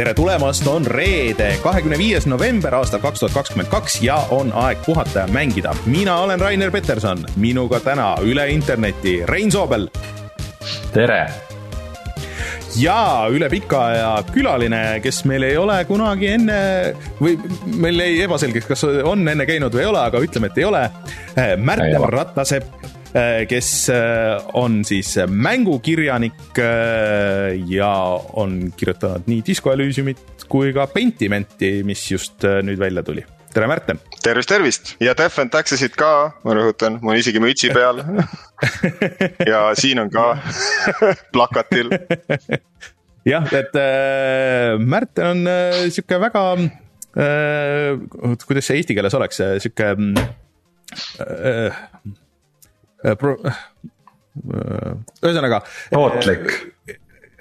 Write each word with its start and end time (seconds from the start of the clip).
tere 0.00 0.14
tulemast, 0.16 0.64
on 0.66 0.86
reede, 0.86 1.50
kahekümne 1.60 1.98
viies 2.00 2.24
november 2.24 2.72
aastal 2.78 3.02
kaks 3.02 3.20
tuhat 3.20 3.34
kakskümmend 3.34 3.68
kaks 3.68 3.98
ja 4.00 4.14
on 4.32 4.48
aeg 4.56 4.78
puhata 4.86 5.26
ja 5.26 5.28
mängida. 5.28 5.74
mina 5.86 6.14
olen 6.24 6.40
Rainer 6.40 6.70
Peterson, 6.70 7.20
minuga 7.36 7.80
täna 7.84 8.14
üle 8.24 8.46
interneti 8.48 9.20
Rein 9.28 9.52
Soobel. 9.52 9.90
tere 10.94 11.26
ja 12.80 13.26
üle 13.28 13.50
pika 13.52 13.82
aja 13.90 14.14
külaline, 14.32 15.00
kes 15.04 15.24
meil 15.28 15.42
ei 15.42 15.56
ole 15.56 15.84
kunagi 15.84 16.32
enne 16.32 16.60
või 17.20 17.36
meil 17.76 18.00
jäi 18.00 18.22
ebaselgeks, 18.24 18.70
kas 18.72 18.84
on 19.04 19.28
enne 19.28 19.44
käinud 19.46 19.74
või 19.74 19.84
ei 19.84 19.90
ole, 19.92 20.00
aga 20.00 20.24
ütleme, 20.24 20.48
et 20.48 20.58
ei 20.58 20.64
ole. 20.64 20.86
Märten 21.60 22.08
Rattasepp, 22.08 22.72
kes 23.50 23.70
on 24.54 24.80
siis 24.86 25.16
mängukirjanik 25.26 26.60
ja 27.66 27.90
on 28.38 28.60
kirjutanud 28.76 29.26
nii 29.26 29.42
Disco 29.46 29.72
Elysiumit 29.74 30.46
kui 30.50 30.70
ka 30.76 30.86
Pentimenti, 30.90 31.80
mis 31.86 32.06
just 32.12 32.46
nüüd 32.46 32.78
välja 32.78 33.02
tuli 33.06 33.26
tere, 33.54 33.66
Märten! 33.66 33.98
tervist, 34.22 34.48
tervist 34.48 34.92
ja 35.02 35.14
Def 35.18 35.38
and 35.42 35.52
Taxesid 35.52 35.96
ka, 35.98 36.10
ma 36.44 36.54
rõhutan, 36.56 36.98
mul 37.02 37.14
on 37.14 37.20
isegi 37.20 37.42
mütsi 37.42 37.70
peal 37.74 38.02
ja 39.50 39.62
siin 39.78 40.02
on 40.02 40.10
ka 40.12 40.26
plakatil. 41.34 41.90
jah, 43.28 43.48
et 43.56 43.78
äh, 43.80 44.76
Märten 44.78 45.30
on 45.32 45.50
äh, 45.50 45.82
sihuke 45.88 46.20
väga 46.22 46.44
äh,, 46.60 47.98
kuidas 48.46 48.70
see 48.70 48.80
eesti 48.80 48.96
keeles 48.98 49.16
oleks, 49.18 49.42
sihuke 49.64 49.94
äh, 49.96 50.26
äh, 51.26 51.80
pro, 53.20 53.36
äh, 53.44 54.92
ühesõnaga. 55.22 55.62
tootlik 55.92 56.52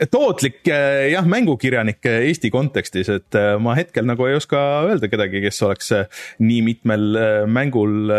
tootlik 0.08 0.64
jah, 1.12 1.26
mängukirjanik 1.28 2.06
Eesti 2.08 2.48
kontekstis, 2.54 3.10
et 3.12 3.36
ma 3.60 3.74
hetkel 3.76 4.06
nagu 4.08 4.24
ei 4.30 4.38
oska 4.38 4.60
öelda 4.88 5.10
kedagi, 5.12 5.42
kes 5.44 5.60
oleks 5.68 5.92
nii 6.40 6.62
mitmel 6.64 7.20
mängul 7.52 8.14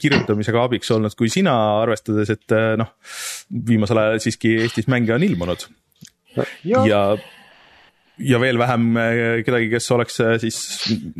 kirjutamisega 0.00 0.62
abiks 0.64 0.88
olnud 0.96 1.12
kui 1.18 1.28
sina, 1.32 1.52
arvestades, 1.82 2.32
et 2.32 2.56
noh, 2.80 2.94
viimasel 3.68 4.00
ajal 4.00 4.22
siiski 4.24 4.54
Eestis 4.62 4.88
mänge 4.88 5.12
on 5.18 5.26
ilmunud. 5.26 5.68
ja, 6.64 6.86
ja 6.88 7.02
ja 8.18 8.40
veel 8.40 8.58
vähem 8.58 8.96
kedagi, 9.44 9.68
kes 9.76 9.90
oleks 9.94 10.16
siis 10.40 10.62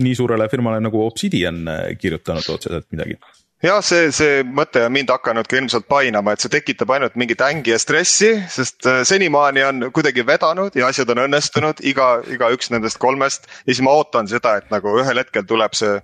nii 0.01 0.17
suurele 0.17 0.49
firmale 0.49 0.81
nagu 0.81 1.05
Obsidian 1.05 1.61
kirjutanud 2.01 2.49
otseselt 2.57 2.89
midagi 2.97 3.21
jah, 3.65 3.81
see, 3.85 4.11
see 4.15 4.43
mõte 4.45 4.85
on 4.87 4.95
mind 4.95 5.11
hakanud 5.13 5.49
ka 5.49 5.59
ilmselt 5.59 5.89
painama, 5.91 6.35
et 6.35 6.45
see 6.45 6.53
tekitab 6.53 6.93
ainult 6.95 7.17
mingit 7.19 7.43
ängi 7.45 7.75
ja 7.75 7.81
stressi, 7.83 8.35
sest 8.51 8.87
äh, 8.87 9.01
senimaani 9.09 9.65
on 9.67 9.89
kuidagi 9.95 10.25
vedanud 10.27 10.77
ja 10.79 10.91
asjad 10.93 11.11
on 11.15 11.25
õnnestunud, 11.27 11.83
iga, 11.87 12.19
igaüks 12.31 12.73
nendest 12.75 13.01
kolmest. 13.03 13.51
ja 13.67 13.73
siis 13.73 13.83
ma 13.85 13.97
ootan 13.99 14.31
seda, 14.31 14.59
et 14.61 14.71
nagu 14.75 14.99
ühel 15.03 15.23
hetkel 15.23 15.47
tuleb 15.49 15.75
see 15.79 15.99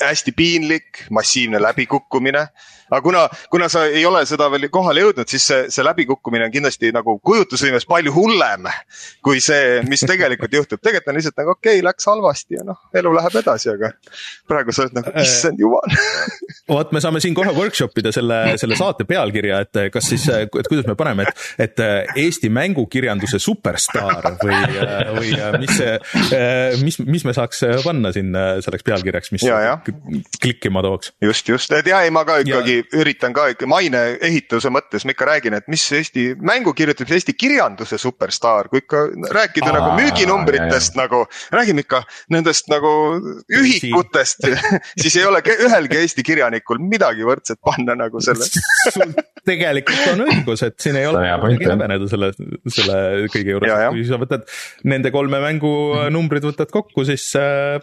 hästi 0.00 0.32
piinlik, 0.36 1.06
massiivne 1.10 1.60
läbikukkumine 1.62 2.48
aga 2.90 3.02
kuna, 3.04 3.24
kuna 3.50 3.68
sa 3.72 3.84
ei 3.86 4.04
ole 4.06 4.24
seda 4.28 4.50
veel 4.52 4.68
kohale 4.72 5.04
jõudnud, 5.04 5.28
siis 5.30 5.46
see, 5.46 5.66
see 5.72 5.86
läbikukkumine 5.86 6.48
on 6.48 6.54
kindlasti 6.54 6.92
nagu 6.94 7.16
kujutlusvõimes 7.26 7.86
palju 7.90 8.14
hullem 8.14 8.68
kui 9.24 9.40
see, 9.44 9.80
mis 9.88 10.02
tegelikult 10.06 10.54
juhtub. 10.54 10.82
tegelikult 10.82 11.12
on 11.12 11.18
lihtsalt 11.20 11.40
nagu 11.40 11.54
okei 11.54 11.78
okay,, 11.78 11.86
läks 11.86 12.08
halvasti 12.10 12.58
ja 12.58 12.66
noh, 12.66 12.80
elu 12.96 13.14
läheb 13.16 13.38
edasi, 13.42 13.70
aga 13.74 13.92
praegu 14.50 14.74
sa 14.74 14.86
oled 14.86 14.98
nagu 14.98 15.14
äh, 15.14 15.22
issand 15.24 15.62
jumal 15.62 15.98
vot 16.70 16.92
me 16.94 17.02
saame 17.02 17.22
siin 17.22 17.36
kohe 17.36 17.52
workshop 17.56 17.96
ida 18.02 18.12
selle, 18.14 18.40
selle 18.60 18.78
saate 18.78 19.06
pealkirja, 19.08 19.62
et 19.64 19.80
kas 19.94 20.10
siis, 20.12 20.26
et 20.30 20.50
kuidas 20.50 20.86
me 20.88 20.96
paneme, 20.98 21.26
et, 21.28 21.70
et 21.70 21.84
Eesti 22.20 22.50
mängukirjanduse 22.52 23.40
superstaar 23.42 24.32
või, 24.42 24.58
või 25.16 25.32
mis 25.62 25.74
see, 25.78 25.96
mis, 26.84 27.00
mis 27.06 27.26
me 27.26 27.34
saaks 27.36 27.64
panna 27.84 28.12
siin 28.14 28.34
selleks 28.34 28.86
pealkirjaks, 28.86 29.32
mis 29.34 29.46
ja, 29.46 29.60
ja. 29.64 29.76
klikkima 30.42 30.82
tooks. 30.86 31.14
just, 31.22 31.48
just, 31.48 31.74
et 31.76 31.90
ja 31.90 32.02
ei, 32.04 32.14
ma 32.14 32.24
ka 32.28 32.40
ikkagi 32.44 32.79
üritan 32.96 33.34
ka 33.36 33.46
ikka 33.52 33.68
maine 33.70 34.02
ehituse 34.20 34.70
mõttes, 34.72 35.04
ma 35.06 35.14
ikka 35.14 35.28
räägin, 35.28 35.56
et 35.58 35.68
mis 35.72 35.84
Eesti 35.96 36.30
mängu 36.46 36.74
kirjutamise, 36.76 37.18
Eesti 37.18 37.34
kirjanduse 37.38 37.98
superstaar, 38.00 38.70
kui 38.72 38.82
ikka 38.84 39.04
rääkida 39.34 39.70
Aa, 39.70 39.76
nagu 39.78 39.90
müüginumbritest 39.98 40.94
jah, 40.94 40.96
jah. 40.96 41.00
nagu, 41.02 41.22
räägime 41.54 41.84
ikka 41.86 42.02
nendest 42.34 42.70
nagu 42.72 42.92
ühikutest 43.60 44.46
siis 45.02 45.16
ei 45.20 45.26
ole 45.28 45.42
ühelgi 45.42 46.00
Eesti 46.02 46.24
kirjanikul 46.26 46.80
midagi 46.82 47.26
võrdset 47.26 47.60
panna 47.64 47.96
nagu 47.98 48.22
selle 48.24 48.46
sul 48.94 49.14
tegelikult 49.46 50.14
on 50.14 50.24
õigus, 50.26 50.64
et 50.66 50.78
siin 50.82 50.98
ei 51.00 51.08
ole 51.08 51.24
midagi 51.24 51.68
häbeneda 51.70 52.08
selle, 52.10 52.32
selle 52.68 53.02
kõige 53.32 53.56
juures, 53.56 53.76
kui 53.94 54.06
sa 54.08 54.20
võtad 54.20 54.48
nende 54.90 55.12
kolme 55.14 55.42
mängu 55.42 55.74
numbrid 56.12 56.46
võtad 56.46 56.72
kokku, 56.72 57.04
siis 57.08 57.26
äh, 57.38 57.78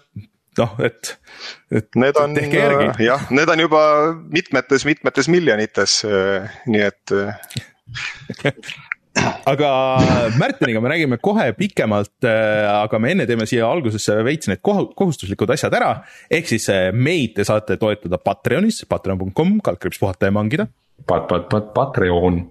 noh, 0.62 0.74
et, 0.86 1.14
et. 1.72 1.88
Need 2.00 2.20
on 2.22 2.36
jah, 3.04 3.30
need 3.34 3.54
on 3.54 3.64
juba 3.64 3.82
mitmetes, 4.34 4.86
mitmetes 4.88 5.30
miljonites, 5.32 6.02
äh, 6.08 6.60
nii 6.70 6.84
et 6.88 7.16
äh. 7.16 8.54
aga 9.52 9.70
Märteniga 10.38 10.82
me 10.84 10.92
räägime 10.94 11.20
kohe 11.24 11.50
pikemalt, 11.58 12.16
äh, 12.28 12.66
aga 12.72 13.00
me 13.02 13.14
enne 13.16 13.30
teeme 13.30 13.48
siia 13.50 13.70
algusesse 13.70 14.20
veits 14.28 14.52
need 14.52 14.62
kohustuslikud 14.64 15.56
asjad 15.56 15.78
ära. 15.78 15.94
ehk 16.30 16.52
siis 16.52 16.70
meid 16.94 17.38
te 17.38 17.48
saate 17.48 17.80
toetada 17.82 18.20
Patreonis, 18.22 18.84
patreon.com, 18.90 19.58
kaldkriips 19.66 20.02
puhata 20.04 20.30
ja 20.30 20.36
mangida. 20.36 20.70
Pat-, 21.08 21.28
pat-, 21.30 21.50
pat-, 21.52 21.74
Patreon 21.76 22.46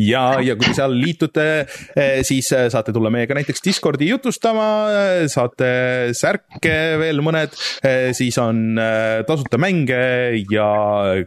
ja, 0.00 0.24
ja 0.44 0.56
kui 0.58 0.70
te 0.70 0.76
seal 0.78 0.94
liitute, 0.96 1.46
eh, 1.94 2.20
siis 2.26 2.50
eh, 2.56 2.66
saate 2.72 2.94
tulla 2.96 3.12
meiega 3.12 3.36
näiteks 3.36 3.64
Discordi 3.64 4.10
jutustama, 4.10 4.66
eh, 4.94 5.24
saate 5.32 5.70
särke 6.16 6.76
veel 7.00 7.22
mõned, 7.24 7.54
siis 8.16 8.36
on 8.40 8.78
tasuta 9.26 9.58
mänge 9.60 10.00
ja 10.50 10.68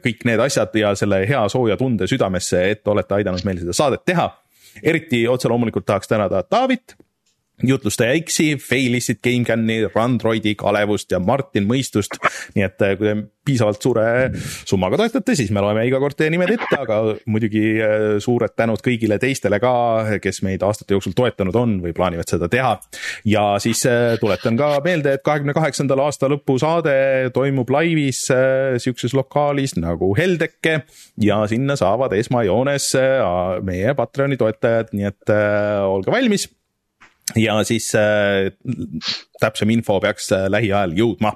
kõik 0.04 0.26
need 0.28 0.42
asjad 0.44 0.76
ja 0.80 0.94
selle 0.98 1.24
hea 1.30 1.42
sooja 1.52 1.78
tunde 1.80 2.08
südamesse, 2.10 2.62
et 2.74 2.92
olete 2.92 3.20
aidanud 3.20 3.46
meil 3.48 3.62
seda 3.62 3.76
saadet 3.78 4.06
teha. 4.06 4.30
eriti 4.82 5.28
otse 5.30 5.48
loomulikult 5.52 5.86
tahaks 5.86 6.10
tänada 6.10 6.42
Taavit 6.44 6.96
jutlustaja 7.64 8.16
X-i, 8.24 8.56
Failistit, 8.58 9.22
GameCami, 9.24 9.84
Randroidi, 9.96 10.56
Kalevust 10.56 11.12
ja 11.12 11.20
Martin 11.20 11.68
Mõistust. 11.70 12.18
nii 12.56 12.66
et 12.66 12.82
kui 12.98 13.08
te 13.08 13.16
piisavalt 13.44 13.84
suure 13.84 14.06
summaga 14.64 14.98
toetate, 15.00 15.36
siis 15.36 15.52
me 15.52 15.62
loeme 15.64 15.84
iga 15.88 16.00
kord 16.00 16.16
teie 16.18 16.32
nimed 16.32 16.54
ette, 16.56 16.78
aga 16.80 17.00
muidugi 17.28 17.64
äh, 17.84 18.06
suured 18.24 18.56
tänud 18.56 18.80
kõigile 18.84 19.18
teistele 19.22 19.60
ka, 19.64 19.74
kes 20.24 20.42
meid 20.48 20.64
aastate 20.64 20.96
jooksul 20.96 21.16
toetanud 21.18 21.58
on 21.60 21.76
või 21.84 21.96
plaanivad 21.96 22.30
seda 22.32 22.48
teha. 22.52 22.78
ja 23.28 23.44
siis 23.64 23.84
äh, 23.90 24.16
tuletan 24.22 24.58
ka 24.60 24.78
meelde, 24.86 25.18
et 25.18 25.26
kahekümne 25.26 25.56
kaheksandal 25.56 26.06
aasta 26.06 26.32
lõpu 26.32 26.56
saade 26.62 26.96
toimub 27.36 27.70
laivis 27.74 28.26
sihukeses 28.32 29.16
lokaalis 29.18 29.76
nagu 29.80 30.14
Heldeke 30.18 30.80
ja 31.22 31.44
sinna 31.52 31.76
saavad 31.80 32.16
esmajoones 32.16 32.90
meie 33.68 33.94
Patreoni 33.98 34.40
toetajad, 34.40 34.94
nii 34.96 35.10
et 35.10 35.34
olge 35.90 36.12
valmis 36.14 36.48
ja 37.40 37.56
siis 37.68 37.90
äh, 37.98 38.52
täpsem 39.42 39.72
info 39.76 40.00
peaks 40.04 40.32
äh, 40.36 40.48
lähiajal 40.52 40.96
jõudma 40.98 41.34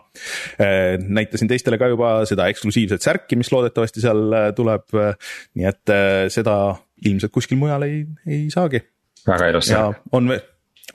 äh,. 0.62 0.98
näitasin 1.02 1.50
teistele 1.52 1.80
ka 1.82 1.90
juba 1.92 2.12
seda 2.30 2.50
eksklusiivset 2.52 3.06
särki, 3.06 3.40
mis 3.40 3.52
loodetavasti 3.54 4.04
seal 4.04 4.28
äh, 4.34 4.50
tuleb 4.58 4.86
nii 4.98 5.70
et 5.70 5.94
äh, 5.94 6.28
seda 6.34 6.58
ilmselt 7.06 7.34
kuskil 7.34 7.60
mujal 7.62 7.86
ei, 7.88 8.04
ei 8.28 8.46
saagi. 8.54 8.82
väga 9.28 9.52
ilus. 9.54 9.72
ja 9.72 9.90
on 10.12 10.34
veel 10.34 10.46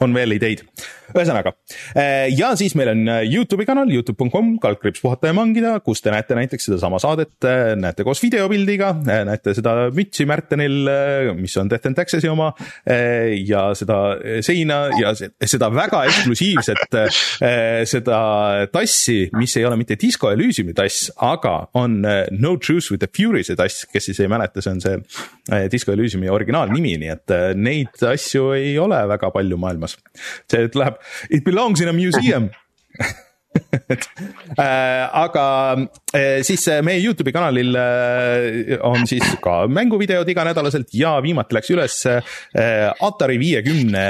on 0.03 0.15
veel 0.17 0.37
ideid. 0.39 0.65
ühesõnaga 1.13 1.51
äh, 1.93 2.31
ja 2.33 2.55
siis 2.57 2.73
meil 2.79 2.89
on 2.89 3.03
äh, 3.13 3.27
Youtube'i 3.29 3.67
kanal, 3.69 3.91
Youtube.com, 3.93 4.55
kaldkriips 4.63 5.03
puhata 5.05 5.29
ja 5.29 5.35
mangida, 5.37 5.75
kus 5.85 6.01
te 6.01 6.09
näete 6.13 6.37
näiteks 6.39 6.71
sedasama 6.71 6.97
saadet, 7.03 7.35
äh, 7.45 7.75
näete 7.77 8.07
koos 8.07 8.23
videopildiga, 8.25 8.95
näete 9.05 9.53
seda 9.57 9.91
mütsi 9.93 10.25
Märtenil, 10.29 10.89
mis 11.37 11.57
on 11.61 11.69
Death 11.69 11.91
and 11.91 11.99
Taxes'i 11.99 12.31
oma 12.33 12.53
ja 13.37 13.67
seda 13.77 13.99
seina 14.45 14.79
ja 14.97 15.13
seda 15.15 15.69
väga 15.75 16.01
eksklusiivset, 16.09 16.97
seda 17.93 18.21
tassi, 18.73 19.19
mis 19.37 19.57
ei 19.61 19.67
ole 19.69 19.77
mitte 19.81 19.99
Disco 20.01 20.33
Elysiumi 20.33 20.73
tass, 20.77 21.11
aga 21.21 21.59
on 21.77 22.01
No 22.33 22.57
Truce 22.57 22.95
with 22.95 23.05
the 23.05 23.11
Furys'e 23.13 23.57
tass, 23.59 23.85
kes 23.93 24.09
siis 24.09 24.23
ei 24.25 24.33
mäleta, 24.33 24.65
see 24.65 24.73
on 24.73 24.81
see 24.81 25.69
Disco 25.73 25.93
Elysiumi 25.93 26.33
originaalnimi, 26.33 26.97
nii 27.05 27.13
et 27.13 27.37
neid 27.61 28.09
asju 28.15 28.55
ei 28.57 28.79
ole 28.81 29.03
väga 29.13 29.33
palju 29.35 29.61
maailmas 29.61 29.92
olemas. 29.93 30.43
see 30.51 30.69
läheb, 30.75 30.99
it 31.31 31.45
belongs 31.45 31.81
in 31.81 31.89
a 31.89 31.93
museum 31.93 32.51
äh, 34.59 35.09
aga 35.13 35.77
äh, 36.13 36.43
siis 36.43 36.65
äh, 36.69 36.81
meie 36.85 37.01
Youtube'i 37.03 37.33
kanalil 37.35 37.77
on 38.85 39.07
siis 39.09 39.25
ka 39.43 39.67
mänguvideod 39.69 40.29
iganädalaselt 40.29 40.93
ja 40.97 41.15
viimati 41.25 41.57
läks 41.57 41.73
üles 41.75 41.99
Atari 43.03 43.39
viiekümne 43.41 44.05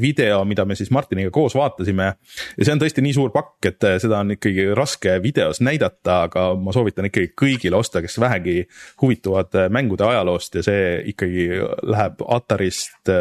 video, 0.00 0.42
mida 0.48 0.64
me 0.68 0.76
siis 0.78 0.90
Martiniga 0.94 1.32
koos 1.34 1.56
vaatasime. 1.56 2.10
ja 2.58 2.66
see 2.66 2.74
on 2.74 2.82
tõesti 2.82 3.04
nii 3.04 3.16
suur 3.16 3.32
pakk, 3.34 3.70
et 3.70 3.88
seda 4.02 4.20
on 4.24 4.34
ikkagi 4.36 4.70
raske 4.76 5.18
videos 5.24 5.60
näidata, 5.64 6.24
aga 6.28 6.46
ma 6.60 6.74
soovitan 6.74 7.08
ikkagi 7.10 7.32
kõigile 7.40 7.80
osta, 7.80 8.02
kes 8.04 8.18
vähegi 8.20 8.62
huvituvad 9.02 9.68
mängude 9.72 10.08
ajaloost 10.08 10.60
ja 10.60 10.64
see 10.66 10.88
ikkagi 11.14 11.50
läheb 11.94 12.24
Atarist 12.34 13.12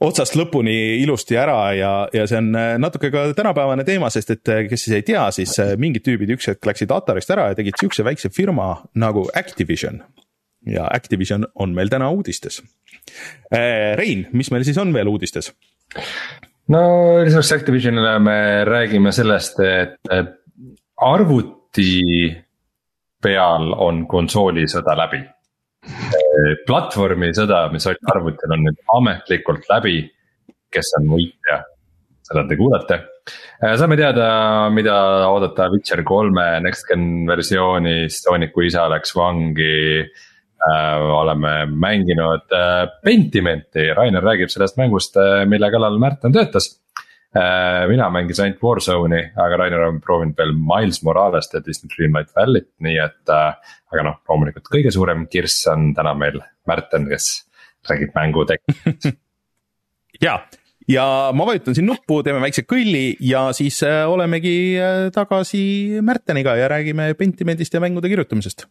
otsast 0.00 0.36
lõpuni 0.38 0.74
ilusti 1.02 1.36
ära 1.38 1.58
ja, 1.76 1.92
ja 2.14 2.26
see 2.28 2.38
on 2.40 2.50
äh, 2.56 2.72
natuke 2.80 3.10
ka 3.12 3.26
tänapäevane 3.36 3.84
teema, 3.88 4.10
sest 4.12 4.34
et 4.36 4.52
äh, 4.52 4.62
kes 4.70 4.86
siis 4.86 4.96
ei 4.96 5.04
tea, 5.06 5.26
siis 5.34 5.54
äh, 5.62 5.74
mingid 5.80 6.04
tüübid 6.06 6.32
üks 6.36 6.48
hetk 6.50 6.66
läksid 6.70 6.92
Atarist 6.94 7.32
ära 7.34 7.50
ja 7.50 7.58
tegid 7.58 7.78
siukse 7.80 8.04
väikse 8.06 8.32
firma 8.34 8.72
nagu 8.98 9.26
Activision. 9.36 10.02
ja 10.66 10.88
Activision 10.92 11.46
on 11.54 11.74
meil 11.74 11.88
täna 11.88 12.10
uudistes. 12.12 12.60
Rein, 13.96 14.26
mis 14.32 14.50
meil 14.52 14.64
siis 14.64 14.78
on 14.78 14.92
veel 14.94 15.08
uudistes? 15.08 15.52
no 16.68 16.82
lisaks 17.24 17.52
Activisionile 17.52 18.18
me 18.18 18.64
räägime 18.64 19.12
sellest, 19.12 19.60
et 19.60 20.12
arvuti 20.96 22.30
peal 23.22 23.72
on 23.76 24.06
konsoolisõda 24.08 24.96
läbi 24.96 25.24
platvormisõda, 26.66 27.64
mis 27.72 27.86
oli 27.90 28.00
arvutil, 28.14 28.54
on 28.54 28.66
nüüd 28.68 28.80
ametlikult 28.96 29.68
läbi. 29.70 30.00
kes 30.70 30.86
on 31.00 31.08
võitja, 31.10 31.56
seda 32.22 32.44
te 32.46 32.54
kuulete. 32.54 32.96
Äh, 33.58 33.72
saame 33.74 33.96
teada, 33.98 34.26
mida 34.70 34.94
oodata 35.26 35.66
Witcher 35.72 36.04
kolme 36.06 36.44
next 36.62 36.86
gen 36.86 37.26
versioonis, 37.26 38.20
Sooniku 38.22 38.62
isa 38.62 38.84
läks 38.92 39.16
vangi 39.16 39.98
äh,. 39.98 41.08
oleme 41.18 41.66
mänginud 41.66 42.54
äh, 42.54 42.86
Pentimenti, 43.02 43.88
Rainer 43.96 44.22
räägib 44.22 44.52
sellest 44.52 44.78
mängust, 44.78 45.18
mille 45.50 45.72
kallal 45.74 45.98
Märten 45.98 46.32
töötas 46.32 46.70
mina 47.86 48.08
mängisin 48.10 48.48
ainult 48.48 48.62
Warzone'i, 48.64 49.28
aga 49.38 49.58
Rainer 49.60 49.84
on 49.86 50.00
proovinud 50.02 50.34
veel 50.38 50.50
Miles 50.56 51.02
Moralest 51.06 51.54
ja 51.54 51.60
Disney 51.62 51.90
Dreamlight 51.92 52.32
Valley't, 52.34 52.72
nii 52.82 52.96
et. 52.98 53.20
Äh, 53.30 53.76
aga 53.90 54.06
noh, 54.06 54.18
loomulikult 54.30 54.70
kõige 54.70 54.92
suurem 54.94 55.26
kirss 55.30 55.66
on 55.70 55.92
täna 55.96 56.14
meil 56.18 56.40
Märten, 56.70 57.08
kes 57.10 57.30
räägib 57.88 58.14
mängu 58.14 58.44
tekst 58.46 59.08
ja, 60.26 60.36
ja 60.90 61.06
ma 61.34 61.46
vajutan 61.48 61.74
siin 61.74 61.88
nuppu, 61.90 62.20
teeme 62.26 62.42
väikse 62.44 62.66
kõlli 62.68 63.16
ja 63.26 63.48
siis 63.56 63.80
äh, 63.86 64.04
olemegi 64.10 64.54
tagasi 65.14 65.62
Märteniga 66.06 66.54
ja 66.58 66.70
räägime 66.70 67.12
Pentimendist 67.18 67.74
ja 67.74 67.82
mängude 67.82 68.12
kirjutamisest 68.12 68.66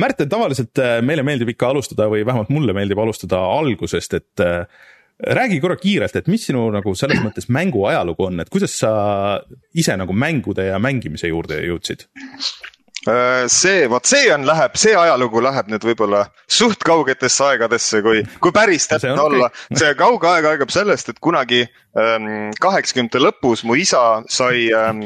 Märten, 0.00 0.28
tavaliselt 0.30 0.78
äh, 0.82 0.98
meile 1.06 1.22
meeldib 1.26 1.52
ikka 1.52 1.70
alustada 1.70 2.08
või 2.10 2.24
vähemalt 2.26 2.50
mulle 2.50 2.74
meeldib 2.74 2.98
alustada 2.98 3.38
algusest, 3.38 4.16
et 4.18 4.42
äh, 4.42 4.64
räägi 5.38 5.60
korra 5.62 5.76
kiirelt, 5.78 6.16
et 6.18 6.30
mis 6.30 6.46
sinu 6.48 6.64
nagu 6.74 6.94
selles 6.98 7.22
mõttes 7.22 7.46
mängu 7.52 7.84
ajalugu 7.86 8.26
on, 8.26 8.42
et 8.42 8.50
kuidas 8.50 8.74
sa 8.80 8.94
ise 9.74 9.94
nagu 10.00 10.16
mängude 10.16 10.66
ja 10.66 10.80
mängimise 10.82 11.30
juurde 11.30 11.60
jõudsid? 11.62 12.08
Äh, 13.04 13.48
see, 13.48 13.84
vot 13.90 14.06
see 14.08 14.30
on, 14.32 14.46
läheb, 14.48 14.78
see 14.80 14.94
ajalugu 14.96 15.42
läheb 15.44 15.68
nüüd 15.68 15.82
võib-olla 15.84 16.22
suht 16.48 16.80
kaugetesse 16.86 17.44
aegadesse, 17.50 18.00
kui, 18.04 18.22
kui 18.40 18.52
päris 18.54 18.88
täpne 18.88 19.12
no, 19.18 19.26
olla. 19.28 19.50
Okay.. 19.50 19.76
see 19.82 19.90
kauge 19.98 20.30
aeg 20.30 20.48
algab 20.48 20.72
sellest, 20.72 21.10
et 21.12 21.20
kunagi 21.20 21.60
ähm, 22.00 22.48
kaheksakümnendate 22.64 23.20
ähm, 23.20 23.26
lõpus 23.26 23.64
mu 23.68 23.76
isa 23.76 24.22
sai 24.32 24.70
ähm,, 24.72 25.02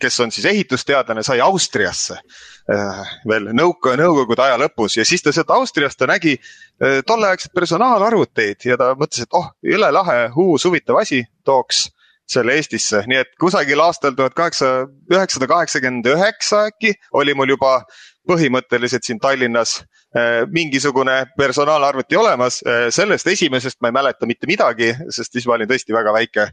kes 0.00 0.16
on 0.24 0.32
siis 0.32 0.48
ehitusteadlane, 0.54 1.24
sai 1.26 1.42
Austriasse 1.44 2.16
äh, 2.16 3.02
veel 3.28 3.50
nõuka-, 3.52 3.92
nõukogude 4.00 4.46
aja 4.46 4.56
lõpus. 4.64 4.96
Ja 4.96 5.04
siis 5.04 5.24
ta 5.24 5.34
sealt 5.36 5.52
Austriast 5.52 6.00
ta 6.00 6.08
nägi 6.08 6.38
äh, 6.38 7.02
tolleaegseid 7.04 7.52
personaalarvuteid 7.52 8.70
ja 8.70 8.80
ta 8.80 8.94
mõtles, 8.96 9.28
et 9.28 9.36
oh, 9.36 9.52
jõle 9.60 9.92
lahe, 9.92 10.30
uus 10.40 10.64
huvitav 10.64 11.02
asi, 11.04 11.20
tooks 11.44 11.90
selle 12.30 12.56
Eestisse, 12.56 13.02
nii 13.10 13.20
et 13.20 13.32
kusagil 13.40 13.80
aastal 13.84 14.14
tuhat 14.16 14.34
kaheksa, 14.36 14.86
üheksasada 15.12 15.48
kaheksakümmend 15.50 16.08
üheksa 16.14 16.64
äkki 16.70 16.94
oli 17.12 17.34
mul 17.36 17.52
juba 17.52 17.82
põhimõtteliselt 18.28 19.04
siin 19.04 19.20
Tallinnas 19.20 19.76
äh, 20.16 20.44
mingisugune 20.52 21.24
personaalarvuti 21.38 22.16
olemas. 22.16 22.62
Äh, 22.64 22.88
sellest 22.94 23.28
esimesest 23.28 23.80
ma 23.84 23.92
ei 23.92 23.98
mäleta 23.98 24.28
mitte 24.30 24.48
midagi, 24.48 24.94
sest 25.12 25.36
siis 25.36 25.46
ma 25.48 25.58
olin 25.58 25.68
tõesti 25.68 25.96
väga 25.96 26.14
väike 26.16 26.48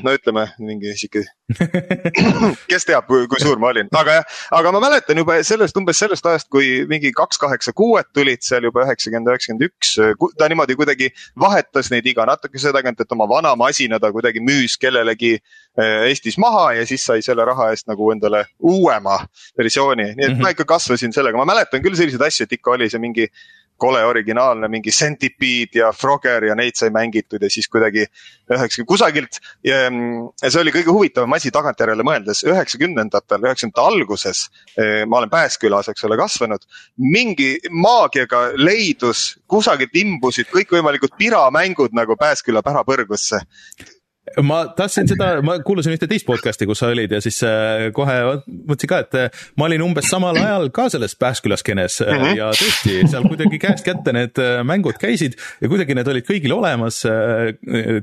no 0.04 0.14
ütleme 0.16 0.46
mingi 0.58 0.92
sihuke, 0.98 1.24
kes 2.70 2.86
teab, 2.88 3.08
kui, 3.10 3.40
suur 3.42 3.60
ma 3.62 3.70
olin, 3.72 3.90
aga 3.96 4.20
jah, 4.20 4.38
aga 4.58 4.72
ma 4.74 4.82
mäletan 4.84 5.20
juba 5.20 5.38
sellest, 5.46 5.76
umbes 5.80 6.00
sellest 6.02 6.26
ajast, 6.26 6.48
kui 6.52 6.84
mingi 6.90 7.12
kaks 7.16 7.40
kaheksa 7.42 7.74
kuued 7.76 8.10
tulid 8.16 8.44
seal 8.46 8.66
juba 8.68 8.84
üheksakümmend, 8.86 9.30
üheksakümmend 9.32 9.66
üks. 9.68 9.94
ta 10.38 10.48
niimoodi 10.50 10.76
kuidagi 10.78 11.10
vahetas 11.40 11.90
neid 11.92 12.06
iga 12.10 12.26
natukese 12.28 12.74
tagant, 12.76 13.00
et 13.00 13.16
oma 13.16 13.28
vana 13.30 13.54
masina 13.58 14.00
ta 14.00 14.12
kuidagi 14.14 14.42
müüs 14.44 14.78
kellelegi 14.80 15.36
eh, 15.36 16.08
Eestis 16.10 16.38
maha 16.40 16.70
ja 16.78 16.86
siis 16.86 17.04
sai 17.06 17.24
selle 17.24 17.44
raha 17.46 17.70
eest 17.74 17.88
nagu 17.90 18.10
endale 18.14 18.44
uuema 18.58 19.20
versiooni, 19.58 20.12
nii 20.14 20.26
et 20.26 20.32
mm 20.32 20.36
-hmm. 20.36 20.42
ma 20.42 20.54
ikka 20.54 20.68
kasvasin 20.76 21.12
sellega, 21.12 21.38
ma 21.38 21.48
mäletan 21.48 21.82
küll 21.82 21.98
selliseid 21.98 22.22
asju, 22.26 22.44
et 22.44 22.58
ikka 22.58 22.76
oli 22.76 22.90
see 22.90 23.02
mingi 23.02 23.28
kole 23.80 24.02
originaalne 24.04 24.68
mingi 24.68 24.92
Centipede 24.92 25.80
ja 25.80 25.90
Frogger 25.96 26.44
ja 26.50 26.56
neid 26.58 26.76
sai 26.78 26.90
mängitud 26.94 27.42
ja 27.42 27.50
siis 27.50 27.68
kuidagi 27.68 28.04
üheksa, 28.50 28.84
kusagilt. 28.88 29.40
ja 29.64 29.80
see 30.46 30.60
oli 30.60 30.74
kõige 30.74 30.92
huvitavam 30.92 31.36
asi 31.36 31.52
tagantjärele 31.54 32.04
mõeldes, 32.06 32.44
üheksakümnendatel, 32.46 33.46
üheksakümnendate 33.46 33.84
alguses. 33.84 34.46
Eh, 34.76 35.04
ma 35.06 35.20
olen 35.20 35.30
Pääskülas, 35.30 35.88
eks 35.92 36.04
ole, 36.04 36.18
kasvanud. 36.20 36.66
mingi 36.96 37.56
maagiaga 37.70 38.50
leidus, 38.56 39.38
kusagilt 39.48 39.96
imbusid 39.96 40.50
kõikvõimalikud 40.52 41.16
piramängud 41.18 41.96
nagu 41.96 42.16
Pääsküla 42.20 42.62
pärapõrgusse 42.62 43.40
ma 44.44 44.60
tahtsin 44.76 45.08
seda, 45.10 45.30
ma 45.44 45.56
kuulasin 45.64 45.94
ühte 45.96 46.06
teist 46.10 46.26
podcast'i, 46.28 46.66
kus 46.68 46.82
sa 46.82 46.90
olid 46.92 47.12
ja 47.14 47.20
siis 47.24 47.40
äh, 47.46 47.88
kohe 47.96 48.16
mõtlesin 48.46 48.90
ka, 48.90 49.00
et 49.02 49.16
äh, 49.18 49.46
ma 49.58 49.66
olin 49.66 49.82
umbes 49.84 50.10
samal 50.10 50.36
ajal 50.38 50.68
ka 50.74 50.86
selles 50.92 51.16
Pääsküla 51.20 51.56
skeenes 51.60 51.98
mm 52.04 52.20
-hmm. 52.20 52.36
ja 52.38 52.50
tõesti 52.54 53.08
seal 53.10 53.26
kuidagi 53.26 53.58
käest 53.62 53.84
kätte 53.84 54.12
need 54.14 54.38
mängud 54.64 55.00
käisid 55.00 55.36
ja 55.60 55.70
kuidagi 55.72 55.96
need 55.96 56.08
olid 56.08 56.26
kõigil 56.28 56.52
olemas. 56.54 57.02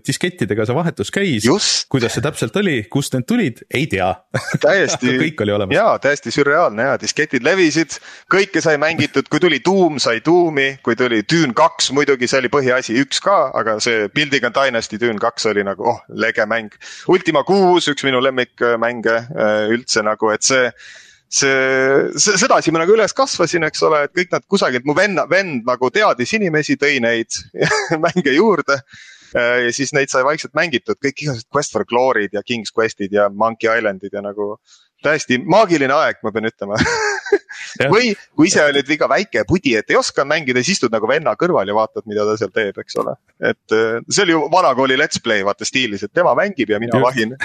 diskettidega 0.08 0.66
see 0.66 0.76
vahetus 0.76 1.12
käis. 1.12 1.48
kuidas 1.90 2.14
see 2.14 2.22
täpselt 2.22 2.56
oli, 2.56 2.84
kust 2.90 3.14
need 3.14 3.26
tulid, 3.28 3.64
ei 3.74 3.88
tea. 3.88 4.16
täiesti 4.62 5.16
kõik 5.24 5.42
oli 5.42 5.52
olemas. 5.52 5.76
jaa, 5.76 6.00
täiesti 6.00 6.32
sürreaalne 6.32 6.82
ja 6.82 6.98
disketid 7.02 7.44
levisid, 7.44 8.00
kõike 8.34 8.62
sai 8.62 8.78
mängitud, 8.78 9.30
kui 9.30 9.40
tuli 9.40 9.62
Doom, 9.66 10.00
sai 10.00 10.22
Doomi, 10.26 10.80
kui 10.84 10.96
tuli 10.96 11.24
Dune 11.32 11.54
kaks, 11.54 11.92
muidugi 11.92 12.28
see 12.28 12.40
oli 12.40 12.52
põhiasi, 12.52 12.98
üks 13.06 13.22
ka, 13.24 13.52
aga 13.54 13.80
see 13.80 14.10
Building 14.10 14.46
a 14.46 14.52
Dynasty 14.52 15.00
Dune 15.00 15.20
kaks 15.20 15.46
oli 15.46 15.64
nagu 15.64 15.88
oh 15.88 16.07
lege 16.10 16.46
mäng. 16.50 16.72
Ultima 17.12 17.44
kuus, 17.48 17.90
üks 17.92 18.06
minu 18.08 18.22
lemmikmänge 18.24 19.18
äh, 19.18 19.68
üldse 19.74 20.04
nagu, 20.06 20.32
et 20.34 20.46
see 20.48 20.70
see, 21.28 22.08
see, 22.16 22.38
sedasi 22.40 22.72
ma 22.72 22.82
nagu 22.84 22.96
üles 22.96 23.14
kasvasin, 23.16 23.66
eks 23.68 23.84
ole, 23.88 24.06
et 24.08 24.16
kõik 24.16 24.32
nad 24.32 24.46
kusagilt, 24.48 24.88
mu 24.88 24.96
venna, 24.98 25.28
vend 25.30 25.68
nagu 25.68 25.92
teadis 25.94 26.34
inimesi, 26.38 26.78
tõi 26.80 27.02
neid 27.04 27.40
mänge 28.06 28.36
juurde. 28.36 28.80
Äh, 29.36 29.68
ja 29.68 29.72
siis 29.76 29.92
neid 29.96 30.12
sai 30.12 30.24
vaikselt 30.24 30.56
mängitud, 30.56 30.96
kõik 31.04 31.26
igasugused 31.26 31.50
Quest 31.52 31.76
for 31.76 31.84
Glory'd 31.88 32.38
ja 32.38 32.44
King's 32.48 32.72
Quest'id 32.72 33.12
ja 33.12 33.28
Monkey 33.28 33.68
Island'id 33.68 34.16
ja 34.16 34.24
nagu 34.24 34.56
täiesti 35.04 35.40
maagiline 35.44 35.94
aeg, 35.94 36.22
ma 36.24 36.34
pean 36.36 36.50
ütlema. 36.50 36.80
Või 37.92 38.14
kui 38.38 38.48
ise 38.48 38.64
oled 38.64 38.88
liiga 38.88 39.10
väike 39.12 39.44
pudi, 39.48 39.76
et 39.78 39.92
ei 39.92 39.98
oska 40.00 40.24
mängida, 40.26 40.64
siis 40.64 40.78
istud 40.78 40.94
nagu 40.94 41.10
venna 41.10 41.34
kõrval 41.40 41.68
ja 41.68 41.76
vaatad, 41.76 42.06
mida 42.10 42.26
ta 42.26 42.38
seal 42.40 42.54
teeb, 42.56 42.80
eks 42.80 42.98
ole. 43.04 43.18
et 43.44 43.76
äh, 43.76 44.00
see 44.08 44.24
oli 44.24 44.38
ju 44.38 44.46
vanakooli 44.54 44.98
let's 45.00 45.22
play 45.24 45.44
vaata 45.46 45.68
stiilis, 45.68 46.06
et 46.08 46.14
tema 46.16 46.34
mängib 46.38 46.72
ja 46.72 46.80
mina 46.82 47.02
vahin 47.04 47.36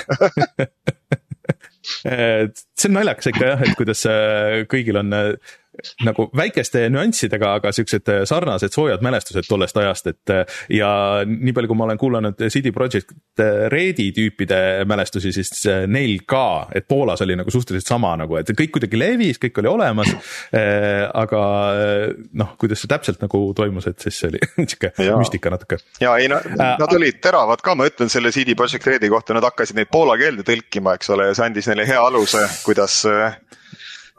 see 2.02 2.88
on 2.88 2.96
naljakas 2.96 3.30
ikka 3.32 3.48
jah, 3.52 3.64
et 3.66 3.74
kuidas 3.78 4.04
äh, 4.10 4.62
kõigil 4.70 4.98
on 5.00 5.12
äh, 5.16 5.56
nagu 6.04 6.26
väikeste 6.36 6.84
nüanssidega, 6.92 7.54
aga 7.58 7.72
siuksed 7.72 8.08
äh, 8.12 8.22
sarnased 8.28 8.74
soojad 8.74 9.02
mälestused 9.04 9.46
tollest 9.48 9.76
ajast, 9.80 10.10
et 10.10 10.32
äh, 10.32 10.58
ja 10.76 10.90
nii 11.28 11.54
palju, 11.56 11.70
kui 11.70 11.78
ma 11.78 11.86
olen 11.86 12.00
kuulanud 12.00 12.42
CD 12.52 12.72
Projekt 12.74 13.14
Redi 13.72 14.10
tüüpide 14.12 14.58
mälestusi, 14.88 15.32
siis 15.32 15.64
äh, 15.70 15.84
neil 15.88 16.26
ka, 16.28 16.68
et 16.76 16.88
Poolas 16.88 17.24
oli 17.24 17.36
nagu 17.38 17.52
suhteliselt 17.52 17.88
sama 17.88 18.12
nagu, 18.20 18.36
et 18.40 18.52
kõik 18.58 18.74
kuidagi 18.76 19.00
levis, 19.00 19.40
kõik 19.42 19.62
oli 19.62 19.70
olemas. 19.72 20.12
aga 20.52 21.40
noh, 22.38 22.52
kuidas 22.60 22.82
see 22.82 22.90
täpselt 22.90 23.22
nagu 23.22 23.38
toimus, 23.56 23.86
et 23.88 24.02
siis 24.02 24.18
see 24.20 24.28
oli 24.28 24.40
sihuke 24.70 24.92
müstika 25.16 25.52
natuke. 25.52 25.78
ja 26.02 26.14
ei 26.20 26.28
nad 26.28 26.84
olid 26.84 27.20
teravad 27.24 27.62
ka, 27.64 27.76
ma 27.78 27.88
ütlen 27.88 28.12
selle 28.12 28.32
CD 28.34 28.56
Projekt 28.58 28.86
Redi 28.86 29.10
kohta, 29.12 29.36
nad 29.36 29.46
hakkasid 29.46 29.78
neid 29.78 29.90
poola 29.92 30.18
keelde 30.20 30.44
tõlkima, 30.46 30.96
eks 30.98 31.12
ole, 31.14 31.30
ja 31.30 31.38
see 31.38 31.48
andis 31.48 31.70
neile 31.70 31.88
hea 31.88 32.02
aluse, 32.02 32.44
kuidas 32.66 33.00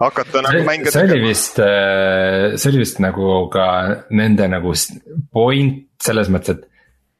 hakata 0.07 0.43
nagu 0.45 0.61
mänge 0.67 0.91
tegema. 0.91 0.93
see 0.93 1.07
oli 1.09 1.23
vist, 1.27 1.59
äh, 1.59 2.57
see 2.57 2.71
oli 2.71 2.83
vist 2.83 3.01
nagu 3.03 3.47
ka 3.53 3.65
nende 4.11 4.47
nagu 4.51 4.75
point 5.33 5.83
selles 6.03 6.31
mõttes, 6.33 6.57
et 6.57 6.69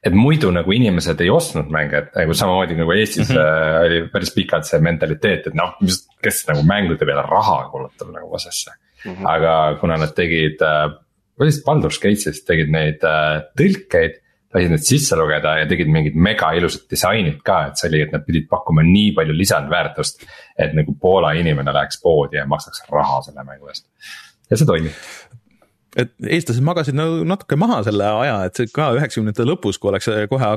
et 0.04 0.12
muidu 0.12 0.50
nagu 0.52 0.72
inimesed 0.76 1.20
ei 1.24 1.30
ostnud 1.32 1.70
mänge, 1.72 2.02
et 2.02 2.18
nagu 2.18 2.34
samamoodi 2.36 2.76
nagu 2.76 2.92
Eestis 2.92 3.30
mm 3.30 3.36
-hmm. 3.36 3.84
oli 3.86 4.00
päris 4.12 4.34
pikalt 4.34 4.68
see 4.68 4.80
mentaliteet, 4.84 5.46
et 5.48 5.54
noh, 5.56 5.72
mis, 5.80 6.02
kes 6.22 6.42
nagu 6.50 6.64
mängude 6.68 7.06
peale 7.08 7.24
raha 7.28 7.70
kulutab 7.72 8.10
nagu 8.12 8.28
vasesse 8.32 8.70
mm. 8.70 9.14
-hmm. 9.14 9.30
aga 9.34 9.78
kuna 9.80 9.96
nad 9.96 10.12
tegid, 10.14 10.60
või 10.60 11.46
äh, 11.46 11.48
vist 11.48 11.64
Baldur's 11.64 12.00
Gate'is 12.02 12.44
tegid 12.44 12.68
neid 12.68 13.00
tõlkeid, 13.56 14.20
lasid 14.54 14.70
need 14.70 14.86
sisse 14.86 15.16
lugeda 15.18 15.56
ja 15.60 15.68
tegid 15.70 15.90
mingid 15.90 16.18
mega 16.28 16.52
ilusad 16.56 16.86
disainid 16.90 17.40
ka, 17.46 17.60
et 17.68 17.80
see 17.80 17.90
oli, 17.90 18.04
et 18.06 18.12
nad 18.14 18.24
pidid 18.26 18.46
pakkuma 18.50 18.84
nii 18.86 19.12
palju 19.16 19.36
lisandväärtust. 19.38 20.26
et 20.58 20.76
nagu 20.78 20.94
Poola 21.00 21.32
inimene 21.34 21.72
läheks 21.74 21.98
poodi 22.02 22.38
ja 22.38 22.46
maksaks 22.46 22.84
raha 22.92 23.22
selle 23.26 23.44
mängu 23.44 23.68
eest 23.72 23.88
ja 24.50 24.58
see 24.60 24.68
toimib 24.68 24.92
et 25.98 26.10
eestlased 26.26 26.64
magasid 26.64 26.96
nagu 26.98 27.22
natuke 27.28 27.58
maha 27.60 27.80
selle 27.86 28.06
aja, 28.22 28.36
et 28.48 28.58
see 28.58 28.70
ka 28.74 28.90
üheksakümnendate 28.96 29.46
lõpus, 29.46 29.78
kui 29.80 29.90
oleks 29.92 30.08
kohe 30.30 30.50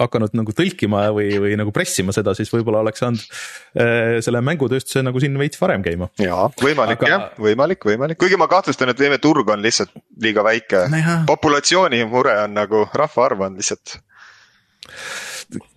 hakanud 0.00 0.34
nagu 0.38 0.54
tõlkima 0.56 1.06
või, 1.16 1.28
või 1.42 1.54
nagu 1.60 1.74
pressima 1.74 2.14
seda, 2.16 2.34
siis 2.38 2.50
võib-olla 2.54 2.82
oleks 2.84 3.02
saanud 3.04 3.22
äh, 3.22 4.16
selle 4.24 4.42
mängutööstuse 4.46 5.04
nagu 5.06 5.22
siin 5.22 5.38
veits 5.40 5.60
varem 5.62 5.84
käima. 5.86 6.10
jaa, 6.22 6.48
võimalik 6.62 7.02
Aga... 7.02 7.12
jah, 7.12 7.28
võimalik, 7.42 7.86
võimalik, 7.86 8.20
kuigi 8.22 8.40
ma 8.40 8.50
kahtlustan, 8.50 8.92
et 8.92 9.02
meie 9.02 9.22
turg 9.22 9.48
on 9.52 9.62
lihtsalt 9.64 9.94
liiga 10.22 10.44
väike 10.46 10.86
no. 10.92 11.20
populatsiooni 11.30 12.02
mure 12.10 12.34
on 12.42 12.56
nagu 12.56 12.84
rahvaarv 12.94 13.46
on 13.46 13.60
lihtsalt 13.60 14.00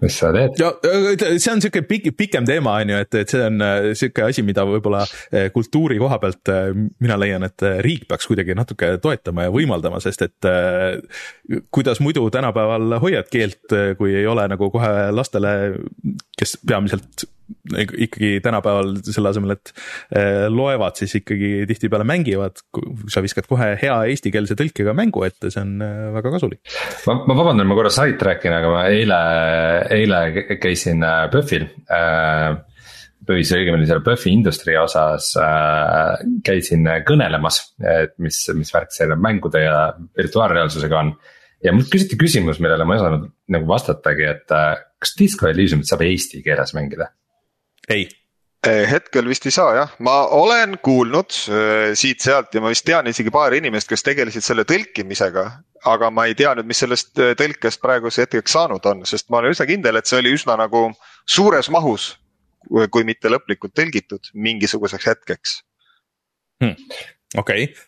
mis 0.02 0.18
sa 0.18 0.32
teed? 0.34 0.60
ja 0.60 0.72
see 1.38 1.52
on 1.54 1.62
sihuke 1.64 1.84
pikk, 1.88 2.12
pikem 2.18 2.48
teema, 2.48 2.78
on 2.82 2.94
ju, 2.94 3.00
et, 3.06 3.18
et 3.22 3.34
see 3.34 3.42
on 3.46 3.64
äh, 3.66 3.90
sihuke 3.98 4.26
asi, 4.26 4.44
mida 4.46 4.66
võib-olla 4.68 5.04
äh, 5.06 5.50
kultuuri 5.56 6.00
koha 6.02 6.20
pealt 6.22 6.52
äh, 6.54 6.70
mina 6.76 7.18
leian, 7.20 7.46
et 7.48 7.66
riik 7.86 8.08
peaks 8.10 8.30
kuidagi 8.30 8.58
natuke 8.58 8.96
toetama 9.04 9.48
ja 9.48 9.54
võimaldama, 9.54 10.02
sest 10.04 10.26
et 10.26 10.50
kuidas 11.74 12.02
muidu 12.04 12.26
tänapäeval 12.34 13.00
hoiad 13.04 13.30
keelt, 13.32 13.76
kui 14.00 14.14
ei 14.18 14.28
ole 14.30 14.46
nagu 14.52 14.70
kohe 14.74 15.10
lastele, 15.16 15.54
kes 16.40 16.58
peamiselt 16.68 17.28
ikkagi 18.06 18.40
tänapäeval 18.46 18.96
selle 19.06 19.32
asemel, 19.34 19.56
et 19.58 19.74
eh, 20.16 20.46
loevad, 20.52 20.98
siis 21.00 21.16
ikkagi 21.22 21.66
tihtipeale 21.70 22.08
mängivad. 22.08 22.64
sa 23.10 23.24
viskad 23.26 23.48
kohe 23.50 23.72
hea 23.82 23.98
eestikeelse 24.12 24.58
tõlkega 24.60 24.94
mängu 24.98 25.24
ette, 25.28 25.52
see 25.54 25.64
on 25.64 25.76
eh, 25.86 26.08
väga 26.16 26.34
kasulik. 26.38 26.62
ma, 27.08 27.20
ma 27.28 27.38
vabandan, 27.38 27.70
ma 27.70 27.78
korra 27.78 27.94
sidetrack 27.94 28.46
in, 28.48 28.58
aga 28.58 28.74
ma 28.74 28.88
eile, 28.92 29.20
eile 29.96 30.24
käisin 30.62 31.06
PÖFFil 31.34 31.68
äh, 31.94 32.60
või 33.30 33.44
see 33.46 33.62
õigemini 33.62 33.88
selle 33.88 34.04
PÖFFi 34.06 34.34
industry 34.34 34.76
osas 34.80 35.32
äh, 35.40 36.22
käisin 36.46 36.88
kõnelemas, 37.08 37.62
et 37.84 38.16
mis, 38.24 38.42
mis 38.58 38.72
värk 38.74 38.94
selle 38.96 39.18
mängude 39.20 39.64
ja 39.64 39.90
virtuaalreaalsusega 40.18 41.04
on. 41.04 41.14
ja 41.64 41.74
mult 41.76 41.92
küsiti 41.92 42.18
küsimus, 42.20 42.62
millele 42.64 42.88
ma 42.88 42.96
ei 42.96 43.04
osanud 43.04 43.30
nagu 43.54 43.70
vastatagi, 43.70 44.28
et 44.34 44.56
äh, 44.56 44.76
kas 45.00 45.16
Disco 45.20 45.50
Elysiumit 45.50 45.90
saab 45.90 46.06
eesti 46.08 46.44
keeles 46.46 46.76
mängida? 46.78 47.12
Ei 47.90 48.06
eh, 48.68 48.86
hetkel 48.92 49.28
vist 49.30 49.48
ei 49.48 49.56
saa 49.56 49.74
jah, 49.78 49.96
ma 50.06 50.16
olen 50.36 50.78
kuulnud 50.84 51.36
äh, 51.50 51.92
siit-sealt 51.98 52.56
ja 52.56 52.64
ma 52.64 52.74
vist 52.74 52.86
tean 52.88 53.08
isegi 53.12 53.32
paari 53.34 53.62
inimest, 53.64 53.90
kes 53.90 54.04
tegelesid 54.06 54.46
selle 54.46 54.66
tõlkimisega. 54.70 55.46
aga 55.90 56.10
ma 56.12 56.26
ei 56.28 56.36
tea 56.36 56.54
nüüd, 56.58 56.68
mis 56.70 56.82
sellest 56.84 57.20
äh, 57.20 57.36
tõlkest 57.40 57.82
praeguse 57.82 58.26
hetkeks 58.26 58.58
saanud 58.58 58.86
on, 58.92 59.06
sest 59.10 59.30
ma 59.30 59.40
olen 59.40 59.56
üsna 59.56 59.68
kindel, 59.70 60.00
et 60.00 60.10
see 60.10 60.20
oli 60.20 60.36
üsna 60.36 60.58
nagu 60.60 60.90
suures 61.26 61.72
mahus. 61.72 62.16
kui 62.92 63.06
mitte 63.08 63.30
lõplikult 63.32 63.72
tõlgitud 63.72 64.34
mingisuguseks 64.36 65.06
hetkeks 65.08 65.54
hmm.. 66.60 66.76
okei 67.40 67.70
okay., 67.70 67.86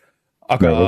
aga 0.55 0.71
no,. 0.71 0.85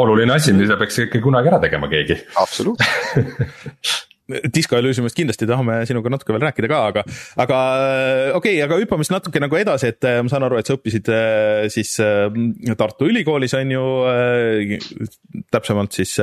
oluline 0.00 0.32
asi, 0.32 0.54
mida 0.56 0.78
peaks 0.80 0.96
ikka 1.04 1.20
kunagi 1.22 1.52
ära 1.52 1.60
tegema 1.60 1.90
keegi. 1.92 2.16
absoluutselt 2.40 4.07
Disco 4.28 4.76
Elysiumist 4.76 5.16
kindlasti 5.16 5.46
tahame 5.48 5.78
sinuga 5.88 6.10
natuke 6.12 6.34
veel 6.34 6.42
rääkida 6.44 6.68
ka, 6.68 6.80
aga, 6.90 7.04
aga 7.40 7.60
okei 8.36 8.58
okay,, 8.58 8.64
aga 8.66 8.76
hüppame 8.82 9.06
siis 9.06 9.14
natuke 9.14 9.40
nagu 9.40 9.56
edasi, 9.56 9.92
et 9.94 10.04
äh, 10.04 10.18
ma 10.20 10.32
saan 10.32 10.44
aru, 10.44 10.58
et 10.60 10.68
sa 10.68 10.76
õppisid 10.76 11.08
äh, 11.14 11.68
siis 11.72 11.94
äh, 12.04 12.28
Tartu 12.76 13.08
Ülikoolis 13.08 13.56
on 13.56 13.72
ju, 13.72 13.86
täpsemalt 15.52 15.96
siis 15.96 16.18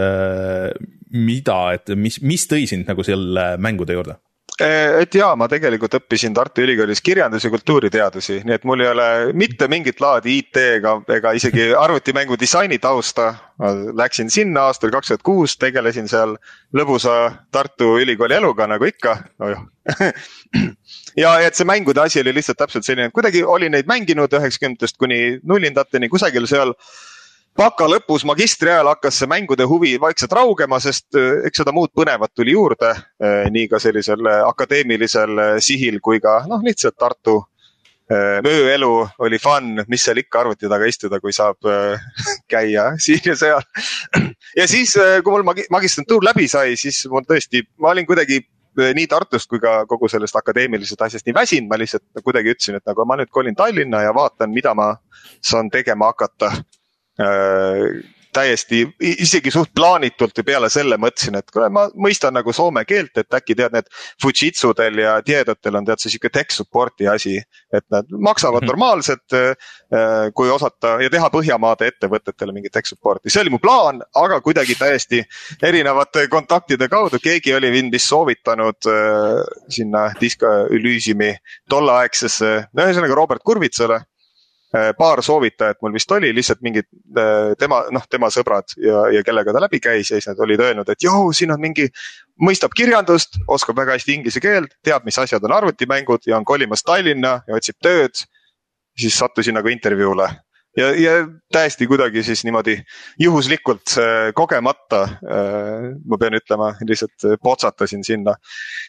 mida, 1.15 1.57
et 1.79 1.95
mis, 1.97 2.19
mis 2.21 2.45
tõi 2.51 2.69
sind 2.69 2.85
nagu 2.89 3.05
selle 3.05 3.55
mängude 3.61 3.97
juurde? 3.97 4.19
Eh, 4.55 5.01
et 5.03 5.15
jaa, 5.17 5.33
ma 5.35 5.49
tegelikult 5.51 5.97
õppisin 5.97 6.31
Tartu 6.33 6.63
Ülikoolis 6.63 7.01
kirjandus- 7.03 7.43
ja 7.43 7.49
kultuuriteadusi, 7.51 8.37
nii 8.47 8.53
et 8.55 8.63
mul 8.63 8.79
ei 8.79 8.87
ole 8.87 9.07
mitte 9.35 9.67
mingit 9.67 9.99
laadi 9.99 10.37
IT 10.39 10.59
ega, 10.77 10.93
ega 11.11 11.33
isegi 11.35 11.73
arvutimängu 11.75 12.37
disaini 12.39 12.79
tausta. 12.79 13.33
Läksin 13.95 14.29
sinna 14.31 14.69
aastal 14.69 14.93
kaks 14.95 15.11
tuhat 15.11 15.25
kuus, 15.27 15.57
tegelesin 15.59 16.07
seal 16.07 16.37
lõbusa 16.75 17.33
Tartu 17.51 17.97
Ülikooli 17.99 18.35
eluga 18.35 18.67
nagu 18.67 18.87
ikka 18.87 19.17
no. 19.39 19.51
ja 21.23 21.35
et 21.43 21.55
see 21.55 21.67
mängude 21.67 22.01
asi 22.01 22.23
oli 22.23 22.33
lihtsalt 22.35 22.57
täpselt 22.57 22.87
selline, 22.87 23.11
kuidagi 23.11 23.43
olin 23.43 23.75
neid 23.75 23.91
mänginud 23.91 24.31
üheksakümnendatest 24.39 24.97
kuni 24.97 25.19
nullindateni 25.43 26.09
kusagil 26.09 26.47
seal 26.47 26.71
baka 27.57 27.87
lõpus, 27.87 28.25
magistri 28.27 28.71
ajal 28.71 28.91
hakkas 28.91 29.21
see 29.21 29.29
mängude 29.31 29.65
huvi 29.69 29.95
vaikselt 30.01 30.33
raugema, 30.35 30.79
sest 30.83 31.15
äh, 31.17 31.45
eks 31.47 31.61
seda 31.63 31.73
muud 31.75 31.93
põnevat 31.95 32.33
tuli 32.35 32.55
juurde. 32.55 32.91
Äh, 33.23 33.47
nii 33.53 33.69
ka 33.71 33.79
sellisel 33.81 34.27
äh, 34.27 34.41
akadeemilisel 34.47 35.61
sihil 35.63 36.01
kui 36.03 36.21
ka 36.23 36.41
noh, 36.49 36.63
lihtsalt 36.65 36.97
Tartu 36.99 37.41
ööelu 38.05 38.89
oli 39.25 39.39
fun, 39.41 39.79
mis 39.89 40.03
seal 40.05 40.19
ikka 40.21 40.43
arvuti 40.43 40.69
taga 40.69 40.85
istuda, 40.85 41.17
kui 41.17 41.33
saab 41.33 41.57
käia 42.53 42.91
siin 43.01 43.31
ja 43.31 43.33
seal. 43.39 43.63
ja 44.59 44.67
siis, 44.69 44.93
kui 45.25 45.33
mul 45.33 45.47
magistrantuur 45.73 46.27
läbi 46.27 46.45
sai, 46.45 46.75
siis 46.77 46.99
mul 47.09 47.25
tõesti, 47.25 47.63
ma 47.81 47.95
olin 47.95 48.05
kuidagi 48.05 48.43
nii 48.75 49.07
Tartust 49.09 49.49
kui 49.49 49.57
ka 49.63 49.87
kogu 49.89 50.05
sellest 50.11 50.37
akadeemilisest 50.37 51.01
asjast 51.01 51.25
nii 51.25 51.33
väsinud, 51.33 51.71
ma 51.71 51.81
lihtsalt 51.81 52.21
kuidagi 52.21 52.53
ütlesin, 52.53 52.77
et 52.77 52.85
nagu 52.85 53.09
ma 53.09 53.17
nüüd 53.17 53.33
kolin 53.33 53.57
Tallinna 53.57 54.03
ja 54.05 54.13
vaatan, 54.13 54.53
mida 54.53 54.75
ma 54.77 54.91
saan 55.41 55.73
tegema 55.73 56.11
hakata 56.13 56.51
täiesti, 58.35 58.81
isegi 58.99 59.51
suht 59.53 59.71
plaanitult 59.75 60.37
ja 60.39 60.43
peale 60.47 60.69
selle 60.71 60.97
mõtlesin, 61.01 61.37
et 61.39 61.51
kuule, 61.53 61.69
ma 61.73 61.85
mõistan 62.07 62.35
nagu 62.35 62.53
soome 62.55 62.83
keelt, 62.87 63.15
et 63.21 63.37
äkki 63.37 63.55
tead, 63.57 63.75
need 63.75 63.87
Fujitsudel 64.21 64.99
ja 65.03 65.15
Tiedotel 65.25 65.79
on 65.79 65.87
tead 65.87 66.03
see 66.03 66.13
sihuke 66.13 66.31
tech 66.33 66.55
support'i 66.55 67.07
asi. 67.11 67.37
et 67.75 67.83
nad 67.91 68.05
maksavad 68.09 68.63
-hmm. 68.63 68.67
normaalselt, 68.67 69.33
äh, 69.33 70.31
kui 70.33 70.49
osata 70.49 70.97
ja 71.01 71.09
teha 71.09 71.29
Põhjamaade 71.29 71.87
ettevõtetele 71.91 72.53
mingit 72.53 72.71
tech 72.71 72.87
support'i, 72.87 73.29
see 73.29 73.41
oli 73.41 73.49
mu 73.49 73.59
plaan, 73.59 74.01
aga 74.15 74.41
kuidagi 74.41 74.75
täiesti 74.75 75.23
erinevate 75.63 76.27
kontaktide 76.27 76.87
kaudu, 76.87 77.19
keegi 77.19 77.53
oli 77.53 77.71
mind 77.71 77.91
vist 77.91 78.07
soovitanud 78.07 78.87
äh, 78.87 79.43
sinna 79.69 80.11
Disco 80.21 80.47
Elysiumi 80.71 81.35
tolleaegsesse, 81.69 82.67
no 82.73 82.83
ühesõnaga 82.83 83.15
Robert 83.15 83.43
Kurvitsale 83.43 83.99
Äh, 83.99 84.14
paar 84.97 85.21
soovitajat 85.23 85.81
mul 85.81 85.93
vist 85.93 86.11
oli, 86.11 86.31
lihtsalt 86.35 86.61
mingid 86.65 86.87
äh, 87.17 87.53
tema, 87.59 87.83
noh, 87.93 88.05
tema 88.11 88.29
sõbrad 88.33 88.75
ja, 88.81 89.05
ja 89.13 89.23
kellega 89.25 89.53
ta 89.53 89.63
läbi 89.63 89.79
käis 89.83 90.09
ja 90.11 90.19
siis 90.19 90.29
nad 90.31 90.39
olid 90.43 90.63
öelnud, 90.63 90.89
et 90.89 91.03
joo, 91.03 91.31
siin 91.33 91.53
on 91.55 91.61
mingi. 91.61 91.89
mõistab 92.41 92.73
kirjandust, 92.75 93.37
oskab 93.47 93.77
väga 93.79 93.93
hästi 93.95 94.11
inglise 94.13 94.41
keelt, 94.43 94.73
teab, 94.83 95.05
mis 95.07 95.17
asjad 95.19 95.43
on 95.47 95.53
arvutimängud 95.55 96.27
ja 96.27 96.35
on 96.37 96.45
kolimas 96.45 96.83
Tallinna 96.83 97.41
ja 97.47 97.55
otsib 97.55 97.77
tööd. 97.81 98.25
siis 98.95 99.17
sattusin 99.17 99.53
nagu 99.55 99.67
intervjuule 99.67 100.29
ja, 100.77 100.89
ja 100.99 101.13
täiesti 101.51 101.87
kuidagi 101.87 102.23
siis 102.23 102.43
niimoodi 102.43 102.75
juhuslikult 103.19 103.95
äh, 103.97 104.31
kogemata 104.35 105.01
äh,, 105.03 105.87
ma 106.05 106.19
pean 106.19 106.35
ütlema, 106.37 106.73
lihtsalt 106.87 107.27
äh, 107.27 107.37
potsatasin 107.43 108.03
sinna 108.03 108.35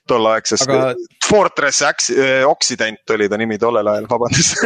tolleaegsesse 0.09 0.71
Aga... 0.71 0.95
Fortress 1.27 1.83
äh, 1.83 2.43
Occident 2.47 3.11
oli 3.15 3.29
ta 3.29 3.39
nimi 3.39 3.59
tollel 3.59 3.87
ajal, 3.93 4.09
vabandust 4.11 4.63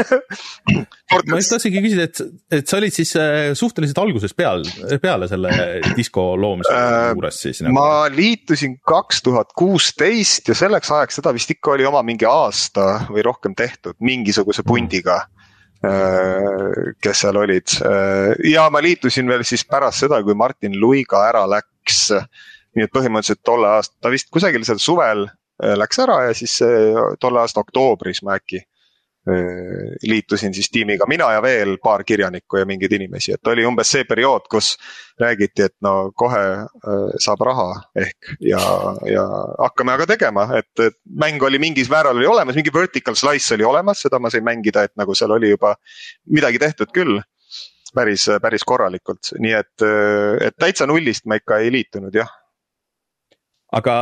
ma 1.30 1.40
just 1.40 1.52
tahtsingi 1.54 1.82
küsida, 1.84 2.06
et, 2.08 2.22
et 2.60 2.70
sa 2.70 2.78
olid 2.80 2.94
siis 2.94 3.12
suhteliselt 3.58 3.98
algusest 4.00 4.36
peal, 4.38 4.64
peale 5.02 5.28
selle 5.30 5.52
disko 5.96 6.30
loomise 6.40 6.72
äh, 6.74 7.10
juures 7.12 7.42
siis 7.46 7.60
nagu.? 7.64 7.76
ma 7.76 8.06
liitusin 8.12 8.78
kaks 8.86 9.20
tuhat 9.26 9.52
kuusteist 9.58 10.48
ja 10.48 10.56
selleks 10.56 10.92
ajaks 10.94 11.20
seda 11.20 11.34
vist 11.36 11.52
ikka 11.52 11.76
oli 11.76 11.88
oma 11.88 12.02
mingi 12.06 12.28
aasta 12.28 13.06
või 13.10 13.24
rohkem 13.26 13.56
tehtud 13.58 13.98
mingisuguse 14.00 14.64
pundiga 14.64 15.20
mm 15.26 15.39
kes 15.80 17.22
seal 17.22 17.38
olid 17.40 17.72
äh, 17.88 18.34
ja 18.52 18.66
ma 18.68 18.82
liitusin 18.84 19.28
veel 19.30 19.44
siis 19.48 19.64
pärast 19.64 20.04
seda, 20.04 20.18
kui 20.22 20.34
Martin 20.36 20.74
Luiga 20.80 21.22
ära 21.30 21.46
läks. 21.48 22.10
nii 22.76 22.84
et 22.86 22.92
põhimõtteliselt 22.94 23.40
tolle 23.42 23.66
aasta, 23.66 23.96
ta 23.98 24.12
vist 24.12 24.28
kusagil 24.30 24.64
seal 24.68 24.78
suvel 24.78 25.24
äh, 25.26 25.72
läks 25.80 26.02
ära 26.04 26.18
ja 26.28 26.34
siis 26.36 26.58
tolle 27.20 27.40
aasta 27.40 27.64
oktoobris 27.64 28.22
ma 28.22 28.36
äkki 28.36 28.60
Äh, 28.60 28.69
liitusin 30.02 30.54
siis 30.54 30.70
tiimiga 30.72 31.06
mina 31.08 31.30
ja 31.34 31.42
veel 31.42 31.76
paar 31.82 32.04
kirjanikku 32.04 32.60
ja 32.60 32.66
mingeid 32.68 32.92
inimesi, 32.92 33.34
et 33.34 33.50
oli 33.52 33.64
umbes 33.66 33.90
see 33.94 34.04
periood, 34.08 34.48
kus 34.50 34.72
räägiti, 35.20 35.66
et 35.68 35.76
no 35.84 36.12
kohe 36.16 36.42
äh, 36.56 37.04
saab 37.22 37.44
raha 37.46 37.68
ehk 37.98 38.32
ja, 38.46 38.60
ja 39.10 39.26
hakkame 39.58 39.94
aga 39.96 40.08
tegema, 40.14 40.46
et, 40.58 40.72
et 40.80 40.98
mäng 41.22 41.42
oli 41.46 41.60
mingis 41.62 41.90
määral 41.92 42.16
oli 42.16 42.28
olemas, 42.30 42.58
mingi 42.58 42.72
vertical 42.74 43.18
slice 43.18 43.54
oli 43.58 43.66
olemas, 43.68 44.02
seda 44.06 44.18
ma 44.18 44.32
sain 44.32 44.46
mängida, 44.46 44.86
et 44.88 44.96
nagu 45.00 45.14
seal 45.14 45.36
oli 45.36 45.52
juba 45.52 45.74
midagi 46.30 46.62
tehtud 46.62 46.94
küll. 46.94 47.20
päris, 47.94 48.28
päris 48.42 48.62
korralikult, 48.62 49.32
nii 49.42 49.54
et, 49.58 49.82
et 50.46 50.54
täitsa 50.62 50.86
nullist 50.86 51.24
ma 51.26 51.40
ikka 51.40 51.58
ei 51.58 51.72
liitunud 51.74 52.14
jah 52.14 52.30
aga 53.76 53.94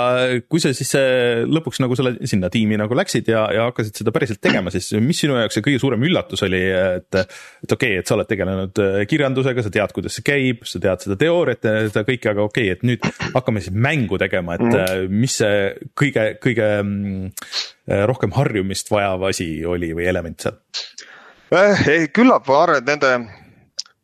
kui 0.49 0.63
sa 0.63 0.73
siis 0.77 0.91
äh, 0.97 1.43
lõpuks 1.49 1.81
nagu 1.83 1.97
selle 1.99 2.15
sinna 2.29 2.51
tiimi 2.53 2.79
nagu 2.81 2.97
läksid 2.97 3.29
ja, 3.29 3.45
ja 3.53 3.67
hakkasid 3.69 4.01
seda 4.01 4.13
päriselt 4.15 4.41
tegema, 4.45 4.73
siis 4.75 4.91
mis 5.05 5.21
sinu 5.21 5.37
jaoks 5.37 5.59
see 5.59 5.65
kõige 5.67 5.81
suurem 5.83 6.05
üllatus 6.09 6.45
oli, 6.47 6.63
et. 6.73 7.09
et 7.19 7.75
okei 7.75 7.95
okay,, 7.95 8.03
et 8.03 8.09
sa 8.09 8.17
oled 8.17 8.31
tegelenud 8.31 8.83
äh, 8.85 9.01
kirjandusega, 9.11 9.65
sa 9.65 9.73
tead, 9.75 9.93
kuidas 9.97 10.19
see 10.19 10.27
käib, 10.27 10.65
sa 10.69 10.81
tead 10.83 11.05
seda 11.05 11.19
teooriat 11.21 11.69
ja 11.69 11.75
seda 11.91 12.05
kõike, 12.09 12.33
aga 12.33 12.47
okei 12.47 12.71
okay,, 12.71 12.79
et 12.79 12.87
nüüd 12.89 13.35
hakkame 13.37 13.65
siis 13.65 13.75
mängu 13.75 14.21
tegema, 14.21 14.57
et 14.57 14.65
mm. 14.65 15.19
mis 15.21 15.37
see 15.43 15.59
kõige, 15.99 16.31
kõige 16.43 16.71
mm, 16.83 17.29
rohkem 18.09 18.33
harjumist 18.37 18.91
vajav 18.93 19.29
asi 19.29 19.51
oli 19.69 19.93
või 19.97 20.09
element 20.09 20.49
seal? 20.49 20.59
küllap 22.13 22.49
ma 22.49 22.57
arvan, 22.63 22.83
et 22.83 22.89
nende 22.89 23.13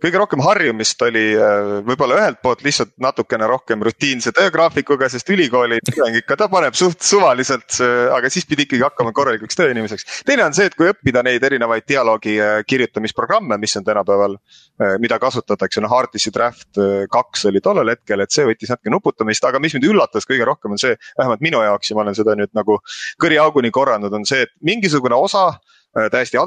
kõige 0.04 0.20
rohkem 0.20 0.42
harjumist 0.44 1.00
oli 1.06 1.22
äh, 1.32 1.70
võib-olla 1.86 2.18
ühelt 2.20 2.40
poolt 2.44 2.64
lihtsalt 2.64 2.92
natukene 3.00 3.46
rohkem 3.48 3.82
rutiinse 3.84 4.32
töögraafikuga, 4.36 5.08
sest 5.12 5.30
ülikooli 5.32 5.78
tudeng 5.86 6.18
ikka, 6.20 6.36
ta 6.40 6.48
paneb 6.52 6.76
suht 6.76 7.00
suvaliselt, 7.04 7.78
aga 8.12 8.30
siis 8.32 8.46
pidi 8.48 8.66
ikkagi 8.66 8.84
hakkama 8.84 9.14
korralikuks 9.16 9.56
tööinimeseks. 9.58 10.20
teine 10.28 10.44
on 10.44 10.56
see, 10.56 10.68
et 10.68 10.76
kui 10.76 10.90
õppida 10.90 11.24
neid 11.24 11.44
erinevaid 11.48 11.86
dialoogi 11.88 12.36
äh, 12.42 12.56
kirjutamisprogramme, 12.68 13.58
mis 13.60 13.76
on 13.80 13.86
tänapäeval, 13.86 14.36
äh, 14.82 14.96
mida 15.02 15.18
kasutatakse, 15.22 15.82
noh 15.84 15.96
Artis'i 15.96 16.32
Draft 16.34 16.80
kaks 17.10 17.46
oli 17.48 17.62
tollel 17.64 17.94
hetkel, 17.94 18.20
et 18.24 18.34
see 18.34 18.44
võttis 18.48 18.72
natuke 18.72 18.92
nuputamist, 18.92 19.44
aga 19.48 19.60
mis 19.62 19.76
mind 19.76 19.88
üllatas 19.88 20.28
kõige 20.28 20.44
rohkem 20.48 20.74
on 20.74 20.80
see, 20.80 20.98
vähemalt 21.18 21.44
minu 21.44 21.62
jaoks 21.64 21.90
ja 21.90 21.96
ma 21.96 22.04
olen 22.04 22.18
seda 22.18 22.36
nüüd 22.38 22.52
nagu 22.56 22.80
kõriauguni 23.22 23.72
korranud, 23.74 24.12
on 24.12 24.26
see, 24.28 24.44
et 24.44 24.52
mingisugune 24.64 25.16
osa 25.16 25.52
Äh, 25.54 25.83
täiesti 26.10 26.38
äh, 26.38 26.44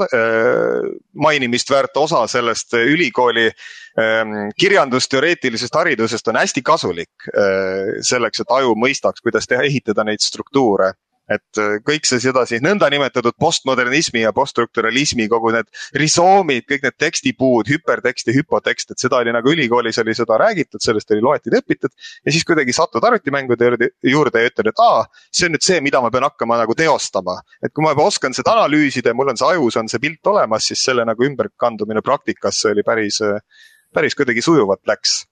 mainimist 1.16 1.70
väärt 1.72 1.98
osa 1.98 2.26
sellest 2.28 2.74
ülikooli 2.74 3.46
ähm, 3.48 4.34
kirjandusteoreetilisest 4.60 5.76
haridusest 5.76 6.28
on 6.28 6.40
hästi 6.42 6.62
kasulik 6.62 7.30
äh, 7.32 7.98
selleks, 8.02 8.44
et 8.44 8.52
aju 8.52 8.76
mõistaks, 8.76 9.24
kuidas 9.24 9.48
teha, 9.48 9.64
ehitada 9.64 10.04
neid 10.08 10.24
struktuure 10.24 10.94
et 11.32 11.60
äh, 11.62 11.78
kõik 11.86 12.08
see 12.08 12.22
sedasi 12.24 12.60
nõndanimetatud 12.64 13.36
postmodernismi 13.40 14.24
ja 14.24 14.32
poststrukturalismi, 14.36 15.28
kogu 15.32 15.52
need 15.56 15.70
risoomid, 16.00 16.66
kõik 16.70 16.86
need 16.88 16.98
tekstipuud, 17.04 17.70
hüpertekst 17.72 18.32
ja 18.32 18.36
hüpotekst, 18.38 18.94
et 18.94 19.04
seda 19.04 19.20
oli 19.22 19.34
nagu 19.36 19.52
ülikoolis 19.52 20.00
oli 20.04 20.16
seda 20.18 20.40
räägitud, 20.42 20.82
sellest 20.84 21.12
oli 21.16 21.26
loetud 21.26 21.54
ja 21.54 21.62
õpitud. 21.64 21.94
ja 22.26 22.34
siis 22.34 22.48
kuidagi 22.48 22.76
satud 22.76 23.04
arvutimängude 23.04 23.72
juurde 24.04 24.44
ja 24.44 24.52
ütled, 24.52 24.72
et 24.72 24.84
aa, 24.84 25.06
see 25.32 25.50
on 25.50 25.56
nüüd 25.58 25.68
see, 25.68 25.80
mida 25.84 26.02
ma 26.04 26.12
pean 26.14 26.28
hakkama 26.28 26.60
nagu 26.64 26.76
teostama. 26.78 27.40
et 27.64 27.74
kui 27.74 27.84
ma 27.84 27.96
juba 27.96 28.08
oskan 28.08 28.36
seda 28.38 28.56
analüüsida 28.56 29.12
ja 29.12 29.18
mul 29.18 29.34
on 29.34 29.40
see 29.40 29.52
ajus, 29.56 29.80
on 29.82 29.92
see 29.92 30.04
pilt 30.04 30.32
olemas, 30.32 30.72
siis 30.72 30.84
selle 30.90 31.06
nagu 31.08 31.28
ümberkandumine 31.28 32.04
praktikasse 32.06 32.72
oli 32.72 32.84
päris, 32.88 33.20
päris 33.94 34.16
kuidagi 34.16 34.44
sujuvalt 34.46 34.86
läks 34.88 35.26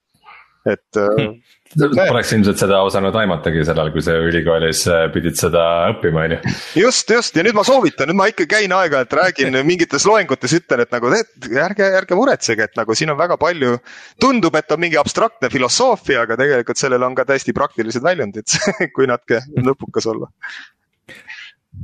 et 0.66 0.98
hmm.. 0.98 1.40
Poleks 1.74 2.30
ilmselt 2.36 2.60
seda 2.60 2.78
osanud 2.86 3.16
aimatagi 3.18 3.64
sellal, 3.66 3.90
kui 3.92 4.04
sa 4.04 4.14
ülikoolis 4.22 4.84
äh, 4.92 5.06
pidid 5.12 5.36
seda 5.38 5.64
õppima, 5.92 6.26
on 6.26 6.34
ju. 6.36 6.52
just, 6.84 7.10
just 7.10 7.36
ja 7.36 7.44
nüüd 7.44 7.56
ma 7.58 7.64
soovitan, 7.66 8.08
nüüd 8.10 8.18
ma 8.20 8.28
ikka 8.30 8.46
käin 8.50 8.72
aeg-ajalt 8.76 9.16
räägin 9.18 9.58
mingites 9.70 10.06
loengutes, 10.08 10.54
ütlen, 10.60 10.84
et 10.86 10.94
nagu 10.94 11.10
et 11.16 11.50
ärge, 11.66 11.90
ärge 12.00 12.18
muretsege, 12.18 12.68
et 12.70 12.78
nagu 12.78 12.96
siin 12.96 13.12
on 13.12 13.18
väga 13.18 13.36
palju. 13.40 13.76
tundub, 14.22 14.54
et 14.56 14.72
on 14.72 14.80
mingi 14.80 15.00
abstraktne 15.00 15.50
filosoofia, 15.52 16.22
aga 16.22 16.38
tegelikult 16.40 16.80
sellel 16.80 17.04
on 17.04 17.18
ka 17.18 17.26
täiesti 17.28 17.54
praktilised 17.56 18.04
väljundid 18.04 18.56
kui 18.96 19.10
natuke 19.10 19.42
lõpukas 19.56 20.08
olla 20.12 20.30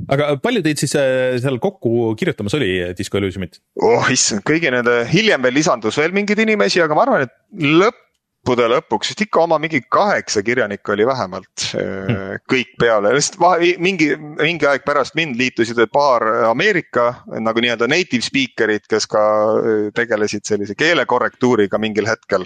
aga 0.09 0.31
palju 0.41 0.63
teid 0.65 0.79
siis 0.81 0.95
seal 0.95 1.59
kokku 1.61 2.13
kirjutamas 2.17 2.55
oli 2.57 2.71
Disco 2.97 3.19
Elysiumit? 3.19 3.59
oh 3.81 4.07
issand, 4.13 4.41
kõigi 4.47 4.71
nende, 4.73 5.03
hiljem 5.11 5.43
veel 5.45 5.59
lisandus 5.59 5.99
veel 6.01 6.15
mingeid 6.15 6.41
inimesi, 6.41 6.81
aga 6.81 6.97
ma 6.97 7.05
arvan, 7.05 7.27
et 7.27 7.35
lõpp 7.61 7.99
lõppude 8.43 8.65
lõpuks 8.67 9.11
vist 9.11 9.21
ikka 9.23 9.43
oma 9.45 9.57
mingi 9.59 9.79
kaheksa 9.87 10.43
kirjanikku 10.43 10.91
oli 10.91 11.05
vähemalt 11.07 11.63
hmm. 11.71 12.41
kõik 12.49 12.75
peale, 12.79 13.13
lihtsalt 13.15 13.79
mingi, 13.79 14.15
mingi 14.17 14.67
aeg 14.67 14.83
pärast 14.83 15.15
mind 15.15 15.37
liitusid 15.39 15.79
paar 15.91 16.21
Ameerika 16.49 17.23
nagu 17.39 17.59
nii-öelda 17.63 17.87
native 17.87 18.23
speaker'id, 18.23 18.83
kes 18.89 19.07
ka 19.07 19.23
äh, 19.23 19.87
tegelesid 19.95 20.43
sellise 20.43 20.75
keelekorrektuuriga 20.75 21.79
mingil 21.79 22.05
hetkel. 22.05 22.45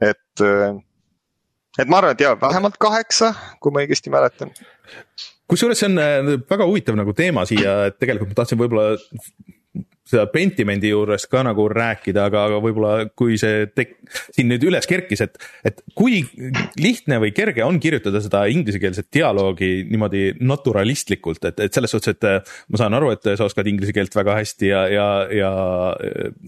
et, 0.00 0.44
äh, 0.44 0.76
et 1.78 1.88
ma 1.88 1.98
arvan, 1.98 2.12
et 2.12 2.20
jaa, 2.20 2.36
vähemalt 2.40 2.76
kaheksa, 2.78 3.34
kui 3.60 3.72
ma 3.72 3.80
õigesti 3.80 4.12
mäletan 4.12 4.52
kusjuures 5.50 5.80
see 5.80 5.88
on 5.88 6.36
väga 6.46 6.66
huvitav 6.68 6.94
nagu 6.94 7.12
teema 7.16 7.46
siia, 7.48 7.88
et 7.88 7.96
tegelikult 7.98 8.30
ma 8.30 8.42
tahtsin 8.42 8.60
võib-olla 8.60 8.92
seda 10.10 10.26
Pentimendi 10.32 10.90
juures 10.90 11.26
ka 11.30 11.42
nagu 11.46 11.66
rääkida, 11.70 12.26
aga, 12.30 12.44
aga 12.48 12.60
võib-olla 12.62 12.92
kui 13.18 13.38
see 13.40 13.66
tek-, 13.74 13.96
siin 14.34 14.50
nüüd 14.50 14.64
üles 14.66 14.88
kerkis, 14.90 15.22
et, 15.24 15.38
et 15.66 15.82
kui 15.96 16.20
lihtne 16.80 17.20
või 17.22 17.32
kerge 17.36 17.64
on 17.66 17.78
kirjutada 17.82 18.22
seda 18.22 18.44
inglisekeelset 18.50 19.10
dialoogi 19.14 19.70
niimoodi 19.90 20.24
naturalistlikult, 20.40 21.44
et, 21.50 21.62
et 21.66 21.76
selles 21.76 21.94
suhtes, 21.94 22.16
et 22.16 22.50
ma 22.70 22.80
saan 22.80 22.96
aru, 22.98 23.12
et 23.14 23.32
sa 23.38 23.46
oskad 23.46 23.68
inglise 23.70 23.94
keelt 23.96 24.14
väga 24.16 24.38
hästi 24.40 24.70
ja, 24.70 24.84
ja, 24.90 25.08
ja 25.34 25.50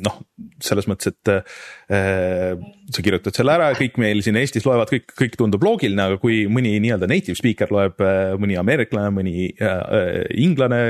noh, 0.06 0.20
selles 0.62 0.88
mõttes, 0.90 1.12
et 1.12 1.32
äh, 1.32 2.56
sa 2.92 3.04
kirjutad 3.04 3.36
selle 3.36 3.54
ära, 3.56 3.70
kõik 3.78 3.98
meil 4.02 4.22
siin 4.24 4.38
Eestis 4.40 4.66
loevad, 4.66 4.90
kõik, 4.92 5.14
kõik 5.18 5.38
tundub 5.38 5.62
loogiline, 5.64 6.08
aga 6.08 6.18
kui 6.22 6.44
mõni 6.50 6.74
nii-öelda 6.82 7.08
native 7.10 7.38
speaker 7.38 7.70
loeb, 7.74 8.02
mõni 8.42 8.58
ameeriklane, 8.60 9.12
mõni 9.14 9.52
äh, 9.52 10.24
inglane, 10.42 10.82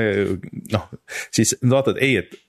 noh, 0.73 0.89
siis 1.33 1.55
vaatad, 1.61 2.01
ei, 2.03 2.23
et 2.23 2.39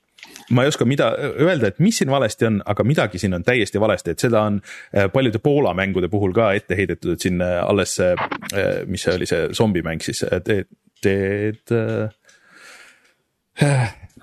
ma 0.51 0.63
ei 0.63 0.71
oska 0.71 0.85
mida 0.85 1.11
öelda, 1.17 1.69
et 1.69 1.79
mis 1.83 1.97
siin 2.01 2.11
valesti 2.11 2.49
on, 2.49 2.59
aga 2.65 2.85
midagi 2.85 3.21
siin 3.21 3.33
on 3.37 3.45
täiesti 3.45 3.81
valesti, 3.81 4.13
et 4.13 4.25
seda 4.25 4.43
on 4.49 4.59
äh, 4.61 5.07
paljude 5.13 5.39
Poola 5.43 5.73
mängude 5.77 6.09
puhul 6.11 6.35
ka 6.35 6.51
ette 6.57 6.77
heidetud, 6.77 7.15
et 7.15 7.25
siin 7.25 7.41
äh, 7.41 7.57
alles 7.65 7.95
see, 7.99 8.11
äh, 8.53 8.83
mis 8.89 9.05
see 9.05 9.15
oli, 9.15 9.29
see 9.29 9.47
zombimäng 9.55 10.03
siis, 10.05 10.25
teed, 10.45 10.69
teed. 11.01 11.75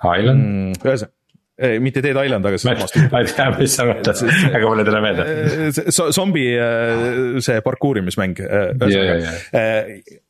Island 0.03 0.39
mm,. 0.43 0.79
ühesõnaga 0.83 1.22
ei, 1.57 1.79
mitte 1.79 2.01
Dead 2.01 2.17
Island, 2.17 2.45
aga 2.49 2.57
ma 3.11 3.19
ei 3.21 3.27
tea, 3.29 3.45
mis 3.59 3.75
sa 3.77 3.85
mõtled, 3.85 4.21
aga 4.57 4.69
mulle 4.69 4.83
ei 4.83 4.87
tule 4.89 5.01
meelde. 5.03 5.25
zombi, 6.15 6.45
see 7.45 7.61
parkuurimismäng. 7.65 8.41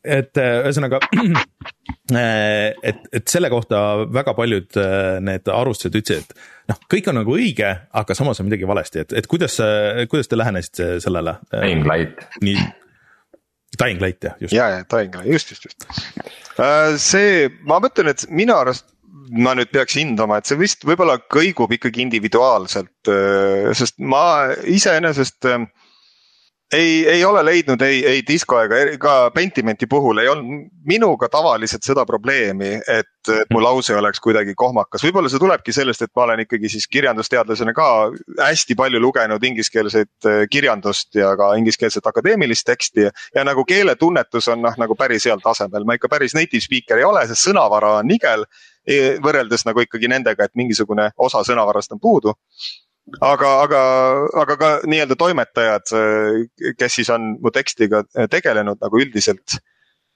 et 0.03 0.41
ühesõnaga, 0.43 0.99
et, 2.91 3.07
et 3.07 3.31
selle 3.31 3.51
kohta 3.53 3.83
väga 4.11 4.35
paljud 4.37 4.79
need 5.23 5.51
arvustused 5.53 5.99
ütlesid, 6.01 6.35
et 6.35 6.73
noh, 6.73 6.83
kõik 6.91 7.11
on 7.11 7.21
nagu 7.21 7.35
õige, 7.39 7.71
aga 8.03 8.17
samas 8.17 8.43
on 8.43 8.49
midagi 8.51 8.67
valesti, 8.67 9.05
et, 9.07 9.17
et 9.23 9.29
kuidas, 9.31 9.59
kuidas 10.11 10.31
te 10.31 10.39
lähenesite 10.39 10.95
sellele? 11.03 11.37
Dying 11.55 11.87
Light. 11.87 12.27
nii, 12.43 12.67
Dying 13.79 14.03
Light 14.03 14.27
jah, 14.27 14.35
just. 14.43 14.55
ja, 14.55 14.67
ja 14.75 14.87
Dying 14.91 15.15
Light, 15.21 15.31
just, 15.39 15.55
just, 15.55 15.69
just. 15.71 16.57
see, 17.01 17.47
ma 17.63 17.79
mõtlen, 17.83 18.11
et 18.11 18.27
minu 18.27 18.59
arust 18.59 18.91
ma 19.31 19.53
nüüd 19.57 19.71
peaks 19.73 19.97
hindama, 19.99 20.39
et 20.39 20.49
see 20.49 20.59
vist 20.59 20.85
võib-olla 20.87 21.19
kõigub 21.31 21.71
ikkagi 21.75 22.03
individuaalselt, 22.03 23.11
sest 23.77 23.99
ma 23.99 24.23
iseenesest 24.67 25.51
ei, 26.73 27.07
ei 27.07 27.25
ole 27.25 27.45
leidnud 27.45 27.81
ei, 27.81 28.05
ei 28.05 28.21
Disco 28.27 28.57
ega 28.61 28.81
ka 28.99 29.13
Pentimenti 29.35 29.87
puhul 29.89 30.21
ei 30.23 30.29
olnud 30.31 30.69
minuga 30.87 31.29
tavaliselt 31.31 31.85
seda 31.85 32.05
probleemi, 32.05 32.75
et, 32.87 33.09
mu 33.53 33.61
lause 33.63 33.95
oleks 33.95 34.19
kuidagi 34.23 34.55
kohmakas. 34.57 35.03
võib-olla 35.05 35.29
see 35.31 35.39
tulebki 35.39 35.71
sellest, 35.75 36.01
et 36.03 36.11
ma 36.15 36.25
olen 36.25 36.43
ikkagi 36.43 36.71
siis 36.73 36.87
kirjandusteadlasena 36.91 37.73
ka 37.77 37.87
hästi 38.41 38.75
palju 38.75 38.99
lugenud 38.99 39.43
ingliskeelset 39.47 40.27
kirjandust 40.51 41.15
ja 41.15 41.31
ka 41.39 41.53
ingliskeelset 41.59 42.07
akadeemilist 42.09 42.67
teksti. 42.67 43.07
ja 43.35 43.45
nagu 43.47 43.65
keeletunnetus 43.65 44.47
on 44.51 44.61
noh, 44.65 44.75
nagu 44.77 44.95
päris 44.99 45.29
heal 45.29 45.39
tasemel, 45.43 45.85
ma 45.85 45.95
ikka 45.99 46.11
päris 46.11 46.35
native 46.35 46.63
speaker 46.63 46.99
ei 46.99 47.07
ole, 47.07 47.27
sest 47.27 47.47
sõnavara 47.47 47.99
on 48.01 48.11
nigel 48.11 48.47
võrreldes 49.23 49.65
nagu 49.67 49.83
ikkagi 49.83 50.09
nendega, 50.11 50.43
et 50.43 50.55
mingisugune 50.59 51.11
osa 51.17 51.43
sõnavarast 51.47 51.93
on 51.95 52.01
puudu. 52.03 52.33
aga, 53.19 53.49
aga, 53.61 53.79
aga 54.41 54.55
ka 54.57 54.67
nii-öelda 54.87 55.15
toimetajad, 55.19 55.91
e, 55.91 56.73
kes 56.79 56.93
siis 56.99 57.09
on 57.11 57.33
mu 57.43 57.51
tekstiga 57.51 58.03
tegelenud 58.31 58.79
nagu 58.79 58.99
üldiselt 58.99 59.57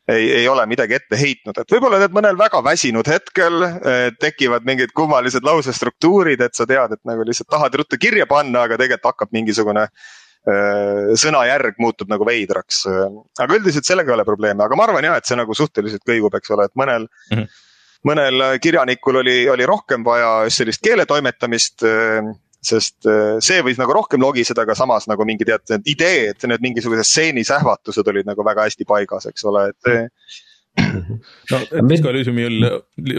ei, 0.08 0.32
ei 0.32 0.48
ole 0.48 0.66
midagi 0.66 0.96
ette 0.98 1.20
heitnud, 1.20 1.58
et 1.60 1.74
võib-olla 1.74 2.00
tead 2.02 2.16
mõnel 2.16 2.38
väga 2.40 2.62
väsinud 2.64 3.10
hetkel 3.12 3.66
eh, 3.66 4.08
tekivad 4.20 4.66
mingid 4.68 4.94
kummalised 4.96 5.46
lausestruktuurid, 5.48 6.42
et 6.44 6.56
sa 6.56 6.68
tead, 6.70 6.96
et 6.96 7.04
nagu 7.08 7.26
lihtsalt 7.28 7.50
tahad 7.52 7.76
ruttu 7.82 8.00
kirja 8.00 8.28
panna, 8.30 8.66
aga 8.68 8.80
tegelikult 8.80 9.12
hakkab 9.12 9.36
mingisugune 9.36 9.84
eh, 9.88 11.14
sõnajärg 11.20 11.80
muutub 11.84 12.12
nagu 12.12 12.28
veidraks. 12.28 12.86
aga 12.88 13.60
üldiselt 13.60 13.88
sellega 13.88 14.14
ei 14.14 14.20
ole 14.20 14.28
probleeme, 14.28 14.64
aga 14.64 14.80
ma 14.80 14.88
arvan 14.88 15.10
jah, 15.10 15.20
et 15.20 15.28
see 15.28 15.40
nagu 15.40 15.56
suhteliselt 15.58 16.08
kõigub, 16.08 16.40
eks 16.40 16.56
ole, 16.56 16.70
et 16.70 16.78
mõnel 16.80 17.08
mm. 17.08 17.38
-hmm 17.38 17.64
mõnel 18.06 18.60
kirjanikul 18.62 19.22
oli, 19.24 19.38
oli 19.50 19.66
rohkem 19.66 20.04
vaja 20.06 20.44
just 20.48 20.62
sellist 20.62 20.84
keeletoimetamist 20.86 21.86
äh, 21.88 22.28
sest 22.68 23.08
äh, 23.10 23.38
see 23.44 23.62
võis 23.66 23.80
nagu 23.80 23.94
rohkem 23.96 24.22
logiseda, 24.24 24.66
aga 24.66 24.76
samas 24.78 25.08
nagu 25.10 25.26
mingi 25.28 25.48
tead, 25.48 25.64
need 25.74 25.94
ideed, 25.94 26.44
need 26.50 26.66
mingisugused 26.66 27.08
stseenis 27.08 27.54
ähvatused 27.54 28.12
olid 28.12 28.28
nagu 28.28 28.46
väga 28.46 28.68
hästi 28.68 28.88
paigas, 28.90 29.30
eks 29.30 29.48
ole, 29.50 29.70
et. 29.72 30.12
no 31.52 31.60
Disco 31.90 32.12
Elysiumil 32.12 32.68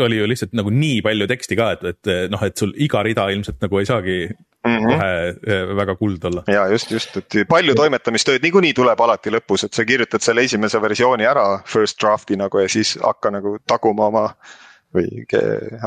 oli 0.05 0.21
ju 0.21 0.27
lihtsalt 0.31 0.53
nagu 0.55 0.71
nii 0.71 1.01
palju 1.03 1.27
teksti 1.31 1.57
ka, 1.59 1.73
et, 1.75 1.88
et 1.91 2.31
noh, 2.31 2.45
et 2.47 2.61
sul 2.61 2.71
iga 2.79 3.03
rida 3.03 3.25
ilmselt 3.35 3.59
nagu 3.64 3.81
ei 3.81 3.88
saagi 3.88 4.19
mm 4.29 4.77
-hmm. 4.77 4.85
kohe 4.87 5.77
väga 5.77 5.97
kuld 5.97 6.25
olla. 6.25 6.45
ja 6.47 6.69
just, 6.69 6.91
just, 6.91 7.17
et 7.17 7.49
palju 7.49 7.75
toimetamistööd 7.75 8.43
niikuinii 8.43 8.75
tuleb 8.75 9.01
alati 9.01 9.31
lõpus, 9.35 9.64
et 9.64 9.75
sa 9.75 9.85
kirjutad 9.85 10.23
selle 10.23 10.47
esimese 10.47 10.81
versiooni 10.83 11.27
ära 11.27 11.62
first 11.67 11.99
draft'i 12.03 12.37
nagu 12.37 12.59
ja 12.59 12.69
siis 12.69 12.99
hakka 13.03 13.31
nagu 13.31 13.59
taguma 13.67 14.07
oma 14.07 14.25
või 14.94 15.24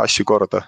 asju 0.03 0.25
korda 0.27 0.65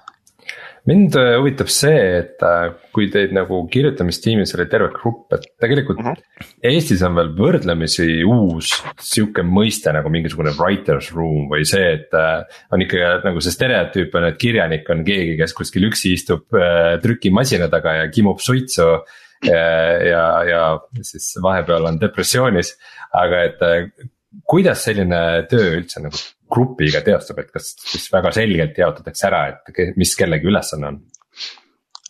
mind 0.90 1.16
äh, 1.16 1.34
huvitab 1.40 1.70
see, 1.72 2.00
et 2.20 2.44
äh, 2.44 2.74
kui 2.96 3.08
teid 3.12 3.34
nagu 3.36 3.62
kirjutamistiimis 3.72 4.54
oli 4.58 4.66
terve 4.72 4.90
grupp, 4.96 5.32
et 5.36 5.46
tegelikult 5.62 6.02
mm 6.02 6.10
-hmm. 6.10 6.50
Eestis 6.64 7.04
on 7.08 7.16
veel 7.16 7.32
võrdlemisi 7.38 8.08
uus 8.28 8.74
sihuke 9.00 9.44
mõiste 9.48 9.94
nagu 9.96 10.10
mingisugune 10.10 10.52
writer's 10.58 11.12
room 11.16 11.48
või 11.52 11.66
see, 11.66 11.94
et. 11.94 12.14
Äh, 12.14 12.44
on 12.72 12.82
ikkagi 12.82 13.24
nagu 13.24 13.42
see 13.42 13.52
stereotüüp 13.52 14.16
on, 14.16 14.26
et 14.26 14.38
kirjanik 14.38 14.90
on 14.90 15.04
keegi, 15.06 15.38
kes 15.38 15.54
kuskil 15.54 15.88
üksi 15.88 16.14
istub 16.14 16.48
trükimasina 17.02 17.70
taga 17.70 17.94
ja 17.94 18.08
kimub 18.10 18.40
suitsu. 18.40 19.06
ja, 19.44 20.04
ja, 20.08 20.44
ja 20.48 20.80
siis 21.02 21.36
vahepeal 21.44 21.86
on 21.86 22.00
depressioonis, 22.00 22.78
aga 23.12 23.44
et 23.44 23.60
kuidas 24.48 24.86
selline 24.88 25.20
töö 25.50 25.74
üldse 25.78 26.02
nagu 26.04 26.20
grupiga 26.54 27.02
teostab, 27.06 27.42
et 27.42 27.52
kas 27.54 27.74
siis 27.82 28.08
väga 28.14 28.32
selgelt 28.36 28.78
jaotatakse 28.78 29.28
ära, 29.30 29.44
et 29.54 29.98
mis 29.98 30.14
kellegi 30.18 30.50
ülesanne 30.50 30.92
on? 30.92 31.00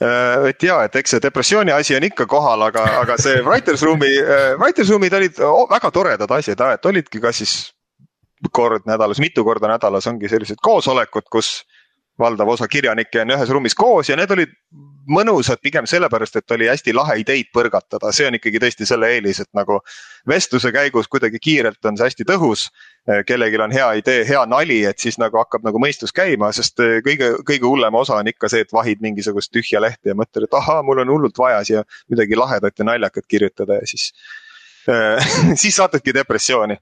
Äh, 0.04 0.50
et 0.50 0.66
ja, 0.66 0.82
et 0.88 0.96
eks 1.00 1.16
see 1.16 1.24
depressiooni 1.24 1.72
asi 1.72 1.96
on 1.96 2.08
ikka 2.08 2.28
kohal, 2.30 2.66
aga, 2.68 2.86
aga 3.04 3.18
see 3.22 3.44
writers 3.46 3.84
room'i, 3.86 4.10
äh, 4.20 4.50
writers 4.60 4.92
room'id 4.92 5.16
olid 5.20 5.40
väga 5.72 5.92
toredad 5.94 6.36
asjad, 6.40 6.66
et 6.74 6.92
olidki 6.92 7.22
ka 7.24 7.32
siis 7.36 7.72
kord 8.52 8.90
nädalas, 8.90 9.22
mitu 9.24 9.46
korda 9.48 9.70
nädalas 9.72 10.08
ongi 10.12 10.28
sellised 10.32 10.60
koosolekud, 10.64 11.30
kus 11.32 11.62
valdav 12.20 12.50
osa 12.56 12.68
kirjanikke 12.68 13.24
on 13.24 13.32
ühes 13.38 13.54
ruumis 13.54 13.76
koos 13.76 14.10
ja 14.10 14.18
need 14.20 14.32
olid 14.36 14.52
mõnusad 15.10 15.62
pigem 15.64 15.88
sellepärast, 15.90 16.36
et 16.40 16.52
oli 16.56 16.68
hästi 16.70 16.94
lahe 16.96 17.18
ideid 17.22 17.50
põrgatada, 17.56 18.12
see 18.16 18.28
on 18.28 18.38
ikkagi 18.38 18.62
tõesti 18.64 18.88
selle 18.88 19.10
eelis, 19.16 19.40
et 19.44 19.50
nagu. 19.58 19.80
vestluse 20.28 20.72
käigus 20.72 21.10
kuidagi 21.12 21.40
kiirelt 21.40 21.86
on 21.86 21.98
see 21.98 22.08
hästi 22.08 22.26
tõhus. 22.30 22.70
kellelgi 23.28 23.58
on 23.60 23.72
hea 23.72 23.90
idee, 24.00 24.24
hea 24.28 24.46
nali, 24.46 24.84
et 24.86 25.00
siis 25.00 25.18
nagu 25.20 25.38
hakkab 25.38 25.64
nagu 25.64 25.80
mõistus 25.80 26.14
käima, 26.16 26.52
sest 26.52 26.80
kõige, 26.80 27.34
kõige 27.44 27.68
hullem 27.68 27.96
osa 28.00 28.16
on 28.16 28.28
ikka 28.28 28.50
see, 28.50 28.62
et 28.64 28.72
vahid 28.74 29.02
mingisugust 29.02 29.52
tühja 29.52 29.82
lehte 29.82 30.10
ja 30.10 30.16
mõtled, 30.16 30.48
et 30.48 30.54
ahaa, 30.54 30.84
mul 30.84 31.04
on 31.04 31.12
hullult 31.12 31.38
vaja 31.38 31.64
siia 31.64 31.84
midagi 32.10 32.36
lahedat 32.40 32.80
ja 32.80 32.86
naljakat 32.86 33.28
kirjutada 33.28 33.82
ja 33.82 33.88
siis 33.88 34.14
siis 35.62 35.76
satudki 35.76 36.14
depressiooni 36.14 36.76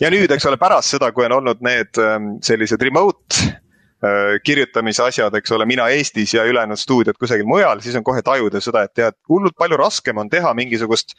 ja 0.00 0.10
nüüd, 0.10 0.30
eks 0.34 0.46
ole, 0.46 0.58
pärast 0.58 0.94
seda, 0.94 1.12
kui 1.14 1.26
on 1.26 1.36
olnud 1.38 1.62
need 1.64 1.98
ähm, 2.02 2.36
sellised 2.42 2.82
remote 2.82 3.50
kirjutamise 4.44 5.04
asjad, 5.04 5.34
eks 5.38 5.52
ole, 5.54 5.66
mina 5.68 5.86
Eestis 5.94 6.34
ja 6.34 6.44
ülejäänud 6.48 6.80
stuudiod 6.80 7.18
kusagil 7.20 7.46
mujal, 7.46 7.80
siis 7.84 7.94
on 7.98 8.04
kohe 8.04 8.22
tajuda 8.22 8.60
seda, 8.60 8.82
et 8.82 8.94
tead, 8.98 9.16
hullult 9.30 9.54
palju 9.58 9.78
raskem 9.78 10.18
on 10.18 10.30
teha 10.30 10.50
mingisugust 10.58 11.14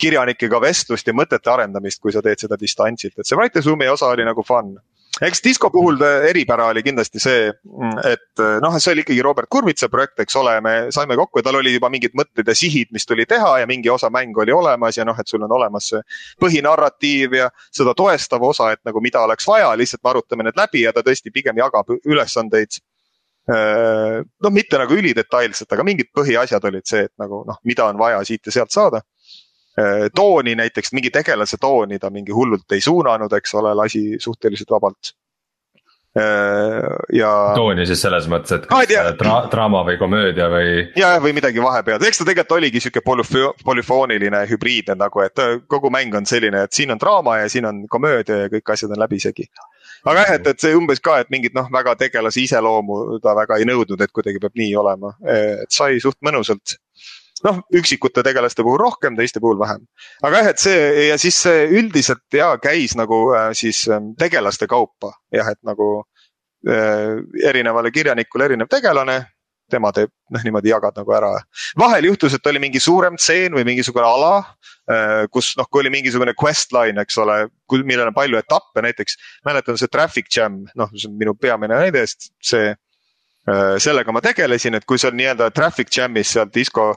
kirjanikega 0.00 0.60
vestlust 0.60 1.06
ja 1.06 1.14
mõtete 1.14 1.52
arendamist, 1.52 2.00
kui 2.00 2.12
sa 2.12 2.22
teed 2.24 2.40
seda 2.40 2.56
distantsilt, 2.60 3.18
et 3.18 3.28
see 3.28 3.36
Writer 3.36 3.62
Zoom'i 3.62 3.88
osa 3.92 4.08
oli 4.14 4.24
nagu 4.26 4.42
fun 4.46 4.72
eks 5.22 5.42
disko 5.44 5.70
puhul 5.70 6.00
eripära 6.28 6.66
oli 6.72 6.82
kindlasti 6.82 7.20
see, 7.22 7.50
et 8.10 8.42
noh, 8.62 8.78
see 8.78 8.94
oli 8.94 9.04
ikkagi 9.04 9.22
Robert 9.22 9.50
Kurvitsa 9.50 9.88
projekt, 9.92 10.18
eks 10.24 10.36
ole, 10.40 10.56
me 10.64 10.74
saime 10.94 11.16
kokku 11.18 11.38
ja 11.38 11.46
tal 11.46 11.60
oli 11.60 11.74
juba 11.76 11.90
mingid 11.92 12.16
mõtted 12.18 12.48
ja 12.48 12.56
sihid, 12.58 12.90
mis 12.94 13.06
tuli 13.06 13.26
teha 13.30 13.58
ja 13.62 13.68
mingi 13.70 13.90
osa 13.92 14.10
mängu 14.10 14.42
oli 14.42 14.54
olemas 14.54 14.98
ja 14.98 15.06
noh, 15.06 15.18
et 15.20 15.30
sul 15.30 15.44
on 15.46 15.54
olemas 15.54 15.92
see 15.92 16.02
põhinarratiiv 16.42 17.38
ja 17.38 17.50
seda 17.70 17.94
toestav 17.94 18.42
osa, 18.42 18.72
et 18.74 18.82
nagu 18.88 19.02
mida 19.04 19.22
oleks 19.22 19.46
vaja, 19.48 19.70
lihtsalt 19.78 20.02
me 20.02 20.14
arutame 20.14 20.48
need 20.48 20.58
läbi 20.58 20.82
ja 20.86 20.92
ta 20.92 21.04
tõesti 21.06 21.32
pigem 21.34 21.62
jagab 21.62 21.94
ülesandeid 22.02 22.82
noh, 23.46 24.52
mitte 24.52 24.78
nagu 24.80 24.96
ülidetailselt, 24.96 25.68
aga 25.72 25.84
mingid 25.84 26.08
põhiasjad 26.16 26.64
olid 26.64 26.86
see, 26.88 27.04
et 27.06 27.12
nagu 27.20 27.42
noh, 27.46 27.58
mida 27.68 27.90
on 27.90 27.98
vaja 28.00 28.22
siit 28.24 28.46
ja 28.48 28.54
sealt 28.54 28.72
saada 28.72 29.02
tooni 30.14 30.54
näiteks, 30.54 30.92
mingi 30.94 31.10
tegelase 31.10 31.58
tooni 31.60 31.98
ta 31.98 32.10
mingi 32.14 32.32
hullult 32.32 32.72
ei 32.72 32.80
suunanud, 32.84 33.32
eks 33.38 33.54
ole, 33.58 33.74
lasi 33.74 34.04
suhteliselt 34.22 34.70
vabalt. 34.70 35.14
Äh, 36.14 36.96
ja. 37.12 37.30
tooni 37.58 37.82
siis 37.90 37.98
selles 38.04 38.28
mõttes, 38.30 38.52
et 38.54 38.68
kas 38.70 38.92
ah, 39.00 39.08
dra 39.18 39.38
draama 39.50 39.80
või 39.82 39.96
komöödia 39.98 40.46
või? 40.46 40.84
ja, 40.94 41.08
või 41.18 41.32
midagi 41.34 41.58
vahepeal, 41.58 41.98
eks 42.06 42.20
ta 42.20 42.26
tegelikult 42.28 42.54
oligi 42.54 42.82
sihuke 42.84 43.02
polüfooniline 43.02 44.44
hübriidne 44.46 44.94
nagu, 45.00 45.24
et 45.26 45.42
äh, 45.42 45.56
kogu 45.66 45.90
mäng 45.90 46.14
on 46.14 46.30
selline, 46.30 46.68
et 46.68 46.76
siin 46.76 46.94
on 46.94 47.02
draama 47.02 47.40
ja 47.40 47.48
siin 47.50 47.66
on 47.66 47.82
komöödia 47.90 48.44
ja 48.44 48.52
kõik 48.52 48.76
asjad 48.76 48.94
on 48.94 49.02
läbisegi 49.02 49.48
aga 50.04 50.20
jah, 50.20 50.32
et, 50.36 50.46
et 50.52 50.62
see 50.62 50.78
umbes 50.78 51.02
ka, 51.02 51.18
et 51.24 51.34
mingit 51.34 51.56
noh, 51.56 51.66
väga 51.74 51.96
tegelase 52.04 52.44
iseloomu 52.44 53.18
ta 53.24 53.34
väga 53.34 53.58
ei 53.58 53.66
nõudnud, 53.66 53.98
et 53.98 54.14
kuidagi 54.14 54.38
peab 54.42 54.54
nii 54.60 54.70
olema, 54.78 55.16
et 55.26 55.74
sai 55.74 55.98
suht 55.98 56.20
mõnusalt 56.22 56.78
noh, 57.44 57.60
üksikute 57.74 58.24
tegelaste 58.26 58.64
puhul 58.64 58.80
rohkem, 58.80 59.16
teiste 59.18 59.40
puhul 59.40 59.58
vähem. 59.60 59.84
aga 60.22 60.42
jah, 60.42 60.50
et 60.54 60.62
see 60.62 61.06
ja 61.08 61.18
siis 61.20 61.42
see 61.46 61.68
üldiselt 61.80 62.24
ja 62.32 62.54
käis 62.62 62.96
nagu 62.98 63.26
äh, 63.36 63.52
siis 63.56 63.84
ähm, 63.88 64.12
tegelaste 64.18 64.68
kaupa 64.70 65.14
jah, 65.34 65.52
et 65.52 65.60
nagu 65.66 65.90
äh, 66.68 67.20
erinevale 67.44 67.92
kirjanikule 67.94 68.50
erinev 68.50 68.72
tegelane 68.72 69.22
tema 69.70 69.90
teeb, 69.96 70.10
noh 70.34 70.44
niimoodi 70.44 70.70
jagad 70.70 70.96
nagu 70.98 71.14
ära. 71.16 71.32
vahel 71.80 72.08
juhtus, 72.10 72.34
et 72.36 72.46
oli 72.46 72.60
mingi 72.62 72.80
suurem 72.80 73.16
tseen 73.16 73.54
või 73.56 73.64
mingisugune 73.66 74.06
ala, 74.06 74.32
äh, 74.90 75.24
kus 75.32 75.54
noh, 75.58 75.68
kui 75.70 75.82
oli 75.82 75.92
mingisugune 75.94 76.34
quest 76.38 76.72
line, 76.76 77.00
eks 77.00 77.18
ole, 77.22 77.44
millel 77.82 78.10
on 78.10 78.16
palju 78.16 78.40
etappe, 78.40 78.84
näiteks 78.84 79.18
mäletan 79.46 79.80
see 79.80 79.92
traffic 79.92 80.30
jam, 80.36 80.62
noh, 80.78 80.92
see 80.94 81.08
on 81.10 81.18
minu 81.20 81.36
peamine 81.40 81.78
näide, 81.80 82.04
sest 82.06 82.32
see, 82.44 82.74
äh, 83.48 83.76
sellega 83.82 84.12
ma 84.12 84.22
tegelesin, 84.24 84.76
et 84.78 84.88
kui 84.88 85.00
seal 85.00 85.16
nii-öelda 85.16 85.50
traffic 85.56 85.92
jam'is 85.96 86.36
seal 86.36 86.50
disko 86.52 86.92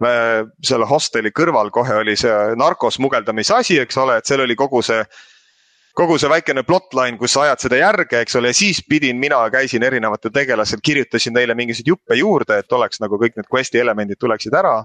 selle 0.00 0.86
hosteli 0.90 1.30
kõrval 1.30 1.70
kohe 1.70 2.00
oli 2.00 2.16
see 2.18 2.56
narkosmugeldamise 2.58 3.54
asi, 3.54 3.78
eks 3.78 3.96
ole, 4.02 4.18
et 4.18 4.26
seal 4.26 4.42
oli 4.42 4.56
kogu 4.58 4.82
see 4.82 5.04
kogu 5.94 6.16
see 6.18 6.30
väikene 6.30 6.64
plotline, 6.66 7.18
kus 7.18 7.36
sa 7.36 7.44
ajad 7.44 7.62
seda 7.62 7.78
järge, 7.78 8.24
eks 8.24 8.34
ole, 8.38 8.50
ja 8.50 8.58
siis 8.58 8.80
pidin, 8.88 9.18
mina 9.22 9.38
käisin 9.54 9.84
erinevatel 9.86 10.32
tegelastel, 10.34 10.82
kirjutasin 10.82 11.36
neile 11.36 11.54
mingisuguseid 11.54 11.92
juppe 11.92 12.18
juurde, 12.18 12.58
et 12.58 12.74
oleks 12.74 12.98
nagu 13.02 13.18
kõik 13.20 13.38
need 13.38 13.46
quest'i 13.52 13.78
elemendid 13.82 14.18
tuleksid 14.20 14.56
ära. 14.58 14.80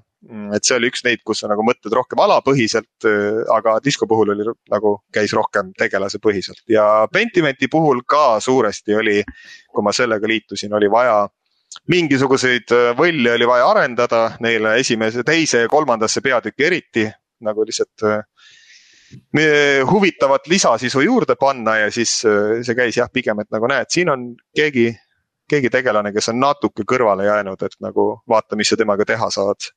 Et 0.53 0.67
see 0.67 0.75
oli 0.75 0.89
üks 0.91 1.01
neid, 1.05 1.23
kus 1.25 1.41
sa 1.41 1.49
nagu 1.49 1.63
mõtled 1.65 1.95
rohkem 1.95 2.19
alapõhiselt, 2.21 3.07
aga 3.55 3.77
disko 3.81 4.05
puhul 4.09 4.35
oli 4.35 4.45
nagu, 4.69 4.97
käis 5.15 5.33
rohkem 5.33 5.71
tegelasepõhiselt 5.79 6.61
ja 6.69 7.07
Pentimenti 7.11 7.71
puhul 7.71 8.03
ka 8.05 8.37
suuresti 8.43 8.99
oli, 8.99 9.21
kui 9.73 9.85
ma 9.85 9.95
sellega 9.95 10.27
liitusin, 10.29 10.75
oli 10.75 10.91
vaja 10.91 11.23
mingisuguseid 11.89 12.71
äh, 12.73 12.91
võlle 12.97 13.33
oli 13.37 13.47
vaja 13.47 13.67
arendada 13.69 14.23
neile 14.43 14.75
esimese, 14.81 15.23
teise 15.25 15.65
ja 15.65 15.69
kolmandasse 15.71 16.21
peatükki 16.25 16.65
eriti 16.65 17.05
nagu 17.45 17.65
lihtsalt 17.65 18.05
äh, 18.09 18.23
huvitavat 19.89 20.47
lisasisu 20.47 21.01
juurde 21.05 21.35
panna 21.39 21.77
ja 21.83 21.91
siis 21.93 22.19
äh, 22.27 22.59
see 22.65 22.77
käis 22.77 22.97
jah, 22.97 23.09
pigem, 23.13 23.41
et 23.43 23.51
nagu 23.53 23.69
näed, 23.69 23.89
siin 23.93 24.11
on 24.13 24.27
keegi, 24.55 24.89
keegi 25.49 25.71
tegelane, 25.73 26.13
kes 26.13 26.31
on 26.33 26.41
natuke 26.41 26.85
kõrvale 26.89 27.25
jäänud, 27.29 27.65
et 27.65 27.79
nagu 27.85 28.11
vaata, 28.29 28.57
mis 28.59 28.69
sa 28.69 28.77
temaga 28.79 29.05
teha 29.05 29.31
saad 29.33 29.71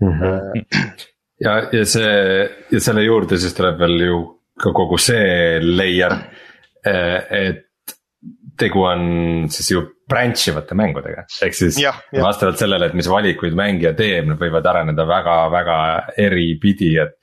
mm. 0.00 0.16
-hmm. 0.20 0.96
ja, 1.44 1.58
ja 1.72 1.84
see 1.84 2.16
ja 2.72 2.80
selle 2.80 3.04
juurde 3.04 3.40
siis 3.40 3.56
tuleb 3.56 3.78
veel 3.80 4.00
ju 4.08 4.24
ka 4.56 4.72
kogu 4.72 4.96
see 4.98 5.60
layer, 5.60 6.14
et 6.86 7.66
tegu 8.56 8.86
on 8.88 9.02
siis 9.52 9.70
ju 9.70 9.82
branch 10.08 10.50
ivate 10.52 10.76
mängudega, 10.78 11.24
ehk 11.42 11.56
siis 11.56 11.78
ja, 11.82 11.92
ja. 12.14 12.22
vastavalt 12.22 12.60
sellele, 12.60 12.90
et 12.90 12.98
mis 12.98 13.08
valikuid 13.10 13.56
mängija 13.58 13.94
teeb, 13.98 14.28
nad 14.30 14.40
võivad 14.40 14.66
areneda 14.70 15.06
väga-väga 15.08 15.78
eripidi, 16.26 16.94
et. 17.02 17.16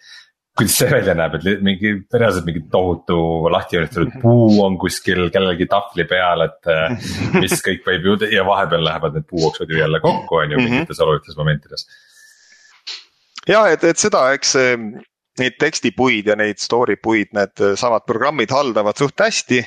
kuidas 0.53 0.75
see 0.77 0.89
välja 0.91 1.15
näeb, 1.17 1.39
et 1.39 1.63
mingi 1.65 1.93
reaalselt 2.13 2.45
mingi 2.45 2.59
tohutu 2.71 3.17
lahtijoonistatud 3.49 4.11
mhm. 4.11 4.21
puu 4.21 4.59
on 4.65 4.75
kuskil 4.77 5.29
kellelgi 5.33 5.65
tahvli 5.71 6.05
peal, 6.09 6.45
et 6.45 6.69
eh, 6.69 7.13
mis 7.39 7.55
kõik 7.65 7.87
võib 7.87 8.09
ju 8.09 8.17
ja 8.35 8.43
vahepeal 8.45 8.83
lähevad 8.85 9.17
need 9.17 9.25
puuoksud 9.31 9.71
ju 9.71 9.79
jälle 9.79 10.03
kokku, 10.03 10.43
on 10.43 10.51
ju, 10.51 10.59
mhm. 10.59 10.75
mingites 10.77 11.01
olulistes 11.01 11.39
momentides 11.39 11.87
ja 13.49 13.65
et, 13.71 13.83
et 13.83 13.99
seda, 13.99 14.27
eks 14.35 14.55
neid 15.39 15.55
tekstipuid 15.59 16.27
ja 16.29 16.35
neid 16.37 16.59
story 16.61 16.95
puid 17.01 17.31
needsamad 17.33 18.05
programmid 18.05 18.51
haldavad 18.53 18.97
suht 18.99 19.19
hästi. 19.19 19.59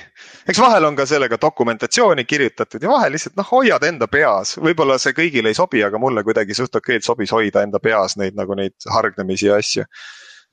eks 0.49 0.61
vahel 0.63 0.85
on 0.87 0.97
ka 0.97 1.07
sellega 1.07 1.39
dokumentatsiooni 1.43 2.25
kirjutatud 2.25 2.83
ja 2.83 2.93
vahel 2.93 3.17
lihtsalt 3.17 3.37
noh, 3.37 3.49
hoiad 3.51 3.83
enda 3.89 4.07
peas, 4.07 4.57
võib-olla 4.63 4.99
see 5.03 5.17
kõigile 5.17 5.51
ei 5.51 5.59
sobi, 5.59 5.83
aga 5.85 5.99
mulle 5.99 6.23
kuidagi 6.27 6.55
suht 6.55 6.77
okeilt 6.79 7.05
sobis 7.05 7.35
hoida 7.35 7.65
enda 7.67 7.83
peas 7.83 8.17
neid 8.17 8.39
nagu 8.39 8.55
neid 8.55 8.77
hargnemisi 8.93 9.51
ja 9.51 9.59
asju. 9.59 9.85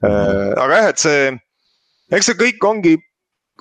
-hmm. 0.01 0.53
aga 0.65 0.81
jah, 0.81 0.89
et 0.89 1.03
see, 1.05 1.33
eks 2.11 2.31
see 2.31 2.39
kõik 2.39 2.69
ongi 2.69 2.97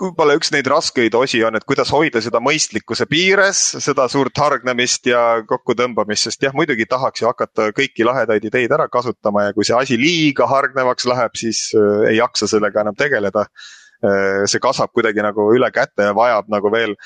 võib-olla 0.02 0.34
üks 0.38 0.50
neid 0.54 0.66
raskeid 0.70 1.14
osi 1.14 1.42
on, 1.46 1.56
et 1.56 1.66
kuidas 1.68 1.92
hoida 1.94 2.22
seda 2.24 2.40
mõistlikkuse 2.42 3.06
piires, 3.10 3.60
seda 3.84 4.08
suurt 4.10 4.38
hargnemist 4.38 5.06
ja 5.10 5.22
kokkutõmbamist, 5.48 6.28
sest 6.28 6.46
jah, 6.46 6.54
muidugi 6.56 6.86
tahaks 6.90 7.22
ju 7.22 7.28
hakata 7.30 7.70
kõiki 7.76 8.06
lahedaid 8.06 8.46
ideid 8.50 8.74
ära 8.74 8.88
kasutama 8.92 9.48
ja 9.48 9.56
kui 9.56 9.66
see 9.68 9.78
asi 9.78 9.98
liiga 10.00 10.48
hargnevaks 10.50 11.06
läheb, 11.10 11.36
siis 11.38 11.68
äh, 11.78 12.08
ei 12.12 12.18
jaksa 12.18 12.50
sellega 12.50 12.82
enam 12.82 12.98
tegeleda 12.98 13.46
äh,. 13.46 14.42
see 14.50 14.62
kasvab 14.62 14.92
kuidagi 14.94 15.22
nagu 15.22 15.50
üle 15.54 15.70
käte 15.74 16.10
ja 16.10 16.16
vajab 16.16 16.50
nagu 16.52 16.72
veel 16.72 16.96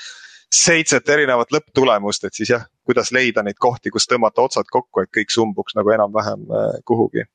seitset 0.53 1.09
erinevat 1.11 1.51
lõpptulemust, 1.53 2.25
et 2.25 2.37
siis 2.39 2.53
jah, 2.55 2.67
kuidas 2.87 3.11
leida 3.13 3.43
neid 3.45 3.59
kohti, 3.61 3.91
kus 3.91 4.07
tõmmata 4.09 4.45
otsad 4.47 4.69
kokku, 4.71 5.03
et 5.03 5.11
kõik 5.13 5.35
sumbuks 5.35 5.77
nagu 5.77 5.93
enam-vähem 5.93 6.47
äh, 6.47 6.79
kuhugi. 6.87 7.27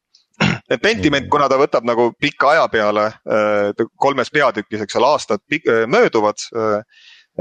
Et 0.71 0.81
Pentiment, 0.81 1.27
kuna 1.31 1.47
ta 1.51 1.59
võtab 1.59 1.87
nagu 1.87 2.11
pika 2.19 2.53
aja 2.55 2.67
peale 2.71 3.07
äh, 3.07 3.87
kolmes 4.01 4.31
peatükis, 4.33 4.85
eks 4.85 4.99
ole, 4.99 5.09
aastad 5.15 5.43
äh, 5.57 5.83
mööduvad 5.89 6.49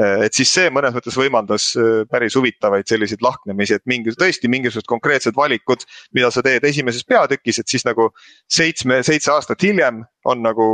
et 0.00 0.36
siis 0.38 0.46
see 0.54 0.68
mõnes 0.70 0.94
mõttes 0.94 1.16
võimaldas 1.18 1.64
päris 2.08 2.36
huvitavaid 2.38 2.86
selliseid 2.86 3.24
lahknemisi, 3.26 3.74
et 3.74 3.82
mingi, 3.90 4.14
tõesti 4.14 4.48
mingisugused 4.48 4.86
konkreetsed 4.88 5.34
valikud, 5.36 5.82
mida 6.14 6.30
sa 6.30 6.44
teed 6.46 6.64
esimeses 6.64 7.02
peatükis, 7.04 7.58
et 7.58 7.68
siis 7.68 7.84
nagu 7.84 8.06
seitsme, 8.46 9.00
seitse 9.04 9.32
aastat 9.34 9.66
hiljem 9.66 10.04
on 10.30 10.46
nagu 10.46 10.68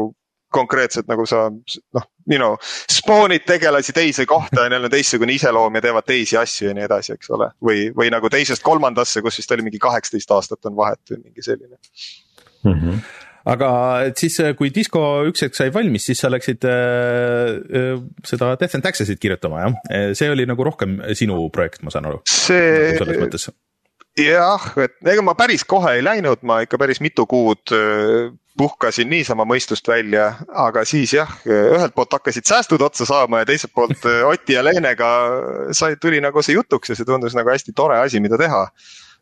konkreetselt 0.52 1.08
nagu 1.10 1.24
sa 1.26 1.46
noh, 1.50 2.06
you 2.30 2.38
know, 2.38 2.56
spoon'id 2.92 3.46
tegelasi 3.46 3.94
teise 3.96 4.26
kohta 4.26 4.66
ja 4.66 4.72
neil 4.72 4.88
on 4.88 4.92
teistsugune 4.92 5.36
iseloom 5.36 5.78
ja 5.78 5.84
teevad 5.88 6.06
teisi 6.08 6.38
asju 6.40 6.70
ja 6.70 6.76
nii 6.76 6.86
edasi, 6.88 7.14
eks 7.16 7.30
ole. 7.36 7.50
või, 7.62 7.86
või 7.96 8.10
nagu 8.14 8.30
teisest 8.32 8.64
kolmandasse, 8.66 9.22
kus 9.24 9.38
vist 9.40 9.54
oli 9.54 9.66
mingi 9.66 9.82
kaheksateist 9.82 10.34
aastat 10.36 10.70
on 10.70 10.76
vahet 10.78 11.14
või 11.14 11.22
mingi 11.28 11.46
selline 11.46 11.78
mm. 12.64 12.74
-hmm 12.74 13.06
aga 13.46 13.68
et 14.08 14.18
siis, 14.18 14.40
kui 14.58 14.72
Disco 14.74 15.00
üks 15.28 15.44
hetk 15.44 15.54
sai 15.54 15.70
valmis, 15.74 16.02
siis 16.08 16.18
sa 16.18 16.30
läksid 16.32 16.64
äh, 16.66 17.92
seda 18.26 18.48
Death 18.58 18.74
and 18.74 18.82
Taxes'it 18.82 19.20
kirjutama, 19.22 19.60
jah? 19.62 19.76
see 20.18 20.30
oli 20.32 20.48
nagu 20.50 20.66
rohkem 20.66 20.98
sinu 21.14 21.38
projekt, 21.54 21.84
ma 21.86 21.94
saan 21.94 22.10
aru. 22.10 22.24
see 22.26 22.96
nagu 22.98 23.30
jah, 24.16 24.66
et 24.82 25.12
ega 25.12 25.22
ma 25.24 25.36
päris 25.38 25.64
kohe 25.68 25.94
ei 25.98 26.04
läinud, 26.04 26.42
ma 26.48 26.62
ikka 26.64 26.80
päris 26.80 27.02
mitu 27.04 27.26
kuud 27.30 27.74
puhkasin 28.56 29.10
niisama 29.10 29.44
mõistust 29.48 29.88
välja, 29.88 30.30
aga 30.48 30.84
siis 30.88 31.12
jah, 31.16 31.30
ühelt 31.46 31.94
poolt 31.96 32.12
hakkasid 32.16 32.46
säästud 32.48 32.82
otsa 32.82 33.06
saama 33.08 33.42
ja 33.42 33.48
teiselt 33.48 33.74
poolt 33.76 34.06
Oti 34.30 34.56
ja 34.56 34.64
Leenega 34.64 35.10
sai, 35.76 35.96
tuli 36.00 36.20
nagu 36.24 36.42
see 36.42 36.56
jutuks 36.56 36.92
ja 36.92 36.98
see 36.98 37.08
tundus 37.08 37.36
nagu 37.36 37.52
hästi 37.52 37.74
tore 37.76 37.98
asi, 38.00 38.20
mida 38.24 38.38
teha. 38.40 38.62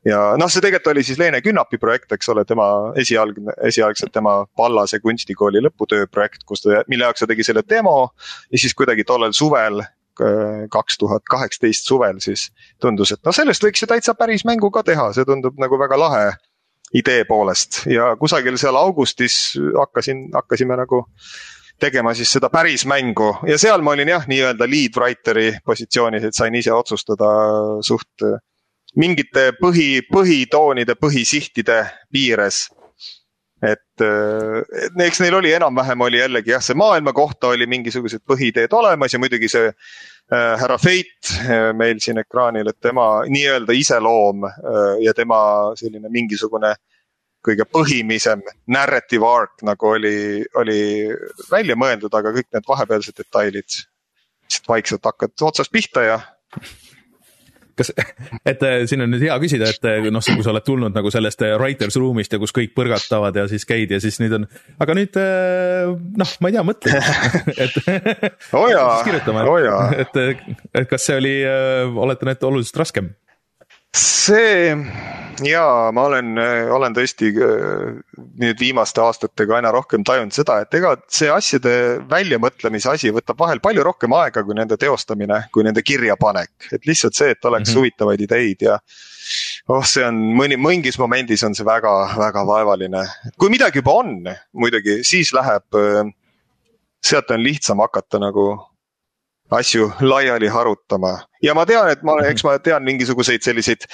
ja 0.06 0.20
noh, 0.40 0.50
see 0.52 0.62
tegelikult 0.62 0.92
oli 0.94 1.04
siis 1.06 1.18
Leene 1.18 1.42
Künnapi 1.42 1.80
projekt, 1.82 2.12
eks 2.14 2.30
ole, 2.30 2.44
tema 2.48 2.68
esialgne, 3.00 3.56
esialgselt 3.66 4.14
tema 4.14 4.44
Pallase 4.56 5.00
kunstikooli 5.02 5.62
lõputöö 5.66 6.06
projekt, 6.10 6.46
kus 6.46 6.64
ta, 6.64 6.84
mille 6.88 7.08
jaoks 7.08 7.24
ta 7.24 7.30
tegi 7.30 7.46
selle 7.46 7.66
demo. 7.68 8.10
ja 8.50 8.62
siis 8.62 8.74
kuidagi 8.74 9.04
tollel 9.04 9.34
suvel 9.34 9.82
kaks 10.70 10.98
tuhat 10.98 11.24
kaheksateist 11.26 11.88
suvel 11.88 12.20
siis 12.22 12.52
tundus, 12.78 13.10
et 13.10 13.24
noh, 13.26 13.34
sellest 13.34 13.64
võiks 13.66 13.82
ju 13.82 13.88
täitsa 13.90 14.14
päris 14.14 14.44
mängu 14.46 14.70
ka 14.70 14.84
teha, 14.86 15.08
see 15.12 15.26
tundub 15.26 15.58
nagu 15.58 15.78
väga 15.80 15.98
lahe 15.98 16.26
idee 16.94 17.24
poolest 17.24 17.84
ja 17.90 18.14
kusagil 18.20 18.58
seal 18.60 18.76
augustis 18.76 19.56
hakkasin, 19.78 20.28
hakkasime 20.34 20.76
nagu 20.76 21.04
tegema 21.80 22.14
siis 22.14 22.32
seda 22.36 22.50
päris 22.52 22.86
mängu 22.86 23.32
ja 23.48 23.58
seal 23.58 23.82
ma 23.82 23.94
olin 23.96 24.08
jah, 24.08 24.26
nii-öelda 24.30 24.68
lead 24.70 24.98
writer'i 24.98 25.52
positsioonis, 25.64 26.24
et 26.24 26.36
sain 26.36 26.54
ise 26.54 26.72
otsustada 26.72 27.30
suht 27.82 28.26
mingite 28.96 29.50
põhi, 29.58 30.04
põhitoonide, 30.06 30.94
põhisihtide 31.00 31.80
piires. 32.12 32.68
Et, 33.64 34.02
et 34.04 34.98
eks 35.06 35.20
neil 35.22 35.38
oli 35.38 35.52
enam-vähem 35.56 36.00
oli 36.06 36.18
jällegi 36.20 36.52
jah, 36.52 36.62
see 36.64 36.76
maailma 36.76 37.12
kohta 37.16 37.52
oli 37.54 37.66
mingisugused 37.70 38.24
põhiideed 38.28 38.72
olemas 38.76 39.14
ja 39.14 39.22
muidugi 39.22 39.48
see 39.48 39.70
Äh, 40.32 40.58
härra 40.58 40.78
Fate 40.78 41.52
äh, 41.52 41.72
meil 41.76 41.98
siin 42.00 42.16
ekraanil, 42.16 42.70
et 42.70 42.78
tema 42.80 43.26
nii-öelda 43.28 43.74
iseloom 43.76 44.46
äh, 44.48 44.94
ja 45.04 45.12
tema 45.12 45.36
selline 45.76 46.08
mingisugune 46.08 46.70
kõige 47.44 47.66
põhimisem 47.68 48.40
narrative 48.72 49.28
arc 49.28 49.60
nagu 49.68 49.90
oli, 49.98 50.40
oli 50.56 50.78
välja 51.50 51.76
mõeldud, 51.76 52.16
aga 52.16 52.32
kõik 52.38 52.48
need 52.56 52.64
vahepealsed 52.70 53.20
detailid 53.20 53.68
lihtsalt 53.68 54.72
vaikselt 54.72 55.04
hakkavad 55.04 55.44
otsast 55.50 55.72
pihta 55.76 56.06
ja 56.08 56.16
kas, 57.78 57.90
et 58.46 58.62
äh, 58.66 58.84
siin 58.90 59.04
on 59.04 59.12
nüüd 59.12 59.24
hea 59.26 59.36
küsida, 59.42 59.68
et 59.70 59.88
äh, 59.88 60.08
noh, 60.14 60.24
kui 60.24 60.46
sa 60.46 60.52
oled 60.52 60.66
tulnud 60.66 60.94
nagu 60.96 61.12
sellest 61.12 61.42
äh, 61.46 61.54
writers 61.58 61.98
room'ist 62.00 62.34
ja 62.34 62.40
kus 62.42 62.54
kõik 62.54 62.74
põrgatavad 62.76 63.36
ja 63.40 63.46
siis 63.50 63.66
käid 63.68 63.94
ja 63.94 64.00
siis 64.02 64.20
nüüd 64.22 64.36
on, 64.38 64.46
aga 64.82 64.96
nüüd 64.98 65.18
noh, 66.20 66.36
ma 66.40 66.50
ei 66.50 66.56
tea, 66.56 66.64
mõtle 66.66 67.02
et 67.64 67.78
oh 68.54 68.68
jaa, 68.70 69.02
oh 69.50 69.58
jaa. 69.62 69.82
et, 70.04 70.22
et 70.74 70.88
kas 70.90 71.10
see 71.10 71.18
oli, 71.20 71.36
oletan, 72.06 72.34
et 72.34 72.48
oluliselt 72.50 72.82
raskem? 72.84 73.12
See 73.94 74.74
jaa, 75.42 75.90
ma 75.94 76.04
olen, 76.08 76.38
olen 76.74 76.94
tõesti 76.94 77.30
äh, 77.32 77.94
nüüd 78.40 78.60
viimaste 78.60 79.02
aastatega 79.02 79.56
aina 79.58 79.72
rohkem 79.74 80.04
tajunud 80.06 80.34
seda, 80.34 80.60
et 80.62 80.76
ega 80.78 80.94
see 81.10 81.30
asjade 81.32 81.72
väljamõtlemise 82.10 82.92
asi 82.92 83.12
võtab 83.14 83.40
vahel 83.40 83.62
palju 83.64 83.84
rohkem 83.86 84.14
aega 84.18 84.44
kui 84.46 84.56
nende 84.58 84.78
teostamine, 84.80 85.44
kui 85.54 85.66
nende 85.66 85.82
kirjapanek. 85.82 86.70
et 86.72 86.86
lihtsalt 86.86 87.18
see, 87.18 87.30
et 87.34 87.44
oleks 87.44 87.68
mm 87.68 87.72
-hmm. 87.72 87.78
huvitavaid 87.78 88.20
ideid 88.20 88.62
ja 88.68 88.78
oh, 89.68 89.84
see 89.84 90.04
on 90.06 90.20
mõni, 90.38 90.58
mingis 90.60 90.98
momendis 90.98 91.42
on 91.44 91.54
see 91.54 91.66
väga, 91.66 91.92
väga 92.18 92.46
vaevaline. 92.46 93.06
kui 93.38 93.50
midagi 93.50 93.78
juba 93.78 93.92
on 94.02 94.14
muidugi, 94.52 95.02
siis 95.04 95.32
läheb, 95.32 95.66
äh, 95.74 96.12
sealt 97.02 97.30
on 97.30 97.42
lihtsam 97.42 97.78
hakata 97.78 98.18
nagu 98.18 98.73
asju 99.50 99.92
laiali 100.00 100.48
harutama 100.48 101.18
ja 101.42 101.54
ma 101.54 101.66
tean, 101.66 101.90
et 101.92 102.02
ma, 102.02 102.18
eks 102.26 102.44
ma 102.46 102.58
tean 102.58 102.84
mingisuguseid 102.86 103.44
selliseid 103.44 103.88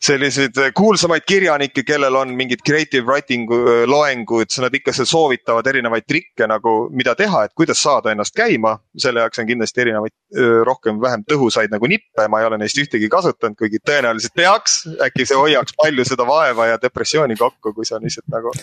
selliseid 0.00 0.56
kuulsamaid 0.76 1.24
kirjanikke, 1.28 1.82
kellel 1.84 2.16
on 2.16 2.32
mingid 2.36 2.62
creative 2.66 3.04
writing 3.04 3.44
äh, 3.52 3.82
loengud, 3.88 4.48
nad 4.64 4.74
ikka 4.74 4.94
seal 4.96 5.08
soovitavad 5.08 5.66
erinevaid 5.68 6.06
trikke 6.08 6.48
nagu, 6.48 6.74
mida 6.96 7.14
teha, 7.18 7.44
et 7.46 7.54
kuidas 7.56 7.82
saada 7.82 8.14
ennast 8.14 8.36
käima. 8.36 8.78
selle 8.98 9.20
jaoks 9.24 9.42
on 9.42 9.48
kindlasti 9.50 9.84
erinevaid 9.84 10.14
äh, 10.14 10.54
rohkem-vähem 10.66 11.24
tõhusaid 11.28 11.72
nagu 11.74 11.90
nippe, 11.90 12.28
ma 12.32 12.40
ei 12.40 12.48
ole 12.48 12.60
neist 12.62 12.80
ühtegi 12.80 13.10
kasutanud, 13.12 13.58
kuigi 13.60 13.82
tõenäoliselt 13.84 14.36
peaks. 14.36 14.80
äkki 15.06 15.28
see 15.28 15.36
hoiaks 15.38 15.76
palju 15.76 16.06
seda 16.08 16.26
vaeva 16.28 16.70
ja 16.72 16.80
depressiooni 16.82 17.36
kokku, 17.36 17.74
kui 17.76 17.88
sa 17.88 18.00
lihtsalt 18.00 18.28
nagu 18.32 18.54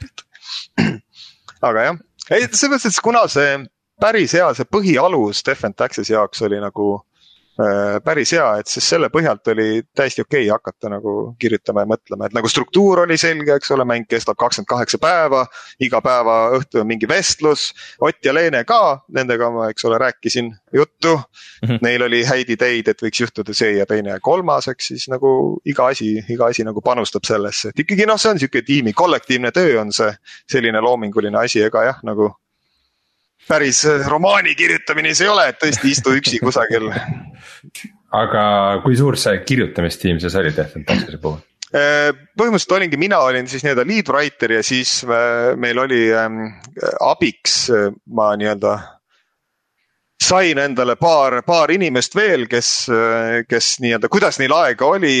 pihta. 0.00 0.24
aga 1.68 1.90
jah, 1.90 2.00
ei 2.30 2.48
selles 2.48 2.78
mõttes, 2.78 3.02
kuna 3.04 3.26
see 3.28 3.58
päris 4.00 4.34
hea, 4.38 4.48
see 4.54 4.68
põhialus 4.70 5.42
Stefan 5.44 5.74
Taxise 5.74 6.14
jaoks 6.14 6.42
oli 6.46 6.60
nagu 6.62 6.90
Äh, 7.58 7.96
päris 8.04 8.30
hea, 8.32 8.44
et 8.60 8.70
siis 8.70 8.86
selle 8.86 9.08
põhjalt 9.10 9.48
oli 9.50 9.80
täiesti 9.98 10.22
okei 10.22 10.44
okay 10.44 10.52
hakata 10.52 10.92
nagu 10.92 11.14
kirjutama 11.42 11.82
ja 11.82 11.88
mõtlema, 11.90 12.28
et 12.28 12.36
nagu 12.36 12.46
struktuur 12.46 13.00
oli 13.02 13.16
selge, 13.18 13.56
eks 13.58 13.72
ole, 13.74 13.82
mäng 13.88 14.06
kestab 14.06 14.38
kakskümmend 14.38 14.68
kaheksa 14.70 15.00
päeva. 15.02 15.40
iga 15.82 15.98
päeva 16.00 16.36
õhtul 16.54 16.84
on 16.84 16.86
mingi 16.86 17.08
vestlus, 17.10 17.72
Ott 17.98 18.22
ja 18.22 18.34
Leene 18.34 18.62
ka, 18.64 19.00
nendega 19.10 19.50
ma, 19.50 19.66
eks 19.72 19.88
ole, 19.90 19.98
rääkisin 19.98 20.54
juttu 20.72 21.16
mm. 21.16 21.68
-hmm. 21.68 21.78
Neil 21.82 22.02
oli 22.02 22.24
häid 22.24 22.50
ideid, 22.54 22.88
et 22.88 23.02
võiks 23.02 23.26
juhtuda 23.26 23.54
see 23.54 23.74
ja 23.78 23.86
teine 23.86 24.14
ja 24.14 24.20
kolmas, 24.20 24.68
eks 24.68 24.94
siis 24.94 25.08
nagu 25.08 25.58
iga 25.64 25.90
asi, 25.90 26.14
iga 26.28 26.46
asi 26.46 26.62
nagu 26.62 26.80
panustab 26.80 27.26
sellesse, 27.26 27.68
et 27.74 27.80
ikkagi 27.80 28.06
noh, 28.06 28.20
see 28.20 28.30
on 28.30 28.38
sihuke 28.38 28.62
tiimi, 28.62 28.92
kollektiivne 28.92 29.50
töö 29.50 29.80
on 29.80 29.90
see 29.92 30.14
selline 30.46 30.80
loominguline 30.80 31.38
asi, 31.38 31.62
ega 31.62 31.82
jah, 31.82 31.98
nagu 32.04 32.36
päris 33.48 33.84
äh, 33.86 34.06
romaani 34.08 34.54
kirjutamine 34.54 35.14
see 35.14 35.28
ei 35.28 35.32
ole, 35.32 35.48
et 35.50 35.60
tõesti 35.62 35.92
istu 35.92 36.14
üksi 36.16 36.40
kusagil. 36.44 36.90
aga 38.18 38.42
kui 38.84 38.96
suur 38.96 39.18
see 39.20 39.40
kirjutamistiim 39.46 40.20
siis 40.22 40.36
oli 40.40 40.52
and 40.56 40.84
Taxes'i 40.88 41.20
puhul? 41.22 41.40
Äh, 41.68 42.10
põhimõtteliselt 42.38 42.76
olingi, 42.78 42.96
mina 42.96 43.18
olin 43.20 43.48
siis 43.48 43.64
nii-öelda 43.64 43.84
lead 43.88 44.12
writer 44.12 44.56
ja 44.56 44.62
siis 44.64 45.02
äh, 45.04 45.56
meil 45.56 45.78
oli 45.78 46.06
ähm, 46.16 46.46
abiks, 47.04 47.66
ma 48.08 48.32
nii-öelda 48.40 48.78
sain 50.28 50.58
endale 50.58 50.96
paar, 50.96 51.42
paar 51.46 51.70
inimest 51.70 52.16
veel, 52.16 52.48
kes, 52.50 52.88
kes 53.48 53.68
nii-öelda, 53.84 54.08
kuidas 54.10 54.40
neil 54.40 54.52
aega 54.56 54.88
oli 54.88 55.20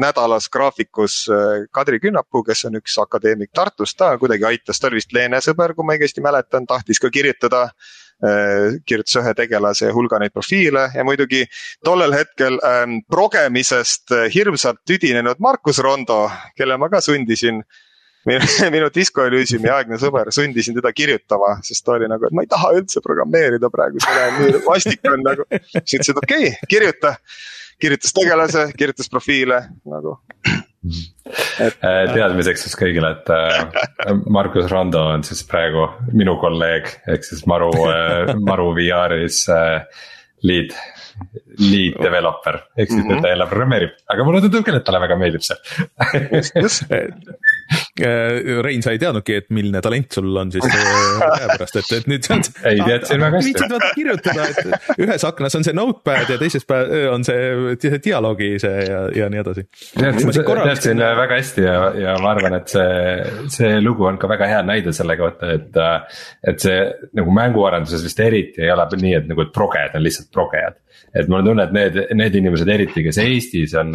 nädalas 0.00 0.48
graafikus 0.52 1.26
äh, 1.30 1.66
Kadri 1.72 2.00
Künnapuu, 2.00 2.42
kes 2.46 2.66
on 2.68 2.78
üks 2.80 2.96
akadeemik 3.02 3.52
Tartust, 3.54 3.96
ta 3.98 4.12
kuidagi 4.18 4.46
aitas, 4.48 4.80
ta 4.80 4.90
oli 4.90 5.00
vist 5.00 5.14
Leene 5.16 5.40
sõber, 5.44 5.74
kui 5.74 5.86
ma 5.86 5.96
õigesti 5.96 6.24
mäletan, 6.24 6.66
tahtis 6.68 7.00
ka 7.02 7.10
kirjutada 7.12 7.62
äh, 7.66 8.76
kirjutas 8.86 9.18
ühe 9.22 9.34
tegelase 9.38 9.90
hulga 9.96 10.20
neid 10.22 10.34
profiile 10.36 10.88
ja 10.94 11.06
muidugi 11.06 11.44
tollel 11.84 12.14
hetkel 12.16 12.60
ähm, 12.66 13.00
progemisest 13.10 14.14
äh, 14.16 14.28
hirmsalt 14.34 14.84
tüdinenud 14.88 15.42
Markus 15.42 15.82
Rondo, 15.84 16.26
kelle 16.56 16.78
ma 16.80 16.90
ka 16.92 17.00
sundisin 17.04 17.62
minu, 18.26 18.40
minu 18.74 18.90
Disco 18.94 19.24
Elysiumi 19.26 19.70
aegne 19.72 19.98
sõber, 20.02 20.30
sundisin 20.34 20.76
teda 20.78 20.92
kirjutama, 20.96 21.56
sest 21.66 21.84
ta 21.86 21.96
oli 21.96 22.08
nagu, 22.10 22.28
et 22.28 22.36
ma 22.36 22.44
ei 22.44 22.50
taha 22.50 22.72
üldse 22.78 23.02
programmeerida 23.04 23.70
praegu, 23.72 24.02
see 24.02 24.16
näeb 24.16 24.40
nii 24.42 24.64
vastik 24.66 25.12
on 25.12 25.22
nagu. 25.26 25.46
siis 25.52 26.00
ütlesin, 26.00 26.16
et 26.16 26.24
okei 26.24 26.48
okay,, 26.50 26.72
kirjuta 26.72 27.16
kirjutas 27.80 28.14
tegelase, 28.16 28.70
kirjutas 28.78 29.10
profiile 29.12 29.60
nagu. 29.88 30.18
Et... 30.86 31.78
Äh, 31.82 32.04
teadmiseks 32.12 32.66
siis 32.66 32.76
kõigile, 32.78 33.10
et 33.16 33.30
äh, 33.34 34.12
Margus 34.30 34.68
Rondo 34.70 35.02
on 35.16 35.24
siis 35.26 35.42
praegu 35.48 35.88
minu 36.14 36.36
kolleeg, 36.42 36.92
ehk 37.10 37.26
siis 37.26 37.42
Maru, 37.50 37.72
äh, 37.90 38.36
Maru 38.46 38.70
VR-is 38.76 39.44
lead 40.46 40.76
lead 41.56 41.96
developer 42.04 42.58
ehk 42.76 42.90
siis 42.90 43.00
mm 43.00 43.10
-hmm. 43.10 43.22
ta 43.24 43.28
jälle 43.32 43.46
programmeerib, 43.48 43.94
aga 44.12 44.24
mulle 44.24 44.40
tundub 44.44 44.66
küll, 44.66 44.76
et 44.76 44.84
talle 44.84 45.00
väga 45.00 45.16
meeldib 45.16 45.42
see 45.42 45.56
Rein, 48.66 48.82
sa 48.84 48.92
ei 48.94 49.00
teadnudki, 49.00 49.38
et 49.40 49.46
milline 49.54 49.80
talent 49.84 50.12
sul 50.18 50.28
on 50.36 50.52
siis 50.52 50.64
käepärast, 50.66 51.78
et, 51.80 51.92
et 51.98 52.08
nüüd 52.10 52.26
saad. 52.26 52.50
ei, 52.70 52.80
teadsin 52.84 53.22
väga 53.22 53.40
hästi. 53.40 53.52
viitsid 53.52 53.74
vaata 53.74 53.90
kirjutada, 53.96 54.48
et 54.50 55.00
ühes 55.06 55.26
aknas 55.28 55.58
on 55.58 55.66
see 55.66 55.76
notepad 55.76 56.32
ja 56.34 56.38
teises 56.40 56.66
on 57.12 57.26
see 57.26 58.00
dialoogi 58.04 58.52
see 58.62 58.84
ja, 58.86 59.02
ja 59.16 59.30
nii 59.32 59.42
edasi. 59.42 59.66
teadsin, 59.96 60.32
teadsin 60.36 61.04
väga 61.22 61.40
hästi 61.40 61.66
ja, 61.66 61.76
ja 62.06 62.16
ma 62.22 62.32
arvan, 62.34 62.58
et 62.60 62.72
see, 62.72 62.96
see 63.58 63.72
lugu 63.82 64.08
on 64.08 64.20
ka 64.20 64.30
väga 64.30 64.50
hea 64.52 64.62
näide 64.66 64.94
selle 64.96 65.18
kohta, 65.20 65.52
et. 65.56 65.82
et 66.46 66.62
see 66.62 66.76
nagu 67.16 67.32
mänguarenduses 67.34 68.04
vist 68.04 68.20
eriti 68.22 68.64
ei 68.64 68.70
ole 68.72 68.86
nii, 68.96 69.14
et 69.18 69.30
nagu, 69.30 69.44
et 69.44 69.52
proged 69.54 69.96
on 69.96 70.04
lihtsalt 70.04 70.30
progejad 70.34 70.76
et 71.16 71.28
mul 71.28 71.40
on 71.40 71.50
tunne, 71.50 71.66
et 71.66 71.74
need, 71.76 71.98
need 72.18 72.38
inimesed 72.40 72.70
eriti, 72.72 73.04
kes 73.06 73.20
Eestis 73.22 73.74
on, 73.80 73.94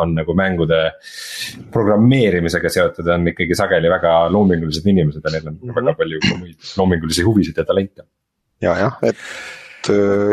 on 0.00 0.14
nagu 0.16 0.36
mängude 0.38 0.80
programmeerimisega 1.74 2.72
seotud, 2.72 3.10
on 3.14 3.28
ikkagi 3.32 3.58
sageli 3.58 3.90
väga 3.92 4.16
loomingulised 4.34 4.86
inimesed 4.86 5.24
ja 5.24 5.34
neil 5.34 5.46
on 5.46 5.54
mm 5.54 5.68
-hmm. 5.68 5.78
väga 5.80 5.96
palju 6.00 6.38
muid 6.38 6.72
loomingulisi 6.76 7.26
huvisid 7.26 7.56
ja 7.56 7.64
talente. 7.64 8.02
ja, 8.60 8.78
jah, 8.78 8.98
et 9.02 9.16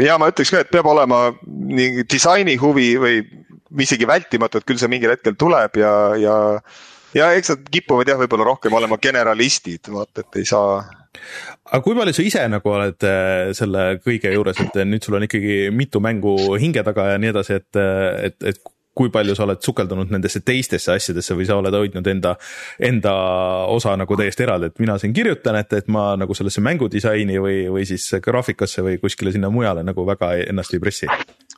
ja 0.06 0.18
ma 0.18 0.32
ütleks 0.32 0.52
ka, 0.52 0.64
et 0.64 0.72
peab 0.72 0.88
olema 0.90 1.28
nii 1.46 2.08
disaini 2.10 2.56
huvi 2.58 2.94
või 2.98 3.22
isegi 3.84 4.08
vältimatu, 4.08 4.58
et 4.58 4.66
küll 4.66 4.82
see 4.82 4.90
mingil 4.90 5.14
hetkel 5.14 5.36
tuleb 5.38 5.78
ja, 5.78 5.94
ja 6.18 6.36
ja 7.14 7.30
eks 7.38 7.54
nad 7.54 7.70
kipuvad 7.72 8.10
jah, 8.10 8.20
võib-olla 8.22 8.48
rohkem 8.48 8.74
olema 8.74 8.98
generalistid, 9.02 9.90
vaata, 9.94 10.24
et 10.24 10.42
ei 10.42 10.46
saa 10.50 10.82
aga 11.70 11.82
kui 11.86 11.98
palju 11.98 12.14
sa 12.16 12.28
ise 12.28 12.46
nagu 12.52 12.74
oled 12.74 13.08
äh, 13.08 13.54
selle 13.58 13.88
kõige 14.04 14.34
juures, 14.34 14.62
et 14.64 14.80
nüüd 14.88 15.06
sul 15.06 15.20
on 15.20 15.28
ikkagi 15.28 15.58
mitu 15.76 16.02
mängu 16.04 16.36
hinge 16.62 16.84
taga 16.86 17.14
ja 17.14 17.22
nii 17.22 17.34
edasi, 17.34 17.60
et, 17.62 17.82
et, 18.30 18.40
et 18.54 18.64
kui 18.94 19.10
palju 19.14 19.34
sa 19.36 19.46
oled 19.48 19.62
sukeldunud 19.66 20.12
nendesse 20.14 20.44
teistesse 20.46 20.94
asjadesse 20.94 21.36
või 21.38 21.48
sa 21.50 21.58
oled 21.58 21.74
hoidnud 21.74 22.08
enda, 22.10 22.36
enda 22.78 23.14
osa 23.74 23.96
nagu 23.98 24.18
täiesti 24.18 24.46
eraldi, 24.46 24.70
et 24.70 24.84
mina 24.84 25.00
siin 25.02 25.16
kirjutan, 25.16 25.58
et, 25.60 25.74
et 25.80 25.90
ma 25.94 26.12
nagu 26.20 26.38
sellesse 26.38 26.62
mängudisaini 26.66 27.40
või, 27.42 27.58
või 27.74 27.88
siis 27.90 28.06
graafikasse 28.24 28.86
või 28.86 29.00
kuskile 29.02 29.34
sinna 29.34 29.50
mujale 29.54 29.86
nagu 29.86 30.06
väga 30.08 30.36
ennast 30.46 30.78
ei 30.78 30.84
pressi? 30.84 31.10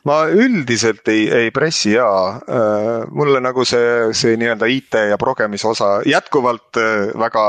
ma 0.06 0.20
üldiselt 0.30 1.08
ei, 1.10 1.26
ei 1.34 1.50
pressi 1.50 1.96
ja 1.96 2.06
äh, 2.38 3.06
mulle 3.10 3.40
nagu 3.42 3.64
see, 3.66 4.14
see 4.14 4.36
nii-öelda 4.38 4.68
IT 4.70 5.00
ja 5.10 5.18
progemise 5.18 5.66
osa 5.72 5.96
jätkuvalt 6.06 6.78
äh, 6.78 7.10
väga 7.18 7.46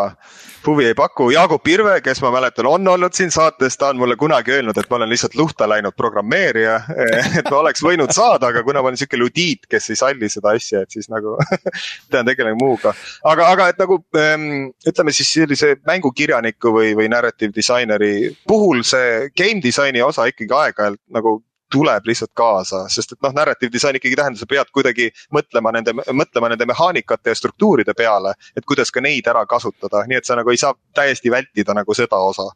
huvi 0.67 0.85
ei 0.89 0.95
paku. 0.97 1.29
Jaagup 1.31 1.67
Irve, 1.71 1.95
kes 2.05 2.21
ma 2.23 2.31
mäletan, 2.35 2.67
on 2.69 2.87
olnud 2.87 3.15
siin 3.15 3.31
saates, 3.33 3.77
ta 3.77 3.91
on 3.93 4.01
mulle 4.01 4.17
kunagi 4.19 4.53
öelnud, 4.57 4.77
et 4.77 4.89
ma 4.89 4.99
olen 4.99 5.09
lihtsalt 5.09 5.35
luhta 5.39 5.67
läinud 5.69 5.95
programmeerija. 5.97 6.77
et 7.39 7.49
ma 7.49 7.61
oleks 7.61 7.83
võinud 7.83 8.13
saada, 8.15 8.51
aga 8.51 8.63
kuna 8.67 8.83
ma 8.83 8.91
olen 8.91 8.99
sihuke 8.99 9.19
ludiit, 9.19 9.67
kes 9.71 9.89
ei 9.93 9.99
salli 9.99 10.29
seda 10.31 10.53
asja, 10.57 10.83
et 10.83 10.93
siis 10.93 11.09
nagu 11.13 11.37
pean 12.11 12.27
tegelema 12.27 12.59
muuga. 12.59 12.93
aga, 13.23 13.49
aga 13.55 13.69
et 13.73 13.81
nagu 13.81 13.99
ehm, 14.19 14.47
ütleme 14.87 15.15
siis 15.15 15.31
sellise 15.39 15.73
mängukirjaniku 15.87 16.73
või, 16.75 16.93
või 16.97 17.09
narrative 17.11 17.55
disaineri 17.55 18.13
puhul 18.47 18.83
see 18.87 19.29
game 19.37 19.61
disaini 19.63 20.03
osa 20.03 20.27
ikkagi 20.29 20.53
aeg-ajalt 20.53 21.01
nagu 21.13 21.39
tuleb 21.71 22.05
lihtsalt 22.07 22.31
kaasa, 22.37 22.85
sest 22.91 23.15
et 23.15 23.21
noh, 23.25 23.33
narrative 23.35 23.71
design 23.73 23.99
ikkagi 23.99 24.17
tähendab, 24.19 24.39
sa 24.39 24.49
pead 24.49 24.71
kuidagi 24.75 25.09
mõtlema 25.35 25.73
nende, 25.75 25.93
mõtlema 25.95 26.51
nende 26.53 26.67
mehaanikate 26.69 27.33
ja 27.33 27.39
struktuuride 27.39 27.95
peale. 27.97 28.33
et 28.55 28.65
kuidas 28.65 28.91
ka 28.91 29.01
neid 29.03 29.27
ära 29.27 29.45
kasutada, 29.45 30.05
nii 30.07 30.21
et 30.21 30.25
sa 30.25 30.37
nagu 30.39 30.51
ei 30.51 30.61
saa 30.61 30.73
täiesti 30.95 31.31
vältida 31.31 31.75
nagu 31.77 31.93
seda 31.93 32.19
osa 32.29 32.47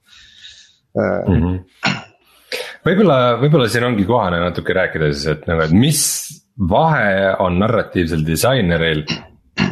mm. 0.96 1.36
-hmm. 1.36 1.98
võib-olla, 2.86 3.18
võib-olla 3.42 3.68
siin 3.70 3.88
ongi 3.90 4.06
kohane 4.06 4.40
natuke 4.40 4.74
rääkida 4.74 5.12
siis, 5.14 5.28
et 5.36 5.48
nagu, 5.48 5.68
et 5.68 5.76
mis 5.76 6.02
vahe 6.70 7.36
on 7.40 7.60
narratiivsel 7.60 8.26
disaineril 8.28 9.06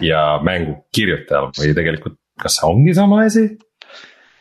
ja 0.01 0.39
mängu 0.43 0.85
kirjutajal 0.95 1.51
või 1.57 1.73
tegelikult, 1.75 2.19
kas 2.41 2.59
see 2.59 2.69
ongi 2.69 2.95
sama 2.95 3.23
asi? 3.25 3.47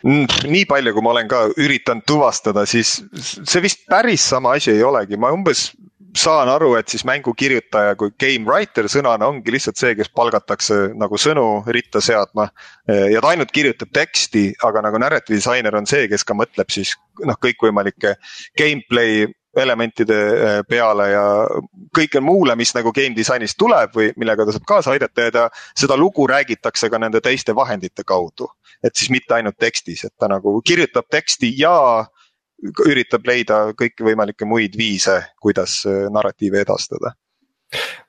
Nii 0.05 0.65
palju, 0.71 0.95
kui 0.95 1.05
ma 1.05 1.13
olen 1.15 1.29
ka 1.31 1.45
üritanud 1.59 2.07
tuvastada, 2.07 2.67
siis 2.69 2.99
see 3.19 3.63
vist 3.65 3.87
päris 3.91 4.25
sama 4.31 4.55
asi 4.59 4.73
ei 4.77 4.83
olegi, 4.87 5.19
ma 5.19 5.33
umbes 5.35 5.71
saan 6.17 6.49
aru, 6.49 6.73
et 6.79 6.89
siis 6.89 7.05
mängukirjutaja 7.07 7.97
kui 7.99 8.13
game 8.21 8.49
writer 8.49 8.89
sõnana 8.91 9.29
ongi 9.29 9.53
lihtsalt 9.53 9.79
see, 9.81 9.95
kes 9.99 10.11
palgatakse 10.17 10.79
nagu 10.99 11.19
sõnu 11.21 11.47
ritta 11.75 12.01
seadma. 12.05 12.49
ja 12.89 13.21
ta 13.21 13.33
ainult 13.35 13.53
kirjutab 13.53 13.93
teksti, 13.93 14.53
aga 14.65 14.83
nagu 14.89 14.99
narrative 14.99 15.37
disainer 15.37 15.77
on 15.77 15.87
see, 15.87 16.09
kes 16.09 16.25
ka 16.25 16.35
mõtleb 16.35 16.71
siis 16.73 16.95
noh, 17.25 17.37
kõikvõimalike 17.43 18.17
gameplay 18.59 19.27
elementide 19.57 20.15
eh, 20.15 20.61
peale 20.69 21.09
ja 21.11 21.25
kõike 21.97 22.21
muule, 22.21 22.55
mis 22.57 22.73
nagu 22.77 22.93
game 22.95 23.17
disainist 23.17 23.59
tuleb 23.59 23.95
või 23.97 24.11
millega 24.21 24.47
ta 24.47 24.55
saab 24.55 24.67
kaasa 24.69 24.95
aidata 24.95 25.29
ja 25.29 25.35
ta, 25.35 25.47
seda 25.79 25.97
lugu 25.99 26.27
räägitakse 26.29 26.91
ka 26.91 27.01
nende 27.01 27.21
teiste 27.25 27.55
vahendite 27.57 28.05
kaudu. 28.07 28.51
Et 28.85 28.95
siis 28.95 29.11
mitte 29.11 29.35
ainult 29.35 29.59
tekstis, 29.59 30.05
et 30.05 30.15
ta 30.19 30.29
nagu 30.31 30.61
kirjutab 30.65 31.09
teksti 31.11 31.53
ja 31.59 32.05
üritab 32.87 33.27
leida 33.27 33.69
kõikvõimalikke 33.79 34.47
muid 34.49 34.77
viise, 34.79 35.21
kuidas 35.41 35.81
eh, 35.87 36.07
narratiivi 36.11 36.63
edastada 36.65 37.15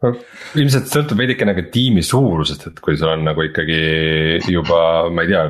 no 0.04 0.14
ilmselt 0.60 0.88
sõltub 0.92 1.20
veidikene 1.20 1.56
ka 1.58 1.66
tiimi 1.74 2.04
suurusest, 2.06 2.70
et 2.70 2.80
kui 2.84 2.98
sul 2.98 3.12
on 3.12 3.26
nagu 3.28 3.44
ikkagi 3.44 3.82
juba, 4.48 5.10
ma 5.12 5.26
ei 5.26 5.34
tea, 5.34 5.44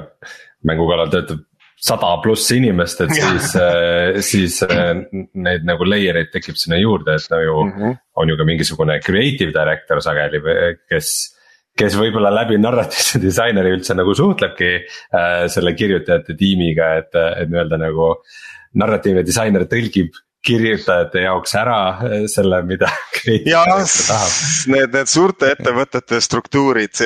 mängu 0.69 0.87
kallal 0.89 1.11
töötab 1.13 1.45
sada 1.79 2.09
pluss 2.23 2.49
inimest, 2.51 3.05
et 3.05 3.13
siis 3.15 3.53
siis 4.31 4.57
äh, 4.65 4.97
neid 5.39 5.67
nagu 5.67 5.87
layer 5.87 6.17
eid 6.19 6.33
tekib 6.33 6.57
sinna 6.59 6.79
juurde, 6.81 7.15
et 7.15 7.29
no 7.31 7.41
ju 7.43 7.59
mm 7.63 7.75
-hmm. 7.75 7.99
on 8.15 8.29
ju 8.29 8.37
ka 8.37 8.47
mingisugune 8.49 8.99
creative 9.05 9.53
director 9.55 10.01
sageli, 10.01 10.41
kes 10.89 11.13
kes 11.79 11.97
võib-olla 11.99 12.31
läbi 12.33 12.59
narratiivse 12.61 13.21
disaineri 13.27 13.75
üldse 13.77 13.97
nagu 13.97 14.15
suhtlebki 14.17 14.71
äh, 14.75 15.45
selle 15.51 15.75
kirjutajate 15.77 16.37
tiimiga, 16.39 16.95
et, 17.03 17.13
et 17.15 17.51
nii-öelda 17.51 17.79
nagu 17.81 18.15
narratiivne 18.79 19.23
disainer 19.25 19.65
tõlgib 19.69 20.17
kirjutajate 20.45 21.25
jaoks 21.25 21.55
ära 21.59 21.79
eh, 22.07 22.25
selle, 22.31 22.61
mida. 22.67 22.89
ja 23.53 23.63
need, 24.71 24.93
need 24.93 25.11
suurte 25.11 25.51
ettevõtete 25.55 26.21
struktuurid, 26.23 27.01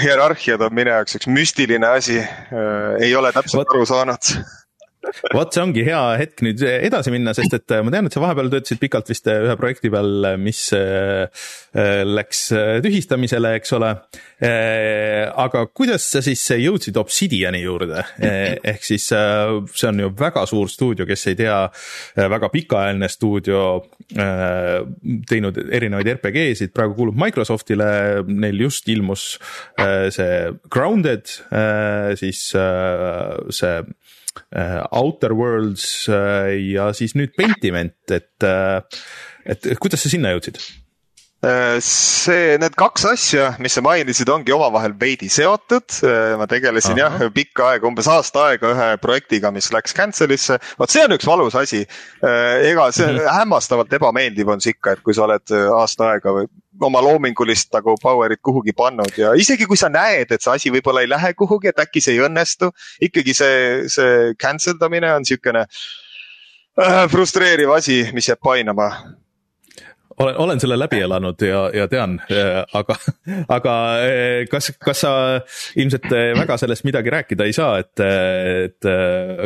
hierarhiad 0.00 0.64
on 0.64 0.76
minu 0.76 0.94
jaoks 0.94 1.20
üks 1.20 1.28
müstiline 1.30 1.92
asi, 1.98 2.20
eh, 2.20 2.92
ei 3.04 3.14
ole 3.16 3.32
täpselt 3.36 3.64
What? 3.64 3.74
aru 3.74 3.88
saanud 3.90 4.32
vot 5.34 5.54
see 5.54 5.62
ongi 5.62 5.84
hea 5.86 6.00
hetk 6.20 6.42
nüüd 6.44 6.62
edasi 6.64 7.12
minna, 7.14 7.34
sest 7.36 7.56
et 7.58 7.74
äh, 7.74 7.82
ma 7.84 7.92
tean, 7.92 8.08
et 8.08 8.14
sa 8.14 8.22
vahepeal 8.22 8.50
töötasid 8.52 8.80
pikalt 8.82 9.10
vist 9.12 9.28
äh, 9.30 9.42
ühe 9.46 9.56
projekti 9.60 9.90
peal, 9.92 10.10
äh, 10.32 10.38
mis 10.40 10.62
läks 11.74 12.40
tühistamisele, 12.84 13.54
eks 13.58 13.72
ole. 13.74 13.90
aga 15.44 15.62
kuidas 15.74 16.04
sa 16.12 16.20
siis 16.22 16.42
jõudsid 16.60 16.96
Obsidiani 17.00 17.62
juurde, 17.64 18.04
ehk 18.72 18.86
siis 18.86 19.08
see 19.10 19.88
on 19.88 20.02
ju 20.04 20.10
väga 20.18 20.44
suur 20.50 20.70
stuudio, 20.70 21.06
kes 21.08 21.26
ei 21.32 21.38
tea, 21.38 21.56
väga 22.30 22.50
pikaajaline 22.52 23.08
stuudio, 23.10 23.64
teinud 25.30 25.58
erinevaid 25.64 26.12
RPG-sid, 26.14 26.74
praegu 26.76 26.94
kuulub 27.00 27.18
Microsoftile, 27.24 27.90
neil 28.30 28.62
just 28.66 28.88
ilmus 28.94 29.26
see 30.14 30.38
Grounded, 30.70 31.34
siis 32.20 32.46
see 32.54 33.74
Outer 34.90 35.34
Worlds 35.36 36.06
äh, 36.08 36.54
ja 36.74 36.92
siis 36.96 37.16
nüüd 37.18 37.34
Pentiment, 37.36 37.98
et, 38.10 38.46
äh, 38.46 38.80
et 39.46 39.68
kuidas 39.80 40.04
sa 40.04 40.12
sinna 40.12 40.34
jõudsid? 40.34 40.62
see, 41.84 42.54
need 42.56 42.72
kaks 42.72 43.02
asja, 43.04 43.50
mis 43.60 43.74
sa 43.76 43.82
mainisid, 43.84 44.30
ongi 44.32 44.54
omavahel 44.54 44.94
veidi 44.96 45.28
seotud. 45.28 45.98
ma 46.40 46.46
tegelesin 46.48 46.96
Aha. 46.96 47.18
jah 47.20 47.34
pikka 47.34 47.66
aega, 47.74 47.84
umbes 47.90 48.08
aasta 48.08 48.46
aega 48.48 48.70
ühe 48.72 48.86
projektiga, 49.02 49.50
mis 49.52 49.68
läks 49.74 49.92
cancel'isse. 49.92 50.56
vot 50.80 50.88
see 50.88 51.04
on 51.04 51.12
üks 51.18 51.28
valus 51.28 51.58
asi. 51.60 51.82
ega 52.22 52.88
see 52.92 53.10
mm 53.10 53.18
-hmm. 53.18 53.36
hämmastavalt 53.36 53.92
ebameeldiv 53.92 54.48
on 54.48 54.64
see 54.64 54.72
ikka, 54.72 54.96
et 54.96 55.04
kui 55.04 55.12
sa 55.12 55.26
oled 55.28 55.52
aasta 55.82 56.14
aega 56.14 56.32
või 56.32 56.48
oma 56.80 57.00
loomingulist 57.02 57.72
nagu 57.74 57.94
power'it 58.02 58.42
kuhugi 58.42 58.72
pannud 58.76 59.18
ja 59.18 59.34
isegi 59.38 59.66
kui 59.70 59.78
sa 59.78 59.88
näed, 59.92 60.32
et 60.32 60.42
see 60.42 60.54
asi 60.54 60.72
võib-olla 60.74 61.04
ei 61.04 61.10
lähe 61.10 61.34
kuhugi, 61.38 61.70
et 61.70 61.82
äkki 61.82 62.02
see 62.02 62.16
ei 62.16 62.24
õnnestu. 62.26 62.70
ikkagi 63.00 63.34
see, 63.34 63.58
see 63.88 64.32
cancel 64.40 64.78
damine 64.80 65.12
on 65.14 65.24
siukene 65.24 65.66
äh, 65.66 67.04
frustreeriv 67.10 67.70
asi, 67.76 68.02
mis 68.12 68.28
jääb 68.28 68.42
painama 68.42 68.90
olen, 70.18 70.36
olen 70.36 70.60
selle 70.60 70.78
läbi 70.78 71.00
elanud 71.04 71.42
ja, 71.42 71.62
ja 71.74 71.86
tean, 71.88 72.18
äh, 72.32 72.60
aga, 72.72 72.96
aga 73.48 73.76
äh, 74.02 74.44
kas, 74.50 74.72
kas 74.84 75.04
sa 75.04 75.14
ilmselt 75.76 76.10
äh, 76.12 76.32
väga 76.38 76.58
sellest 76.60 76.86
midagi 76.88 77.12
rääkida 77.14 77.48
ei 77.48 77.56
saa, 77.56 77.78
et, 77.82 78.00
et 78.00 78.90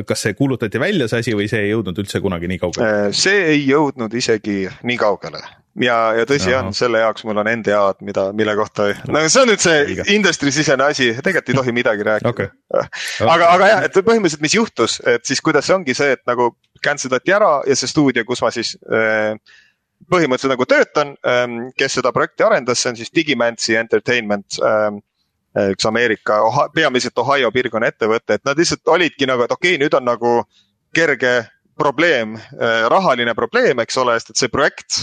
kas 0.09 0.27
see 0.27 0.37
kuulutati 0.39 0.81
välja, 0.81 1.09
see 1.09 1.25
asi, 1.25 1.37
või 1.39 1.49
see 1.51 1.67
ei 1.67 1.73
jõudnud 1.73 2.03
üldse 2.05 2.21
kunagi 2.25 2.51
nii 2.51 2.61
kaugele? 2.63 2.99
see 3.17 3.41
ei 3.55 3.65
jõudnud 3.69 4.15
isegi 4.19 4.67
nii 4.83 5.01
kaugele. 5.01 5.43
Ja, 5.79 5.97
ja 6.17 6.25
tõsi 6.27 6.51
Aha. 6.51 6.67
on, 6.67 6.75
selle 6.75 6.99
jaoks 7.05 7.23
mul 7.29 7.39
on 7.39 7.47
NDA-d, 7.61 8.03
mida, 8.07 8.25
mille 8.35 8.55
kohta, 8.59 8.89
no. 9.07 9.21
see 9.31 9.43
on 9.45 9.53
nüüd 9.53 9.63
see 9.63 9.99
industry 10.11 10.51
sisene 10.55 10.89
asi, 10.89 11.13
tegelikult 11.23 11.53
ei 11.53 11.59
tohi 11.61 11.75
midagi 11.77 12.07
rääkida. 12.09 12.33
Okay.. 12.33 12.51
aga, 13.35 13.53
aga 13.53 13.69
jah, 13.71 13.85
et 13.87 14.01
põhimõtteliselt, 14.01 14.43
mis 14.43 14.57
juhtus, 14.59 14.99
et 15.07 15.23
siis 15.29 15.43
kuidas 15.45 15.69
see 15.69 15.77
ongi 15.77 15.95
see, 15.95 16.17
et 16.17 16.25
nagu 16.27 16.51
cancel 16.83 17.15
dati 17.15 17.35
ära 17.35 17.53
ja 17.69 17.79
see 17.79 17.91
stuudio, 17.91 18.27
kus 18.27 18.43
ma 18.43 18.51
siis 18.55 18.75
äh, 18.91 19.37
põhimõtteliselt 20.11 20.55
nagu 20.55 20.67
töötan, 20.69 21.13
ähm, 21.27 21.59
kes 21.79 21.99
seda 21.99 22.13
projekti 22.17 22.47
arendas, 22.47 22.83
see 22.83 22.93
on 22.93 22.99
siis 23.01 23.13
Digimancy 23.15 23.77
Entertainment. 23.77 24.61
Ähm, 24.65 25.03
üks 25.59 25.87
Ameerika, 25.89 26.37
peamiselt 26.75 27.19
Ohio 27.19 27.49
piirkonna 27.51 27.89
ettevõte, 27.91 28.37
et 28.37 28.45
nad 28.47 28.59
lihtsalt 28.61 28.91
olidki 28.95 29.27
nagu, 29.27 29.43
et 29.43 29.51
okei 29.51 29.73
okay,, 29.75 29.81
nüüd 29.81 29.95
on 29.97 30.05
nagu 30.07 30.33
kerge 30.95 31.33
probleem, 31.79 32.37
rahaline 32.93 33.35
probleem, 33.35 33.81
eks 33.83 33.97
ole, 33.99 34.15
sest 34.21 34.35
et 34.35 34.43
see 34.45 34.53
projekt 34.53 35.01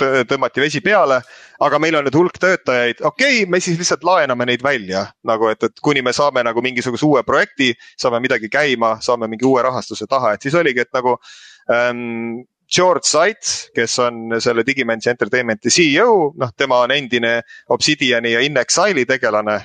tõmmati 0.00 0.62
vesi 0.62 0.80
peale, 0.80 1.20
aga 1.60 1.78
meil 1.82 1.98
on 1.98 2.06
nüüd 2.06 2.16
hulk 2.16 2.38
töötajaid, 2.40 3.02
okei 3.04 3.42
okay,, 3.42 3.48
me 3.50 3.60
siis 3.60 3.78
lihtsalt 3.78 4.04
laename 4.06 4.46
neid 4.48 4.62
välja 4.64 5.04
nagu, 5.28 5.50
et, 5.52 5.62
et 5.66 5.82
kuni 5.84 6.02
me 6.02 6.14
saame 6.16 6.44
nagu 6.46 6.62
mingisuguse 6.64 7.06
uue 7.06 7.22
projekti, 7.26 7.72
saame 8.00 8.22
midagi 8.24 8.48
käima, 8.52 8.96
saame 9.04 9.28
mingi 9.30 9.46
uue 9.48 9.62
rahastuse 9.66 10.08
taha, 10.10 10.34
et 10.34 10.46
siis 10.46 10.56
oligi, 10.56 10.86
et 10.86 10.92
nagu 10.96 11.16
ähm, 11.72 12.40
George 12.76 13.08
Seitz, 13.08 13.70
kes 13.74 13.98
on 13.98 14.36
selle 14.38 14.62
Digimensi 14.66 15.10
Entertainmenti 15.10 15.72
CEO, 15.74 16.32
noh, 16.38 16.54
tema 16.56 16.84
on 16.84 16.94
endine 16.94 17.40
Obsidiani 17.68 18.32
ja 18.36 18.40
InXile'i 18.46 19.06
tegelane 19.08 19.58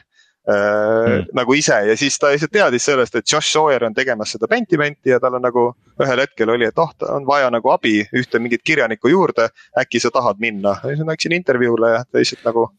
mm. 0.47 1.29
nagu 1.33 1.53
ise 1.57 1.77
ja 1.89 1.97
siis 1.97 2.17
ta 2.19 2.31
lihtsalt 2.33 2.53
teadis 2.53 2.85
sellest, 2.85 3.15
et 3.15 3.31
Josh 3.31 3.51
Sawyer 3.51 3.85
on 3.87 3.93
tegemas 3.93 4.35
seda 4.35 4.49
Pentimenti 4.49 5.13
ja 5.13 5.19
tal 5.21 5.37
on 5.39 5.45
nagu 5.45 5.67
ühel 6.01 6.21
hetkel 6.21 6.53
oli, 6.53 6.67
et 6.69 6.81
oh, 6.81 6.91
on 7.09 7.25
vaja 7.27 7.49
nagu 7.53 7.71
abi, 7.73 7.99
ühte 8.15 8.41
mingit 8.41 8.63
kirjanikku 8.65 9.11
juurde, 9.11 9.49
äkki 9.79 10.01
sa 10.01 10.11
tahad 10.13 10.41
minna. 10.41 10.77
ja 10.83 10.93
siis 10.93 11.05
ma 11.05 11.13
läksin 11.13 11.35
intervjuule 11.37 11.95
ja 11.95 12.03
ta 12.05 12.21
lihtsalt 12.21 12.45
nagu 12.45 12.69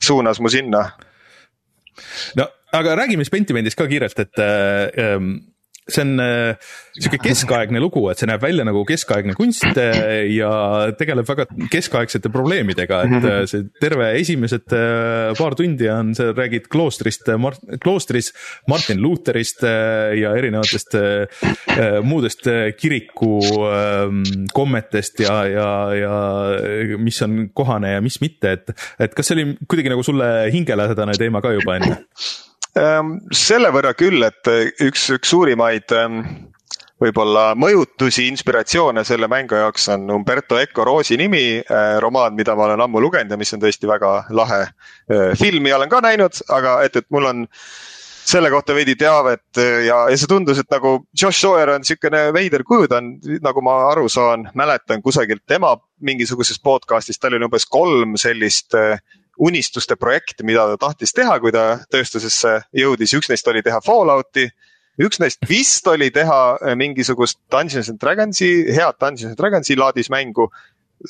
suunas 0.00 0.40
mu 0.40 0.52
sinna. 0.52 0.86
no 2.36 2.48
aga 2.72 2.96
räägime 3.02 3.24
siis 3.24 3.34
Pentimendist 3.34 3.78
ka 3.78 3.86
kiirelt, 3.90 4.18
et 4.18 4.42
äh, 4.42 4.90
ähm, 5.02 5.36
see 5.88 6.02
on 6.02 6.20
äh, 6.20 6.72
sihuke 6.96 7.20
keskaegne 7.22 7.80
lugu, 7.82 8.02
et 8.10 8.18
see 8.18 8.28
näeb 8.28 8.42
välja 8.42 8.64
nagu 8.66 8.82
keskaegne 8.88 9.36
kunst 9.38 9.66
äh, 9.78 10.26
ja 10.34 10.50
tegeleb 10.98 11.28
väga 11.28 11.46
keskaegsete 11.72 12.30
probleemidega, 12.34 13.02
et 13.06 13.28
äh, 13.30 13.42
see 13.50 13.68
terve 13.82 14.10
esimesed 14.18 14.66
paar 15.38 15.56
tundi 15.58 15.88
on, 15.92 16.12
sa 16.18 16.32
räägid 16.32 16.66
kloostrist 16.72 17.30
kloostris 17.82 18.32
Martin 18.70 19.00
Lutherist 19.02 19.62
ja 19.62 20.32
erinevatest 20.36 20.96
muudest 22.06 22.48
kiriku 22.80 23.38
äh, 23.68 24.08
kommetest 24.54 25.22
ja, 25.22 25.38
ja, 25.50 25.68
ja 25.94 26.98
mis 26.98 27.20
on 27.22 27.46
kohane 27.54 27.94
ja 27.96 28.02
mis 28.04 28.18
mitte, 28.24 28.56
et, 28.58 28.74
et 28.98 29.14
kas 29.14 29.30
see 29.30 29.38
oli 29.38 29.46
kuidagi 29.68 29.92
nagu 29.92 30.04
sulle 30.06 30.50
hingelähedane 30.52 31.16
teema 31.18 31.44
ka 31.44 31.54
juba 31.56 31.78
enne? 31.78 32.02
Ehm, 32.76 33.16
selle 33.32 33.70
võrra 33.72 33.94
küll, 33.96 34.20
et 34.26 34.50
eh, 34.52 34.68
üks, 34.84 35.06
üks 35.14 35.30
suurimaid 35.32 35.92
ehm, 35.96 36.20
võib-olla 37.00 37.50
mõjutusi, 37.56 38.26
inspiratsioone 38.28 39.04
selle 39.04 39.28
mängu 39.32 39.56
jaoks 39.56 39.88
on 39.94 40.04
Umberto 40.12 40.58
Eco 40.60 40.84
Roosi 40.84 41.16
nimi, 41.20 41.60
eh, 41.60 41.96
romaan, 42.04 42.36
mida 42.36 42.56
ma 42.56 42.68
olen 42.68 42.84
ammu 42.84 43.00
lugenud 43.00 43.32
ja 43.32 43.40
mis 43.40 43.52
on 43.56 43.64
tõesti 43.64 43.88
väga 43.88 44.12
lahe. 44.36 44.62
Eh, 45.08 45.32
filmi 45.40 45.72
olen 45.72 45.92
ka 45.92 46.02
näinud, 46.04 46.42
aga 46.52 46.80
et, 46.84 47.00
et 47.00 47.08
mul 47.14 47.30
on 47.32 47.44
selle 48.26 48.50
kohta 48.50 48.74
veidi 48.74 48.96
teavet 48.98 49.60
ja, 49.86 50.00
ja 50.10 50.16
see 50.18 50.28
tundus, 50.28 50.58
et 50.58 50.72
nagu 50.72 50.98
Josh 51.14 51.38
Sawyer 51.38 51.70
on 51.76 51.84
niisugune 51.84 52.24
veider 52.34 52.64
kuju, 52.66 52.88
ta 52.90 52.98
on, 52.98 53.12
nagu 53.40 53.62
ma 53.64 53.76
aru 53.92 54.08
saan, 54.10 54.48
mäletan 54.58 55.00
kusagilt 55.04 55.44
tema 55.48 55.76
mingisugusest 56.04 56.60
podcast'ist, 56.66 57.22
tal 57.22 57.38
oli 57.38 57.46
umbes 57.46 57.68
kolm 57.70 58.18
sellist 58.20 58.74
unistuste 59.38 59.96
projekt, 59.96 60.42
mida 60.42 60.66
ta 60.72 60.78
tahtis 60.86 61.12
teha, 61.16 61.38
kui 61.40 61.52
ta 61.52 61.80
tööstusesse 61.92 62.60
jõudis, 62.76 63.14
üks 63.16 63.30
neist 63.32 63.48
oli 63.48 63.62
teha 63.62 63.80
Fallouti. 63.84 64.48
üks 64.96 65.20
neist 65.20 65.44
vist 65.48 65.86
oli 65.86 66.10
teha 66.10 66.56
äh, 66.56 66.76
mingisugust 66.76 67.38
Dungeons 67.52 67.90
and 67.90 68.00
Dragonsi, 68.00 68.72
head 68.72 68.96
Dungeons 69.00 69.34
and 69.34 69.38
Dragonsi 69.38 69.76
laadis 69.76 70.10
mängu. 70.10 70.50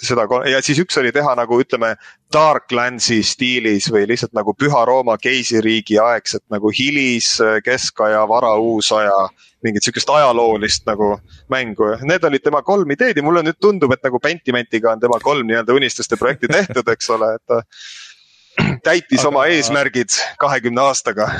seda 0.02 0.26
ja 0.50 0.58
siis 0.62 0.80
üks 0.82 0.98
oli 0.98 1.12
teha 1.12 1.34
nagu 1.38 1.60
ütleme 1.62 1.94
Darklandsi 2.34 3.22
stiilis 3.22 3.86
või 3.86 4.08
lihtsalt 4.10 4.32
nagu 4.34 4.54
Püha 4.54 4.84
Rooma 4.84 5.14
keisririigi 5.16 5.98
aegset 5.98 6.42
nagu 6.50 6.70
hilis, 6.74 7.40
äh, 7.40 7.62
keskaja, 7.62 8.26
varauusaja 8.28 9.28
mingit 9.62 9.82
sihukest 9.82 10.10
ajaloolist 10.10 10.86
nagu 10.86 11.20
mängu. 11.48 11.92
Need 12.02 12.24
olid 12.24 12.42
tema 12.42 12.62
kolm 12.62 12.90
ideed 12.90 13.16
ja 13.16 13.22
mulle 13.22 13.42
nüüd 13.46 13.58
tundub, 13.62 13.92
et 13.94 14.02
nagu 14.02 14.18
Pentimentiga 14.22 14.92
on 14.92 15.00
tema 15.00 15.20
kolm 15.22 15.46
nii-öelda 15.46 15.74
unistuste 15.74 16.18
projekti 16.20 16.50
tehtud, 16.50 16.88
eks 16.92 17.10
ole, 17.10 17.32
et 17.38 17.56
täitis 18.86 19.22
aga... 19.22 19.30
oma 19.32 19.46
eesmärgid 19.52 20.16
kahekümne 20.40 20.88
aastaga. 20.88 21.30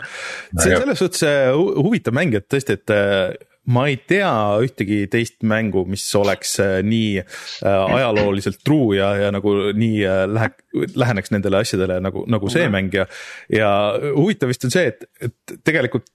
See 0.00 0.72
on 0.74 0.82
selles 0.82 0.98
suhtes 0.98 1.22
äh, 1.26 1.52
huvitav 1.54 2.16
mäng, 2.16 2.34
et 2.38 2.46
tõesti, 2.50 2.78
et 2.78 2.92
äh, 2.94 3.34
ma 3.70 3.84
ei 3.90 3.98
tea 4.08 4.30
ühtegi 4.64 5.02
teist 5.12 5.44
mängu, 5.46 5.84
mis 5.90 6.06
oleks 6.18 6.56
äh, 6.64 6.78
nii 6.86 7.20
ajalooliselt 7.62 8.62
true 8.64 8.96
ja, 8.98 9.12
ja 9.26 9.28
nagu 9.34 9.52
nii 9.76 10.00
lähe, 10.32 10.50
läheneks 10.96 11.34
nendele 11.34 11.60
asjadele 11.60 12.00
nagu, 12.02 12.24
nagu 12.30 12.50
see 12.52 12.66
mäng 12.72 12.96
ja, 12.96 13.06
ja 13.52 13.70
huvitav 14.16 14.50
vist 14.50 14.66
on 14.66 14.74
see, 14.74 14.90
et, 14.90 15.06
et 15.20 15.60
tegelikult 15.66 16.08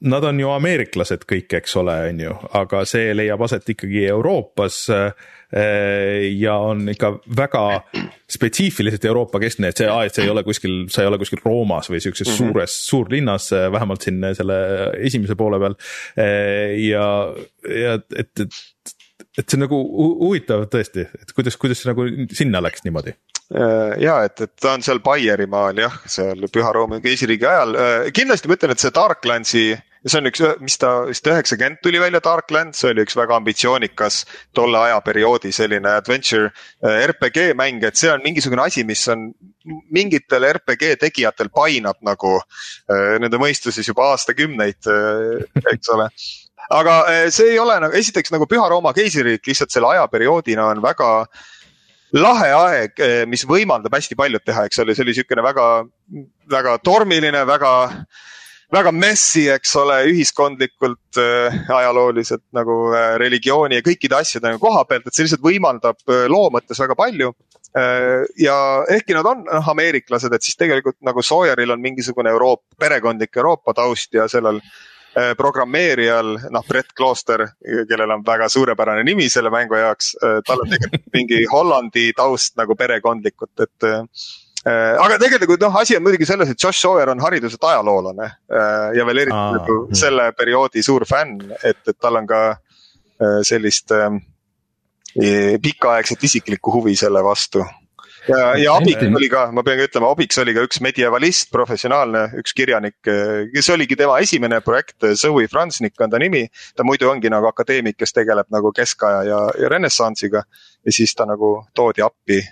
nad 0.00 0.24
on 0.24 0.38
ju 0.40 0.48
ameeriklased 0.48 1.26
kõik, 1.28 1.58
eks 1.58 1.74
ole, 1.76 1.98
on 2.08 2.22
ju, 2.22 2.36
aga 2.56 2.86
see 2.88 3.10
leiab 3.12 3.42
aset 3.44 3.66
ikkagi 3.74 4.06
Euroopas 4.08 4.78
Äh, 4.92 5.12
ja 5.52 6.54
on 6.56 6.86
ikka 6.88 7.10
väga 7.36 7.62
spetsiifiliselt 8.32 9.04
Euroopa 9.04 9.40
keskne, 9.42 9.68
et 9.68 9.80
see, 9.82 9.88
et 10.06 10.16
see 10.16 10.24
ei 10.24 10.32
ole 10.32 10.44
kuskil, 10.46 10.76
sa 10.92 11.04
ei 11.04 11.10
ole 11.10 11.18
kuskil 11.20 11.42
Roomas 11.44 11.90
või 11.92 12.00
siukses 12.00 12.28
mm 12.28 12.32
-hmm. 12.32 12.52
suures 12.52 12.76
suurlinnas, 12.86 13.50
äh, 13.56 13.68
vähemalt 13.72 14.02
siin 14.02 14.24
selle 14.38 14.58
esimese 14.98 15.36
poole 15.36 15.60
peal. 15.62 15.76
Äh, 16.16 16.78
ja, 16.86 17.06
ja 17.68 17.98
et, 17.98 18.40
et, 18.40 18.62
et 19.38 19.44
see 19.44 19.58
on 19.58 19.66
nagu 19.66 19.82
huvitav 20.22 20.66
tõesti, 20.72 21.06
et 21.20 21.36
kuidas, 21.36 21.56
kuidas 21.60 21.82
see 21.82 21.92
nagu 21.92 22.08
sinna 22.32 22.64
läks 22.64 22.84
niimoodi 22.86 23.16
ja 23.52 24.14
et, 24.24 24.40
et 24.40 24.52
ta 24.60 24.74
on 24.76 24.84
seal 24.84 25.02
Baierimaal 25.04 25.80
jah, 25.82 25.96
seal 26.08 26.46
Püha 26.52 26.70
Rooma 26.72 27.00
keisririigi 27.04 27.48
ajal, 27.48 27.76
kindlasti 28.16 28.48
ma 28.48 28.56
ütlen, 28.56 28.72
et 28.72 28.82
see 28.82 28.94
Darklandsi 28.96 29.64
ja 30.02 30.10
see 30.10 30.20
on 30.20 30.28
üks, 30.30 30.42
mis 30.62 30.76
ta 30.82 30.90
vist 31.06 31.26
üheksakümmend 31.30 31.80
tuli 31.82 32.00
välja, 32.02 32.20
Darkland, 32.24 32.74
see 32.78 32.90
oli 32.90 33.04
üks 33.06 33.16
väga 33.18 33.36
ambitsioonikas 33.38 34.22
tolle 34.56 34.80
ajaperioodi 34.88 35.52
selline 35.54 35.94
adventure 35.98 36.50
äh, 36.50 37.04
RPG 37.06 37.52
mäng, 37.58 37.82
et 37.86 37.98
see 37.98 38.10
on 38.12 38.22
mingisugune 38.24 38.64
asi, 38.66 38.84
mis 38.88 39.04
on 39.12 39.30
mingitel 39.94 40.48
RPG 40.50 40.96
tegijatel 41.04 41.52
painab 41.54 42.02
nagu 42.06 42.38
äh, 42.40 43.18
nende 43.22 43.40
mõistuses 43.42 43.86
juba 43.88 44.10
aastakümneid, 44.12 44.90
äh, 44.90 45.64
eks 45.74 45.94
ole. 45.94 46.10
Aga 46.72 46.98
see 47.34 47.52
ei 47.54 47.58
ole 47.60 47.74
nagu, 47.82 47.94
esiteks 47.98 48.32
nagu 48.34 48.46
Püha 48.50 48.68
Rooma 48.70 48.94
keisririik 48.96 49.46
lihtsalt 49.46 49.74
selle 49.74 49.90
ajaperioodina 49.94 50.70
on 50.72 50.82
väga 50.82 51.10
lahe 52.16 52.50
aeg, 52.52 53.00
mis 53.30 53.46
võimaldab 53.48 53.94
hästi 53.96 54.16
paljud 54.18 54.44
teha, 54.44 54.66
eks 54.68 54.82
ole, 54.82 54.94
see 54.94 55.04
oli 55.04 55.14
niisugune 55.14 55.44
väga, 55.44 55.66
väga 56.52 56.76
tormiline, 56.84 57.46
väga 57.48 57.72
väga 58.72 58.92
messi, 58.96 59.46
eks 59.52 59.74
ole, 59.76 59.98
ühiskondlikult 60.08 61.18
äh,, 61.20 61.56
ajalooliselt 61.76 62.44
nagu 62.56 62.76
äh, 62.96 63.16
religiooni 63.20 63.76
ja 63.76 63.84
kõikide 63.84 64.16
asjade 64.16 64.48
nagu 64.48 64.62
koha 64.62 64.86
pealt, 64.88 65.06
et 65.06 65.16
see 65.16 65.26
lihtsalt 65.26 65.44
võimaldab 65.44 66.00
loo 66.32 66.46
mõttes 66.54 66.80
väga 66.80 66.96
palju. 66.98 67.34
Ja 68.36 68.54
ehkki 68.92 69.14
nad 69.16 69.24
on 69.24 69.46
noh, 69.46 69.68
ameeriklased, 69.72 70.34
et 70.36 70.44
siis 70.44 70.58
tegelikult 70.60 70.98
nagu 71.08 71.22
Sawyeril 71.24 71.72
on 71.72 71.80
mingisugune 71.80 72.28
Euroopa, 72.28 72.66
perekondlik 72.84 73.38
Euroopa 73.40 73.72
taust 73.78 74.12
ja 74.12 74.26
sellel 74.28 74.58
äh, 74.60 74.74
programmeerijal, 75.36 76.30
noh, 76.54 76.62
Brett 76.68 76.94
Kloster, 76.96 77.42
kellel 77.88 78.14
on 78.14 78.22
väga 78.24 78.46
suurepärane 78.48 79.02
nimi 79.04 79.26
selle 79.28 79.50
mängu 79.52 79.76
jaoks, 79.76 80.14
äh, 80.22 80.38
tal 80.46 80.64
on 80.64 80.70
tegelikult 80.72 81.12
mingi 81.18 81.42
Hollandi 81.50 82.06
taust 82.16 82.56
nagu 82.56 82.76
perekondlikult, 82.78 83.52
et 83.66 83.88
äh, 83.90 84.00
Äh, 84.62 84.94
aga 84.94 85.16
tegelikult 85.18 85.62
noh, 85.64 85.74
asi 85.74 85.96
on 85.98 86.04
muidugi 86.06 86.26
selles, 86.28 86.52
et 86.52 86.60
Josh 86.62 86.84
Sawyer 86.84 87.10
on 87.10 87.22
hariduselt 87.24 87.64
ajaloolane 87.66 88.28
äh, 88.30 88.92
ja 88.94 89.06
veel 89.08 89.24
eriti 89.24 89.34
Aa, 89.34 89.56
nagu 89.56 89.78
hmm. 89.88 89.96
selle 89.98 90.28
perioodi 90.38 90.84
suur 90.86 91.02
fänn, 91.08 91.40
et, 91.66 91.80
et 91.82 91.96
tal 91.98 92.20
on 92.20 92.28
ka 92.30 92.42
äh, 92.52 93.40
sellist 93.46 93.90
pikaaegset 95.12 96.22
isiklikku 96.24 96.72
huvi 96.72 96.94
selle 96.96 97.20
vastu. 97.26 97.64
Ja, 98.28 98.40
ja 98.58 98.74
abiks 98.76 99.06
oli 99.06 99.28
ka, 99.32 99.46
ma 99.54 99.64
pean 99.66 99.80
ka 99.80 99.86
ütlema, 99.88 100.10
abiks 100.14 100.40
oli 100.42 100.54
ka 100.56 100.64
üks 100.66 100.82
medievalist, 100.84 101.50
professionaalne, 101.54 102.24
üks 102.42 102.56
kirjanik, 102.56 102.98
kes 103.54 103.70
oligi 103.74 103.98
tema 103.98 104.18
esimene 104.22 104.60
projekt, 104.64 104.98
Zoe 105.18 105.48
Franznik 105.50 106.00
on 106.00 106.12
ta 106.12 106.20
nimi. 106.22 106.44
ta 106.76 106.84
muidu 106.84 107.10
ongi 107.10 107.30
nagu 107.32 107.48
akadeemik, 107.50 107.96
kes 107.98 108.12
tegeleb 108.12 108.50
nagu 108.50 108.72
keskaja 108.72 109.22
ja, 109.28 109.40
ja 109.60 109.72
renessansiga 109.72 110.44
ja 110.84 110.92
siis 110.92 111.14
ta 111.14 111.26
nagu 111.28 111.54
toodi 111.74 112.02
appi 112.02 112.42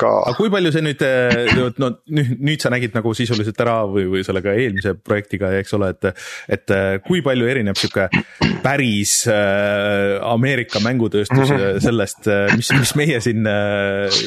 ka. 0.00 0.10
aga 0.30 0.36
kui 0.38 0.50
palju 0.52 0.72
see 0.74 0.84
nüüd, 0.84 1.04
eh, 1.04 1.52
no 1.80 1.90
nüüd, 2.16 2.32
nüüd 2.40 2.64
sa 2.64 2.72
nägid 2.72 2.96
nagu 2.96 3.12
sisuliselt 3.16 3.60
ära 3.62 3.80
või, 3.90 4.06
või 4.10 4.24
sellega 4.26 4.54
eelmise 4.56 4.94
projektiga, 4.98 5.52
eks 5.60 5.76
ole, 5.78 5.92
et, 5.94 6.24
et 6.56 6.74
eh, 6.76 6.96
kui 7.04 7.22
palju 7.26 7.48
erineb 7.50 7.78
sihuke 7.80 8.08
päris 8.64 9.22
äh, 9.30 10.18
Ameerika 10.26 10.82
mängutööstus 10.84 11.54
sellest, 11.84 12.28
mis, 12.56 12.72
mis 12.76 12.96
meie 12.98 13.20
siin 13.24 13.46
äh, 13.48 14.20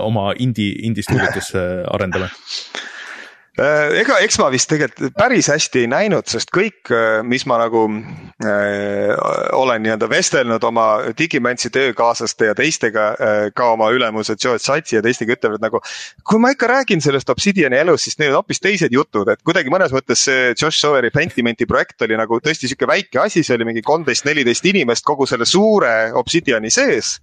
oma 0.00 0.30
indie, 0.42 0.74
indie 0.88 1.06
stuudiotes 1.06 1.54
arendame? 1.56 2.30
Äh, 3.56 4.02
ega, 4.02 4.18
eks 4.20 4.36
ma 4.36 4.50
vist 4.52 4.68
tegelikult 4.68 5.14
päris 5.16 5.46
hästi 5.48 5.86
ei 5.86 5.88
näinud, 5.88 6.26
sest 6.28 6.50
kõik, 6.52 6.90
äh, 6.92 7.22
mis 7.24 7.46
ma 7.48 7.56
nagu 7.62 7.86
äh, 7.88 9.14
olen 9.56 9.80
nii-öelda 9.80 10.10
vestelnud 10.12 10.66
oma 10.68 10.84
Digimantsi 11.16 11.70
töökaaslaste 11.72 12.50
ja 12.50 12.56
teistega 12.58 13.06
äh,, 13.14 13.38
ka 13.56 13.70
oma 13.72 13.88
ülemuse 13.96 14.36
George 14.36 14.60
Satsi 14.66 14.98
ja 14.98 15.02
teistega 15.04 15.38
ütlevad 15.38 15.64
nagu. 15.64 15.80
kui 16.28 16.42
ma 16.42 16.52
ikka 16.52 16.68
räägin 16.68 17.00
sellest 17.00 17.32
Obsidiani 17.32 17.80
elust, 17.80 18.04
siis 18.04 18.20
need 18.20 18.34
on 18.34 18.42
hoopis 18.42 18.60
teised 18.60 18.92
jutud, 18.92 19.32
et 19.32 19.40
kuidagi 19.40 19.72
mõnes 19.72 19.94
mõttes 19.96 20.28
see 20.28 20.52
Josh 20.52 20.76
Sawyeri 20.76 21.08
Pentimenti 21.14 21.64
projekt 21.64 22.04
oli 22.04 22.20
nagu 22.20 22.42
tõesti 22.44 22.68
sihuke 22.68 22.92
väike 22.92 23.24
asi, 23.24 23.40
see 23.40 23.56
oli 23.56 23.70
mingi 23.72 23.86
kolmteist, 23.86 24.28
neliteist 24.28 24.68
inimest 24.68 25.08
kogu 25.08 25.24
selle 25.24 25.48
suure 25.48 26.12
Obsidiani 26.12 26.68
sees 26.68 27.16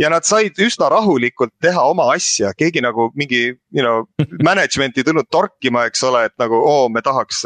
ja 0.00 0.10
nad 0.12 0.26
said 0.26 0.58
üsna 0.62 0.90
rahulikult 0.92 1.52
teha 1.62 1.86
oma 1.90 2.10
asja, 2.14 2.52
keegi 2.58 2.82
nagu 2.84 3.10
mingi, 3.18 3.46
you 3.74 3.82
know, 3.84 4.04
management 4.50 4.98
ei 4.98 5.06
tulnud 5.06 5.30
torkima, 5.30 5.86
eks 5.90 6.04
ole, 6.08 6.26
et 6.28 6.36
nagu 6.40 6.60
oo, 6.60 6.88
me 6.92 7.02
tahaks 7.04 7.44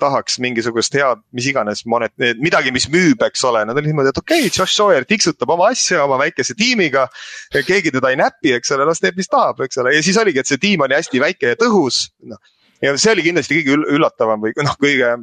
tahaks 0.00 0.36
mingisugust 0.44 0.92
head, 0.92 1.22
mis 1.32 1.46
iganes 1.48 1.82
monet-, 1.88 2.12
midagi, 2.42 2.72
mis 2.74 2.84
müüb, 2.92 3.22
eks 3.24 3.44
ole, 3.48 3.62
nad 3.64 3.78
olid 3.78 3.88
niimoodi, 3.88 4.12
et 4.12 4.20
okei 4.20 4.42
okay,, 4.44 4.52
Josh 4.52 4.76
Sawyer 4.76 5.06
tiksutab 5.08 5.52
oma 5.54 5.70
asja 5.72 6.02
oma 6.04 6.18
väikese 6.20 6.56
tiimiga. 6.58 7.06
keegi 7.54 7.94
teda 7.94 8.12
ei 8.12 8.20
näpi, 8.20 8.52
eks 8.58 8.74
ole, 8.76 8.84
las 8.88 9.00
teeb, 9.00 9.16
mis 9.16 9.30
tahab, 9.32 9.62
eks 9.64 9.80
ole, 9.80 9.94
ja 9.96 10.02
siis 10.04 10.18
oligi, 10.20 10.42
et 10.42 10.50
see 10.50 10.60
tiim 10.60 10.84
oli 10.84 10.98
hästi 10.98 11.22
väike 11.22 11.54
ja 11.54 11.60
tõhus. 11.60 12.10
noh, 12.28 12.40
ja 12.84 12.92
see 13.00 13.14
oli 13.14 13.24
kindlasti 13.24 13.62
kõige 13.62 13.96
üllatavam 13.96 14.44
või 14.44 14.52
noh, 14.60 14.76
kõige 14.80 15.14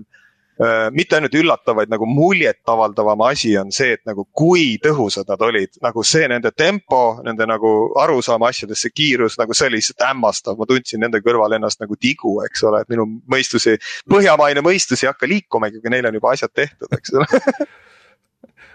mitte 0.94 1.18
ainult 1.18 1.34
üllatav, 1.34 1.76
vaid 1.80 1.90
nagu 1.90 2.06
muljetavaldavam 2.06 3.24
asi 3.26 3.56
on 3.58 3.72
see, 3.74 3.96
et 3.98 4.04
nagu 4.06 4.28
kui 4.38 4.76
tõhusad 4.84 5.26
nad 5.32 5.42
olid, 5.42 5.80
nagu 5.82 6.04
see 6.06 6.28
nende 6.30 6.52
tempo, 6.56 7.00
nende 7.26 7.48
nagu 7.50 7.72
arusaam 8.00 8.46
asjadest, 8.46 8.86
see 8.86 8.94
kiirus, 8.94 9.40
nagu 9.42 9.58
see 9.58 9.72
oli 9.72 9.82
lihtsalt 9.82 10.06
hämmastav, 10.06 10.60
ma 10.60 10.68
tundsin 10.70 11.02
nende 11.02 11.24
kõrval 11.26 11.58
ennast 11.58 11.82
nagu 11.82 11.98
tigu, 11.98 12.38
eks 12.46 12.66
ole, 12.70 12.84
et 12.84 12.94
minu 12.94 13.08
mõistus 13.34 13.66
ei, 13.72 13.82
põhjamaine 14.10 14.62
mõistus 14.66 15.04
ei 15.04 15.10
hakka 15.10 15.30
liikumagi, 15.30 15.82
kui 15.82 15.94
neil 15.94 16.10
on 16.10 16.22
juba 16.22 16.36
asjad 16.38 16.54
tehtud, 16.54 16.92
eks 17.00 17.18
ole. 17.18 17.30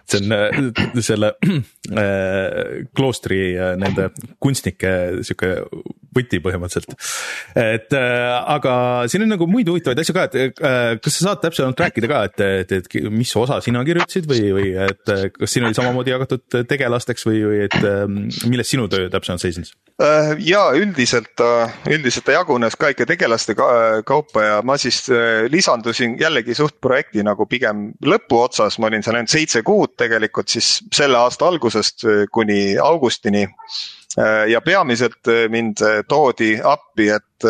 See 0.09 0.25
on 0.25 0.33
äh, 0.33 1.03
selle 1.05 1.35
äh, 1.45 2.87
kloostri 2.97 3.59
äh, 3.59 3.75
nende 3.77 4.09
kunstnike 4.41 4.93
sihuke 5.21 5.51
võti 6.17 6.41
põhimõtteliselt. 6.45 6.95
et 7.59 7.95
aga 7.95 8.75
siin 9.11 9.27
on 9.27 9.33
nagu 9.35 9.49
muid 9.51 9.69
huvitavaid 9.71 10.03
asju 10.03 10.17
ka, 10.17 10.27
et 10.29 10.63
kas 11.03 11.19
sa 11.19 11.29
saad 11.29 11.43
täpsemalt 11.45 11.83
rääkida 11.85 12.11
ka, 12.11 12.23
et, 12.29 12.45
et, 12.63 12.73
et 12.79 13.11
mis 13.13 13.35
osa 13.39 13.61
sina 13.65 13.83
kirjutasid 13.87 14.29
või, 14.31 14.53
või 14.57 14.73
et 14.87 15.15
kas 15.37 15.55
siin 15.55 15.69
oli 15.69 15.77
samamoodi 15.79 16.15
jagatud 16.15 16.59
tegelasteks 16.71 17.29
või, 17.29 17.43
või 17.51 17.61
et 17.69 17.79
milles 18.49 18.73
sinu 18.75 18.89
töö 18.91 19.11
täpsemalt 19.13 19.45
seisnes? 19.45 19.75
ja 20.47 20.63
üldiselt, 20.79 21.41
üldiselt 21.91 22.29
ta 22.29 22.37
jagunes 22.37 22.77
ka 22.79 22.93
ikka 22.95 23.07
tegelaste 23.09 23.57
kaupa 24.07 24.45
ja 24.45 24.59
ma 24.63 24.77
siis 24.79 25.05
lisandusin 25.51 26.15
jällegi 26.21 26.55
suht 26.55 26.79
projekti 26.81 27.25
nagu 27.27 27.47
pigem 27.51 27.89
lõpuotsas, 28.07 28.79
ma 28.79 28.91
olin 28.91 29.05
seal 29.05 29.19
ainult 29.19 29.33
seitse 29.33 29.63
kuud 29.67 29.97
tegelikult 29.99 30.51
siis 30.53 30.79
selle 30.95 31.19
aasta 31.21 31.49
algusest 31.49 32.07
äh, 32.07 32.25
kuni 32.33 32.77
augustini. 32.83 33.47
Äh, 34.17 34.49
ja 34.51 34.61
peamiselt 34.65 35.29
äh, 35.29 35.49
mind 35.53 35.83
toodi 36.09 36.55
appi, 36.65 37.11
et 37.13 37.45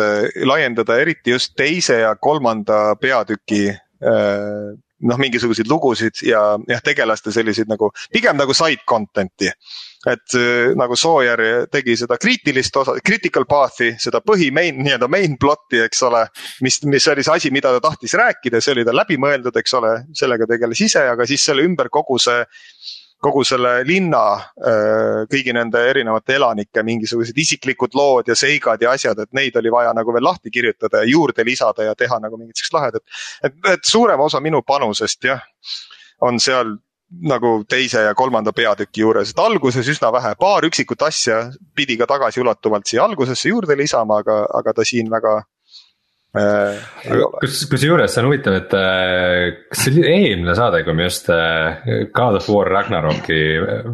laiendada 0.45 0.99
eriti 1.01 1.31
just 1.31 1.55
teise 1.57 2.01
ja 2.03 2.11
kolmanda 2.15 2.93
peatüki 3.01 3.63
noh, 3.99 5.17
mingisuguseid 5.17 5.67
lugusid 5.67 6.21
ja 6.27 6.43
jah, 6.69 6.81
tegelaste 6.85 7.33
selliseid 7.33 7.71
nagu, 7.71 7.89
pigem 8.13 8.37
nagu 8.37 8.53
side 8.53 8.85
content'i 8.87 9.49
et 10.07 10.35
nagu 10.79 10.95
Sawyer 10.95 11.41
tegi 11.71 11.95
seda 11.99 12.15
kriitilist 12.21 12.77
osa, 12.79 12.95
critical 13.03 13.43
path'i, 13.49 13.91
seda 13.99 14.21
põhi 14.23 14.47
main, 14.55 14.79
nii-öelda 14.79 15.09
main 15.11 15.35
plot'i, 15.41 15.81
eks 15.83 16.03
ole. 16.07 16.25
mis, 16.63 16.79
mis 16.85 17.07
oli 17.11 17.25
see 17.25 17.35
asi, 17.35 17.51
mida 17.51 17.73
ta 17.75 17.81
tahtis 17.89 18.15
rääkida, 18.15 18.61
see 18.63 18.77
oli 18.77 18.85
tal 18.87 18.95
läbi 18.95 19.19
mõeldud, 19.19 19.55
eks 19.59 19.75
ole, 19.79 19.93
sellega 20.15 20.47
tegeles 20.47 20.81
ise, 20.87 21.03
aga 21.11 21.27
siis 21.27 21.43
selle 21.49 21.65
ümber 21.67 21.91
kogu 21.91 22.19
see 22.21 22.39
kogu 23.19 23.43
selle 23.43 23.81
linna, 23.87 24.23
kõigi 25.31 25.53
nende 25.55 25.81
erinevate 25.91 26.37
elanike 26.37 26.83
mingisugused 26.87 27.37
isiklikud 27.37 27.95
lood 27.97 28.31
ja 28.31 28.35
seigad 28.39 28.81
ja 28.81 28.93
asjad, 28.95 29.19
et 29.19 29.33
neid 29.35 29.55
oli 29.59 29.71
vaja 29.73 29.91
nagu 29.95 30.13
veel 30.15 30.23
lahti 30.23 30.51
kirjutada 30.53 31.03
ja 31.03 31.09
juurde 31.09 31.43
lisada 31.47 31.89
ja 31.89 31.95
teha 31.99 32.19
nagu 32.23 32.39
mingit 32.39 32.59
siukest 32.59 32.77
lahedat. 32.77 33.03
et, 33.43 33.57
et 33.73 33.83
suurem 33.83 34.19
osa 34.19 34.39
minu 34.39 34.61
panusest 34.63 35.27
jah, 35.27 35.43
on 36.21 36.39
seal 36.39 36.77
nagu 37.09 37.63
teise 37.67 38.03
ja 38.05 38.13
kolmanda 38.15 38.53
peatüki 38.53 39.01
juures, 39.01 39.31
et 39.31 39.39
alguses 39.41 39.87
üsna 39.89 40.11
vähe, 40.13 40.35
paar 40.39 40.65
üksikut 40.67 41.01
asja 41.01 41.41
pidi 41.75 41.97
ka 41.97 42.07
tagasiulatuvalt 42.07 42.85
siia 42.87 43.03
algusesse 43.03 43.49
juurde 43.49 43.77
lisama, 43.77 44.21
aga, 44.23 44.43
aga 44.61 44.73
ta 44.77 44.85
siin 44.85 45.09
väga 45.11 45.39
äh,. 45.41 45.47
Kus, 47.41 47.63
kusjuures 47.71 48.13
see 48.13 48.21
on 48.21 48.29
huvitav, 48.29 48.57
et 48.59 48.73
äh, 48.77 49.43
kas 49.71 49.83
see 49.85 49.95
oli 49.95 50.05
eelmine 50.05 50.53
saade, 50.57 50.83
kui 50.85 50.93
me 50.97 51.07
just 51.07 51.29
äh, 51.33 52.05
God 52.13 52.37
of 52.37 52.49
War 52.53 52.69
Ragnaroki 52.69 53.41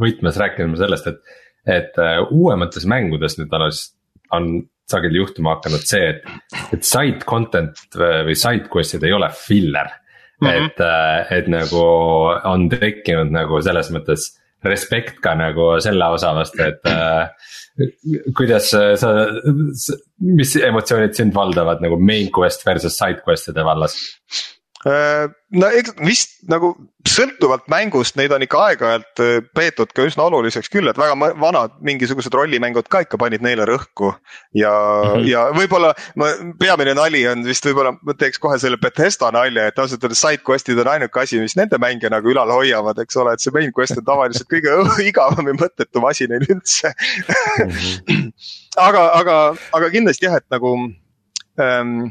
võtmes 0.02 0.40
rääkisime 0.42 0.80
sellest, 0.80 1.12
et. 1.12 1.36
et 1.66 1.96
äh, 1.98 2.20
uuemates 2.30 2.84
mängudes 2.86 3.40
nüüd 3.40 3.54
alles 3.58 3.88
on 4.36 4.52
sageli 4.90 5.18
juhtuma 5.18 5.56
hakanud 5.56 5.86
see, 5.88 6.12
et, 6.12 6.28
et 6.76 6.84
side 6.86 7.26
content 7.26 7.80
või 7.98 8.36
side 8.38 8.70
quest'id 8.70 9.06
ei 9.08 9.16
ole 9.16 9.32
filler 9.34 9.90
mm, 9.90 10.48
-hmm. 10.48 10.66
et, 10.68 10.84
äh, 10.86 11.32
et 11.40 11.48
nagu 11.50 11.86
on 12.52 12.68
tekkinud 12.70 13.34
nagu 13.34 13.62
selles 13.66 13.90
mõttes 13.96 14.28
respekt 14.70 15.22
ka 15.24 15.36
nagu 15.40 15.76
selle 15.84 16.10
osa 16.16 16.34
vastu, 16.38 16.64
et 16.66 16.90
äh, 16.90 17.52
kuidas 18.38 18.72
sa, 18.72 19.14
mis 20.26 20.56
emotsioonid 20.60 21.16
sind 21.18 21.36
valdavad 21.36 21.84
nagu 21.84 22.00
main 22.00 22.32
quest 22.34 22.66
versus 22.68 22.98
side 22.98 23.24
quest'ide 23.26 23.66
vallas? 23.68 23.98
Äh, 24.86 25.26
no 25.58 25.66
eks 25.74 25.96
vist 26.06 26.36
nagu 26.46 26.76
sõltuvalt 27.10 27.64
mängust, 27.74 28.14
neid 28.20 28.34
on 28.36 28.44
ikka 28.46 28.60
aeg-ajalt 28.68 29.22
äh, 29.24 29.38
peetud 29.58 29.90
ka 29.98 30.04
üsna 30.06 30.28
oluliseks 30.28 30.70
küll, 30.70 30.86
et 30.92 31.00
väga 31.00 31.16
vanad 31.42 31.80
mingisugused 31.86 32.34
rollimängud 32.38 32.86
ka 32.94 33.02
ikka 33.02 33.18
panid 33.18 33.42
neile 33.42 33.66
rõhku. 33.66 34.12
ja 34.54 34.70
mm, 34.70 35.08
-hmm. 35.10 35.26
ja 35.32 35.48
võib-olla 35.58 35.94
peamine 36.62 36.94
nali 36.94 37.24
on 37.32 37.42
vist 37.48 37.66
võib-olla, 37.66 37.96
ma 37.98 38.14
teeks 38.14 38.38
kohe 38.44 38.60
selle 38.62 38.78
Bethesda 38.78 39.32
nalja, 39.34 39.66
et 39.72 39.82
ausalt 39.82 40.06
öeldes 40.06 40.22
side 40.22 40.46
quest'id 40.46 40.84
on 40.86 40.92
ainuke 40.94 41.20
asi, 41.24 41.42
mis 41.42 41.58
nende 41.58 41.82
mänge 41.82 42.10
nagu 42.14 42.30
ülal 42.30 42.54
hoiavad, 42.54 43.02
eks 43.02 43.18
ole, 43.18 43.34
et 43.34 43.42
see 43.42 43.56
main 43.58 43.74
quest 43.74 43.98
on 43.98 44.06
tavaliselt 44.06 44.52
kõige 44.54 44.78
igavam 45.10 45.50
ja 45.50 45.58
mõttetum 45.64 46.06
asi 46.06 46.30
neil 46.30 46.46
üldse. 46.46 46.94
-hmm. 46.94 48.30
aga, 48.88 49.10
aga, 49.18 49.42
aga 49.74 49.90
kindlasti 49.90 50.30
jah, 50.30 50.38
et 50.38 50.50
nagu 50.54 50.78
ähm, 51.58 52.06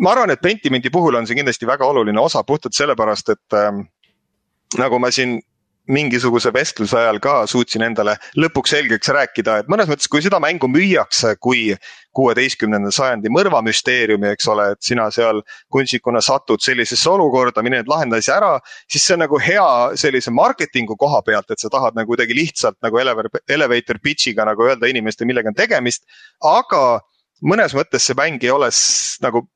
ma 0.00 0.14
arvan, 0.14 0.32
et 0.32 0.40
Pentimenti 0.40 0.90
puhul 0.90 1.18
on 1.18 1.28
see 1.28 1.38
kindlasti 1.38 1.68
väga 1.68 1.86
oluline 1.86 2.20
osa 2.20 2.42
puhtalt 2.44 2.76
sellepärast, 2.76 3.32
et 3.34 3.56
ähm, 3.58 3.84
nagu 4.78 4.98
ma 4.98 5.10
siin 5.12 5.38
mingisuguse 5.90 6.52
vestluse 6.54 6.96
ajal 6.98 7.18
ka 7.22 7.32
suutsin 7.50 7.82
endale 7.82 8.14
lõpuks 8.38 8.74
selgeks 8.74 9.10
rääkida, 9.14 9.56
et 9.60 9.70
mõnes 9.72 9.88
mõttes, 9.90 10.08
kui 10.10 10.22
seda 10.22 10.38
mängu 10.42 10.68
müüakse 10.70 11.34
kui 11.42 11.74
kuueteistkümnenda 12.16 12.92
sajandi 12.94 13.30
mõrvamüsteeriumi, 13.34 14.30
eks 14.34 14.48
ole, 14.52 14.70
et 14.74 14.82
sina 14.86 15.08
seal 15.14 15.42
kunstnikuna 15.72 16.22
satud 16.24 16.62
sellisesse 16.62 17.10
olukorda, 17.10 17.64
mine 17.66 17.80
nüüd 17.80 17.90
lahenda 17.90 18.20
asja 18.22 18.38
ära. 18.38 18.52
siis 18.90 19.06
see 19.06 19.16
on 19.16 19.24
nagu 19.24 19.40
hea 19.42 19.68
sellise 20.00 20.30
marketingu 20.30 20.96
koha 21.00 21.22
pealt, 21.26 21.50
et 21.50 21.62
sa 21.62 21.70
tahad 21.72 21.98
nagu 21.98 22.12
kuidagi 22.12 22.36
lihtsalt 22.36 22.78
nagu 22.82 22.98
elevator, 22.98 23.42
elevator 23.48 23.98
pitch'iga 24.02 24.46
nagu 24.46 24.66
öelda 24.68 24.90
inimestele, 24.90 25.26
millega 25.26 25.50
on 25.50 25.58
tegemist. 25.58 26.04
aga 26.44 27.00
mõnes 27.42 27.74
mõttes 27.74 28.06
see 28.06 28.14
mäng 28.14 28.42
ei 28.44 28.50
ole 28.50 28.70
nagu 29.22 29.48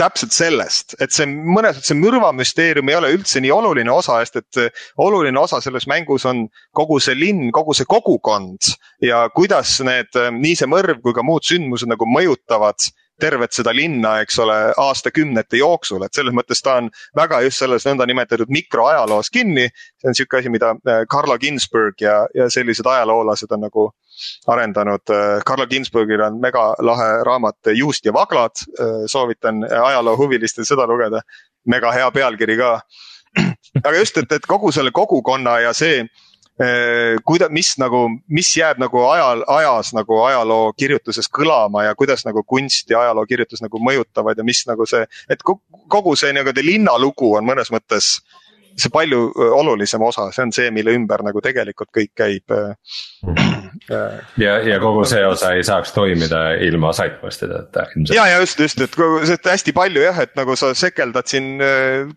täpselt 0.00 0.32
sellest, 0.32 0.94
et 1.02 1.12
see 1.12 1.26
mõnes 1.28 1.76
mõttes 1.76 1.90
see 1.90 1.98
mõrvamüsteerium 1.98 2.88
ei 2.90 2.96
ole 2.98 3.12
üldse 3.18 3.42
nii 3.42 3.52
oluline 3.52 3.92
osa, 3.92 4.18
sest 4.24 4.40
et 4.40 4.80
oluline 5.00 5.38
osa 5.40 5.60
selles 5.60 5.86
mängus 5.90 6.24
on 6.28 6.46
kogu 6.76 7.00
see 7.02 7.16
linn, 7.18 7.50
kogu 7.52 7.76
see 7.76 7.88
kogukond 7.88 8.72
ja 9.04 9.26
kuidas 9.34 9.78
need, 9.86 10.16
nii 10.40 10.56
see 10.56 10.70
mõrv 10.70 11.02
kui 11.04 11.16
ka 11.16 11.24
muud 11.26 11.44
sündmused 11.46 11.90
nagu 11.90 12.08
mõjutavad 12.08 12.90
tervet 13.20 13.54
seda 13.54 13.74
linna, 13.76 14.16
eks 14.24 14.38
ole, 14.42 14.56
aastakümnete 14.80 15.60
jooksul, 15.60 16.04
et 16.06 16.16
selles 16.16 16.34
mõttes 16.36 16.62
ta 16.64 16.78
on 16.80 16.90
väga 17.16 17.42
just 17.46 17.62
selles 17.62 17.86
nõndanimetatud 17.88 18.50
mikroajaloos 18.52 19.30
kinni. 19.30 19.68
see 20.00 20.08
on 20.08 20.16
sihuke 20.16 20.40
asi, 20.40 20.52
mida 20.52 20.74
Carlo 21.12 21.38
Ginsberg 21.38 22.00
ja, 22.00 22.26
ja 22.34 22.50
sellised 22.50 22.86
ajaloolased 22.86 23.52
on 23.52 23.66
nagu 23.66 23.90
arendanud. 24.46 25.12
Carlo 25.46 25.66
Ginsburgil 25.66 26.20
on 26.24 26.40
mega 26.40 26.74
lahe 26.78 27.10
raamat 27.24 27.72
Juust 27.76 28.04
ja 28.04 28.12
vaglad, 28.12 28.64
soovitan 29.06 29.64
ajaloohuvilistel 29.64 30.64
seda 30.64 30.86
lugeda. 30.86 31.22
mega 31.66 31.92
hea 31.92 32.10
pealkiri 32.10 32.56
ka. 32.56 32.80
aga 33.86 33.96
just, 33.98 34.16
et, 34.18 34.32
et 34.32 34.46
kogu 34.48 34.72
selle 34.72 34.90
kogukonna 34.90 35.58
ja 35.60 35.72
see 35.76 36.06
kuida-, 37.24 37.48
mis 37.48 37.72
nagu, 37.80 38.02
mis 38.28 38.50
jääb 38.56 38.80
nagu 38.82 39.04
ajal, 39.08 39.44
ajas 39.48 39.94
nagu 39.96 40.18
ajaloo 40.26 40.72
kirjutuses 40.76 41.30
kõlama 41.32 41.86
ja 41.86 41.94
kuidas 41.96 42.26
nagu 42.26 42.42
kunst 42.44 42.90
ja 42.90 43.00
ajaloo 43.06 43.24
kirjutus 43.26 43.62
nagu 43.64 43.80
mõjutavad 43.80 44.36
ja 44.36 44.44
mis 44.44 44.66
nagu 44.68 44.86
see, 44.86 45.06
et 45.32 45.44
kogu 45.44 46.16
see 46.16 46.34
nii-öelda 46.36 46.64
linnalugu 46.66 47.34
on 47.38 47.48
mõnes 47.48 47.72
mõttes 47.72 48.18
see 48.82 48.92
palju 48.92 49.30
olulisem 49.56 50.02
osa, 50.04 50.28
see 50.34 50.46
on 50.46 50.54
see, 50.54 50.70
mille 50.74 50.94
ümber 50.96 51.24
nagu 51.26 51.42
tegelikult 51.44 51.90
kõik 51.94 52.12
käib 52.16 52.54
ja, 54.40 54.56
ja 54.66 54.78
kogu 54.82 55.04
see 55.08 55.22
osa 55.26 55.52
ei 55.56 55.64
saaks 55.66 55.94
toimida 55.96 56.42
ilma 56.66 56.92
sidepost'ideta 56.96 57.86
ilmselt. 57.94 58.14
ja, 58.16 58.26
ja 58.30 58.40
just, 58.42 58.60
just, 58.60 58.80
et 58.80 58.96
see 58.96 59.38
hästi 59.50 59.74
palju 59.76 60.04
jah, 60.04 60.22
et 60.24 60.34
nagu 60.38 60.56
sa 60.58 60.72
sekeldad 60.76 61.30
siin 61.30 61.52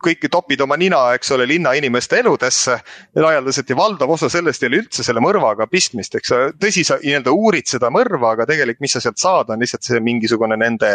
kõiki, 0.03 0.32
topid 0.32 0.61
oma 0.66 0.78
nina, 0.80 1.01
eks 1.18 1.34
ole, 1.36 1.47
linnainimeste 1.49 2.22
eludesse. 2.24 2.80
laialdaselt 3.16 3.70
ja 3.70 3.78
valdav 3.78 4.11
osa 4.16 4.30
sellest 4.30 4.64
ei 4.64 4.72
ole 4.72 4.82
üldse 4.84 5.05
selle 5.05 5.22
mõrvaga 5.24 5.68
pistmist, 5.72 6.16
eks 6.18 6.32
sa, 6.32 6.41
tõsi, 6.59 6.86
sa 6.88 6.99
nii-öelda 7.01 7.34
uurid 7.34 7.70
seda 7.70 7.89
mõrva, 7.93 8.34
aga 8.34 8.47
tegelikult, 8.49 8.84
mis 8.84 8.95
sa 8.95 9.01
sealt 9.03 9.22
saad, 9.22 9.51
on 9.53 9.61
lihtsalt 9.64 9.86
see 9.88 10.01
mingisugune 10.03 10.57
nende. 10.59 10.93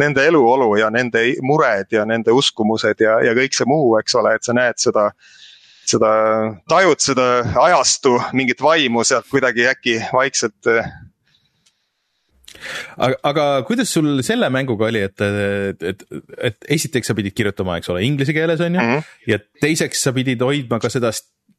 Nende 0.00 0.24
eluolu 0.26 0.72
ja 0.78 0.88
nende 0.92 1.22
mured 1.44 1.90
ja 1.92 2.04
nende 2.08 2.32
uskumused 2.34 3.00
ja, 3.02 3.18
ja 3.24 3.34
kõik 3.36 3.56
see 3.56 3.68
muu, 3.68 3.94
eks 4.00 4.14
ole, 4.18 4.34
et 4.36 4.46
sa 4.46 4.54
näed 4.56 4.78
seda 4.80 5.01
seda, 5.92 6.10
tajud 6.70 7.02
seda 7.02 7.28
ajastu 7.66 8.16
mingit 8.38 8.62
vaimu 8.62 9.04
sealt 9.04 9.28
kuidagi 9.30 9.66
äkki 9.72 9.98
vaikselt 10.14 10.70
äh, 10.70 10.86
aga, 12.96 13.16
aga 13.30 13.46
kuidas 13.68 13.92
sul 13.94 14.22
selle 14.26 14.50
mänguga 14.52 14.88
oli, 14.90 15.02
et, 15.08 15.24
et, 15.24 15.86
et, 15.92 16.04
et 16.50 16.70
esiteks 16.78 17.10
sa 17.10 17.16
pidid 17.18 17.36
kirjutama, 17.36 17.78
eks 17.80 17.92
ole, 17.92 18.04
inglise 18.06 18.34
keeles 18.36 18.62
on 18.62 18.78
ju 18.78 18.80
mm, 18.80 18.96
-hmm. 18.96 19.30
ja 19.32 19.38
teiseks 19.60 20.02
sa 20.06 20.14
pidid 20.16 20.42
hoidma 20.42 20.80
ka 20.82 20.90
seda 20.92 21.12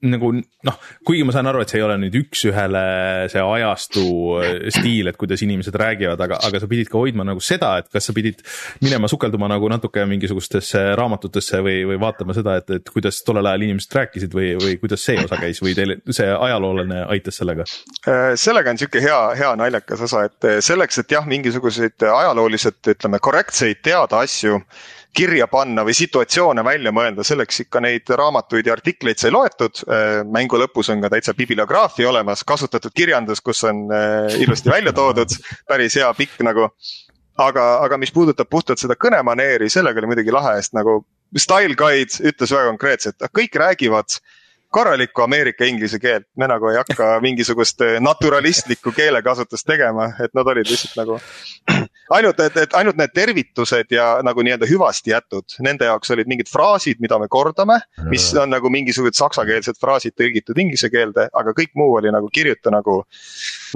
nagu 0.03 0.31
noh, 0.33 0.77
kuigi 1.07 1.25
ma 1.27 1.33
saan 1.35 1.47
aru, 1.49 1.63
et 1.63 1.71
see 1.71 1.79
ei 1.79 1.85
ole 1.85 1.95
nüüd 2.01 2.15
üks-ühele 2.19 2.83
see 3.31 3.43
ajastu 3.43 4.03
äh, 4.39 4.69
stiil, 4.73 5.09
et 5.11 5.19
kuidas 5.19 5.43
inimesed 5.45 5.75
räägivad, 5.79 6.21
aga, 6.25 6.39
aga 6.47 6.61
sa 6.61 6.69
pidid 6.71 6.91
ka 6.91 6.99
hoidma 7.01 7.25
nagu 7.27 7.43
seda, 7.43 7.75
et 7.81 7.89
kas 7.93 8.09
sa 8.09 8.15
pidid 8.15 8.41
minema 8.83 9.09
sukelduma 9.11 9.49
nagu 9.51 9.69
natuke 9.71 10.05
mingisugustesse 10.09 10.83
raamatutesse 10.99 11.61
või, 11.65 11.83
või 11.89 11.99
vaatama 12.03 12.35
seda, 12.37 12.57
et, 12.61 12.73
et 12.79 12.93
kuidas 12.93 13.21
tollel 13.27 13.51
ajal 13.51 13.67
inimesed 13.67 13.99
rääkisid 13.99 14.35
või, 14.35 14.53
või 14.61 14.79
kuidas 14.81 15.05
see 15.07 15.19
osa 15.23 15.39
käis 15.41 15.61
või 15.63 15.75
teil 15.77 15.95
see 16.09 16.29
ajaloolane 16.31 17.05
aitas 17.13 17.39
sellega? 17.41 17.67
Äh, 18.07 18.33
sellega 18.39 18.73
on 18.73 18.81
sihuke 18.81 19.03
hea, 19.03 19.21
hea 19.39 19.53
naljakas 19.59 20.03
osa, 20.09 20.25
et 20.29 20.51
selleks, 20.65 21.03
et 21.03 21.15
jah, 21.15 21.27
mingisuguseid 21.29 22.09
ajalooliselt 22.09 22.93
ütleme 22.95 23.21
korrektseid 23.23 23.83
teada 23.83 24.23
asju 24.23 24.59
kirja 25.13 25.47
panna 25.47 25.83
või 25.85 25.93
situatsioone 25.97 26.63
välja 26.65 26.91
mõelda, 26.95 27.23
selleks 27.25 27.63
ikka 27.65 27.81
neid 27.83 28.09
raamatuid 28.09 28.67
ja 28.67 28.73
artikleid 28.73 29.21
sai 29.21 29.31
loetud. 29.33 29.83
Äh, 29.85 30.19
mängu 30.25 30.59
lõpus 30.59 30.89
on 30.93 31.03
ka 31.03 31.11
täitsa 31.13 31.35
bibliograafia 31.37 32.09
olemas, 32.09 32.43
kasutatud 32.47 32.93
kirjandus, 32.95 33.41
kus 33.41 33.63
on 33.69 33.85
äh, 33.93 34.35
ilusti 34.41 34.73
välja 34.73 34.93
toodud, 34.95 35.37
päris 35.69 35.97
hea 36.01 36.11
pikk 36.17 36.43
nagu. 36.47 36.69
aga, 37.37 37.63
aga 37.81 37.97
mis 37.97 38.11
puudutab 38.13 38.45
puhtalt 38.49 38.77
seda 38.77 38.93
kõnemaneeri, 38.93 39.65
sellega 39.69 39.97
oli 39.97 40.11
muidugi 40.11 40.31
lahe, 40.31 40.51
sest 40.61 40.75
nagu 40.77 40.99
Style 41.37 41.73
Guide 41.73 42.29
ütles 42.29 42.51
väga 42.53 42.67
konkreetselt, 42.67 43.25
kõik 43.33 43.55
räägivad 43.57 44.19
korralikku 44.73 45.21
Ameerika 45.21 45.65
inglise 45.65 45.97
keelt, 46.01 46.27
me 46.37 46.47
nagu 46.49 46.69
ei 46.69 46.77
hakka 46.77 47.15
mingisugust 47.25 47.81
naturalistlikku 48.01 48.93
keelekasutust 48.93 49.65
tegema, 49.65 50.11
et 50.21 50.33
nad 50.37 50.49
olid 50.53 50.69
lihtsalt 50.69 50.97
nagu. 51.01 51.17
Ainult, 52.11 52.39
et, 52.43 52.57
et 52.57 52.75
ainult 52.79 52.97
need 52.99 53.13
tervitused 53.15 53.93
ja 53.93 54.07
nagu 54.25 54.43
nii-öelda 54.43 54.67
hüvasti 54.69 55.13
jätud, 55.13 55.55
nende 55.65 55.87
jaoks 55.87 56.11
olid 56.15 56.29
mingid 56.29 56.49
fraasid, 56.51 56.99
mida 57.03 57.19
me 57.19 57.29
kordame. 57.31 57.79
mis 58.09 58.29
on 58.39 58.51
nagu 58.53 58.69
mingisugused 58.73 59.17
saksakeelsed 59.17 59.79
fraasid 59.81 60.15
tõlgitud 60.19 60.59
inglise 60.59 60.89
keelde, 60.93 61.29
aga 61.33 61.55
kõik 61.55 61.73
muu 61.79 61.95
oli 61.99 62.11
nagu 62.13 62.29
kirjuta 62.33 62.73
nagu 62.73 63.03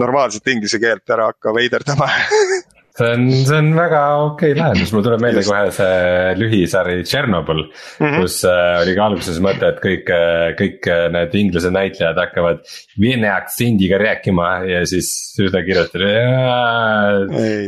normaalset 0.02 0.48
inglise 0.54 0.80
keelt, 0.80 1.06
ära 1.10 1.32
hakka 1.32 1.54
veiderdama 1.56 2.10
see 2.98 3.10
on, 3.14 3.26
see 3.32 3.58
on 3.58 3.70
väga 3.78 4.02
okei 4.26 4.54
okay 4.54 4.60
lahendus, 4.60 4.94
mul 4.96 5.06
tuleb 5.06 5.22
meelde 5.24 5.44
kohe 5.46 5.74
see 5.76 6.34
lühisari 6.40 6.98
Tšernobõl 7.06 7.62
mm. 7.64 8.02
-hmm. 8.02 8.18
kus 8.22 8.40
äh, 8.50 8.74
oli 8.82 8.96
ka 8.98 9.08
alguses 9.12 9.40
mõte, 9.44 9.72
et 9.74 9.82
kõik, 9.84 10.12
äh, 10.14 10.48
kõik 10.60 10.90
äh, 10.94 11.06
need 11.14 11.38
inglise 11.42 11.72
näitlejad 11.74 12.22
hakkavad 12.24 12.64
vene 13.02 13.32
aktsendiga 13.34 14.02
rääkima 14.02 14.50
ja 14.70 14.84
siis 14.90 15.12
ühte 15.44 15.64
kirjutati. 15.68 16.04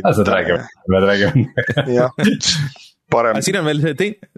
Nad 0.02 0.34
räägivad, 0.34 0.66
nad 0.94 1.08
räägivad. 1.12 1.94
jah, 2.00 2.12
parem. 3.10 3.42
siin 3.44 3.60
on 3.62 3.70
veel 3.70 3.82
see 3.84 3.98
teine 3.98 4.30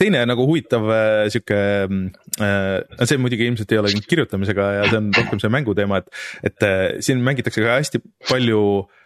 teine 0.00 0.22
nagu 0.28 0.44
huvitav 0.48 0.86
äh, 0.92 1.26
sihuke 1.32 1.58
äh,, 1.86 3.06
see 3.08 3.20
muidugi 3.20 3.48
ilmselt 3.48 3.72
ei 3.72 3.80
ole 3.80 3.92
kirjutamisega 4.04 4.68
ja 4.80 4.84
see 4.90 5.00
on 5.00 5.10
rohkem 5.16 5.42
see 5.42 5.52
mänguteema, 5.52 6.02
et, 6.02 6.22
et 6.50 6.66
äh, 6.66 6.84
siin 7.04 7.22
mängitakse 7.24 7.64
ka 7.64 7.78
hästi 7.78 8.02
palju 8.28 8.60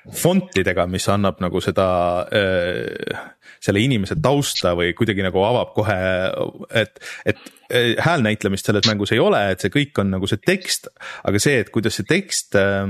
fontidega, 0.09 0.86
mis 0.90 1.07
annab 1.12 1.40
nagu 1.44 1.61
seda 1.64 1.88
äh,, 2.32 3.18
selle 3.61 3.82
inimese 3.84 4.16
tausta 4.22 4.72
või 4.78 4.94
kuidagi 4.96 5.24
nagu 5.26 5.42
avab 5.44 5.74
kohe, 5.76 5.98
et, 6.80 7.03
et 7.28 7.42
äh, 7.68 7.92
häälnäitlemist 8.01 8.70
selles 8.70 8.88
mängus 8.88 9.12
ei 9.12 9.20
ole, 9.22 9.42
et 9.53 9.61
see 9.61 9.72
kõik 9.74 10.01
on 10.01 10.14
nagu 10.16 10.30
see 10.30 10.40
tekst, 10.40 10.88
aga 11.28 11.42
see, 11.42 11.61
et 11.61 11.72
kuidas 11.74 12.01
see 12.01 12.09
tekst 12.09 12.57
äh, 12.59 12.88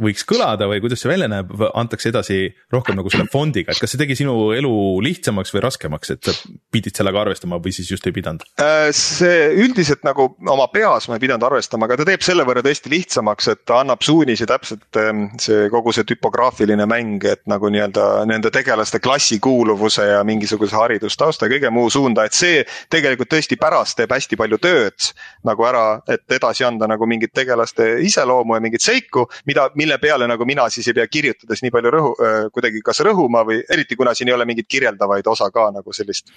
võiks 0.00 0.24
kõlada 0.28 0.68
või 0.70 0.80
kuidas 0.82 1.02
see 1.02 1.10
välja 1.10 1.28
näeb, 1.30 1.52
antakse 1.74 2.10
edasi 2.10 2.40
rohkem 2.72 2.96
nagu 2.98 3.10
selle 3.12 3.28
fondiga, 3.30 3.72
et 3.72 3.80
kas 3.80 3.92
see 3.92 4.00
tegi 4.00 4.16
sinu 4.18 4.50
elu 4.56 4.72
lihtsamaks 5.04 5.52
või 5.54 5.64
raskemaks, 5.66 6.14
et 6.14 6.30
sa 6.30 6.34
pidid 6.72 6.96
sellega 6.96 7.22
arvestama 7.24 7.60
või 7.62 7.74
siis 7.76 7.90
just 7.92 8.06
ei 8.08 8.14
pidanud? 8.16 8.44
Äh, 8.62 8.88
see 8.96 9.50
üldiselt 9.60 10.04
nagu 10.06 10.30
oma 10.40 10.68
peas 10.72 11.08
ma 11.08 11.18
ei 11.18 11.24
pidanud 11.24 11.44
arvestama, 11.50 11.88
aga 11.88 12.00
ta 12.00 12.08
teeb 12.08 12.24
selle 12.24 12.46
võrra 12.48 12.64
tõesti 12.64 12.92
lihtsamaks, 12.92 13.50
et 13.52 13.64
ta 13.68 13.80
annab 13.84 14.04
suunisi 14.06 14.48
täpselt 14.48 15.00
ähm, 15.00 15.26
see 15.42 15.68
kogu 15.72 15.94
see 15.96 16.06
tüpograafiline 16.08 16.86
mäng, 16.90 17.24
et 17.28 17.44
nagu 17.50 17.70
nii-öelda 17.72 18.26
nende 18.30 18.52
tegelaste 18.54 19.00
klassikuuluvuse 19.02 20.06
ja 20.12 20.22
mingisuguse 20.26 20.76
haridustausta 20.76 21.46
ja 21.46 21.54
kõige 21.54 21.72
muu 21.74 21.90
suunda, 21.92 22.24
et 22.26 22.36
see 22.36 22.64
tegelikult 22.92 23.32
tõesti 23.32 23.58
pärast 23.60 23.98
teeb 24.00 24.12
hästi 24.14 24.38
palju 24.40 24.60
tööd 24.62 25.10
nagu 25.46 25.64
ära, 25.66 25.84
et 26.10 26.24
edasi 26.32 26.64
anda 26.66 26.88
nagu 26.90 27.06
mingit 27.08 27.32
tegelaste 27.36 27.92
iseloomu 28.06 28.56
ja 28.56 28.64
mingit 28.64 28.84
seiku, 28.84 29.26
mida, 29.48 29.68
mille 29.78 29.89
mille 29.90 29.98
peale 29.98 30.28
nagu 30.30 30.46
mina 30.46 30.68
siis 30.70 30.88
ei 30.88 30.94
pea 30.94 31.06
kirjutades 31.10 31.62
nii 31.64 31.74
palju 31.74 31.92
rõhu, 31.96 32.12
kuidagi 32.54 32.82
kas 32.86 33.02
rõhuma 33.06 33.42
või 33.46 33.60
eriti 33.68 33.98
kuna 33.98 34.14
siin 34.14 34.30
ei 34.30 34.36
ole 34.36 34.46
mingeid 34.46 34.68
kirjeldavaid 34.70 35.26
osa 35.26 35.50
ka 35.50 35.70
nagu 35.74 35.92
sellist. 35.92 36.30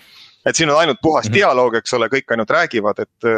et 0.46 0.56
siin 0.56 0.70
on 0.70 0.80
ainult 0.80 1.02
puhas 1.02 1.26
mm 1.26 1.30
-hmm. 1.30 1.36
dialoog, 1.38 1.76
eks 1.76 1.94
ole, 1.94 2.10
kõik 2.10 2.32
ainult 2.32 2.50
räägivad, 2.50 3.00
et. 3.00 3.32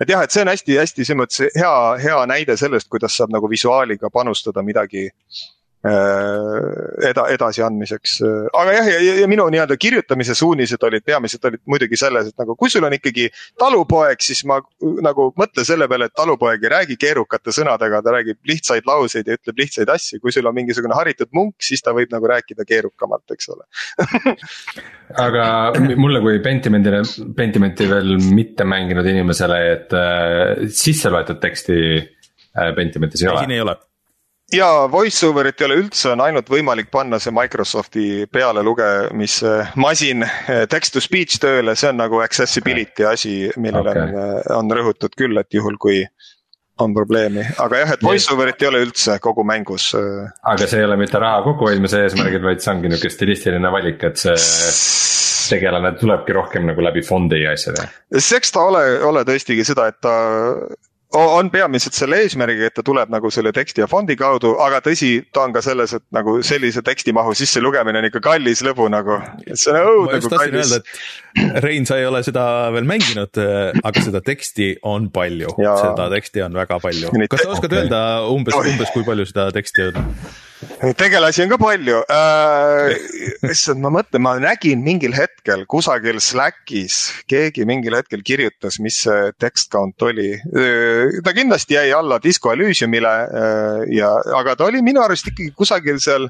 et 0.00 0.08
jah, 0.08 0.22
et 0.22 0.30
see 0.30 0.42
on 0.42 0.48
hästi-hästi 0.48 1.04
selles 1.04 1.20
mõttes 1.20 1.40
hea, 1.54 1.74
hea 2.02 2.26
näide 2.26 2.56
sellest, 2.56 2.88
kuidas 2.88 3.16
saab 3.16 3.30
nagu 3.30 3.50
visuaaliga 3.50 4.10
panustada 4.10 4.62
midagi 4.62 5.10
Äh, 5.10 5.53
eda-, 5.84 7.26
edasiandmiseks. 7.34 8.16
aga 8.56 8.72
jah, 8.72 8.86
ja, 8.88 9.00
ja, 9.04 9.14
ja 9.20 9.28
minu 9.28 9.44
nii-öelda 9.52 9.76
kirjutamise 9.80 10.36
suunised 10.38 10.82
olid 10.86 11.04
peamiselt 11.04 11.44
olid 11.44 11.60
muidugi 11.68 11.98
selles, 12.00 12.30
et 12.30 12.40
nagu 12.40 12.56
kui 12.56 12.72
sul 12.72 12.86
on 12.88 12.96
ikkagi 12.96 13.26
talupoeg, 13.60 14.22
siis 14.24 14.44
ma 14.48 14.60
nagu 15.04 15.28
mõtle 15.40 15.66
selle 15.66 15.88
peale, 15.90 16.08
et 16.08 16.16
talupoeg 16.16 16.64
ei 16.64 16.72
räägi 16.72 16.98
keerukate 17.00 17.52
sõnadega, 17.54 18.00
ta 18.04 18.16
räägib 18.16 18.40
lihtsaid 18.48 18.88
lauseid 18.88 19.28
ja 19.28 19.38
ütleb 19.38 19.60
lihtsaid 19.64 19.92
asju. 19.92 20.20
kui 20.24 20.32
sul 20.32 20.48
on 20.48 20.56
mingisugune 20.56 20.96
haritud 20.96 21.32
munk, 21.36 21.56
siis 21.64 21.84
ta 21.84 21.92
võib 21.96 22.12
nagu 22.14 22.32
rääkida 22.32 22.64
keerukamalt, 22.68 23.36
eks 23.36 23.52
ole 23.52 23.68
aga 25.26 25.46
mulle 26.00 26.22
kui 26.24 26.40
Pentimendile, 26.44 27.04
Pentimenti 27.36 27.88
veel 27.90 28.16
mitte 28.32 28.64
mänginud 28.68 29.06
inimesele, 29.12 29.60
et 29.74 29.96
äh, 29.98 30.68
sisse 30.72 31.12
loetud 31.12 31.42
teksti 31.42 31.80
äh, 32.00 32.70
Pentimentis 32.76 33.24
ei 33.24 33.34
ole. 33.34 33.44
siin 33.44 33.58
ei 33.58 33.64
ole 33.64 33.76
ja 34.52 34.88
voice 34.92 35.26
over'it 35.26 35.60
ei 35.60 35.68
ole 35.68 35.78
üldse, 35.82 36.10
on 36.12 36.22
ainult 36.24 36.50
võimalik 36.52 36.90
panna 36.92 37.18
see 37.22 37.32
Microsofti 37.34 38.06
pealelugemise 38.32 39.54
masin 39.80 40.26
eh, 40.26 40.64
text 40.70 40.94
to 40.96 41.02
speech 41.04 41.40
tööle, 41.42 41.76
see 41.78 41.90
on 41.92 42.00
nagu 42.02 42.20
accessibility 42.24 43.06
asi, 43.08 43.34
millele 43.56 43.94
okay. 43.94 44.06
on, 44.06 44.22
eh, 44.22 44.54
on 44.58 44.78
rõhutud 44.78 45.16
küll, 45.18 45.40
et 45.40 45.54
juhul 45.54 45.78
kui 45.80 46.02
on 46.82 46.90
probleemi, 46.90 47.44
aga 47.62 47.84
jah, 47.84 47.92
et 47.94 48.02
voice 48.02 48.32
over'it 48.34 48.62
ei 48.64 48.68
ole 48.68 48.80
üldse 48.82 49.20
kogu 49.22 49.44
mängus. 49.46 49.92
Eh. 49.94 50.30
aga 50.52 50.66
see 50.66 50.82
ei 50.82 50.88
ole 50.88 50.98
mitte 51.00 51.20
raha 51.22 51.44
kokkuhoidmise 51.46 52.02
eesmärgil, 52.06 52.42
vaid 52.42 52.64
see 52.64 52.72
ongi 52.74 52.90
nihuke 52.90 53.12
stilistiline 53.14 53.70
valik, 53.70 54.02
et 54.10 54.18
see 54.18 54.34
tegelane 55.44 55.92
tulebki 56.00 56.34
rohkem 56.34 56.66
nagu 56.70 56.82
läbi 56.82 57.02
fondi 57.04 57.42
ja 57.42 57.52
asjade. 57.54 57.86
eks 58.16 58.54
ta 58.54 58.64
ole, 58.64 58.82
ole 59.04 59.22
tõestigi 59.28 59.66
seda, 59.66 59.90
et 59.92 60.00
ta 60.02 60.14
on 61.14 61.50
peamiselt 61.50 61.96
selle 61.96 62.20
eesmärgiga, 62.24 62.68
et 62.68 62.76
ta 62.76 62.84
tuleb 62.86 63.10
nagu 63.12 63.30
selle 63.32 63.52
teksti 63.54 63.84
ja 63.84 63.88
fondi 63.90 64.16
kaudu, 64.18 64.54
aga 64.62 64.80
tõsi, 64.84 65.12
ta 65.32 65.44
on 65.46 65.54
ka 65.54 65.62
selles, 65.64 65.94
et 65.98 66.04
nagu 66.14 66.36
sellise 66.46 66.82
tekstimahu 66.86 67.34
sisselugemine 67.38 68.00
on 68.00 68.08
ikka 68.08 68.22
kallis 68.24 68.64
lõbu 68.66 68.88
nagu. 68.92 69.20
see 69.52 69.74
on 69.74 69.90
õudne 69.92 70.20
kui 70.24 70.32
kallis. 70.34 70.74
Rein, 71.64 71.86
sa 71.86 71.98
ei 71.98 72.06
ole 72.06 72.22
seda 72.26 72.46
veel 72.74 72.88
mänginud, 72.88 73.42
aga 73.82 74.04
seda 74.04 74.22
teksti 74.24 74.74
on 74.82 75.10
palju, 75.14 75.54
seda 75.58 76.08
teksti 76.14 76.44
on 76.46 76.58
väga 76.58 76.80
palju. 76.82 77.14
kas 77.30 77.46
sa 77.46 77.54
oskad 77.56 77.78
öelda 77.78 78.02
umbes, 78.30 78.58
umbes 78.74 78.92
kui 78.94 79.06
palju 79.06 79.28
seda 79.30 79.50
teksti 79.54 79.90
on? 79.90 80.02
Tegelasi 80.98 81.44
on 81.44 81.52
ka 81.52 81.58
palju 81.60 82.00
äh,. 82.10 82.94
issand, 83.50 83.82
ma 83.84 83.90
mõtlen, 83.94 84.22
ma 84.24 84.34
nägin 84.42 84.82
mingil 84.84 85.14
hetkel 85.16 85.64
kusagil 85.70 86.20
Slackis, 86.22 86.98
keegi 87.30 87.66
mingil 87.68 87.96
hetkel 87.98 88.24
kirjutas, 88.26 88.80
mis 88.82 89.02
see 89.04 89.32
text 89.40 89.70
count 89.72 90.02
oli. 90.06 90.32
Äh, 90.34 91.20
ta 91.24 91.34
kindlasti 91.36 91.78
jäi 91.78 91.92
alla 91.96 92.20
Disco 92.22 92.52
Elysiumile 92.52 93.14
äh, 93.24 93.80
ja, 93.96 94.14
aga 94.40 94.56
ta 94.56 94.68
oli 94.68 94.82
minu 94.84 95.02
arust 95.04 95.32
ikkagi 95.32 95.52
kusagil 95.56 96.00
seal 96.02 96.28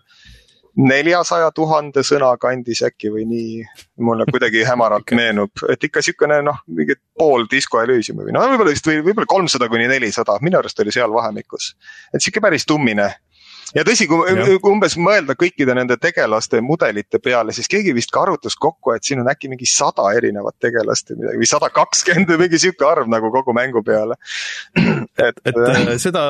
neljasaja 0.75 1.51
tuhande 1.55 2.03
sõna 2.03 2.33
kandis 2.41 2.83
äkki 2.87 3.11
või 3.15 3.25
nii. 3.31 3.65
mulle 4.03 4.27
kuidagi 4.27 4.65
hämaralt 4.67 5.13
meenub, 5.15 5.63
et 5.71 5.85
ikka 5.87 6.03
sihukene 6.03 6.41
noh, 6.43 6.57
mingi 6.67 6.97
pool 7.19 7.47
Disco 7.51 7.79
Elysiumi 7.83 8.27
või 8.27 8.35
no 8.35 8.43
võib-olla 8.51 8.75
vist 8.75 8.89
või 8.89 8.99
võib-olla 9.05 9.31
kolmsada 9.31 9.69
kuni 9.71 9.87
nelisada, 9.91 10.35
minu 10.43 10.59
arust 10.59 10.81
oli 10.83 10.93
seal 10.95 11.15
vahemikus. 11.15 11.75
et 12.13 12.21
sihuke 12.21 12.43
päris 12.43 12.67
tummine 12.67 13.13
ja 13.75 13.85
tõsi, 13.87 14.07
kui 14.11 14.59
umbes 14.71 14.97
mõelda 15.01 15.37
kõikide 15.39 15.75
nende 15.77 15.97
tegelaste 16.01 16.61
mudelite 16.65 17.21
peale, 17.23 17.55
siis 17.57 17.71
keegi 17.71 17.95
vist 17.97 18.13
ka 18.15 18.25
arvutas 18.25 18.57
kokku, 18.61 18.93
et 18.95 19.07
siin 19.07 19.23
on 19.23 19.31
äkki 19.31 19.51
mingi 19.53 19.69
sada 19.69 20.11
erinevat 20.17 20.57
tegelast 20.63 21.13
või 21.13 21.23
midagi 21.23 21.43
või 21.43 21.51
sada 21.51 21.71
kakskümmend 21.75 22.31
või 22.35 22.43
mingi 22.45 22.61
sihuke 22.63 22.87
arv 22.89 23.11
nagu 23.11 23.31
kogu 23.35 23.55
mängu 23.57 23.83
peale. 23.87 24.19
et, 25.29 25.41
et 25.45 25.55
äh, 25.55 25.81
äh, 25.81 25.95
seda 26.03 26.25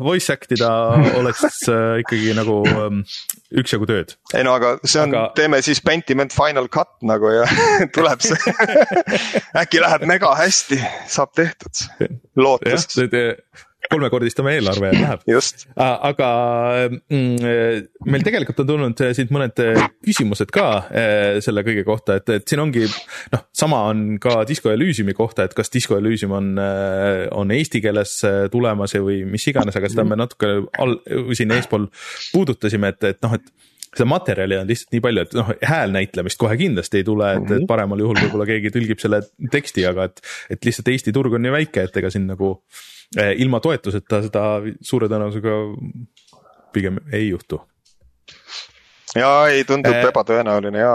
voice 0.00 0.32
act 0.32 0.52
ida 0.56 0.70
oleks 1.20 1.62
äh, 1.70 2.00
ikkagi 2.02 2.34
nagu 2.38 2.60
ähm, 2.70 3.02
üksjagu 3.50 3.88
tööd. 3.90 4.16
ei 4.34 4.44
no 4.46 4.54
aga 4.58 4.76
see 4.84 5.02
on 5.02 5.14
aga..., 5.14 5.30
teeme 5.38 5.62
siis 5.64 5.82
Pentiment 5.84 6.34
Final 6.34 6.70
Cut 6.72 6.92
nagu 7.06 7.32
ja 7.34 7.46
tuleb 7.96 8.24
see 8.24 8.38
äkki 9.62 9.82
läheb 9.82 10.06
mega 10.10 10.34
hästi, 10.38 10.80
saab 11.10 11.34
tehtud, 11.36 11.84
lootust 12.38 12.98
kolmekordistame 13.90 14.54
eelarve 14.58 14.90
ja 14.90 14.98
läheb. 15.00 15.24
aga 15.76 16.28
mm, 16.88 17.86
meil 18.10 18.26
tegelikult 18.26 18.62
on 18.62 18.68
tulnud 18.68 19.02
siit 19.16 19.32
mõned 19.34 19.62
küsimused 20.06 20.52
ka 20.54 20.66
eh, 20.90 21.38
selle 21.44 21.64
kõige 21.66 21.84
kohta, 21.86 22.18
et, 22.20 22.30
et 22.38 22.46
siin 22.48 22.62
ongi 22.62 22.86
noh, 22.86 23.46
sama 23.56 23.82
on 23.90 24.04
ka 24.22 24.40
Disco 24.48 24.72
Elysiumi 24.72 25.14
kohta, 25.16 25.46
et 25.46 25.56
kas 25.56 25.72
Disco 25.72 25.98
Elysium 25.98 26.36
on, 26.38 26.52
eh, 26.62 27.24
on 27.36 27.50
eesti 27.54 27.82
keeles 27.84 28.18
eh, 28.28 28.42
tulemas 28.52 28.94
või 29.00 29.24
mis 29.28 29.48
iganes, 29.50 29.76
aga 29.76 29.90
seda 29.90 30.06
me 30.06 30.18
natuke 30.20 30.52
all, 30.80 31.00
siin 31.36 31.56
eespool 31.56 31.90
puudutasime, 32.34 32.94
et, 32.94 33.10
et 33.14 33.26
noh, 33.26 33.34
et 33.38 33.50
seda 33.90 34.06
materjali 34.06 34.54
on 34.60 34.68
lihtsalt 34.70 34.94
nii 34.94 35.02
palju, 35.02 35.26
et 35.26 35.32
noh, 35.34 35.50
häälnäitlemist 35.66 36.38
kohe 36.38 36.54
kindlasti 36.60 37.00
ei 37.00 37.06
tule, 37.06 37.32
et, 37.40 37.56
et 37.56 37.66
paremal 37.66 37.98
juhul 37.98 38.20
võib-olla 38.22 38.46
keegi 38.46 38.70
tõlgib 38.76 39.02
selle 39.02 39.24
teksti, 39.50 39.86
aga 39.90 40.06
et, 40.10 40.22
et 40.54 40.68
lihtsalt 40.68 40.92
Eesti 40.92 41.14
turg 41.16 41.34
on 41.34 41.42
nii 41.42 41.56
väike, 41.58 41.88
et 41.88 41.98
ega 41.98 42.12
siin 42.14 42.28
nagu 42.30 42.54
Eh, 42.54 42.99
ilma 43.16 43.58
toetuseta 43.60 44.20
seda 44.22 44.42
suure 44.86 45.08
tõenäosusega 45.10 45.54
pigem 46.72 47.00
ei 47.12 47.28
juhtu. 47.28 47.60
ja 49.14 49.30
ei, 49.50 49.64
tundub 49.64 49.94
äh, 49.94 50.06
ebatõenäoline 50.08 50.78
ja 50.78 50.94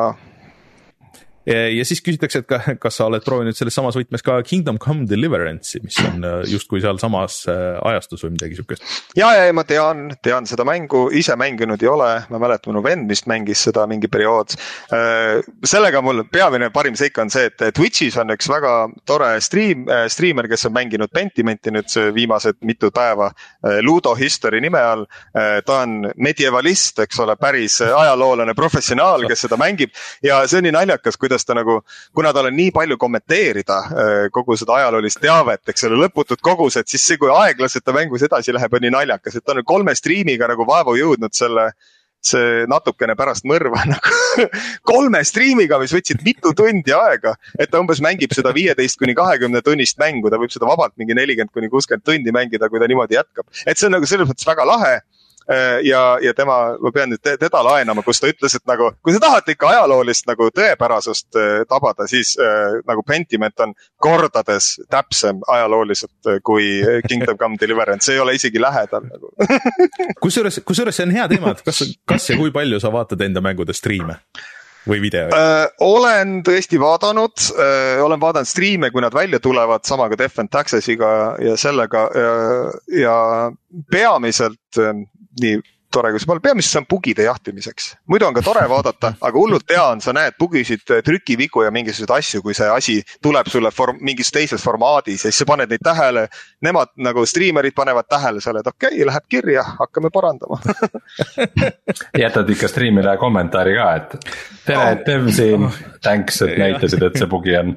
ja 1.45 1.85
siis 1.85 2.01
küsitakse, 2.05 2.41
et 2.41 2.47
ka, 2.49 2.59
kas 2.81 2.97
sa 2.99 3.07
oled 3.09 3.23
proovinud 3.25 3.57
selles 3.57 3.75
samas 3.77 3.97
võtmes 3.97 4.23
ka 4.25 4.37
Kingdom 4.45 4.79
Come 4.81 5.05
Deliverance'i, 5.09 5.81
mis 5.85 5.97
on 6.03 6.25
äh, 6.25 6.37
justkui 6.49 6.81
sealsamas 6.83 7.43
äh, 7.51 7.77
ajastus 7.85 8.25
või 8.25 8.35
midagi 8.35 8.57
siukest. 8.59 8.85
ja, 9.17 9.29
ja 9.37 9.53
ma 9.55 9.65
tean, 9.67 10.07
tean 10.25 10.49
seda 10.49 10.65
mängu, 10.67 11.05
ise 11.15 11.35
mänginud 11.39 11.81
ei 11.83 11.91
ole, 11.91 12.09
ma 12.31 12.41
mäletan, 12.41 12.73
minu 12.73 12.83
vend 12.85 13.09
vist 13.11 13.29
mängis 13.29 13.61
seda 13.67 13.85
mingi 13.89 14.09
periood. 14.11 14.55
Äh, 14.95 15.45
sellega 15.65 16.01
mul 16.05 16.23
peamine 16.31 16.71
parim 16.73 16.97
seik 16.97 17.17
on 17.21 17.31
see, 17.33 17.49
et 17.51 17.77
Twitch'is 17.77 18.17
on 18.21 18.33
üks 18.33 18.49
väga 18.49 18.75
tore 19.07 19.35
stream, 19.43 19.85
striimer, 20.11 20.49
kes 20.51 20.67
on 20.69 20.75
mänginud 20.75 21.13
Pentimenti 21.13 21.73
nüüd 21.73 21.91
viimased 22.15 22.57
mitu 22.65 22.89
päeva 22.95 23.29
Ludo 23.85 24.15
History 24.17 24.59
nime 24.61 24.81
all. 24.81 25.05
ta 25.65 25.77
on 25.83 26.09
medievalist, 26.21 26.99
eks 27.03 27.19
ole, 27.23 27.35
päris 27.39 27.77
ajaloolane, 27.85 28.53
professionaal, 28.57 29.25
kes 29.29 29.45
seda 29.45 29.57
mängib 29.59 29.93
ja 30.25 30.41
see 30.47 30.59
on 30.59 30.67
nii 30.67 30.73
naljakas, 30.75 31.17
kuidas 31.19 31.34
kuidas 31.35 31.45
ta 31.45 31.55
nagu, 31.55 31.81
kuna 32.15 32.33
tal 32.33 32.47
on 32.49 32.55
nii 32.55 32.71
palju 32.71 32.97
kommenteerida 32.97 33.77
äh, 33.77 34.13
kogu 34.31 34.55
seda 34.57 34.79
ajaloolist 34.79 35.19
teavet, 35.21 35.63
eks 35.69 35.87
ole, 35.87 35.99
lõputud 36.05 36.41
kogused, 36.41 36.87
siis 36.87 37.03
see, 37.03 37.19
kui 37.19 37.31
aeglaselt 37.31 37.83
ta 37.85 37.93
mängus 37.93 38.23
edasi 38.23 38.53
läheb, 38.55 38.73
on 38.73 38.85
nii 38.85 38.93
naljakas, 38.95 39.35
et 39.35 39.45
ta 39.45 39.55
on 39.55 39.63
kolme 39.65 39.95
striimiga 39.95 40.47
nagu 40.47 40.65
vaevu 40.67 40.95
jõudnud 40.95 41.35
selle 41.35 41.71
see 42.25 42.63
natukene 42.65 43.13
pärast 43.13 43.45
mõrva 43.45 43.83
nagu 43.91 44.45
kolme 44.87 45.21
striimiga, 45.27 45.77
mis 45.81 45.93
võtsid 45.93 46.23
mitu 46.25 46.55
tundi 46.57 46.93
aega. 46.95 47.35
et 47.59 47.69
ta 47.69 47.81
umbes 47.81 48.01
mängib 48.01 48.33
seda 48.33 48.53
viieteist 48.55 48.97
kuni 48.97 49.13
kahekümne 49.13 49.61
tunnist 49.61 49.99
mängu, 50.01 50.31
ta 50.31 50.39
võib 50.41 50.53
seda 50.53 50.69
vabalt 50.69 50.95
mingi 50.97 51.13
nelikümmend 51.13 51.53
kuni 51.53 51.69
kuuskümmend 51.69 52.05
tundi 52.05 52.33
mängida, 52.33 52.69
kui 52.69 52.81
ta 52.81 52.87
niimoodi 52.89 53.19
jätkab. 53.19 53.45
et 53.65 53.77
see 53.77 53.91
on 53.91 53.97
nagu 53.99 54.09
selles 54.09 54.29
mõttes 54.29 54.47
väga 54.47 54.65
lahe 54.65 54.95
ja, 55.83 56.17
ja 56.21 56.33
tema, 56.33 56.55
ma 56.81 56.91
pean 56.93 57.11
nüüd 57.13 57.21
teda 57.21 57.61
laenama, 57.65 58.01
kus 58.05 58.21
ta 58.21 58.29
ütles, 58.31 58.55
et 58.57 58.63
nagu, 58.69 58.89
kui 59.05 59.13
te 59.13 59.21
tahate 59.21 59.53
ikka 59.53 59.69
ajaloolist 59.69 60.25
nagu 60.29 60.47
tõepärasust 60.55 61.37
äh, 61.39 61.61
tabada, 61.69 62.07
siis 62.09 62.35
äh, 62.41 62.79
nagu 62.87 63.03
Pentiment 63.05 63.65
on 63.65 63.75
kordades 64.01 64.75
täpsem 64.89 65.43
ajalooliselt 65.51 66.31
äh, 66.31 66.41
kui 66.45 66.81
Kingdom 67.07 67.37
Come 67.37 67.59
Deliverance, 67.61 68.07
see 68.07 68.17
ei 68.17 68.23
ole 68.23 68.35
isegi 68.39 68.61
lähedal 68.61 69.05
nagu 69.05 69.31
kusjuures, 70.23 70.61
kusjuures 70.65 70.97
see 70.97 71.07
on 71.07 71.15
hea 71.15 71.29
teema, 71.31 71.55
et 71.55 71.63
kas, 71.65 71.83
kas 72.09 72.29
ja 72.31 72.39
kui 72.39 72.53
palju 72.55 72.81
sa 72.81 72.93
vaatad 72.93 73.21
enda 73.27 73.43
mängude 73.45 73.75
striime? 73.77 74.21
või 74.85 75.01
videoid 75.01 75.33
äh,? 75.33 75.65
olen 75.81 76.39
tõesti 76.45 76.79
vaadanud 76.81 77.47
äh,, 77.57 78.03
olen 78.03 78.21
vaadanud 78.21 78.49
striime, 78.49 78.91
kui 78.93 79.03
nad 79.03 79.13
välja 79.13 79.39
tulevad, 79.43 79.85
sama 79.87 80.07
ka 80.11 80.19
Death 80.19 80.41
and 80.43 80.53
Taxes'iga 80.53 81.11
ja 81.41 81.57
sellega 81.59 82.05
äh, 82.09 82.79
ja 83.01 83.17
peamiselt 83.91 84.79
äh, 84.79 84.93
nii 85.41 85.61
tore 85.95 86.11
kui 86.11 86.21
see 86.21 86.29
pole, 86.29 86.43
peamiselt 86.43 86.73
see 86.73 86.81
on 86.81 86.87
bugide 86.89 87.25
jahtimiseks. 87.25 87.87
muidu 88.11 88.27
on 88.27 88.35
ka 88.35 88.43
tore 88.45 88.63
vaadata, 88.69 89.13
aga 89.21 89.39
hullult 89.39 89.69
hea 89.71 89.83
on, 89.93 90.01
sa 90.03 90.13
näed 90.15 90.35
bugisid, 90.39 90.83
trükivigu 91.07 91.63
ja 91.65 91.71
mingisuguseid 91.75 92.13
asju, 92.17 92.41
kui 92.45 92.55
see 92.57 92.67
asi 92.71 92.97
tuleb 93.23 93.49
sulle 93.51 93.71
form, 93.75 94.01
mingis 94.05 94.31
teises 94.35 94.63
formaadis 94.63 95.25
ja 95.25 95.31
siis 95.31 95.43
sa 95.43 95.49
paned 95.49 95.71
neid 95.71 95.83
tähele. 95.85 96.27
Nemad 96.65 96.91
nagu 97.05 97.25
striimerid 97.29 97.75
panevad 97.77 98.09
tähele 98.09 98.43
seal, 98.43 98.59
et 98.59 98.67
okei 98.67 98.91
okay,, 98.91 99.07
läheb 99.07 99.27
kirja, 99.29 99.63
hakkame 99.79 100.11
parandama 100.13 100.59
jätad 102.23 102.49
ikka 102.49 102.69
striimile 102.71 103.15
kommentaari 103.21 103.75
ka, 103.77 103.89
et 103.99 104.15
tere, 104.65 104.87
Dev 105.05 105.29
siin, 105.35 105.67
thanks, 106.03 106.41
et 106.45 106.57
näitasid, 106.59 107.03
et 107.05 107.19
see 107.19 107.29
bugi 107.31 107.55
on. 107.59 107.75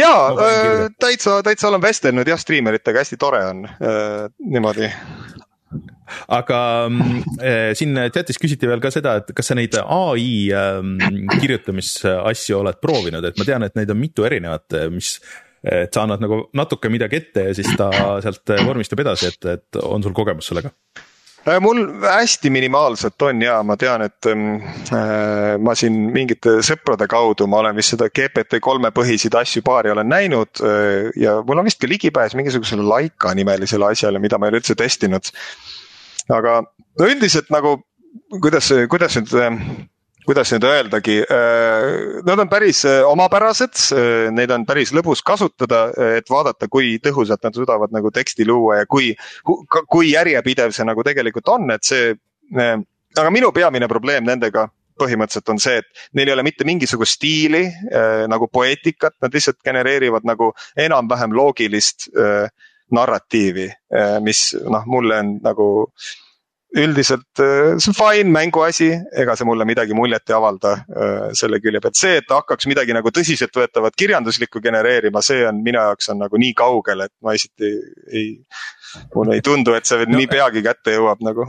ja 0.00 0.12
äh, 0.30 0.86
täitsa, 1.00 1.40
täitsa 1.44 1.68
olen 1.72 1.82
vestelnud 1.82 2.28
jah, 2.28 2.40
striimeritega, 2.40 3.04
hästi 3.04 3.20
tore 3.20 3.44
on 3.50 3.66
äh, 3.68 4.28
niimoodi 4.38 4.92
aga 6.34 6.60
äh, 6.86 7.74
siin 7.78 7.98
chat'is 8.14 8.40
küsiti 8.40 8.70
veel 8.70 8.82
ka 8.84 8.92
seda, 8.94 9.18
et 9.22 9.34
kas 9.36 9.52
sa 9.52 9.58
neid 9.58 9.76
ai 9.82 10.30
äh, 10.52 10.80
kirjutamisasju 11.38 12.62
oled 12.62 12.80
proovinud, 12.82 13.24
et 13.24 13.38
ma 13.38 13.48
tean, 13.48 13.66
et 13.66 13.76
neid 13.78 13.92
on 13.94 14.00
mitu 14.00 14.26
erinevat, 14.28 14.80
mis 14.94 15.18
et 15.68 15.90
sa 15.90 16.04
annad 16.04 16.22
nagu 16.22 16.44
natuke 16.54 16.86
midagi 16.86 17.18
ette 17.18 17.48
ja 17.48 17.54
siis 17.56 17.72
ta 17.76 17.88
sealt 18.22 18.52
vormistab 18.62 19.00
edasi, 19.02 19.32
et, 19.32 19.48
et 19.56 19.80
on 19.82 20.04
sul 20.04 20.14
kogemus 20.14 20.52
sellega? 20.52 20.70
Äh, 21.48 21.60
mul 21.60 21.86
hästi 22.02 22.50
minimaalselt 22.50 23.22
on 23.22 23.42
ja 23.42 23.60
ma 23.62 23.76
tean, 23.78 24.02
et 24.02 24.26
äh, 24.26 25.54
ma 25.62 25.74
siin 25.78 25.94
mingite 26.12 26.58
sõprade 26.66 27.06
kaudu, 27.08 27.46
ma 27.46 27.62
olen 27.62 27.78
vist 27.78 27.94
seda 27.94 28.08
GPT 28.10 28.58
kolme 28.64 28.90
põhiseid 28.94 29.36
asju 29.38 29.62
paari 29.64 29.92
olen 29.94 30.10
näinud 30.10 30.62
äh, 30.66 31.08
ja 31.16 31.38
mul 31.46 31.62
on 31.62 31.68
vist 31.68 31.80
ka 31.80 31.88
ligipääs 31.88 32.34
mingisugusele 32.38 32.82
Laika 32.82 33.32
nimelisele 33.38 33.92
asjale, 33.92 34.20
mida 34.20 34.38
ma 34.38 34.48
ei 34.48 34.54
ole 34.54 34.62
üldse 34.62 34.76
testinud 34.78 35.30
aga 36.28 36.60
no 36.98 37.08
üldiselt 37.08 37.50
nagu, 37.54 37.78
kuidas, 38.40 38.72
kuidas 38.90 39.16
nüüd 39.20 39.32
kuidas 40.28 40.50
nüüd 40.52 40.64
öeldagi, 40.68 41.22
äh, 41.24 42.22
nad 42.26 42.38
on 42.42 42.48
päris 42.52 42.82
äh, 42.84 43.00
omapärased, 43.08 43.80
neid 44.36 44.52
on 44.52 44.66
päris 44.68 44.92
lõbus 44.92 45.22
kasutada, 45.24 45.86
et 46.18 46.28
vaadata, 46.28 46.68
kui 46.68 46.98
tõhusalt 47.00 47.46
nad 47.46 47.56
suudavad 47.56 47.94
nagu 47.96 48.12
teksti 48.12 48.44
luua 48.48 48.82
ja 48.82 48.88
kui, 48.90 49.14
kui 49.88 50.10
järjepidev 50.12 50.74
see 50.76 50.84
nagu 50.84 51.04
tegelikult 51.06 51.48
on, 51.54 51.70
et 51.72 51.88
see. 51.88 52.12
aga 53.16 53.30
minu 53.32 53.48
peamine 53.56 53.88
probleem 53.88 54.28
nendega 54.28 54.66
põhimõtteliselt 55.00 55.48
on 55.54 55.60
see, 55.62 55.80
et 55.80 56.06
neil 56.18 56.28
ei 56.28 56.34
ole 56.34 56.44
mitte 56.44 56.66
mingisugust 56.66 57.16
stiili 57.16 57.62
nagu 58.28 58.48
poeetikat, 58.52 59.14
nad 59.22 59.32
lihtsalt 59.32 59.62
genereerivad 59.64 60.26
nagu 60.28 60.50
enam-vähem 60.76 61.32
loogilist 61.32 62.10
äh, 62.12 62.50
narratiivi, 62.94 63.68
äh, 63.94 64.16
mis 64.24 64.50
noh, 64.64 64.86
mulle 64.86 65.20
on 65.22 65.36
nagu 65.44 65.68
üldiselt 66.76 67.40
äh, 67.40 67.78
see 67.80 67.92
on 67.92 67.96
fine 67.96 68.32
mänguasi, 68.32 68.90
ega 69.16 69.36
see 69.36 69.48
mulle 69.48 69.64
midagi 69.68 69.96
muljet 69.96 70.28
ei 70.28 70.36
avalda 70.36 70.74
äh, 70.76 71.28
selle 71.38 71.60
külje 71.64 71.80
pealt. 71.80 71.96
see, 71.96 72.18
et 72.20 72.28
ta 72.28 72.42
hakkaks 72.42 72.68
midagi 72.68 72.96
nagu 72.96 73.12
tõsiseltvõetavat 73.14 73.96
kirjanduslikku 73.96 74.60
genereerima, 74.64 75.22
see 75.24 75.46
on 75.48 75.62
minu 75.64 75.80
jaoks 75.80 76.12
on 76.12 76.20
nagu 76.26 76.40
nii 76.40 76.52
kaugel, 76.58 77.06
et 77.06 77.14
ma 77.24 77.36
lihtsalt 77.36 77.64
ei, 77.64 77.78
ei, 78.12 78.28
mulle 79.14 79.38
ei 79.38 79.44
tundu, 79.44 79.76
et 79.78 79.88
see 79.88 80.04
no, 80.04 80.18
nii 80.20 80.28
peagi 80.28 80.64
kätte 80.66 80.98
jõuab 80.98 81.24
nagu 81.24 81.48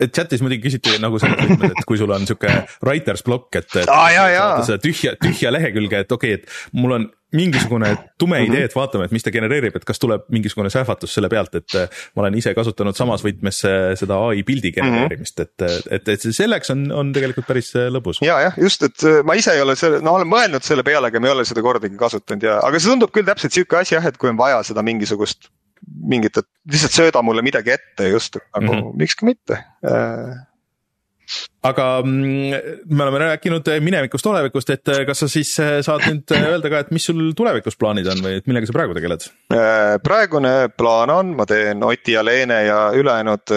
et 0.00 0.12
chat'is 0.16 0.42
muidugi 0.44 0.66
küsiti 0.68 0.98
nagu 1.02 1.20
selles 1.20 1.38
võtmes, 1.44 1.76
et 1.76 1.86
kui 1.88 2.00
sul 2.00 2.10
on 2.14 2.26
sihuke 2.28 2.50
writer's 2.80 3.24
block, 3.26 3.52
et, 3.60 3.70
et 3.82 3.90
ah, 3.92 4.60
seda 4.66 4.80
tühja, 4.82 5.16
tühja 5.20 5.52
lehekülge, 5.54 6.04
et 6.04 6.12
okei 6.12 6.36
okay,, 6.36 6.44
et 6.44 6.76
mul 6.76 6.96
on 6.98 7.10
mingisugune 7.36 7.92
tume 8.18 8.40
idee, 8.42 8.64
et 8.66 8.72
vaatame, 8.74 9.06
et 9.06 9.12
mis 9.14 9.22
ta 9.22 9.30
genereerib, 9.30 9.76
et 9.78 9.84
kas 9.86 10.02
tuleb 10.02 10.24
mingisugune 10.34 10.70
sähvatus 10.72 11.12
selle 11.14 11.28
pealt, 11.30 11.54
et 11.60 11.76
äh, 11.78 12.00
ma 12.16 12.24
olen 12.24 12.38
ise 12.40 12.50
kasutanud 12.56 12.98
samas 12.98 13.22
võtmes 13.22 13.60
äh, 13.68 13.92
seda 14.00 14.18
ai 14.30 14.42
pildi 14.46 14.72
genereerimist, 14.74 15.38
et, 15.44 15.66
et, 15.94 16.10
et 16.16 16.26
selleks 16.26 16.74
on, 16.74 16.88
on 16.90 17.14
tegelikult 17.14 17.46
päris 17.46 17.70
lõbus. 17.94 18.24
ja, 18.26 18.40
jah, 18.48 18.58
just, 18.58 18.82
et 18.88 19.06
ma 19.26 19.38
ise 19.38 19.54
ei 19.54 19.62
ole 19.62 19.78
selle, 19.78 20.02
no 20.02 20.16
olen 20.18 20.30
mõelnud 20.30 20.66
selle 20.66 20.82
peale, 20.86 21.12
aga 21.12 21.22
ma 21.22 21.30
ei 21.30 21.36
ole 21.36 21.46
seda 21.46 21.62
kordagi 21.62 22.00
kasutanud 22.00 22.50
ja, 22.50 22.58
aga 22.66 22.82
see 22.82 22.90
tundub 22.90 23.14
küll 23.14 23.28
täpselt 23.28 23.54
sihuke 23.54 23.78
asi 23.78 23.94
jah, 23.94 24.10
et 24.10 24.18
kui 24.18 24.32
on 24.32 24.40
vaja 24.40 24.64
seda 24.66 24.82
mingisugust 24.86 25.52
mingit, 25.90 26.36
et 26.36 26.46
lihtsalt 26.70 26.96
sööda 26.96 27.22
mulle 27.26 27.42
midagi 27.42 27.74
ette 27.74 28.08
just, 28.12 28.36
et 28.36 28.46
nagu 28.56 28.72
mm 28.72 28.80
-hmm. 28.80 28.96
miks 29.02 29.18
ka 29.18 29.26
mitte 29.26 29.58
aga 31.62 31.86
mm, 32.04 32.86
me 32.90 33.04
oleme 33.04 33.18
rääkinud 33.22 33.68
minevikust, 33.84 34.26
olevikust, 34.26 34.70
et 34.74 34.90
kas 35.06 35.22
sa 35.22 35.28
siis 35.30 35.52
saad 35.56 36.06
nüüd 36.06 36.32
öelda 36.36 36.70
ka, 36.72 36.80
et 36.84 36.90
mis 36.94 37.04
sul 37.06 37.20
tulevikus 37.36 37.78
plaanid 37.80 38.08
on 38.10 38.22
või 38.24 38.38
et 38.40 38.48
millega 38.50 38.68
sa 38.68 38.76
praegu 38.76 38.96
tegeled? 38.96 39.26
praegune 40.06 40.54
plaan 40.76 41.12
on, 41.14 41.34
ma 41.38 41.46
teen 41.50 41.84
Oti 41.86 42.16
ja 42.16 42.24
Leene 42.26 42.62
ja 42.66 42.80
ülejäänud 42.96 43.54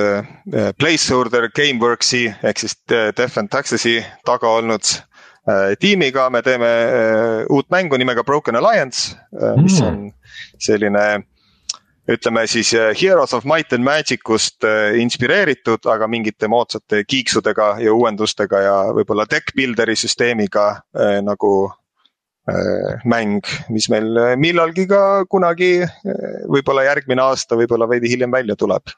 Placeholder 0.78 1.50
Gameworksi 1.56 2.28
ehk 2.44 2.64
siis 2.64 2.78
Death 2.90 3.40
and 3.42 3.52
Taxes'i 3.54 4.00
taga 4.26 4.52
olnud 4.60 4.94
tiimiga, 5.80 6.30
me 6.32 6.40
teeme 6.44 6.72
uut 7.52 7.68
mängu 7.74 7.98
nimega 8.00 8.24
Broken 8.24 8.56
Alliance, 8.56 9.18
mis 9.60 9.80
mm. 9.82 9.88
on 9.88 10.12
selline 10.62 11.08
ütleme 12.10 12.44
siis 12.52 12.74
äh, 12.76 12.92
Heroes 12.98 13.34
of 13.34 13.46
Might 13.46 13.74
and 13.74 13.84
Magic 13.84 14.28
ust 14.30 14.64
äh, 14.68 14.96
inspireeritud, 15.00 15.86
aga 15.90 16.08
mingite 16.12 16.50
moodsate 16.52 17.04
kiiksudega 17.08 17.78
ja 17.84 17.94
uuendustega 17.96 18.62
ja 18.64 18.76
võib-olla 18.96 19.26
deck 19.30 19.56
builder'i 19.56 19.96
süsteemiga 20.00 20.66
äh, 20.98 21.22
nagu 21.24 21.54
äh, 22.52 23.00
mäng, 23.08 23.48
mis 23.72 23.88
meil 23.94 24.36
millalgi 24.40 24.88
ka 24.90 25.24
kunagi, 25.32 25.78
võib-olla 26.52 26.90
järgmine 26.90 27.24
aasta, 27.24 27.58
võib-olla 27.60 27.88
veidi 27.90 28.12
hiljem 28.12 28.34
välja 28.34 28.58
tuleb. 28.60 28.92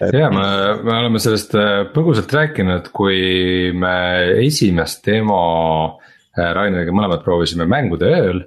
Et... 0.00 0.14
ja 0.16 0.30
me, 0.32 0.46
me 0.82 0.96
oleme 0.96 1.20
sellest 1.20 1.52
põgusalt 1.94 2.32
rääkinud, 2.32 2.88
kui 2.96 3.70
me 3.76 3.94
esimest 4.46 5.04
demo 5.06 5.38
Raineriga 6.34 6.90
mõlemad 6.90 7.20
proovisime 7.22 7.68
mängude 7.70 8.08
ööl 8.10 8.40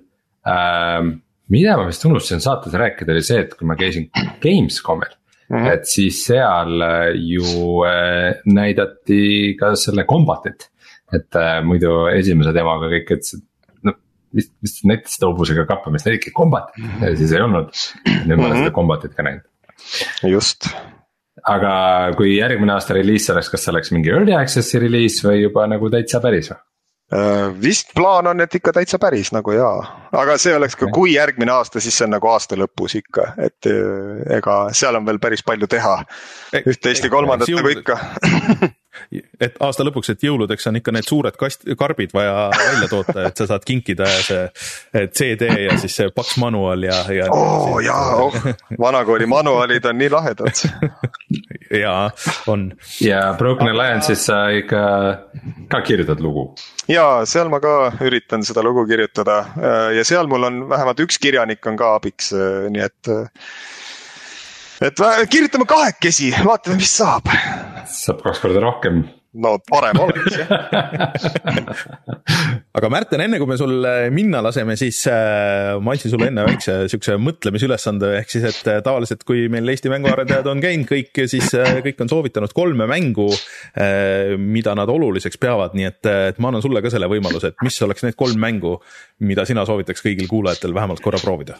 ähm, 0.43 1.13
mida 1.53 1.77
ma 1.79 1.87
vist 1.87 2.05
unustasin 2.07 2.43
saates 2.43 2.75
rääkida, 2.77 3.13
oli 3.13 3.23
see, 3.25 3.43
et 3.45 3.53
kui 3.57 3.67
ma 3.69 3.77
käisin 3.79 4.09
Gamescomil 4.43 5.13
mm. 5.49 5.57
-hmm. 5.57 5.73
et 5.73 5.85
siis 5.87 6.23
seal 6.27 6.81
äh, 6.81 7.11
ju 7.15 7.83
äh, 7.87 8.41
näidati 8.45 9.55
ka 9.59 9.75
selle 9.75 10.05
combat'it. 10.09 10.69
et 11.13 11.35
äh, 11.35 11.61
muidu 11.63 12.07
esimese 12.11 12.51
demoga 12.53 12.89
kõik 12.91 13.13
ütlesid, 13.15 13.45
no 13.87 13.93
vist, 14.35 14.51
vist 14.61 14.83
näitasid 14.83 15.23
hobusega 15.23 15.65
kappamist, 15.65 16.09
näidati 16.09 16.35
combat'it 16.35 16.83
mm 16.83 16.89
-hmm. 16.89 17.07
ja 17.07 17.15
siis 17.15 17.31
ei 17.31 17.41
olnud. 17.41 17.71
nüüd 18.25 18.37
ma 18.37 18.45
olen 18.45 18.57
mhm. 18.57 18.63
seda 18.65 18.75
combat'it 18.75 19.15
ka 19.15 19.23
näinud. 19.23 19.47
just 20.23 20.69
aga 21.47 21.73
kui 22.17 22.37
järgmine 22.37 22.73
aasta 22.73 22.93
reliis 22.97 23.29
oleks, 23.29 23.49
kas 23.49 23.63
see 23.63 23.71
oleks 23.71 23.91
mingi 23.95 24.11
early 24.11 24.33
access'i 24.35 24.79
reliis 24.83 25.21
või 25.23 25.43
juba 25.45 25.67
nagu 25.67 25.89
täitsa 25.89 26.19
päris 26.23 26.51
või? 26.51 26.59
Äh, 27.13 27.61
vist 27.61 27.93
plaan 27.95 28.27
on, 28.27 28.41
et 28.43 28.55
ikka 28.55 28.73
täitsa 28.75 28.97
päris 28.99 29.29
nagu 29.31 29.53
jaa, 29.55 29.77
aga 30.11 30.33
see 30.41 30.51
oleks 30.57 30.75
ka, 30.75 30.89
kui 30.91 31.13
järgmine 31.13 31.53
aasta, 31.55 31.79
siis 31.79 31.95
see 31.95 32.03
on 32.03 32.11
nagu 32.17 32.27
aasta 32.27 32.57
lõpus 32.59 32.97
ikka, 32.99 33.29
et 33.39 33.69
äh, 33.71 34.25
ega 34.35 34.57
seal 34.75 34.99
on 34.99 35.07
veel 35.07 35.21
päris 35.23 35.45
palju 35.47 35.69
teha. 35.71 36.01
üht-teist 36.59 37.07
ja 37.07 37.13
kolmandat 37.13 37.47
nagu 37.55 37.71
ikka 37.71 37.95
et 39.41 39.57
aasta 39.63 39.85
lõpuks, 39.87 40.11
et 40.13 40.23
jõuludeks 40.27 40.67
on 40.69 40.79
ikka 40.79 40.93
need 40.95 41.07
suured 41.07 41.37
kast-, 41.39 41.65
karbid 41.79 42.13
vaja 42.15 42.49
välja 42.53 42.89
toota, 42.91 43.27
et 43.29 43.39
sa 43.39 43.47
saad 43.49 43.65
kinkida 43.67 44.07
see 44.25 45.05
CD 45.13 45.49
ja 45.65 45.77
siis 45.81 45.95
see 45.99 46.11
paks 46.15 46.37
manual 46.41 46.83
ja, 46.87 46.99
ja. 47.13 47.29
oo 47.33 47.75
oh, 47.75 47.79
jaa, 47.83 48.15
oh, 48.23 48.35
vanakooli 48.79 49.29
manuaalid 49.29 49.85
on 49.89 49.99
nii 50.01 50.09
lahedad 50.13 50.63
jaa, 51.83 52.09
on. 52.47 52.69
ja 53.03 53.21
Broken 53.37 53.71
Alliance'is 53.73 54.27
sa 54.29 54.47
ikka 54.55 54.83
ka 55.71 55.81
kirjutad 55.85 56.23
lugu? 56.23 56.49
jaa, 56.91 57.25
seal 57.29 57.51
ma 57.53 57.61
ka 57.63 57.77
üritan 58.05 58.45
seda 58.47 58.63
lugu 58.65 58.85
kirjutada 58.89 59.39
ja 59.95 60.05
seal 60.07 60.29
mul 60.31 60.49
on 60.49 60.61
vähemalt 60.69 61.01
üks 61.05 61.19
kirjanik 61.21 61.65
on 61.67 61.79
ka 61.79 61.95
abiks, 61.97 62.31
nii 62.71 62.85
et 62.85 63.13
et 64.81 64.97
kirjutame 65.31 65.65
kahekesi, 65.69 66.31
vaatame, 66.45 66.75
mis 66.81 66.91
saab. 66.99 67.25
saab 67.89 68.19
kaks 68.25 68.39
korda 68.43 68.59
rohkem. 68.63 68.95
no 69.37 69.49
parem 69.69 69.99
oleks 70.01 70.37
jah 70.39 70.49
aga 72.77 72.89
Märten, 72.93 73.21
enne 73.25 73.37
kui 73.41 73.49
me 73.49 73.57
sul 73.59 73.73
minna 74.13 74.39
laseme, 74.45 74.75
siis 74.79 74.99
äh, 75.11 75.75
ma 75.81 75.89
andsin 75.93 76.11
sulle 76.13 76.29
enne 76.31 76.45
väikse 76.47 76.73
siukse 76.91 77.11
mõtlemisülesande, 77.21 78.07
ehk 78.21 78.29
siis, 78.33 78.45
et 78.49 78.61
äh, 78.71 78.79
tavaliselt, 78.85 79.21
kui 79.27 79.39
meil 79.53 79.65
Eesti 79.73 79.91
mänguarendajad 79.93 80.47
on 80.53 80.59
käinud 80.63 80.87
kõik, 80.89 81.11
siis 81.29 81.47
äh, 81.57 81.79
kõik 81.85 81.97
on 82.05 82.09
soovitanud 82.13 82.51
kolme 82.57 82.85
mängu, 82.89 83.27
mida 84.41 84.73
nad 84.77 84.89
oluliseks 84.89 85.37
peavad, 85.41 85.71
nii 85.77 85.87
et, 85.89 86.01
et 86.31 86.37
ma 86.41 86.49
annan 86.51 86.63
sulle 86.65 86.81
ka 86.85 86.89
selle 86.93 87.09
võimaluse, 87.11 87.47
et 87.53 87.57
mis 87.65 87.77
oleks 87.85 88.05
need 88.05 88.17
kolm 88.17 88.39
mängu, 88.41 88.77
mida 89.25 89.45
sina 89.49 89.65
soovitaks 89.69 90.05
kõigil 90.05 90.29
kuulajatel 90.31 90.73
vähemalt 90.77 91.01
korra 91.03 91.21
proovida 91.21 91.57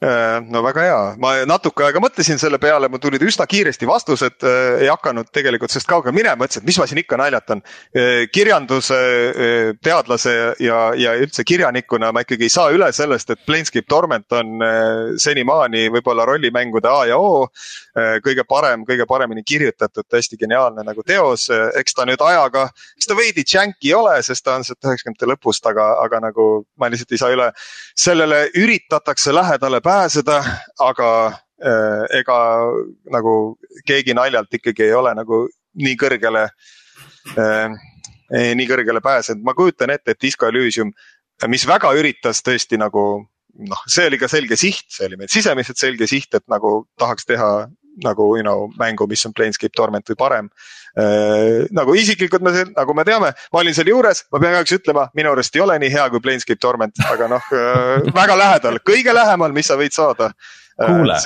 no 0.00 0.60
väga 0.62 0.82
hea, 0.84 0.98
ma 1.22 1.32
natuke 1.48 1.86
aega 1.86 2.00
mõtlesin 2.02 2.40
selle 2.40 2.58
peale, 2.60 2.88
mul 2.92 3.00
tulid 3.00 3.22
üsna 3.24 3.46
kiiresti 3.48 3.88
vastused, 3.88 4.36
äh, 4.44 4.82
ei 4.84 4.90
hakanud 4.92 5.30
tegelikult 5.32 5.72
sellest 5.72 5.88
kaugele 5.88 6.12
minema, 6.16 6.36
mõtlesin, 6.42 6.64
et 6.64 6.68
mis 6.68 6.78
ma 6.80 6.86
siin 6.88 7.00
ikka 7.00 7.18
naljatan. 7.20 7.62
Äh, 7.96 8.26
kirjanduse 8.32 8.98
teadlase 9.82 10.34
ja, 10.60 10.80
ja 10.98 11.14
üldse 11.16 11.44
kirjanikuna 11.48 12.12
ma 12.12 12.22
ikkagi 12.26 12.48
ei 12.48 12.52
saa 12.52 12.70
üle 12.74 12.90
sellest, 12.92 13.32
et 13.32 13.44
Planescape 13.48 13.88
Torment 13.88 14.36
on 14.36 14.60
senimaani 15.22 15.86
võib-olla 15.94 16.26
rollimängude 16.28 16.90
A 16.90 17.06
ja 17.10 17.18
O. 17.18 17.46
kõige 17.96 18.44
parem, 18.48 18.82
kõige 18.84 19.06
paremini 19.08 19.42
kirjutatud, 19.46 20.04
täiesti 20.10 20.36
geniaalne 20.36 20.84
nagu 20.84 21.02
teos, 21.06 21.46
eks 21.80 21.96
ta 21.96 22.04
nüüd 22.08 22.20
ajaga, 22.20 22.66
eks 22.98 23.08
ta 23.08 23.16
veidi 23.16 23.44
janky 23.48 23.88
ei 23.88 23.94
ole, 23.96 24.16
sest 24.26 24.44
ta 24.44 24.56
on 24.58 24.66
sealt 24.66 24.84
üheksakümnendate 24.84 25.28
lõpust, 25.30 25.64
aga, 25.70 25.86
aga 26.02 26.20
nagu 26.26 26.46
ma 26.76 26.90
lihtsalt 26.92 27.14
ei 27.16 27.22
saa 27.22 27.32
üle. 27.32 27.50
sellele 27.96 28.42
üritatakse 28.54 29.32
lähedale 29.34 29.80
pääseda, 29.80 30.42
aga 30.80 31.10
äh, 31.64 32.04
ega 32.20 32.38
nagu 33.12 33.56
keegi 33.86 34.14
naljalt 34.14 34.52
ikkagi 34.60 34.90
ei 34.90 34.92
ole 34.92 35.14
nagu 35.14 35.46
nii 35.74 35.96
kõrgele 35.96 36.48
äh,, 37.38 37.78
nii 38.30 38.66
kõrgele 38.68 39.00
pääsenud. 39.00 39.42
ma 39.44 39.54
kujutan 39.54 39.90
ette, 39.90 40.10
et 40.10 40.22
Disco 40.22 40.46
Elysium, 40.46 40.92
mis 41.48 41.66
väga 41.68 41.92
üritas 41.96 42.42
tõesti 42.44 42.76
nagu 42.76 43.06
noh, 43.56 43.82
see 43.88 44.06
oli 44.10 44.18
ka 44.20 44.28
selge 44.28 44.56
siht, 44.60 44.86
see 44.92 45.08
oli 45.08 45.18
meil 45.20 45.32
sisemiselt 45.32 45.80
selge 45.80 46.08
siht, 46.10 46.34
et 46.34 46.44
nagu 46.50 46.84
tahaks 47.00 47.28
teha 47.28 47.50
nagu 48.04 48.34
you 48.36 48.44
know 48.44 48.66
mängu, 48.78 49.06
mis 49.08 49.24
on 49.26 49.34
Planescape 49.36 49.74
Torment 49.76 50.08
või 50.12 50.18
parem 50.18 50.50
äh,. 50.96 51.66
nagu 51.76 51.94
isiklikult 51.96 52.44
ma, 52.44 52.52
nagu 52.76 52.96
me 52.96 53.04
teame, 53.08 53.32
ma 53.52 53.62
olin 53.62 53.76
seal 53.76 53.90
juures, 53.92 54.24
ma 54.32 54.40
pean 54.42 54.56
kahjuks 54.56 54.76
ütlema, 54.78 55.08
minu 55.16 55.32
arust 55.32 55.56
ei 55.56 55.64
ole 55.64 55.78
nii 55.82 55.92
hea 55.92 56.06
kui 56.12 56.22
Planescape 56.24 56.60
Torment, 56.62 57.02
aga 57.12 57.30
noh 57.32 57.50
äh, 57.56 58.12
väga 58.16 58.38
lähedal, 58.38 58.80
kõige 58.86 59.16
lähemal, 59.16 59.56
mis 59.56 59.70
sa 59.70 59.78
võid 59.80 59.96
saada 59.96 60.32
äh, 60.32 60.86
kuule 60.86 61.20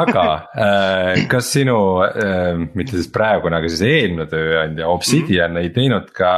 aga 0.00 0.26
äh, 0.54 1.24
kas 1.30 1.52
sinu 1.56 1.78
äh,, 2.06 2.64
mitte 2.74 2.98
siis 2.98 3.10
praegune, 3.14 3.60
aga 3.60 3.70
siis 3.70 3.84
eelmine 3.88 4.28
tööandja 4.30 4.90
Obsidian 4.90 5.54
mm 5.54 5.56
-hmm. 5.56 5.62
ei 5.62 5.74
teinud 5.74 6.10
ka 6.14 6.34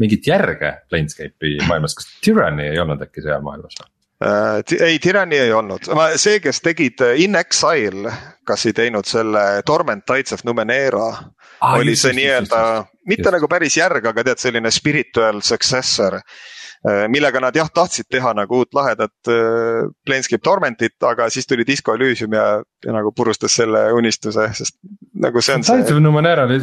mingit 0.00 0.26
järge 0.26 0.74
Planescape'i 0.88 1.58
maailmas, 1.68 1.94
kas 1.98 2.08
Tyranny 2.24 2.70
ei 2.72 2.80
olnud 2.80 3.02
äkki 3.04 3.24
seal 3.24 3.42
maailmas. 3.44 3.76
Ei, 4.20 4.98
Tyranny 4.98 5.38
ei 5.40 5.52
olnud, 5.52 5.86
see, 6.20 6.40
kes 6.44 6.60
tegid 6.60 7.00
äh, 7.00 7.20
In 7.24 7.38
Exile, 7.40 8.12
kas 8.46 8.66
ei 8.68 8.76
teinud 8.76 9.08
selle 9.08 9.62
Torment 9.66 10.04
Tides 10.04 10.36
of 10.36 10.44
Numenera 10.44 11.06
ah,. 11.08 11.76
oli 11.78 11.94
just, 11.94 12.04
see 12.04 12.16
nii-öelda, 12.18 12.62
mitte 13.08 13.28
just. 13.28 13.36
nagu 13.38 13.48
päris 13.48 13.78
järg, 13.80 14.10
aga 14.12 14.24
tead, 14.28 14.42
selline 14.42 14.72
spiritual 14.74 15.40
successor 15.46 16.18
äh, 16.20 17.06
millega 17.08 17.40
nad 17.40 17.56
jah, 17.56 17.72
tahtsid 17.72 18.10
teha 18.12 18.34
nagu 18.36 18.60
uut 18.60 18.76
lahedat 18.76 19.32
äh, 19.32 19.88
Planescape 20.04 20.44
Tormentit, 20.44 20.98
aga 21.08 21.30
siis 21.32 21.48
tuli 21.48 21.64
Disco 21.66 21.96
Elysium 21.96 22.36
ja, 22.36 22.46
ja 22.84 22.96
nagu 22.96 23.14
purustas 23.16 23.56
selle 23.56 23.86
unistuse, 23.96 24.50
sest 24.56 24.76
nagu 25.16 25.40
see 25.40 25.56
on. 25.56 25.64
Tides 25.64 25.96
of 25.96 26.04
Numenera 26.04 26.44
oli 26.44 26.60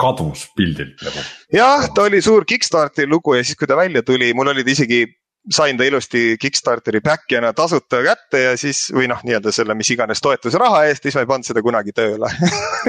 kadus 0.00 0.48
pildilt 0.56 1.00
nagu. 1.04 1.22
jah, 1.54 1.86
ta 1.94 2.08
oli 2.08 2.20
suur 2.24 2.44
Kickstarteri 2.48 3.08
lugu 3.10 3.36
ja 3.36 3.44
siis, 3.44 3.58
kui 3.58 3.68
ta 3.70 3.78
välja 3.78 4.02
tuli, 4.02 4.32
mul 4.34 4.52
olid 4.52 4.68
isegi 4.68 5.04
sain 5.50 5.78
ta 5.78 5.84
ilusti 5.84 6.36
Kickstarteri 6.40 7.00
back'ina 7.04 7.52
tasuta 7.56 8.02
kätte 8.04 8.42
ja 8.44 8.54
siis 8.60 8.86
või 8.94 9.08
noh, 9.10 9.20
nii-öelda 9.26 9.52
selle 9.54 9.74
mis 9.78 9.90
iganes 9.90 10.22
toetusraha 10.22 10.84
eest, 10.88 11.02
siis 11.02 11.18
ma 11.18 11.24
ei 11.24 11.30
pannud 11.30 11.50
seda 11.50 11.64
kunagi 11.64 11.94
tööle 11.96 12.30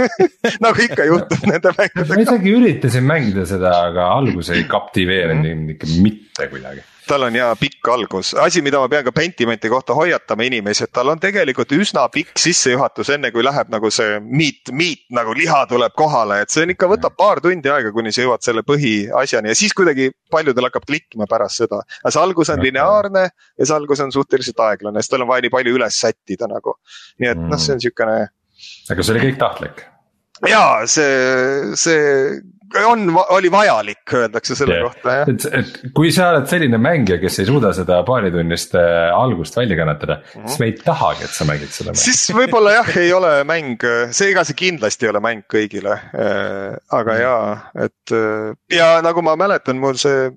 nagu 0.65 0.85
ikka 0.85 1.07
juhtub 1.09 1.49
nende 1.49 1.73
mängudega. 1.77 2.07
ma 2.13 2.21
isegi 2.25 2.55
üritasin 2.59 3.07
mängida 3.07 3.45
seda, 3.49 3.73
aga 3.89 4.11
algus 4.19 4.53
ei 4.53 4.65
kaptiveerinud 4.69 5.45
-hmm. 5.45 5.75
ikka 5.75 5.93
mitte 6.01 6.49
kuidagi 6.53 6.85
tal 7.07 7.25
on 7.27 7.35
ja 7.35 7.49
pikk 7.59 7.87
algus, 7.91 8.33
asi, 8.39 8.61
mida 8.65 8.79
ma 8.81 8.89
pean 8.91 9.03
ka 9.05 9.13
Pentimenti 9.15 9.69
kohta 9.69 9.95
hoiatama 9.97 10.45
inimesi, 10.47 10.85
et 10.85 10.93
tal 10.93 11.11
on 11.11 11.19
tegelikult 11.21 11.71
üsna 11.75 12.07
pikk 12.13 12.39
sissejuhatus, 12.39 13.11
enne 13.15 13.31
kui 13.33 13.43
läheb 13.45 13.71
nagu 13.73 13.91
see 13.93 14.19
meat, 14.23 14.71
meat 14.71 15.03
nagu 15.15 15.35
liha 15.37 15.63
tuleb 15.69 15.95
kohale, 15.97 16.41
et 16.43 16.53
see 16.53 16.65
on 16.65 16.73
ikka, 16.75 16.89
võtab 16.91 17.17
paar 17.19 17.41
tundi 17.43 17.71
aega, 17.71 17.93
kuni 17.95 18.13
sa 18.13 18.25
jõuad 18.25 18.45
selle 18.45 18.65
põhiasjani 18.67 19.51
ja 19.51 19.57
siis 19.57 19.75
kuidagi 19.77 20.11
paljudel 20.31 20.69
hakkab 20.69 20.87
klikkima 20.89 21.27
pärast 21.31 21.63
seda. 21.63 21.81
aga 22.01 22.13
see 22.13 22.23
algus 22.23 22.53
on 22.53 22.63
lineaarne 22.63 23.25
ja 23.29 23.65
see 23.65 23.77
algus 23.77 24.03
on 24.05 24.13
suhteliselt 24.15 24.59
aeglane, 24.67 25.01
sest 25.01 25.15
tal 25.15 25.25
on 25.25 25.31
vaja 25.31 25.47
nii 25.47 25.53
palju 25.53 25.77
üles 25.79 26.01
sättida 26.05 26.49
nagu. 26.51 26.77
nii 27.21 27.33
et 27.33 27.41
noh, 27.41 27.57
see 27.57 27.75
on 27.75 27.81
mm. 27.81 27.85
siukene. 27.87 28.19
aga 28.93 29.03
see 29.05 29.15
oli 29.15 29.25
kõik 29.27 29.41
tahtlik? 29.41 29.85
ja 30.49 30.63
see, 30.89 31.75
see 31.77 32.41
on, 32.87 33.05
oli 33.35 33.51
vajalik, 33.51 34.03
öeldakse 34.13 34.55
selle 34.55 34.77
yeah. 34.77 34.87
kohta 34.87 35.15
jah. 35.19 35.31
et, 35.31 35.45
et 35.59 35.93
kui 35.95 36.11
sa 36.15 36.31
oled 36.33 36.49
selline 36.51 36.79
mängija, 36.81 37.19
kes 37.21 37.41
ei 37.43 37.49
suuda 37.49 37.73
seda 37.75 38.01
paaritunnist 38.07 38.75
äh, 38.79 39.09
algust 39.15 39.57
välja 39.57 39.77
kannatada 39.79 40.19
mm, 40.21 40.41
-hmm. 40.41 40.47
siis 40.47 40.59
me 40.59 40.69
ei 40.69 40.75
tahagi, 40.81 41.23
et 41.27 41.37
sa 41.37 41.47
mängid 41.49 41.73
seda 41.75 41.91
mängu. 41.91 42.03
siis 42.03 42.25
võib-olla 42.35 42.75
jah, 42.79 42.91
ei 43.03 43.13
ole 43.13 43.33
mäng, 43.47 43.87
see, 44.11 44.31
ega 44.31 44.45
see 44.47 44.59
kindlasti 44.65 45.07
ei 45.07 45.13
ole 45.13 45.23
mäng 45.23 45.47
kõigile 45.53 45.97
äh,. 45.97 46.77
aga 46.89 47.11
-hmm. 47.11 47.21
jaa, 47.21 47.57
et 47.87 48.15
äh, 48.15 48.53
ja 48.77 48.93
nagu 49.05 49.25
ma 49.25 49.35
mäletan, 49.39 49.79
mul 49.81 49.99
see 50.01 50.31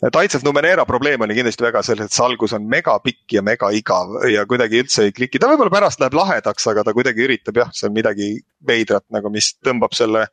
Tides 0.00 0.34
of 0.34 0.44
Numenera 0.44 0.84
probleem 0.88 1.20
oli 1.20 1.34
kindlasti 1.36 1.64
väga 1.64 1.82
selles, 1.84 2.08
et 2.08 2.14
see 2.14 2.24
algus 2.24 2.54
on 2.56 2.64
megapikk 2.72 3.34
ja 3.36 3.42
megaigav 3.44 4.22
ja 4.32 4.46
kuidagi 4.48 4.80
üldse 4.80 5.04
ei 5.08 5.12
kliki, 5.12 5.40
ta 5.40 5.50
võib-olla 5.50 5.72
pärast 5.74 6.00
läheb 6.00 6.16
lahedaks, 6.16 6.66
aga 6.72 6.84
ta 6.86 6.94
kuidagi 6.96 7.26
üritab 7.26 7.60
jah, 7.60 7.68
seal 7.76 7.92
midagi 7.92 8.32
veidrat 8.66 9.04
nagu, 9.12 9.32
mis 9.32 9.52
tõmbab 9.64 9.96
selle 9.96 10.24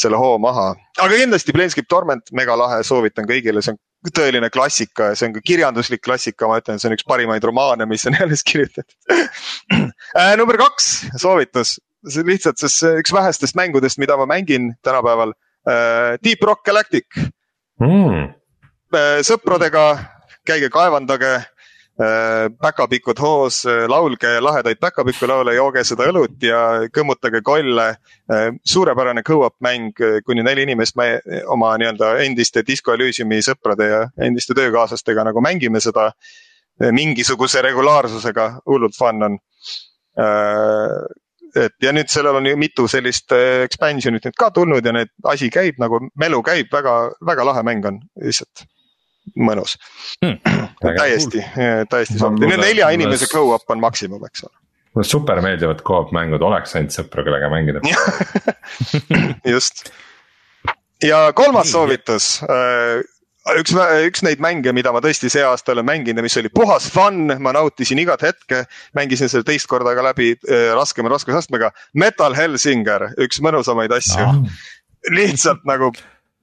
selle 0.00 0.18
hoo 0.20 0.38
maha, 0.42 0.72
aga 0.98 1.20
kindlasti 1.20 1.54
Planescape 1.54 1.88
Torment, 1.90 2.32
mega 2.36 2.56
lahe, 2.58 2.82
soovitan 2.86 3.26
kõigile, 3.28 3.62
see 3.64 3.74
on 3.74 3.80
tõeline 4.16 4.50
klassika 4.50 5.12
ja 5.12 5.18
see 5.18 5.28
on 5.28 5.36
ka 5.36 5.44
kirjanduslik 5.46 6.02
klassika, 6.02 6.48
ma 6.50 6.58
ütlen, 6.62 6.80
see 6.82 6.90
on 6.90 6.96
üks 6.96 7.06
parimaid 7.06 7.44
romaane, 7.46 7.86
mis 7.90 8.06
on 8.10 8.18
jälle 8.18 8.38
kirjutatud. 8.46 8.96
Äh, 10.12 10.34
number 10.36 10.58
kaks 10.60 11.06
soovitus, 11.16 11.78
see 12.04 12.24
lihtsalt, 12.28 12.58
sest 12.60 12.82
see 12.82 12.98
üks 13.00 13.14
vähestest 13.14 13.56
mängudest, 13.56 13.96
mida 14.02 14.18
ma 14.20 14.26
mängin 14.28 14.74
tänapäeval. 14.84 15.32
Äh,. 15.64 16.18
Deep 16.20 16.42
Rock 16.44 16.66
Galactic. 16.66 17.06
Mm.. 17.80 18.34
Sõpradega, 19.24 19.86
käige 20.44 20.68
kaevandage 20.74 21.30
päkapikud 22.60 23.18
hoos, 23.20 23.66
äh, 23.66 23.84
laulge 23.88 24.40
lahedaid 24.40 24.80
päkapiku 24.80 25.28
laule, 25.28 25.54
jooge 25.54 25.84
seda 25.84 26.06
õlut 26.08 26.40
ja 26.42 26.88
kõmmutage 26.94 27.42
kolle. 27.44 27.88
Äh, 28.32 28.48
suurepärane 28.64 29.22
go-up 29.22 29.58
mäng, 29.60 29.92
kuni 30.24 30.42
neli 30.42 30.64
inimest 30.64 30.96
me 30.96 31.20
oma 31.46 31.74
nii-öelda 31.78 32.16
endiste 32.24 32.64
Disco 32.66 32.94
Elysiumi 32.96 33.42
sõprade 33.44 33.88
ja 33.90 34.02
endiste 34.24 34.56
töökaaslastega 34.56 35.24
nagu 35.28 35.44
mängime 35.44 35.80
seda 35.80 36.12
mingisuguse 36.82 37.60
regulaarsusega, 37.62 38.46
hullult 38.66 38.96
fun 38.96 39.22
on. 39.22 39.34
Et 41.52 41.74
ja 41.84 41.92
nüüd 41.92 42.08
sellel 42.08 42.38
on 42.40 42.48
ju 42.48 42.56
mitu 42.58 42.88
sellist 42.88 43.30
expansion'it 43.36 44.24
nüüd 44.24 44.38
ka 44.40 44.48
tulnud 44.56 44.84
ja 44.84 44.94
need 44.96 45.12
asi 45.28 45.50
käib 45.52 45.78
nagu, 45.78 46.00
melu 46.18 46.40
käib, 46.42 46.72
väga, 46.72 47.12
väga 47.28 47.44
lahe 47.46 47.62
mäng 47.68 47.86
on 47.86 48.00
lihtsalt 48.24 48.64
mõnus 49.38 49.76
hmm,. 50.22 50.38
täiesti, 50.98 51.44
täiesti 51.90 52.18
sobiv, 52.20 52.48
need 52.50 52.62
nelja 52.62 52.90
inimese 52.96 53.30
go-up 53.32 53.70
on 53.72 53.82
maksimum, 53.82 54.22
eks 54.28 54.46
ole. 54.48 54.54
mulle 54.96 55.08
super 55.08 55.42
meeldivad 55.44 55.82
go-op 55.86 56.12
mängud, 56.16 56.44
oleks 56.44 56.76
ainult 56.78 56.96
sõpru, 56.96 57.26
kellega 57.26 57.50
mängida 57.52 57.82
just. 59.54 59.88
ja 61.04 61.24
kolmas 61.36 61.72
soovitus 61.72 62.34
äh, 62.46 63.02
üks, 63.58 63.74
üks 64.06 64.22
neid 64.26 64.42
mänge, 64.42 64.72
mida 64.74 64.92
ma 64.94 65.02
tõesti 65.02 65.30
see 65.32 65.42
aasta 65.46 65.74
olen 65.74 65.86
mänginud 65.88 66.20
ja 66.20 66.26
mis 66.26 66.38
oli 66.38 66.50
puhas 66.54 66.86
fun, 66.92 67.26
ma 67.42 67.54
nautisin 67.56 68.00
igat 68.02 68.22
hetke. 68.22 68.64
mängisin 68.94 69.30
selle 69.32 69.46
teist 69.46 69.66
korda 69.70 69.94
ka 69.98 70.04
läbi 70.06 70.32
äh, 70.36 70.70
raskema 70.76 71.10
raskusastmega. 71.12 71.72
Metal 71.94 72.36
Hellsinger, 72.38 73.10
üks 73.22 73.42
mõnusamaid 73.42 73.94
asju 73.98 74.22
ah. 74.22 74.40
lihtsalt 75.10 75.66
nagu 75.68 75.90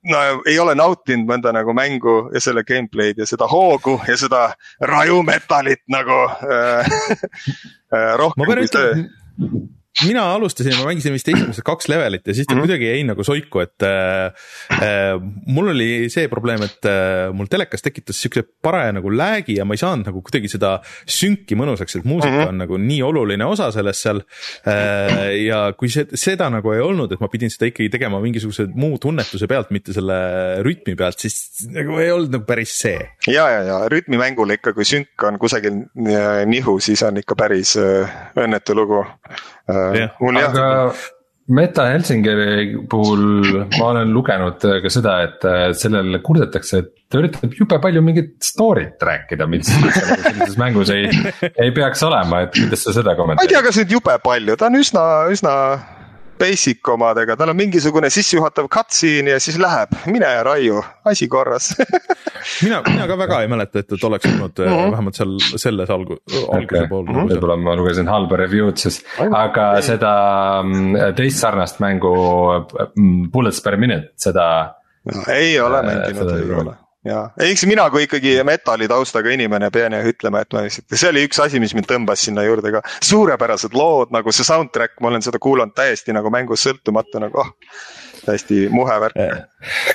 no 0.03 0.19
ei 0.47 0.59
ole 0.59 0.75
nautinud 0.79 1.27
mõnda 1.27 1.53
nagu 1.55 1.73
mängu 1.75 2.29
ja 2.33 2.41
selle 2.43 2.63
gameplay'd 2.63 3.19
ja 3.19 3.27
seda 3.29 3.47
hoogu 3.51 3.97
ja 4.07 4.17
seda 4.17 4.43
rajumetalit 4.81 5.83
nagu 5.91 6.21
äh, 6.45 6.93
äh 7.95 8.15
rohkem 8.19 8.45
kui 8.45 8.67
see 8.67 9.09
mina 10.05 10.23
alustasin, 10.33 10.75
ma 10.79 10.87
mängisin 10.87 11.13
vist 11.15 11.27
esimesed 11.31 11.65
kaks 11.65 11.89
levelit 11.91 12.27
ja 12.27 12.33
siis 12.33 12.47
ta 12.47 12.53
mm 12.53 12.59
-hmm. 12.59 12.67
kuidagi 12.67 12.85
jäi 12.87 13.03
nagu 13.03 13.23
soiku, 13.23 13.59
et 13.59 13.83
äh, 13.83 14.31
äh, 14.71 15.15
mul 15.47 15.67
oli 15.73 16.09
see 16.09 16.27
probleem, 16.27 16.61
et 16.63 16.85
äh, 16.85 17.33
mul 17.33 17.49
telekas 17.51 17.81
tekitas 17.81 18.21
siukse 18.21 18.43
paraja 18.61 18.93
nagu 18.95 19.11
lag'i 19.11 19.57
ja 19.57 19.65
ma 19.65 19.73
ei 19.73 19.81
saanud 19.81 20.07
nagu 20.07 20.21
kuidagi 20.21 20.47
seda 20.47 20.79
sünki 21.05 21.57
mõnusaks, 21.59 21.99
et 21.99 22.05
muusika 22.05 22.31
mm 22.31 22.39
-hmm. 22.39 22.47
on 22.47 22.57
nagu 22.57 22.77
nii 22.77 23.01
oluline 23.03 23.45
osa 23.45 23.71
sellest 23.71 24.01
seal 24.01 24.21
äh,. 24.67 25.45
ja 25.45 25.73
kui 25.73 25.89
see, 25.89 26.05
seda 26.13 26.49
nagu 26.49 26.71
ei 26.71 26.79
olnud, 26.79 27.11
et 27.11 27.19
ma 27.19 27.27
pidin 27.27 27.49
seda 27.49 27.65
ikkagi 27.65 27.89
tegema 27.89 28.21
mingisuguse 28.21 28.67
muu 28.73 28.97
tunnetuse 28.97 29.47
pealt, 29.47 29.71
mitte 29.71 29.93
selle 29.93 30.63
rütmi 30.63 30.95
pealt, 30.95 31.19
siis 31.19 31.67
nagu 31.67 31.99
ei 31.99 32.11
olnud 32.11 32.31
nagu 32.31 32.45
päris 32.45 32.77
see. 32.79 32.99
ja, 33.27 33.49
ja, 33.49 33.61
ja 33.63 33.79
rütmimängul 33.89 34.49
ikka, 34.49 34.73
kui 34.73 34.85
sünk 34.85 35.23
on 35.23 35.39
kusagil 35.39 35.73
äh, 35.73 36.45
nihu, 36.45 36.79
siis 36.79 37.03
on 37.03 37.17
ikka 37.17 37.35
päris 37.35 37.75
äh, 37.77 38.07
õnnetu 38.37 38.75
lugu 38.75 39.03
Äh, 39.69 40.09
aga 40.43 40.67
Meta 41.49 41.87
Helsingeri 41.89 42.75
puhul 42.89 43.21
ma 43.79 43.85
olen 43.87 44.11
lugenud 44.13 44.61
ka 44.83 44.91
seda, 44.93 45.15
et 45.25 45.45
sellele 45.81 46.19
kurdetakse, 46.21 46.81
et 46.83 46.91
ta 47.09 47.17
üritab 47.23 47.55
jube 47.57 47.79
palju 47.81 48.03
mingit 48.05 48.35
story't 48.45 49.01
rääkida, 49.01 49.47
mis 49.49 49.65
sellises 49.71 50.59
mängus 50.61 50.91
ei, 50.93 51.09
ei 51.49 51.73
peaks 51.73 52.05
olema, 52.05 52.43
et 52.45 52.53
kuidas 52.53 52.85
sa 52.85 52.93
seda 52.93 53.17
kommenteerid? 53.17 53.41
ma 53.41 53.47
ei 53.49 53.55
tea, 53.55 53.63
kas 53.65 53.81
nüüd 53.81 53.95
jube 53.97 54.17
palju, 54.25 54.59
ta 54.61 54.69
on 54.69 54.77
üsna, 54.77 55.05
üsna 55.33 55.55
basic 56.39 56.89
omadega, 56.93 57.35
tal 57.39 57.51
on 57.53 57.57
mingisugune 57.59 58.09
sissejuhatav 58.13 58.69
cutscene 58.71 59.35
ja 59.35 59.39
siis 59.43 59.59
läheb, 59.61 59.93
mine 60.11 60.29
raiu, 60.45 60.81
asi 61.09 61.27
korras 61.31 61.71
mina, 62.65 62.81
mina 62.87 63.07
ka 63.09 63.17
väga 63.19 63.41
ei 63.43 63.51
mäleta, 63.51 63.83
et, 63.83 63.91
et 63.93 64.03
oleks 64.09 64.29
olnud 64.31 64.63
mm 64.63 64.73
-hmm. 64.73 64.91
vähemalt 64.95 65.19
seal 65.19 65.37
selles 65.55 65.89
algu-, 65.89 66.19
alguse 66.39 66.65
okay. 66.65 66.87
pool 66.87 67.05
mm 67.05 67.15
-hmm.. 67.15 67.31
võib-olla 67.33 67.57
ma 67.61 67.75
lugesin 67.75 68.07
halba 68.07 68.41
review'd 68.43 68.77
siis, 68.77 69.01
aga 69.19 69.71
ei. 69.77 69.87
seda 69.91 70.13
mm, 70.63 71.15
teist 71.15 71.39
sarnast 71.39 71.79
mängu 71.79 72.13
mm, 72.95 73.31
Bullets 73.31 73.61
per 73.61 73.77
minute, 73.77 74.13
seda 74.15 74.45
no,. 75.05 75.23
ei 75.27 75.59
ole 75.59 75.79
äh, 75.79 75.85
mänginud, 75.85 76.37
ei 76.37 76.53
ole 76.61 76.77
ja, 77.07 77.19
eks 77.45 77.63
mina 77.69 77.85
kui 77.93 78.03
ikkagi 78.07 78.35
metalli 78.47 78.87
taustaga 78.91 79.31
inimene 79.33 79.69
pean 79.71 79.95
jah 79.95 80.09
ütlema, 80.11 80.43
et 80.43 80.55
ma 80.55 80.65
lihtsalt, 80.65 80.89
see 80.93 81.11
oli 81.11 81.23
üks 81.27 81.39
asi, 81.43 81.61
mis 81.63 81.75
mind 81.77 81.87
tõmbas 81.89 82.25
sinna 82.27 82.43
juurde 82.47 82.73
ka. 82.75 82.83
suurepärased 83.05 83.77
lood 83.77 84.11
nagu 84.15 84.33
see 84.35 84.47
soundtrack, 84.47 84.97
ma 85.01 85.13
olen 85.13 85.23
seda 85.25 85.39
kuulanud 85.41 85.75
täiesti 85.77 86.15
nagu 86.15 86.31
mängust 86.33 86.67
sõltumata 86.67 87.23
nagu 87.23 87.39
oh, 87.43 87.53
täiesti 88.25 88.65
muhe 88.73 88.99
värk. 89.05 89.23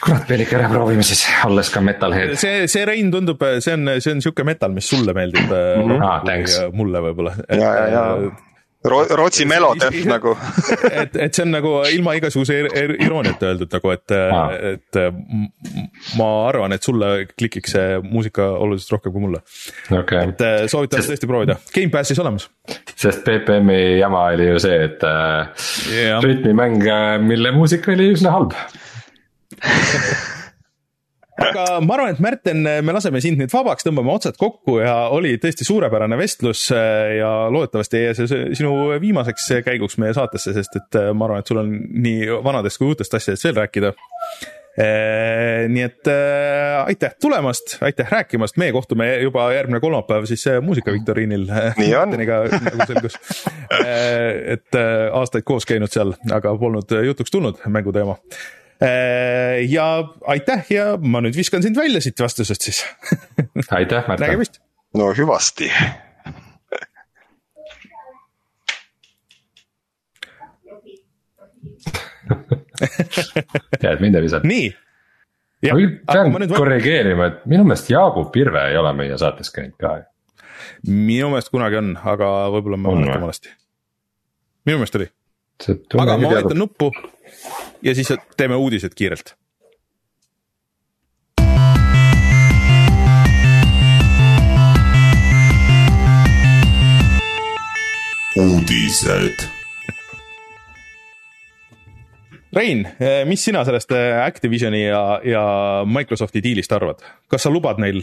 kurat, 0.05 0.25
peab 0.31 0.47
ikka 0.47 0.59
ära 0.61 0.73
proovima 0.73 1.05
siis, 1.07 1.27
olles 1.49 1.71
ka 1.75 1.85
metalhead. 1.85 2.35
see, 2.41 2.65
see 2.71 2.89
Rein 2.89 3.13
tundub, 3.13 3.43
see 3.61 3.77
on, 3.77 3.97
see 3.99 4.17
on 4.17 4.25
sihuke 4.25 4.47
metal, 4.49 4.73
mis 4.77 4.89
sulle 4.89 5.17
meeldib 5.17 5.53
mm. 5.53 5.93
-hmm. 5.93 6.03
Ah, 6.05 6.73
mulle 6.73 7.05
võib-olla. 7.11 7.37
ja, 7.49 7.71
ja, 7.77 7.87
ja 7.93 8.54
Rootsi 8.85 9.47
melodeath 9.49 10.05
nagu. 10.15 10.35
Et, 10.91 11.17
et 11.17 11.33
see 11.33 11.45
on 11.47 11.55
nagu 11.55 11.73
ilma 11.89 12.17
igasuguse 12.19 12.59
irooniata 13.01 13.53
öeldud 13.53 13.73
nagu, 13.73 13.93
et 13.95 14.15
et 14.75 14.99
ma 16.19 16.29
arvan, 16.49 16.75
et 16.77 16.85
sulle 16.85 17.11
klikiks 17.33 17.75
see 17.77 17.99
muusika 18.05 18.51
oluliselt 18.61 18.99
rohkem 18.99 19.15
kui 19.15 19.25
mulle. 19.25 19.41
Okay.. 19.89 20.29
et 20.29 20.45
äh, 20.45 20.67
soovitan 20.71 21.01
Sest... 21.01 21.15
tõesti 21.15 21.31
proovida, 21.31 21.57
Gamepassis 21.75 22.21
olemas. 22.23 22.49
sest 22.95 23.25
BPM-i 23.27 23.99
jama 24.01 24.27
oli 24.35 24.51
ju 24.51 24.61
see, 24.63 24.79
et 24.91 25.05
yeah. 25.05 26.19
Äh, 26.19 26.23
rütmimäng, 26.25 26.85
äh, 26.85 27.17
mille 27.23 27.55
muusika 27.57 27.93
oli 27.95 28.13
üsna 28.15 28.35
halb 28.37 28.55
aga 31.41 31.65
ma 31.85 31.97
arvan, 31.97 32.15
et 32.15 32.23
Märten, 32.23 32.63
me 32.87 32.95
laseme 32.95 33.21
sind 33.23 33.41
nüüd 33.41 33.53
vabaks, 33.53 33.87
tõmbame 33.87 34.13
otsad 34.15 34.39
kokku 34.41 34.79
ja 34.83 34.95
oli 35.15 35.35
tõesti 35.43 35.67
suurepärane 35.67 36.19
vestlus 36.21 36.67
äh, 36.75 37.17
ja 37.19 37.31
loodetavasti 37.53 38.01
ei 38.01 38.09
jää 38.09 38.19
see 38.19 38.43
sinu 38.61 38.75
viimaseks 39.03 39.51
käiguks 39.67 39.99
meie 40.03 40.15
saatesse, 40.17 40.55
sest 40.57 40.79
et 40.81 41.01
äh, 41.01 41.11
ma 41.17 41.29
arvan, 41.29 41.43
et 41.43 41.51
sul 41.51 41.63
on 41.65 41.73
nii 42.07 42.43
vanadest 42.45 42.81
kui 42.81 42.93
uutest 42.93 43.19
asjadest 43.19 43.49
veel 43.49 43.59
rääkida. 43.63 43.93
Äh, 44.75 45.67
nii 45.71 45.85
et 45.87 46.11
aitäh 46.11 47.13
tulemast, 47.23 47.77
aitäh 47.87 48.11
rääkimast, 48.11 48.59
meie 48.59 48.75
kohtume 48.75 49.07
juba 49.23 49.47
järgmine 49.55 49.79
kolmapäev 49.83 50.27
siis 50.31 50.49
muusikaviktoriinil. 50.63 51.47
nii 51.79 51.95
on. 51.99 52.19
nagu 52.19 52.91
selgus. 52.91 53.19
et 54.55 54.83
aastaid 55.13 55.47
koos 55.47 55.67
käinud 55.67 55.91
seal, 55.95 56.15
aga 56.35 56.55
polnud 56.59 56.95
jutuks 57.07 57.35
tulnud 57.35 57.63
mänguteema 57.67 58.19
ja 59.69 59.87
aitäh 60.35 60.67
ja 60.73 60.87
ma 61.01 61.23
nüüd 61.25 61.37
viskan 61.37 61.63
sind 61.65 61.77
välja 61.79 62.01
siit 62.05 62.21
vastusest 62.21 62.67
siis 62.67 62.85
aitäh, 63.71 64.09
Märten. 64.09 64.27
nägemist. 64.27 64.61
no 64.95 65.13
hüvasti 65.17 65.71
tead, 73.81 74.01
mind 74.01 74.15
ei 74.15 74.23
visata. 74.23 74.49
nii. 74.49 74.77
ma 75.65 75.77
pean 76.13 76.33
nüüd... 76.35 76.55
korrigeerima, 76.57 77.31
et 77.31 77.45
minu 77.51 77.67
meelest 77.69 77.91
Jaagup 77.93 78.33
Pirve 78.35 78.63
ei 78.71 78.79
ole 78.81 78.93
meie 78.97 79.19
saates 79.21 79.53
käinud 79.55 79.77
ka. 79.81 79.97
minu 80.89 81.31
meelest 81.33 81.53
kunagi 81.55 81.81
on, 81.81 81.89
aga 82.15 82.31
võib-olla 82.55 82.81
ma 82.81 82.97
mäletan 82.99 83.27
valesti. 83.27 83.49
minu 84.69 84.81
meelest 84.81 85.01
oli. 85.01 85.09
aga 86.05 86.19
ma 86.19 86.33
vajutan 86.35 86.61
nuppu 86.65 86.87
ja 87.83 87.95
siis 87.95 88.13
teeme 88.37 88.57
uudised 88.57 88.95
kiirelt. 88.95 89.35
uudised 98.37 99.55
Rein, 102.55 102.89
mis 103.25 103.45
sina 103.45 103.65
sellest 103.65 103.91
Activisioni 104.25 104.85
ja, 104.85 105.21
ja 105.25 105.43
Microsofti 105.87 106.43
diilist 106.43 106.73
arvad, 106.73 107.03
kas 107.29 107.43
sa 107.43 107.51
lubad 107.51 107.81
neil 107.83 107.99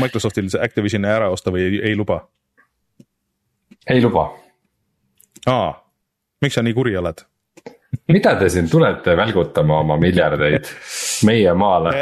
Microsoftil 0.00 0.50
see 0.52 0.60
Activisioni 0.60 1.08
ära 1.08 1.30
osta 1.32 1.52
või 1.54 1.64
ei, 1.64 1.80
ei 1.90 1.96
luba? 1.96 2.20
ei 3.88 4.02
luba. 4.02 4.28
aa, 5.46 5.72
miks 6.44 6.58
sa 6.58 6.62
nii 6.62 6.76
kuri 6.76 6.96
oled? 7.00 7.24
Mida 8.12 8.34
te 8.38 8.50
siin 8.52 8.68
tulete 8.70 9.16
välgutama 9.16 9.80
oma 9.84 9.96
miljardeid 10.00 10.68
meie 11.28 11.54
maale? 11.58 11.94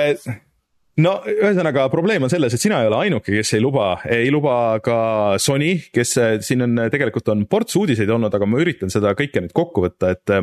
no 1.03 1.17
ühesõnaga 1.29 1.87
probleem 1.93 2.27
on 2.27 2.33
selles, 2.33 2.55
et 2.57 2.63
sina 2.63 2.81
ei 2.83 2.91
ole 2.91 3.01
ainuke, 3.07 3.35
kes 3.35 3.55
ei 3.57 3.63
luba, 3.63 3.97
ei 4.11 4.31
luba 4.33 4.79
ka 4.85 4.99
Sony, 5.43 5.75
kes 5.93 6.17
siin 6.47 6.65
on 6.67 6.87
tegelikult 6.93 7.29
on 7.35 7.45
ports 7.51 7.77
uudiseid 7.77 8.11
olnud, 8.11 8.35
aga 8.35 8.49
ma 8.49 8.63
üritan 8.63 8.93
seda 8.93 9.13
kõike 9.19 9.45
nüüd 9.45 9.55
kokku 9.57 9.85
võtta, 9.87 10.15
et 10.17 10.37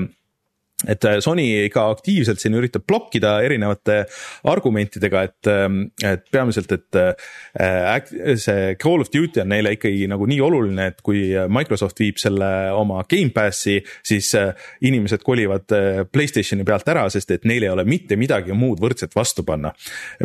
et 0.90 1.06
äh, 1.06 1.20
Sony 1.24 1.46
ka 1.74 1.86
aktiivselt 1.94 2.42
siin 2.42 2.56
üritab 2.58 2.86
blokkida 2.88 3.36
erinevate 3.46 4.04
argumentidega, 4.50 5.24
et, 5.30 5.50
ähm, 5.52 5.80
et 6.04 6.26
peamiselt, 6.34 6.72
et 6.76 7.00
äh, 7.00 8.36
see 8.40 8.76
Call 8.82 9.04
of 9.04 9.12
Duty 9.14 9.44
on 9.44 9.52
neile 9.54 9.76
ikkagi 9.78 10.08
nagu 10.12 10.28
nii 10.30 10.42
oluline, 10.44 10.90
et 10.94 11.04
kui 11.06 11.26
Microsoft 11.54 12.02
viib 12.02 12.20
selle 12.22 12.50
oma 12.76 13.04
Gamepassi, 13.10 13.80
siis 14.06 14.34
äh, 14.40 14.52
inimesed 14.86 15.24
kolivad 15.24 15.72
Playstationi 16.12 16.66
pealt 16.68 16.90
ära, 16.92 17.06
sest 17.14 17.32
et 17.36 17.48
neil 17.50 17.66
ei 17.66 17.72
ole 17.72 17.86
mitte 17.88 18.18
midagi 18.20 18.56
muud 18.58 18.82
võrdset 18.84 19.16
vastu 19.16 19.46
panna. 19.48 19.74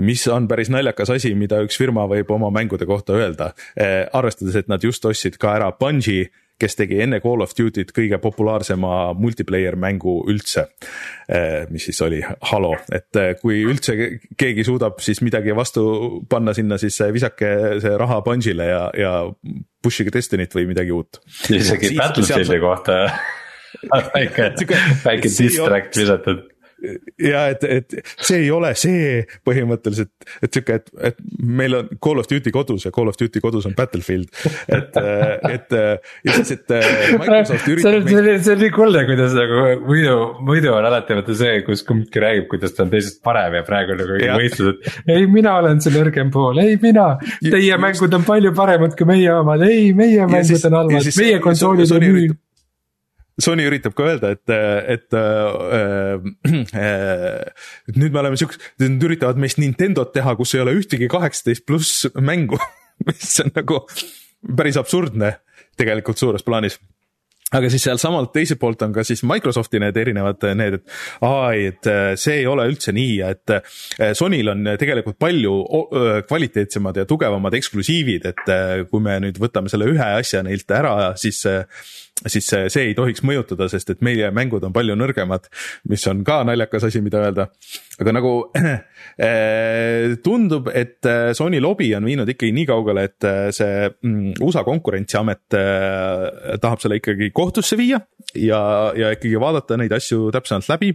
mis 0.00 0.24
on 0.32 0.48
päris 0.48 0.70
naljakas 0.72 1.12
asi, 1.14 1.34
mida 1.38 1.60
üks 1.64 1.78
firma 1.78 2.06
võib 2.10 2.30
oma 2.34 2.50
mängude 2.54 2.86
kohta 2.88 3.16
öelda, 3.16 3.52
arvestades, 4.12 4.56
et 4.56 4.68
nad 4.68 4.82
just 4.84 5.04
ostsid 5.04 5.38
ka 5.40 5.54
ära 5.56 5.70
Bungi 5.78 6.26
kes 6.60 6.76
tegi 6.78 7.00
enne 7.04 7.20
Call 7.22 7.42
of 7.44 7.54
Duty't 7.56 7.92
kõige 7.96 8.18
populaarsema 8.22 9.12
multiplayer 9.18 9.76
mängu 9.78 10.18
üldse. 10.30 10.66
Eh, 11.28 11.64
mis 11.70 11.88
siis 11.88 12.00
oli 12.04 12.20
Halo, 12.50 12.74
et 12.94 13.20
eh, 13.20 13.32
kui 13.40 13.62
üldse 13.66 13.96
keegi 14.38 14.66
suudab 14.66 15.00
siis 15.04 15.22
midagi 15.24 15.54
vastu 15.56 15.86
panna 16.30 16.54
sinna, 16.56 16.78
siis 16.80 16.98
visake 17.14 17.52
see 17.82 17.96
raha 18.00 18.20
Bungile'ile 18.26 18.68
ja, 18.68 18.84
ja 18.98 19.14
push'ige 19.84 20.12
Destiny't 20.14 20.54
või 20.58 20.68
midagi 20.72 20.94
uut. 20.94 21.20
isegi 21.54 21.94
Battlefieldi 21.98 22.60
kohta 22.62 23.00
väike, 24.14 24.52
väike 25.04 25.34
distract 25.38 25.98
visatud 26.00 26.46
ja 27.22 27.44
et, 27.52 27.64
et 27.64 27.96
see 28.22 28.44
ei 28.44 28.50
ole 28.54 28.70
see 28.78 29.22
põhimõtteliselt, 29.46 30.12
et 30.44 30.54
sihuke, 30.54 30.78
et, 30.78 30.90
et 31.10 31.18
meil 31.42 31.74
on 31.78 31.90
Call 32.04 32.22
of 32.22 32.28
Duty 32.30 32.52
kodus 32.54 32.86
ja 32.86 32.92
Call 32.94 33.10
of 33.10 33.18
Duty 33.18 33.42
kodus 33.42 33.66
on 33.68 33.74
Battlefield. 33.78 34.30
et, 34.76 34.98
et 35.50 35.74
ja 35.74 36.36
siis, 36.36 36.54
et 36.54 36.74
Microsoft 37.18 37.68
üritab. 37.72 38.08
see 38.08 38.20
on, 38.20 38.30
see 38.46 38.54
on 38.54 38.62
nii 38.62 38.72
kuldne, 38.74 39.04
kuidas 39.10 39.36
nagu 39.38 39.64
muidu, 39.88 40.16
muidu 40.46 40.72
on 40.76 40.88
alati 40.90 41.18
vaata 41.18 41.38
see, 41.42 41.60
kus 41.66 41.84
kumbki 41.88 42.22
räägib, 42.22 42.48
kuidas 42.52 42.76
ta 42.76 42.86
on 42.86 42.94
teisest 42.94 43.22
parem 43.26 43.58
ja 43.58 43.64
praegu 43.66 43.96
on 43.96 44.02
nagu 44.04 44.18
võistlus, 44.38 44.78
et. 44.78 45.00
ei, 45.16 45.28
mina 45.30 45.58
olen 45.62 45.82
see 45.84 45.94
nõrgem 45.94 46.32
pool, 46.34 46.62
ei 46.62 46.78
mina, 46.82 47.10
teie 47.42 47.80
mängud 47.80 48.18
on 48.20 48.26
palju 48.28 48.54
paremad 48.56 48.94
kui 48.98 49.08
meie 49.08 49.32
omad, 49.34 49.66
ei, 49.66 49.90
meie 49.98 50.28
mängud 50.30 50.68
on 50.70 50.82
halvad, 50.82 51.10
meie 51.18 51.40
konsoolid 51.42 51.98
on 51.98 52.06
müünud 52.06 52.44
Sony 53.38 53.68
üritab 53.68 53.94
ka 53.94 54.08
öelda, 54.08 54.32
et, 54.34 54.50
et 54.50 55.14
äh, 55.14 56.14
äh, 56.74 57.68
nüüd 57.94 58.10
me 58.10 58.22
oleme 58.24 58.40
siuksed, 58.40 58.64
nad 58.82 59.06
üritavad 59.06 59.38
meist 59.38 59.60
Nintendot 59.62 60.10
teha, 60.16 60.34
kus 60.38 60.56
ei 60.56 60.64
ole 60.64 60.74
ühtegi 60.80 61.10
kaheksateist 61.12 61.66
pluss 61.68 62.08
mängu 62.18 62.58
mis 63.06 63.40
on 63.44 63.52
nagu 63.54 63.82
päris 64.58 64.78
absurdne 64.80 65.36
tegelikult 65.78 66.18
suures 66.18 66.46
plaanis. 66.46 66.78
Aga 67.48 67.70
siis 67.72 67.86
sealsamalt 67.86 68.34
teiselt 68.34 68.60
poolt 68.60 68.82
on 68.84 68.92
ka 68.92 69.00
siis 69.08 69.22
Microsofti 69.24 69.80
need 69.80 69.96
erinevad 69.96 70.42
need, 70.58 70.74
et 70.76 70.90
aa, 71.24 71.54
et 71.56 71.88
äh, 71.88 72.10
see 72.20 72.42
ei 72.42 72.48
ole 72.50 72.66
üldse 72.68 72.92
nii, 72.92 73.14
et 73.24 73.54
äh, 73.54 74.10
Sonyl 74.18 74.52
on 74.52 74.68
tegelikult 74.80 75.16
palju 75.16 75.54
kvaliteetsemad 76.28 77.00
ja 77.00 77.06
tugevamad 77.08 77.56
eksklusiivid, 77.56 78.28
et 78.28 78.52
äh, 78.52 78.74
kui 78.90 79.00
me 79.00 79.16
nüüd 79.24 79.40
võtame 79.40 79.72
selle 79.72 79.88
ühe 79.88 80.10
asja 80.18 80.44
neilt 80.44 80.68
ära, 80.76 81.14
siis 81.16 81.40
siis 82.26 82.46
see, 82.50 82.66
see 82.72 82.88
ei 82.90 82.94
tohiks 82.98 83.22
mõjutada, 83.26 83.68
sest 83.70 83.92
et 83.94 84.02
meie 84.04 84.30
mängud 84.34 84.64
on 84.66 84.74
palju 84.74 84.96
nõrgemad, 84.98 85.46
mis 85.90 86.04
on 86.10 86.24
ka 86.26 86.40
naljakas 86.48 86.88
asi, 86.88 87.02
mida 87.04 87.22
öelda. 87.22 87.48
aga 88.00 88.14
nagu 88.14 88.32
äh, 88.58 90.16
tundub, 90.26 90.70
et 90.74 91.06
äh, 91.06 91.30
Sony 91.38 91.60
lobi 91.62 91.92
on 91.96 92.08
viinud 92.08 92.28
ikkagi 92.28 92.54
nii 92.56 92.68
kaugele, 92.68 93.06
et 93.10 93.28
äh, 93.28 93.40
see 93.54 93.88
mm, 93.90 94.38
USA 94.44 94.64
konkurentsiamet 94.66 95.58
tahab 96.60 96.82
selle 96.82 96.98
ikkagi 96.98 97.30
kohtusse 97.34 97.78
viia 97.78 98.00
ja, 98.34 98.60
ja 98.98 99.12
ikkagi 99.14 99.38
vaadata 99.40 99.78
neid 99.78 99.94
asju 99.94 100.32
täpsemalt 100.34 100.68
läbi 100.74 100.92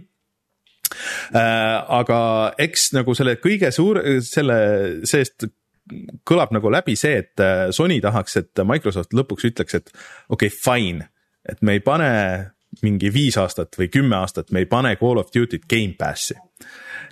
aga 1.34 2.18
eks 2.60 2.90
nagu 2.94 3.14
selle 3.16 3.38
kõige 3.42 3.70
suur, 3.74 3.98
selle 4.22 4.58
seest 5.08 5.48
kõlab 6.28 6.52
nagu 6.54 6.70
läbi 6.72 6.94
see, 6.96 7.24
et 7.24 7.42
Sony 7.74 7.98
tahaks, 8.04 8.36
et 8.40 8.62
Microsoft 8.68 9.16
lõpuks 9.16 9.48
ütleks, 9.48 9.80
et 9.80 9.90
okei 10.28 10.52
okay,, 10.52 10.54
fine 10.54 11.08
et 11.48 11.62
me 11.62 11.76
ei 11.76 11.80
pane 11.84 12.10
mingi 12.82 13.10
viis 13.14 13.36
aastat 13.38 13.76
või 13.78 13.90
kümme 13.92 14.16
aastat, 14.18 14.50
me 14.52 14.64
ei 14.64 14.70
pane 14.70 14.94
Call 15.00 15.20
of 15.20 15.30
Duty't 15.34 15.68
Gamepassi. 15.70 16.34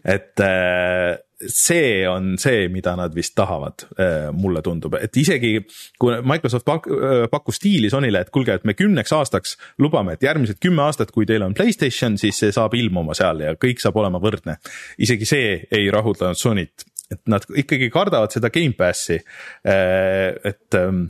et 0.04 0.40
äh, 0.40 1.18
see 1.46 2.08
on 2.08 2.32
see, 2.38 2.66
mida 2.68 2.96
nad 2.98 3.14
vist 3.14 3.34
tahavad, 3.38 3.84
äh, 4.00 4.30
mulle 4.34 4.62
tundub, 4.62 4.96
et 4.98 5.16
isegi 5.16 5.60
kui 6.00 6.16
Microsoft 6.26 6.66
pak-, 6.66 6.88
äh, 6.90 7.26
pakkus 7.30 7.60
diili 7.62 7.90
Sonyle, 7.90 8.24
et 8.24 8.30
kuulge, 8.34 8.56
et 8.58 8.64
me 8.66 8.74
kümneks 8.74 9.14
aastaks 9.14 9.56
lubame, 9.78 10.16
et 10.16 10.26
järgmised 10.26 10.58
kümme 10.62 10.82
aastat, 10.86 11.12
kui 11.14 11.26
teil 11.26 11.46
on 11.46 11.54
Playstation, 11.54 12.18
siis 12.18 12.40
see 12.42 12.54
saab 12.54 12.74
ilmuma 12.74 13.14
seal 13.14 13.44
ja 13.44 13.54
kõik 13.54 13.82
saab 13.82 14.00
olema 14.02 14.18
võrdne. 14.22 14.58
isegi 14.98 15.28
see 15.28 15.54
ei 15.70 15.90
rahuldanud 15.90 16.38
Sonyt, 16.38 16.86
et 17.12 17.22
nad 17.30 17.46
ikkagi 17.46 17.90
kardavad 17.92 18.34
seda 18.34 18.50
Gamepassi, 18.50 19.20
et 19.62 20.78
ähm, 20.78 21.04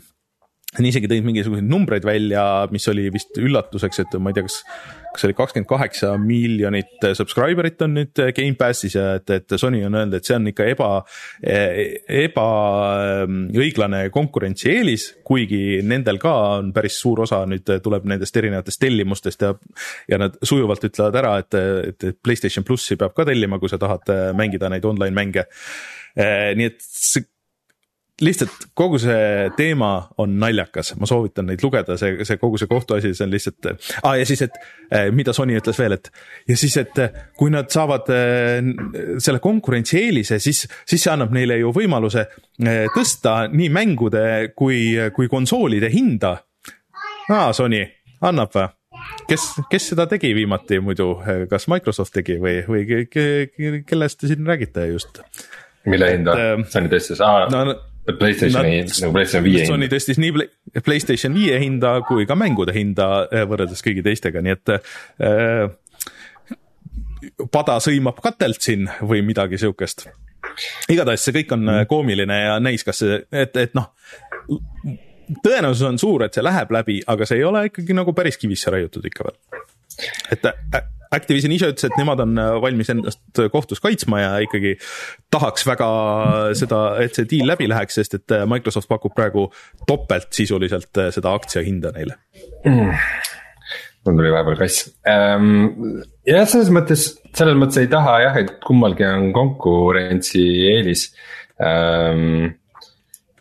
isegi 0.80 1.08
tõid 1.10 1.26
mingisuguseid 1.26 1.66
numbreid 1.68 2.04
välja, 2.08 2.42
mis 2.72 2.88
oli 2.88 3.10
vist 3.12 3.36
üllatuseks, 3.36 3.98
et 4.04 4.14
ma 4.16 4.30
ei 4.30 4.36
tea, 4.38 4.46
kas, 4.46 4.56
kas 5.12 5.26
oli 5.28 5.34
kakskümmend 5.36 5.68
kaheksa 5.68 6.14
miljonit 6.20 7.04
subscriber'it 7.18 7.82
on 7.84 7.92
nüüd 7.98 8.22
Gamepassis 8.36 8.96
ja 8.96 9.18
et, 9.18 9.28
et 9.36 9.54
Sony 9.60 9.82
on 9.84 9.98
öelnud, 9.98 10.16
et 10.16 10.24
see 10.24 10.38
on 10.38 10.48
ikka 10.48 10.64
eba, 10.72 10.88
ebaõiglane 12.22 14.00
konkurentsieelis, 14.14 15.04
kuigi 15.28 15.82
nendel 15.84 16.16
ka 16.22 16.32
on 16.62 16.72
päris 16.72 16.96
suur 17.02 17.20
osa 17.26 17.42
nüüd 17.50 17.68
tuleb 17.84 18.08
nendest 18.08 18.40
erinevatest 18.40 18.80
tellimustest 18.80 19.44
ja, 19.44 19.52
ja 20.08 20.20
nad 20.24 20.40
sujuvalt 20.40 20.88
ütlevad 20.88 21.20
ära, 21.20 21.34
et, 21.44 21.52
et 21.92 22.16
Playstation 22.24 22.64
plussi 22.64 22.96
peab 22.96 23.12
ka 23.16 23.28
tellima, 23.28 23.60
kui 23.60 23.68
sa 23.68 23.76
tahad 23.82 24.08
mängida 24.38 24.72
neid 24.72 24.88
online 24.88 25.16
mänge. 25.16 25.44
Nii 26.16 26.66
et 26.68 26.80
see 26.80 27.24
lihtsalt 28.22 28.68
kogu 28.78 28.98
see 29.02 29.50
teema 29.56 29.90
on 30.22 30.36
naljakas, 30.40 30.94
ma 31.00 31.08
soovitan 31.08 31.48
neid 31.50 31.62
lugeda, 31.64 31.96
see, 32.00 32.22
see 32.26 32.38
kogu 32.40 32.60
see 32.60 32.70
kohtuasi, 32.70 33.12
see 33.16 33.26
on 33.26 33.32
lihtsalt 33.32 33.70
ah,. 34.02 34.14
ja 34.18 34.26
siis, 34.28 34.44
et 34.46 34.58
eh, 34.90 35.08
mida 35.14 35.34
Sony 35.36 35.56
ütles 35.58 35.78
veel, 35.78 35.96
et 35.98 36.10
ja 36.48 36.56
siis, 36.58 36.76
et 36.80 37.02
eh, 37.02 37.22
kui 37.38 37.52
nad 37.52 37.70
saavad 37.72 38.10
selle 39.22 39.40
konkurentsieelise, 39.42 40.38
siis, 40.42 40.64
siis 40.88 41.02
see 41.02 41.12
annab 41.12 41.32
neile 41.34 41.58
ju 41.60 41.72
võimaluse 41.74 42.26
tõsta 42.94 43.48
nii 43.52 43.70
mängude 43.72 44.24
kui, 44.56 44.84
kui 45.16 45.30
konsoolide 45.32 45.90
hinda. 45.92 46.36
aa, 47.30 47.50
Sony, 47.56 47.84
annab 48.22 48.54
või? 48.54 48.68
kes, 49.28 49.48
kes 49.70 49.92
seda 49.92 50.06
tegi 50.10 50.30
viimati 50.36 50.78
muidu, 50.84 51.14
kas 51.50 51.66
Microsoft 51.72 52.14
tegi 52.14 52.38
või, 52.42 52.60
või 52.68 53.06
kellest 53.88 54.20
te 54.20 54.30
siin 54.30 54.46
räägite 54.46 54.86
just? 54.92 55.24
mille 55.88 56.12
hinda 56.12 56.36
Sony 56.70 56.92
tõstis, 56.92 57.22
aa 57.24 57.48
no, 57.50 57.64
Playstationi 58.02 58.80
nagu 58.82 59.14
Playstation 59.14 59.44
viie 59.46 59.60
hinda. 59.62 59.70
Sony 59.70 59.88
tõstis 59.90 60.18
nii 60.18 60.32
Playstation 60.82 61.36
viie 61.36 61.58
hinda 61.62 61.94
kui 62.08 62.26
ka 62.26 62.34
mängude 62.38 62.74
hinda 62.74 63.28
eh, 63.28 63.44
võrreldes 63.48 63.84
kõigi 63.84 64.02
teistega, 64.02 64.42
nii 64.42 64.54
et 64.56 64.72
äh, 64.74 65.70
pada 67.54 67.78
sõimab 67.82 68.18
katelt 68.24 68.62
siin 68.64 68.88
või 69.06 69.22
midagi 69.26 69.60
sihukest. 69.62 70.08
igatahes 70.90 71.22
see 71.24 71.36
kõik 71.38 71.54
on 71.54 71.62
mm. 71.68 71.86
koomiline 71.90 72.40
ja 72.42 72.58
näis, 72.60 72.82
kas 72.84 73.04
see, 73.04 73.20
et, 73.30 73.56
et 73.56 73.78
noh, 73.78 73.92
tõenäosus 75.44 75.86
on 75.86 75.98
suur, 76.02 76.26
et 76.26 76.34
see 76.34 76.44
läheb 76.44 76.74
läbi, 76.74 76.98
aga 77.06 77.28
see 77.28 77.38
ei 77.38 77.46
ole 77.46 77.66
ikkagi 77.70 77.94
nagu 77.96 78.14
päris 78.16 78.40
kivisse 78.40 78.74
raiutud 78.74 79.06
ikka 79.08 79.28
veel. 79.28 79.38
Et 80.32 80.50
Activision 81.12 81.52
ise 81.52 81.68
ütles, 81.72 81.88
et 81.88 81.98
nemad 82.00 82.22
on 82.24 82.38
äh, 82.40 82.54
valmis 82.62 82.90
ennast 82.92 83.40
kohtus 83.52 83.82
kaitsma 83.84 84.22
ja 84.22 84.30
ikkagi 84.44 84.76
tahaks 85.32 85.66
väga 85.68 85.88
seda, 86.58 86.80
et 87.04 87.18
see 87.18 87.28
deal 87.28 87.50
läbi 87.52 87.68
läheks, 87.68 87.98
sest 88.00 88.16
et 88.16 88.34
äh, 88.34 88.46
Microsoft 88.48 88.88
pakub 88.88 89.14
praegu 89.16 89.48
topelt 89.88 90.30
sisuliselt 90.32 91.02
äh, 91.02 91.12
seda 91.14 91.34
aktsiahinda 91.36 91.92
neile 91.96 92.18
mm 92.64 92.96
mul 94.02 94.16
tuli 94.18 94.32
vahepeal 94.34 94.56
kass 94.58 94.88
ähm,. 95.06 96.00
jah, 96.26 96.48
selles 96.50 96.72
mõttes, 96.74 97.04
selles 97.38 97.54
mõttes 97.54 97.78
ei 97.84 97.90
taha 97.92 98.16
jah, 98.24 98.38
et 98.40 98.56
kummalgi 98.64 99.06
on 99.06 99.28
konkurentsieelis 99.36 101.04
ähm,. 101.62 102.56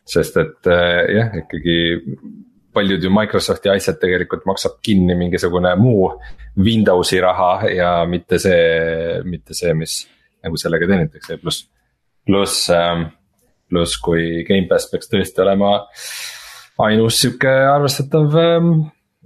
sest 0.06 0.38
et 0.38 0.69
jah, 1.15 1.34
ikkagi 1.40 1.80
paljud 2.73 3.03
ju 3.03 3.11
Microsofti 3.14 3.72
asjad 3.72 3.99
tegelikult 4.02 4.45
maksab 4.49 4.80
kinni 4.85 5.15
mingisugune 5.19 5.73
muu 5.80 6.11
Windowsi 6.60 7.22
raha 7.23 7.53
ja 7.72 7.91
mitte 8.10 8.39
see, 8.41 9.22
mitte 9.27 9.56
see, 9.57 9.73
mis 9.77 10.02
nagu 10.41 10.60
sellega 10.60 10.89
teenitakse, 10.89 11.38
pluss, 11.41 11.65
pluss 12.27 12.69
ähm,, 12.76 13.10
pluss 13.69 13.99
kui 14.03 14.43
Gamepass 14.48 14.89
peaks 14.91 15.11
tõesti 15.11 15.43
olema 15.43 15.77
ainus 16.81 17.19
sihuke 17.22 17.52
arvestatav 17.72 18.38
ähm, 18.41 18.72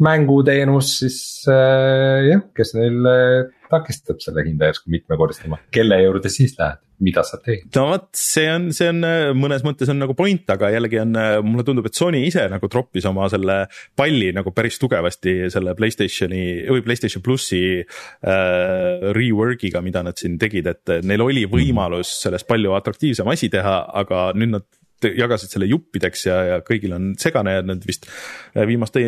mänguteenus, 0.06 0.98
siis 1.02 1.20
äh, 1.50 2.26
jah, 2.30 2.44
kes 2.56 2.76
neil 2.78 3.10
äh, 3.10 3.54
takistab 3.72 4.20
selle 4.24 4.44
hinda 4.48 4.72
järsku 4.72 4.92
mitmekordistama, 4.94 5.62
kelle 5.74 6.02
juurde 6.04 6.32
siis 6.34 6.58
lähed? 6.60 6.85
Mida 7.04 7.24
sa 7.28 7.40
teed? 7.44 7.68
no 7.76 7.88
vot, 7.90 8.08
see 8.18 8.46
on, 8.52 8.70
see 8.76 8.88
on 8.92 9.02
äh, 9.08 9.32
mõnes 9.38 9.66
mõttes 9.66 9.90
on 9.92 10.00
nagu 10.02 10.16
point, 10.18 10.46
aga 10.54 10.70
jällegi 10.74 11.02
on, 11.02 11.16
äh, 11.20 11.40
mulle 11.46 11.66
tundub, 11.68 11.90
et 11.90 11.98
Sony 11.98 12.24
ise 12.28 12.46
nagu 12.52 12.70
troppis 12.72 13.08
oma 13.10 13.28
selle 13.32 13.66
palli 13.98 14.32
nagu 14.36 14.54
päris 14.56 14.80
tugevasti 14.82 15.52
selle 15.54 15.76
Playstationi 15.78 16.46
või 16.72 16.86
Playstation 16.86 17.24
plussi 17.26 17.62
äh, 17.82 19.12
rework'iga, 19.18 19.84
mida 19.86 20.06
nad 20.06 20.20
siin 20.20 20.40
tegid, 20.42 20.72
et 20.72 20.96
neil 21.06 21.26
oli 21.26 21.46
võimalus 21.50 22.16
sellest 22.24 22.48
palju 22.50 22.76
atraktiivsem 22.78 23.30
asi 23.32 23.52
teha, 23.54 23.78
aga 24.04 24.30
nüüd 24.38 24.56
nad 24.58 24.68
jagasid 25.18 25.54
selle 25.54 25.68
juppideks 25.70 26.26
ja, 26.28 26.38
ja 26.50 26.62
kõigil 26.66 26.96
on 26.98 27.12
segane 27.20 27.58
ja 27.58 27.66
nad 27.66 27.84
vist 27.88 28.08
äh, 28.08 28.64
viimaste 28.68 29.04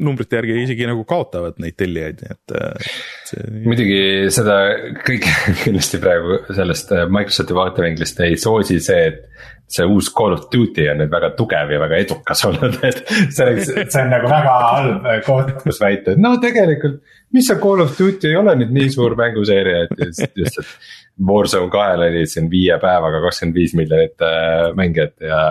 numbrite 0.00 0.40
järgi 0.40 0.58
isegi 0.64 0.88
nagu 0.90 1.04
kaotavad 1.08 1.60
neid 1.62 1.78
tellijaid, 1.80 2.24
nii 2.24 2.34
et 2.36 2.56
äh, 2.58 2.90
see.... 3.30 3.46
muidugi 3.66 4.02
seda 4.34 4.58
kõike 5.06 5.36
kindlasti 5.64 6.02
praegu 6.02 6.42
sellest 6.50 6.92
äh, 6.96 7.06
Microsofti 7.10 7.56
vaatevinklist 7.56 8.22
ei 8.26 8.38
soosi 8.40 8.80
see, 8.84 9.08
et 9.10 9.48
see 9.70 9.86
uus 9.86 10.10
Call 10.14 10.34
of 10.34 10.48
Duty 10.52 10.88
on 10.90 10.98
nüüd 11.00 11.12
väga 11.12 11.30
tugev 11.38 11.70
ja 11.70 11.80
väga 11.82 12.00
edukas 12.04 12.42
olnud, 12.48 12.80
et 12.86 13.04
see 13.06 13.46
oleks, 13.46 13.70
see 13.70 14.02
on 14.02 14.12
nagu 14.12 14.30
väga 14.30 14.56
halb 14.66 15.10
koht, 15.26 15.54
kus 15.62 15.80
väita, 15.82 16.16
et 16.16 16.22
no 16.22 16.34
tegelikult. 16.42 17.00
mis 17.30 17.46
see 17.46 17.60
Call 17.62 17.84
of 17.84 17.94
Duty 17.98 18.32
ei 18.32 18.38
ole 18.40 18.56
nüüd 18.58 18.74
nii 18.74 18.90
suur 18.90 19.14
mänguseeria, 19.18 19.84
et 19.86 20.02
just, 20.02 20.26
just, 20.34 20.58
et 20.58 20.99
Warzone 21.26 21.70
kahel 21.72 22.06
oli 22.06 22.26
siin 22.28 22.50
viie 22.52 22.78
päevaga 22.80 23.20
kakskümmend 23.26 23.58
viis 23.58 23.74
miljonit 23.76 24.24
äh, 24.24 24.70
mängijat 24.76 25.16
ja, 25.24 25.42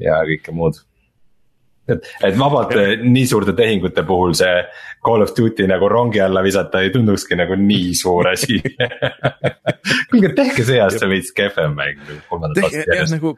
ja 0.00 0.20
kõike 0.28 0.54
muud 0.54 0.82
et, 1.88 2.08
et 2.26 2.38
vabalt 2.38 2.74
ja. 2.74 2.96
nii 3.02 3.26
suurte 3.28 3.54
tehingute 3.56 4.04
puhul 4.06 4.34
see 4.38 4.62
Call 5.06 5.22
of 5.22 5.32
Duty 5.36 5.68
nagu 5.70 5.88
rongi 5.90 6.20
alla 6.22 6.42
visata 6.42 6.82
ei 6.82 6.90
tundukski 6.94 7.38
nagu 7.38 7.58
nii 7.60 7.94
suur 7.94 8.30
asi 8.32 8.58
kuulge, 10.10 10.32
tehke 10.38 10.66
see 10.66 10.80
aasta 10.82 11.08
veits 11.10 11.32
kehvem 11.36 11.76
mäng. 11.78 12.02
jah, 12.72 13.06
nagu 13.12 13.36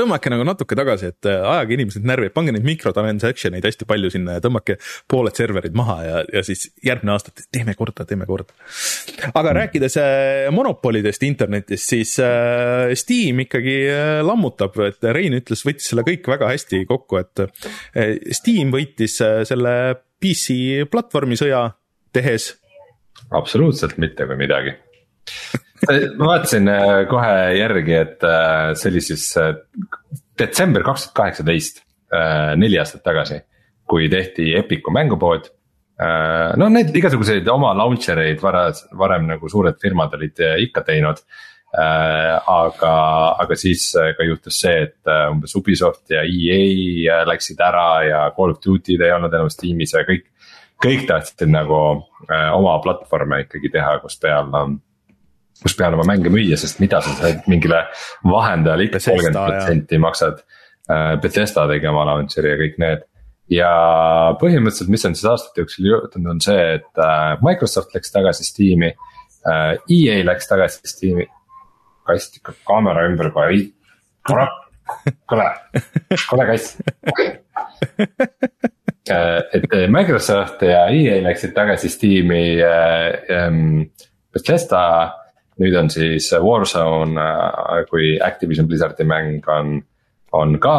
tõmmake 0.00 0.32
nagu 0.32 0.44
natuke 0.46 0.76
tagasi, 0.78 1.10
et 1.12 1.28
äh, 1.30 1.42
ajage 1.52 1.76
inimesed 1.76 2.06
närvi, 2.08 2.30
pange 2.34 2.54
neid 2.54 2.66
mikrotransaction 2.66 3.56
eid 3.58 3.66
hästi 3.68 3.86
palju 3.88 4.10
sinna 4.14 4.38
ja 4.38 4.44
tõmmake 4.44 4.78
pooled 5.10 5.36
serverid 5.38 5.76
maha 5.78 5.96
ja, 6.06 6.22
ja 6.38 6.42
siis 6.46 6.68
järgmine 6.86 7.14
aasta 7.14 7.34
teeme 7.52 7.76
korda, 7.78 8.06
teeme 8.08 8.28
korda. 8.28 8.54
aga 9.30 9.46
mm. 9.46 9.56
rääkides 9.60 9.98
äh, 10.00 10.50
monopolidest 10.54 11.24
internetis, 11.28 11.86
siis 11.90 12.16
äh, 12.24 12.94
Steam 12.98 13.44
ikkagi 13.46 13.78
lammutab, 14.26 14.76
et 14.88 15.10
Rein 15.14 15.36
ütles, 15.38 15.64
võttis 15.66 15.90
selle 15.90 16.04
kõik 16.06 16.28
väga 16.30 16.50
hästi 16.50 16.84
kokku, 16.88 17.20
et 17.20 17.44
Steam 18.36 18.72
võitis 18.74 19.18
selle 19.20 19.74
PC 20.20 20.86
platvormi 20.90 21.38
sõja 21.40 21.68
tehes? 22.14 22.54
absoluutselt 23.36 23.98
mitte 24.00 24.24
kui 24.26 24.38
midagi 24.40 24.72
ma 26.18 26.26
vaatasin 26.32 26.68
äh, 26.68 26.88
kohe 27.10 27.36
järgi, 27.58 27.94
et 27.96 28.26
äh, 28.26 28.72
see 28.78 28.90
oli 28.92 29.04
siis 29.04 29.26
äh, 29.40 29.54
detsember 30.38 30.84
kaks 30.86 31.08
tuhat 31.08 31.16
kaheksateist, 31.22 31.86
neli 32.58 32.74
aastat 32.80 33.04
tagasi, 33.06 33.36
kui 33.86 34.08
tehti 34.10 34.48
Epicu 34.58 34.90
mängupood. 34.90 35.44
no 36.56 36.68
need 36.72 36.96
igasuguseid 36.96 37.46
oma 37.52 37.70
launcher 37.76 38.18
eid 38.18 38.40
varas, 38.42 38.80
varem 38.98 39.28
nagu 39.28 39.48
suured 39.52 39.76
firmad 39.78 40.16
olid 40.16 40.42
ikka 40.64 40.82
teinud. 40.88 41.20
aga, 41.76 42.94
aga 43.44 43.54
siis 43.54 43.84
ka 44.16 44.26
juhtus 44.26 44.58
see, 44.64 44.88
et 44.88 45.12
umbes 45.30 45.54
Ubisoft 45.54 46.10
ja 46.10 46.24
EA 46.24 47.20
läksid 47.28 47.60
ära 47.62 48.02
ja 48.08 48.24
Call 48.34 48.56
of 48.56 48.58
Duty'd 48.64 49.04
ei 49.06 49.12
olnud 49.14 49.36
enam 49.38 49.52
Steamis 49.52 49.94
ja 49.94 50.02
kõik 50.08 50.26
kõik 50.80 51.06
tahtsid 51.08 51.50
nagu 51.52 51.80
äh, 52.28 52.48
oma 52.56 52.78
platvorme 52.84 53.44
ikkagi 53.44 53.72
teha, 53.74 53.98
kus 54.02 54.16
peal 54.20 54.48
on 54.56 54.78
kus 55.62 55.76
peal 55.76 55.94
oma 55.96 56.06
mänge 56.08 56.32
müüa, 56.32 56.56
sest 56.60 56.80
mida 56.82 57.00
sa 57.04 57.12
saad 57.18 57.46
mingile 57.50 57.82
vahendajale 58.24 58.88
ikka 58.88 59.02
kolmkümmend 59.04 59.38
protsenti 59.38 60.00
maksad 60.02 60.40
äh,. 60.90 61.14
Bethesda 61.22 61.66
tegi 61.70 61.86
oma 61.90 62.06
launcher'i 62.08 62.54
ja 62.54 62.60
kõik 62.60 62.78
need. 62.82 63.04
ja 63.50 63.70
põhimõtteliselt, 64.40 64.90
mis 64.94 65.04
on 65.06 65.14
siis 65.18 65.26
aastate 65.26 65.64
jooksul 65.64 65.88
juhtunud, 65.90 66.30
on 66.36 66.40
see, 66.44 66.64
et 66.78 67.02
äh, 67.02 67.36
Microsoft 67.44 67.94
läks 67.94 68.14
tagasi 68.14 68.46
Steam'i 68.48 68.90
äh,. 68.90 69.76
EA 69.98 70.24
läks 70.26 70.50
tagasi 70.50 70.82
Steam'i. 70.88 71.28
kast 72.06 72.40
ikka 72.40 72.56
kaamera 72.66 73.04
ümber 73.06 73.30
kohe, 73.34 73.60
kuule, 74.26 74.48
kuule, 75.30 75.50
kuule 76.30 76.46
kass 76.48 76.76
et 79.10 79.64
Microsoft 79.90 80.62
ja 80.62 80.86
EA 80.88 81.20
läksid 81.28 81.54
tagasi 81.54 81.92
Steam'i 81.92 82.44
ähm,. 82.64 83.90
Bethesda, 84.30 84.80
nüüd 85.60 85.76
on 85.76 85.90
siis 85.92 86.30
Warzone 86.40 87.26
kui 87.90 88.14
Activision 88.22 88.68
Blizzardi 88.68 89.04
mäng 89.08 89.46
on, 89.52 89.76
on 90.36 90.56
ka 90.62 90.76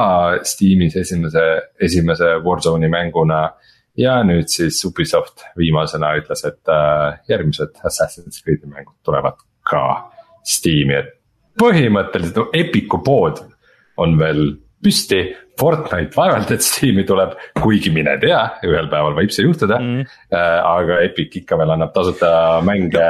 Steam'is 0.48 0.98
esimese, 0.98 1.46
esimese 1.80 2.38
Warzone'i 2.46 2.90
mänguna. 2.92 3.52
ja 3.98 4.22
nüüd 4.24 4.48
siis 4.48 4.78
Ubisoft 4.88 5.44
viimasena 5.60 6.14
ütles, 6.16 6.46
et 6.48 6.70
äh, 6.72 7.18
järgmised 7.28 7.82
Assassin's 7.84 8.40
Creed'i 8.40 8.70
mängud 8.72 8.96
tulevad 9.04 9.36
ka 9.68 9.82
Steam'i, 10.48 10.96
et 10.96 11.12
põhimõtteliselt 11.60 12.56
Epic'u 12.56 13.02
pood 13.04 13.42
on 14.00 14.16
veel 14.20 14.46
püsti. 14.82 15.20
Fortnite 15.62 16.18
vaevalt, 16.18 16.52
et 16.56 16.66
Steam'i 16.66 17.04
tuleb, 17.08 17.36
kuigi 17.62 17.92
mine 17.94 18.16
tea, 18.22 18.40
ühel 18.66 18.90
päeval 18.92 19.16
võib 19.20 19.34
see 19.34 19.46
juhtuda. 19.46 19.78
Mm.. 19.78 20.08
Äh, 20.34 20.58
aga 20.66 21.00
Epic 21.06 21.38
ikka 21.42 21.60
veel 21.62 21.74
annab 21.76 21.94
tasuta 21.96 22.32
mänge, 22.66 23.06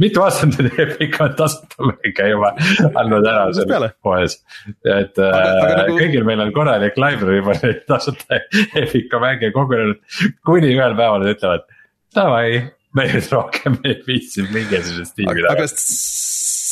mitu 0.00 0.24
aastat 0.24 0.56
nüüd 0.56 0.80
Epic 0.86 1.18
on 1.22 1.34
tasuta 1.38 1.90
mänge 1.90 2.28
juba? 2.32 2.54
Andnud 2.90 3.28
ära 3.28 3.46
seal 3.56 3.88
poes. 4.04 4.38
et 4.82 5.20
aga, 5.20 5.30
aga 5.30 5.70
äh, 5.70 5.78
nagu... 5.82 5.98
kõigil 6.00 6.28
meil 6.28 6.44
on 6.46 6.54
korralik 6.56 7.00
library 7.00 7.42
juba 7.42 7.58
neid 7.60 7.84
tasuta 7.90 8.40
Epic'u 8.82 9.20
mänge 9.22 9.52
kogunenud, 9.54 10.00
kuni 10.48 10.72
ühel 10.72 10.96
päeval 10.96 11.22
nad 11.22 11.34
ütlevad, 11.36 11.68
davai 12.16 12.46
me 12.96 13.08
nüüd 13.08 13.30
rohkem 13.32 13.78
ei 13.88 14.00
viitsi 14.06 14.44
mingisugust 14.48 15.16
tiimi 15.16 15.44
taga. 15.44 15.54
aga 15.56 15.68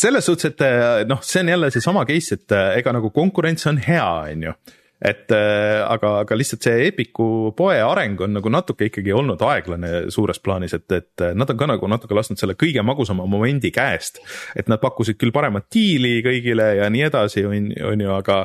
selles 0.01 0.24
suhtes, 0.24 0.52
et 0.55 0.64
eh, 0.64 1.05
noh, 1.09 1.20
see 1.24 1.42
on 1.44 1.52
jälle 1.52 1.70
seesama 1.72 2.05
case, 2.09 2.38
et 2.40 2.56
eh, 2.56 2.78
ega 2.80 2.94
nagu 2.97 3.12
konkurents 3.14 3.66
on 3.70 3.80
hea, 3.84 4.06
on 4.32 4.47
ju 4.48 4.55
et 5.01 5.32
eh, 5.32 5.81
aga, 5.81 6.12
aga 6.24 6.36
lihtsalt 6.36 6.66
see 6.66 6.89
Epiku 6.90 7.55
poe 7.56 7.78
areng 7.81 8.20
on 8.20 8.35
nagu 8.36 8.52
natuke 8.52 8.90
ikkagi 8.90 9.14
olnud 9.16 9.40
aeglane 9.48 9.93
suures 10.12 10.43
plaanis, 10.44 10.77
et, 10.77 10.86
et 10.93 11.24
nad 11.35 11.51
on 11.51 11.60
ka 11.60 11.70
nagu 11.70 11.89
natuke 11.89 12.16
lasknud 12.16 12.40
selle 12.40 12.59
kõige 12.60 12.85
magusama 12.85 13.24
momendi 13.31 13.72
käest. 13.72 14.20
et 14.56 14.68
nad 14.68 14.82
pakkusid 14.82 15.16
küll 15.20 15.32
paremat 15.32 15.70
diili 15.72 16.20
kõigile 16.27 16.74
ja 16.82 16.93
nii 16.93 17.09
edasi, 17.09 17.47
on, 17.48 17.72
on 17.93 18.06
ju, 18.06 18.12
aga, 18.18 18.44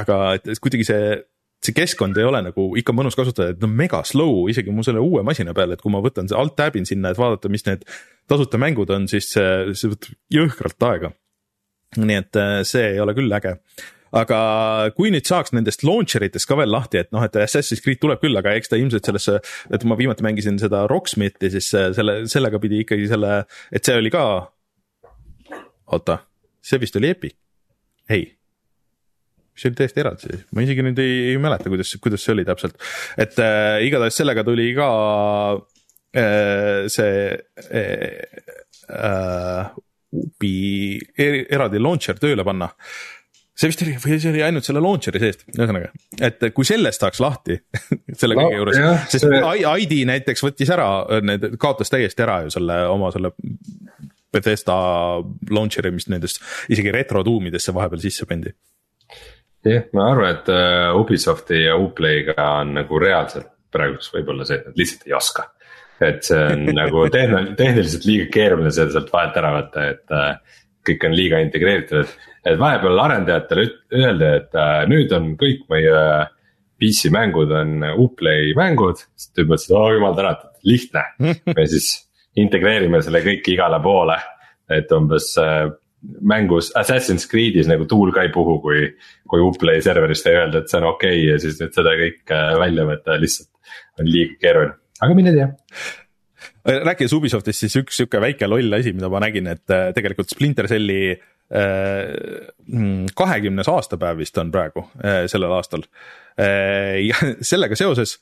aga 0.00 0.18
et 0.38 0.52
kuidagi 0.60 0.88
see 0.88 1.14
see 1.64 1.72
keskkond 1.76 2.18
ei 2.20 2.26
ole 2.28 2.42
nagu 2.44 2.66
ikka 2.76 2.92
mõnus 2.96 3.16
kasutada, 3.16 3.54
et 3.54 3.62
no 3.62 3.68
mega 3.70 4.02
slow 4.04 4.50
isegi 4.52 4.72
mu 4.74 4.84
selle 4.84 5.00
uue 5.00 5.22
masina 5.24 5.54
peal, 5.56 5.72
et 5.72 5.80
kui 5.80 5.92
ma 5.92 6.02
võtan 6.04 6.28
alt 6.36 6.56
tab 6.58 6.76
in 6.76 6.84
sinna, 6.88 7.12
et 7.12 7.20
vaadata, 7.20 7.48
mis 7.52 7.64
need 7.64 7.86
tasuta 8.28 8.60
mängud 8.60 8.92
on, 8.92 9.08
siis 9.08 9.30
see, 9.32 9.72
see 9.72 9.92
võtab 9.92 10.18
jõhkralt 10.36 10.88
aega. 10.90 11.12
nii 11.96 12.16
et 12.18 12.40
äh, 12.40 12.60
see 12.66 12.88
ei 12.92 13.00
ole 13.00 13.14
küll 13.16 13.32
äge 13.32 13.54
aga 14.14 14.38
kui 14.96 15.10
nüüd 15.14 15.26
saaks 15.28 15.54
nendest 15.56 15.84
launcher 15.86 16.24
itest 16.26 16.48
ka 16.48 16.58
veel 16.58 16.70
lahti, 16.72 17.00
et 17.02 17.10
noh, 17.14 17.24
et 17.26 17.38
Assassin's 17.42 17.82
Creed 17.84 18.00
tuleb 18.02 18.22
küll, 18.22 18.36
aga 18.38 18.54
eks 18.58 18.70
ta 18.70 18.78
ilmselt 18.80 19.10
sellesse, 19.10 19.40
et 19.74 19.86
ma 19.88 19.98
viimati 19.98 20.26
mängisin 20.26 20.60
seda 20.62 20.84
Rocksmithi, 20.90 21.50
siis 21.56 21.72
äh, 21.78 21.90
selle, 21.96 22.20
sellega 22.30 22.60
pidi 22.62 22.84
ikkagi 22.84 23.10
selle, 23.10 23.42
et 23.74 23.84
see 23.84 23.98
oli 23.98 24.12
ka. 24.14 24.24
oota, 25.94 26.18
see 26.64 26.80
vist 26.82 26.96
oli 27.00 27.10
Epic, 27.12 27.36
ei 28.08 28.32
mis 29.54 29.68
oli 29.68 29.78
täiesti 29.78 30.02
eraldi, 30.02 30.38
ma 30.50 30.64
isegi 30.64 30.82
nüüd 30.82 30.98
ei, 30.98 31.18
ei 31.30 31.38
mäleta, 31.38 31.70
kuidas, 31.70 31.92
kuidas 32.02 32.24
see 32.26 32.34
oli 32.34 32.44
täpselt. 32.46 32.78
et 33.20 33.38
äh, 33.38 33.84
igatahes 33.86 34.18
sellega 34.18 34.42
tuli 34.46 34.72
ka 34.74 34.88
äh, 36.16 36.86
see 36.90 37.36
äh, 37.70 38.22
äh, 38.90 39.74
Ubi 40.14 40.98
er, 41.18 41.40
eraldi 41.54 41.80
launcher 41.82 42.18
tööle 42.22 42.44
panna 42.46 42.68
see 43.54 43.70
vist 43.70 43.84
oli, 43.84 43.94
või 44.02 44.18
see 44.18 44.32
oli 44.32 44.42
ainult 44.46 44.66
selle 44.66 44.82
launcher'i 44.82 45.22
seest, 45.22 45.46
ühesõnaga, 45.54 45.92
et 46.26 46.42
kui 46.56 46.66
sellest 46.66 47.04
saaks 47.04 47.22
lahti 47.22 47.58
selle 48.20 48.38
kõige 48.38 48.50
no, 48.50 48.60
juures, 48.62 48.80
sest 49.12 49.28
see... 49.28 49.62
ID 49.84 49.96
näiteks 50.10 50.44
võttis 50.44 50.74
ära, 50.74 50.88
need 51.22 51.54
kaotas 51.62 51.92
täiesti 51.92 52.26
ära 52.26 52.42
ju 52.44 52.54
selle 52.54 52.84
oma 52.90 53.12
selle 53.14 53.34
Bethesda 54.34 54.76
launcher'i, 55.54 55.94
mis 55.94 56.08
nendest 56.10 56.42
isegi 56.74 56.94
retrotuumidesse 56.94 57.74
vahepeal 57.76 58.02
sisse 58.02 58.26
pandi 58.26 58.50
jah, 59.64 59.86
ma 59.96 60.10
arvan, 60.12 60.34
et 60.34 60.50
uh, 60.52 60.98
Ubisofti 61.00 61.64
ja 61.64 61.76
Uplay'ga 61.80 62.36
on 62.60 62.74
nagu 62.80 63.00
reaalselt 63.00 63.50
praeguseks 63.74 64.12
võib-olla 64.14 64.46
see, 64.46 64.60
et 64.60 64.68
nad 64.68 64.78
lihtsalt 64.78 65.08
ei 65.08 65.16
oska. 65.16 65.48
et 66.04 66.26
see 66.26 66.42
on 66.50 66.66
nagu 66.82 67.06
tehn-, 67.14 67.54
tehniliselt 67.58 68.06
liiga 68.08 68.28
keeruline 68.34 68.74
seda 68.74 68.96
sealt 68.96 69.12
vahelt 69.14 69.40
ära 69.40 69.54
võtta, 69.60 69.88
et 69.94 70.14
uh, 70.14 70.60
kõik 70.84 71.08
on 71.08 71.16
liiga 71.16 71.40
integreeritud. 71.44 72.04
et 72.04 72.33
vahepeal 72.44 73.00
arendajatele 73.00 73.66
öelda, 73.94 74.32
et 74.40 74.58
uh, 74.58 74.82
nüüd 74.90 75.12
on 75.16 75.32
kõik 75.40 75.64
meie 75.72 76.00
PC 76.80 77.12
mängud 77.14 77.52
on 77.54 77.86
Uplay 78.02 78.52
mängud, 78.58 79.00
siis 79.16 79.30
tüüp 79.32 79.52
mõtles, 79.52 79.68
et 79.70 79.78
oo 79.78 79.94
jumal 79.94 80.18
tänatud, 80.18 80.52
lihtne. 80.68 81.06
me 81.56 81.66
siis 81.70 81.88
integreerime 82.40 83.00
selle 83.04 83.22
kõik 83.24 83.48
igale 83.54 83.80
poole, 83.84 84.18
et 84.72 84.92
umbes 84.96 85.30
uh, 85.40 85.72
mängus 86.20 86.70
Assassin's 86.76 87.28
Creed'is 87.30 87.68
nagu 87.70 87.86
tuul 87.88 88.12
ka 88.12 88.26
ei 88.26 88.32
puhu, 88.34 88.58
kui, 88.64 88.86
kui 89.30 89.44
Uplay 89.44 89.80
serverist 89.84 90.28
ei 90.28 90.40
öelda, 90.42 90.60
et 90.60 90.72
see 90.72 90.80
on 90.82 90.90
okei 90.92 91.20
okay, 91.20 91.28
ja 91.30 91.40
siis 91.40 91.60
nüüd 91.62 91.76
seda 91.76 91.94
kõike 92.00 92.40
välja 92.60 92.88
võtta 92.90 93.20
lihtsalt 93.20 93.50
on 94.02 94.10
liiga 94.10 94.40
keeruline, 94.42 94.80
aga 95.00 95.16
mine 95.16 95.36
tea 95.36 95.52
rääkides 96.64 97.12
Ubisoftist, 97.12 97.60
siis 97.60 97.74
üks 97.76 97.98
sihuke 98.00 98.20
väike 98.20 98.48
loll 98.48 98.72
asi, 98.72 98.94
mida 98.96 99.10
ma 99.12 99.20
nägin, 99.20 99.48
et 99.52 99.72
äh, 99.72 99.90
tegelikult 99.96 100.30
Splinter 100.32 100.68
Celli 100.68 101.12
äh, 101.12 101.22
kahekümnes 103.14 103.68
aastapäev 103.68 104.18
vist 104.18 104.38
on 104.40 104.50
praegu 104.50 104.86
äh, 105.04 105.24
sellel 105.30 105.52
aastal. 105.52 105.84
ja 107.04 107.14
sellega 107.50 107.76
seoses 107.78 108.16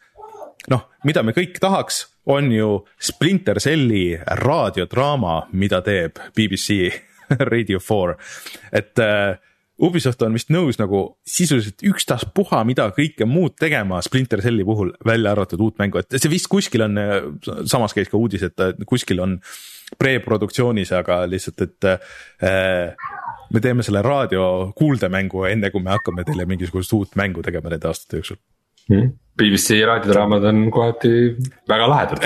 noh, 0.70 0.84
mida 1.06 1.22
me 1.24 1.34
kõik 1.36 1.58
tahaks, 1.62 2.04
on 2.30 2.50
ju 2.52 2.82
Splinter 3.00 3.60
Celli 3.62 4.18
raadiodraama, 4.42 5.48
mida 5.58 5.82
teeb 5.82 6.20
BBC 6.36 6.92
Radio 7.52 7.80
four, 7.80 8.16
et 8.72 8.98
äh, 9.02 9.38
Ubisoft 9.82 10.22
on 10.22 10.36
vist 10.36 10.50
nõus 10.54 10.78
nagu 10.78 11.00
sisuliselt 11.26 11.82
ükstaspuha 11.90 12.60
mida 12.68 12.86
kõike 12.94 13.26
muud 13.26 13.56
tegema 13.58 13.98
Splinter 14.04 14.42
Celli 14.44 14.62
puhul, 14.66 14.92
välja 15.06 15.32
arvatud 15.34 15.62
uut 15.64 15.80
mängu, 15.82 15.98
et 15.98 16.18
see 16.20 16.30
vist 16.30 16.46
kuskil 16.52 16.84
on, 16.86 17.00
samas 17.66 17.94
käis 17.96 18.10
ka 18.12 18.20
uudis, 18.20 18.44
et 18.46 18.84
kuskil 18.86 19.22
on 19.24 19.40
pre-produktsioonis, 19.98 20.92
aga 20.96 21.22
lihtsalt, 21.28 21.64
et 21.66 21.88
äh, 21.90 23.08
me 23.52 23.62
teeme 23.64 23.84
selle 23.84 24.04
raadio 24.06 24.44
kuuldemängu 24.78 25.46
enne, 25.50 25.72
kui 25.74 25.82
me 25.82 25.92
hakkame 25.96 26.24
teile 26.28 26.46
mingisugust 26.48 26.94
uut 26.96 27.18
mängu 27.18 27.42
tegema 27.44 27.72
nende 27.72 27.90
aastate 27.90 28.20
jooksul. 28.20 28.38
Hmm.. 28.88 29.12
BBC 29.38 29.80
raadiodraamad 29.88 30.44
on 30.44 30.62
kohati 30.70 31.10
väga 31.68 31.88
lahedad. 31.88 32.24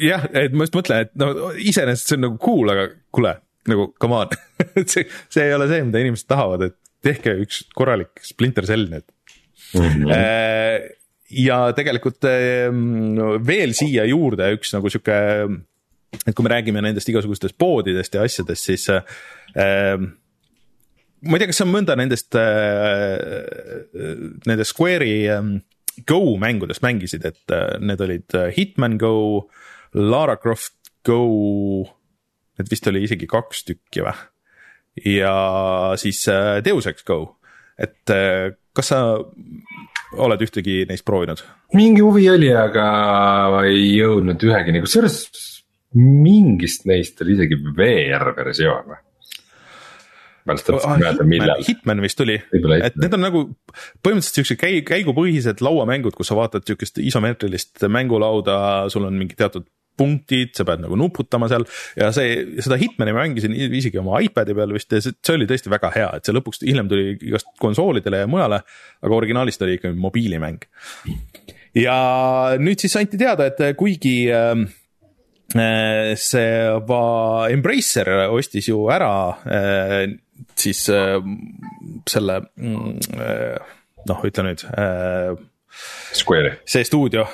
jah, 0.00 0.26
et 0.32 0.54
ma 0.56 0.66
just 0.66 0.76
mõtlen, 0.76 1.06
et 1.06 1.14
no 1.20 1.52
iseenesest 1.54 2.10
see 2.10 2.18
on 2.18 2.26
nagu 2.26 2.38
cool, 2.42 2.72
aga 2.72 2.90
kuule 3.14 3.36
nagu 3.68 3.90
come 4.00 4.16
on. 4.16 4.28
See, 4.92 5.04
see 5.28 5.44
ei 5.44 5.54
ole 5.54 5.66
see, 5.68 5.82
mida 5.84 6.00
inimesed 6.02 6.28
tahavad, 6.30 6.64
et 6.68 6.76
tehke 7.04 7.34
üks 7.44 7.64
korralik 7.76 8.22
Splinter 8.24 8.66
Cell 8.68 8.88
nüüd 8.90 9.06
mm. 9.74 9.80
-hmm. 9.80 10.88
ja 11.44 11.58
tegelikult 11.76 12.24
ehm, 12.28 13.42
veel 13.46 13.74
siia 13.76 14.06
juurde 14.08 14.50
üks 14.56 14.74
nagu 14.76 14.90
sihuke, 14.92 15.18
et 16.26 16.34
kui 16.34 16.46
me 16.46 16.54
räägime 16.54 16.82
nendest 16.84 17.08
igasugustest 17.12 17.58
poodidest 17.58 18.14
ja 18.14 18.24
asjadest, 18.26 18.64
siis 18.70 18.88
äh, 18.90 19.02
ma 21.20 21.36
ei 21.36 21.42
tea, 21.42 21.50
kas 21.50 21.62
sa 21.62 21.68
mõnda 21.68 21.96
nendest 21.96 22.36
äh,, 22.38 23.16
nendest 24.46 24.74
Square'i 24.74 25.26
äh, 25.28 25.52
Go 26.06 26.36
mängudest 26.40 26.80
mängisid, 26.80 27.24
et 27.26 27.52
äh, 27.52 27.74
need 27.82 28.00
olid 28.00 28.36
Hitman 28.56 28.96
Go, 28.96 29.50
Lara 29.92 30.36
Croft 30.40 30.78
Go 31.04 31.90
et 32.60 32.70
vist 32.70 32.86
oli 32.90 33.04
isegi 33.06 33.28
kaks 33.30 33.64
tükki 33.68 34.04
või? 34.04 34.14
Ja 35.04 35.34
siis 36.00 36.22
äh, 36.28 36.58
Deus 36.64 36.86
Ex 36.90 37.04
Go, 37.06 37.36
et 37.78 38.12
äh, 38.14 38.52
kas 38.76 38.92
sa 38.92 39.02
oled 40.20 40.42
ühtegi 40.42 40.84
neist 40.88 41.06
proovinud? 41.06 41.42
mingi 41.76 42.02
huvi 42.02 42.26
oli, 42.32 42.50
aga 42.54 42.86
ei 43.68 43.92
jõudnud 43.98 44.42
ühegini, 44.48 44.82
kusjuures 44.82 45.20
mingist 45.98 46.86
neist 46.86 47.22
oli 47.22 47.36
isegi 47.38 47.58
VR-versioon 47.76 48.90
või? 48.90 49.00
ma 50.46 50.56
just 50.56 50.66
täpselt 50.66 50.94
ei 50.94 51.02
mäleta, 51.04 51.26
millal. 51.28 51.62
Hitman 51.66 52.02
vist 52.02 52.18
tuli, 52.18 52.38
et 52.40 52.96
need 52.96 53.16
on 53.16 53.22
nagu 53.22 53.42
põhimõtteliselt 54.00 54.40
siuksed 54.40 54.60
käi-, 54.60 54.84
käigupõhised 54.88 55.60
lauamängud, 55.64 56.16
kus 56.16 56.30
sa 56.32 56.38
vaatad 56.38 56.64
siukest 56.66 56.98
isomeetrilist 57.02 57.84
mängulauda, 57.92 58.56
sul 58.92 59.06
on 59.06 59.18
mingi 59.20 59.36
teatud 59.38 59.68
punktid, 60.00 60.54
sa 60.56 60.66
pead 60.68 60.82
nagu 60.84 60.98
nuputama 60.98 61.50
seal 61.52 61.66
ja 61.98 62.10
see, 62.16 62.58
seda 62.64 62.80
Hitmani 62.80 63.14
ma 63.16 63.24
mängisin 63.26 63.54
isegi 63.54 64.00
oma 64.00 64.20
iPad'i 64.24 64.56
peal 64.56 64.74
vist 64.76 64.92
ja 64.96 65.02
see, 65.04 65.16
see 65.20 65.36
oli 65.36 65.48
tõesti 65.50 65.72
väga 65.72 65.92
hea, 65.96 66.10
et 66.16 66.26
see 66.26 66.36
lõpuks 66.36 66.64
hiljem 66.64 66.90
tuli 66.90 67.14
igast 67.18 67.52
konsoolidele 67.60 68.24
ja 68.24 68.30
mujale, 68.30 68.62
aga 69.04 69.18
originaalist 69.20 69.64
oli 69.66 69.78
ikkagi 69.78 70.00
mobiilimäng. 70.00 70.66
ja 71.78 71.96
nüüd 72.60 72.82
siis 72.82 72.96
anti 72.98 73.20
teada, 73.20 73.50
et 73.50 73.60
kuigi 73.78 74.16
äh, 74.32 74.54
see 76.20 76.80
va, 76.88 77.04
Embracer 77.50 78.12
ostis 78.30 78.70
ju 78.70 78.86
ära 78.92 79.12
äh, 79.44 80.02
siis 80.56 80.88
äh, 80.88 81.18
selle 82.08 82.40
mm, 82.56 82.98
äh, 83.18 83.76
noh, 84.08 84.26
ütle 84.26 84.46
nüüd 84.46 84.66
äh,. 84.72 85.36
Square'i. 86.16 86.56
see 86.66 86.82
stuudio 86.84 87.28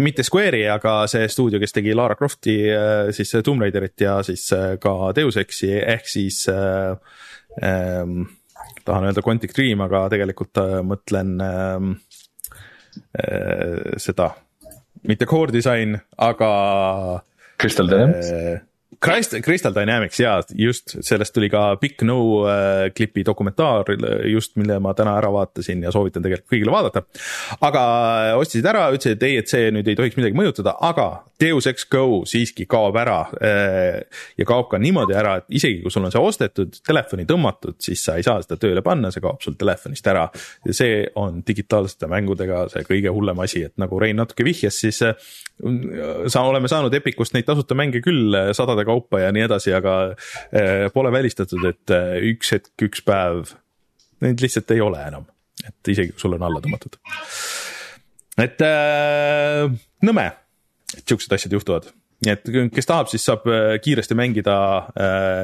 mitte 0.00 0.24
Square'i, 0.24 0.64
aga 0.72 1.02
see 1.10 1.26
stuudio, 1.28 1.60
kes 1.60 1.74
tegi 1.76 1.94
Lara 1.96 2.16
Crofti 2.18 2.56
äh, 2.72 3.10
siis 3.12 3.34
Tomb 3.44 3.64
Raiderit 3.64 4.00
ja 4.00 4.20
siis 4.26 4.46
äh, 4.56 4.76
ka 4.80 5.12
Deus 5.16 5.36
Exi 5.40 5.72
ehk 5.78 6.08
siis 6.08 6.46
äh, 6.48 6.94
ähm, 7.62 8.24
tahan 8.84 9.10
öelda 9.10 9.24
Quantic 9.24 9.54
Dream, 9.56 9.84
aga 9.84 10.06
tegelikult 10.12 10.58
äh, 10.62 10.80
mõtlen 10.86 11.36
ähm, 11.44 11.92
äh, 13.18 13.94
seda, 14.00 14.32
mitte 15.08 15.26
core 15.26 15.52
design, 15.52 16.00
aga. 16.16 17.22
Crystal 17.62 17.86
Dynamics 17.86 18.30
äh, 18.32 18.60
Crystal, 19.02 19.42
Crystal 19.42 19.74
Dynamics 19.74 20.20
ja 20.20 20.36
just 20.54 20.96
sellest 21.00 21.34
tuli 21.34 21.48
ka 21.50 21.76
Big 21.80 22.02
No 22.06 22.18
äh, 22.46 22.90
klipi 22.94 23.24
dokumentaar 23.26 23.90
just, 24.30 24.54
mille 24.60 24.78
ma 24.82 24.94
täna 24.94 25.16
ära 25.18 25.32
vaatasin 25.34 25.82
ja 25.82 25.92
soovitan 25.94 26.22
tegelikult 26.22 26.52
kõigile 26.54 26.74
vaadata. 26.74 27.02
aga 27.60 27.82
äh, 28.28 28.38
ostisid 28.38 28.68
ära, 28.70 28.86
ütlesid, 28.94 29.18
et 29.18 29.26
ei, 29.28 29.40
et 29.42 29.50
see 29.50 29.70
nüüd 29.74 29.90
ei 29.90 29.98
tohiks 29.98 30.18
midagi 30.20 30.38
mõjutada, 30.38 30.76
aga 30.80 31.08
Deus 31.42 31.66
Ex 31.70 31.86
Go 31.90 32.22
siiski 32.28 32.66
kaob 32.70 32.96
ära 33.00 33.18
äh,. 33.42 34.00
ja 34.38 34.46
kaob 34.48 34.68
ka 34.70 34.78
niimoodi 34.82 35.16
ära, 35.18 35.36
et 35.40 35.56
isegi 35.58 35.80
kui 35.82 35.92
sul 35.92 36.06
on 36.06 36.14
see 36.14 36.22
ostetud, 36.22 36.76
telefoni 36.86 37.26
tõmmatud, 37.28 37.78
siis 37.82 38.04
sa 38.06 38.16
ei 38.18 38.26
saa 38.26 38.42
seda 38.44 38.58
tööle 38.60 38.84
panna, 38.84 39.10
see 39.14 39.22
kaob 39.24 39.42
sul 39.44 39.56
telefonist 39.58 40.06
ära. 40.12 40.28
ja 40.66 40.76
see 40.76 41.00
on 41.18 41.42
digitaalsete 41.46 42.10
mängudega 42.10 42.66
see 42.72 42.86
kõige 42.88 43.14
hullem 43.14 43.42
asi, 43.44 43.64
et 43.68 43.74
nagu 43.82 43.98
Rein 44.02 44.18
natuke 44.20 44.46
vihjas, 44.46 44.78
siis 44.84 45.02
äh, 45.06 45.32
sa 46.30 46.44
oleme 46.48 46.70
saanud 46.70 46.94
Epicust 46.94 47.34
neid 47.36 47.48
tasuta 47.48 47.76
mänge 47.78 48.02
küll 48.04 48.34
äh, 48.38 48.52
sadade 48.56 48.86
kaupa 48.88 49.24
ja 49.24 49.32
nii 49.34 49.46
edasi, 49.48 49.74
aga 49.76 49.94
pole 50.94 51.10
välistatud, 51.12 51.62
et 51.68 51.92
üks 52.28 52.52
hetk, 52.54 52.72
üks 52.86 53.02
päev, 53.06 53.54
neid 54.24 54.42
lihtsalt 54.42 54.70
ei 54.74 54.82
ole 54.84 55.00
enam, 55.04 55.26
et 55.66 55.92
isegi 55.92 56.14
kui 56.14 56.22
sul 56.22 56.36
on 56.36 56.44
alla 56.46 56.62
tõmmatud. 56.64 56.98
et 58.42 58.64
äh, 58.66 59.66
nõme, 60.06 60.26
et 60.98 61.04
siuksed 61.08 61.34
asjad 61.36 61.58
juhtuvad 61.58 61.90
nii 62.22 62.32
et 62.32 62.48
kes 62.74 62.86
tahab, 62.86 63.08
siis 63.10 63.24
saab 63.26 63.48
kiiresti 63.82 64.14
mängida. 64.14 64.54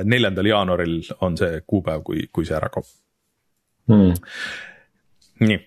neljandal 0.07 0.47
jaanuaril 0.47 1.01
on 1.27 1.37
see 1.41 1.63
kuupäev, 1.67 2.05
kui, 2.07 2.29
kui 2.33 2.47
see 2.47 2.55
ära 2.55 2.71
kaob 2.71 2.87
hmm 3.91 4.15
nii, 5.41 5.59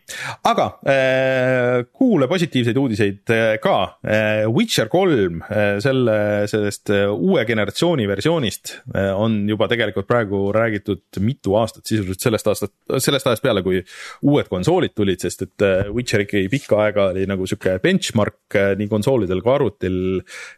aga 0.49 0.65
äh, 0.83 1.85
kuule 1.95 2.27
positiivseid 2.31 2.77
uudiseid 2.77 3.31
äh, 3.33 3.55
ka 3.63 3.77
äh,. 4.03 4.47
Witcher 4.51 4.89
kolm 4.91 5.41
äh, 5.47 5.79
selle, 5.83 6.47
sellest 6.51 6.91
äh, 6.91 7.07
uue 7.11 7.43
generatsiooni 7.47 8.07
versioonist 8.09 8.73
äh, 8.95 9.11
on 9.15 9.47
juba 9.49 9.67
tegelikult 9.71 10.07
praegu 10.09 10.41
räägitud 10.55 11.21
mitu 11.23 11.55
aastat, 11.59 11.85
sisuliselt 11.87 12.23
sellest 12.23 12.49
aastast, 12.51 12.73
sellest 12.97 13.29
ajast 13.29 13.45
peale, 13.45 13.63
kui 13.63 13.81
uued 14.27 14.49
konsoolid 14.51 14.95
tulid, 14.97 15.21
sest 15.23 15.45
et 15.47 15.65
Witcher 15.91 16.25
ikkagi 16.25 16.49
pikka 16.51 16.81
aega 16.85 17.07
oli 17.13 17.25
nagu 17.29 17.47
sihuke 17.47 17.77
benchmark 17.83 18.57
nii 18.77 18.89
konsoolidel 18.91 19.41
kui 19.43 19.53
arvutil. 19.53 19.97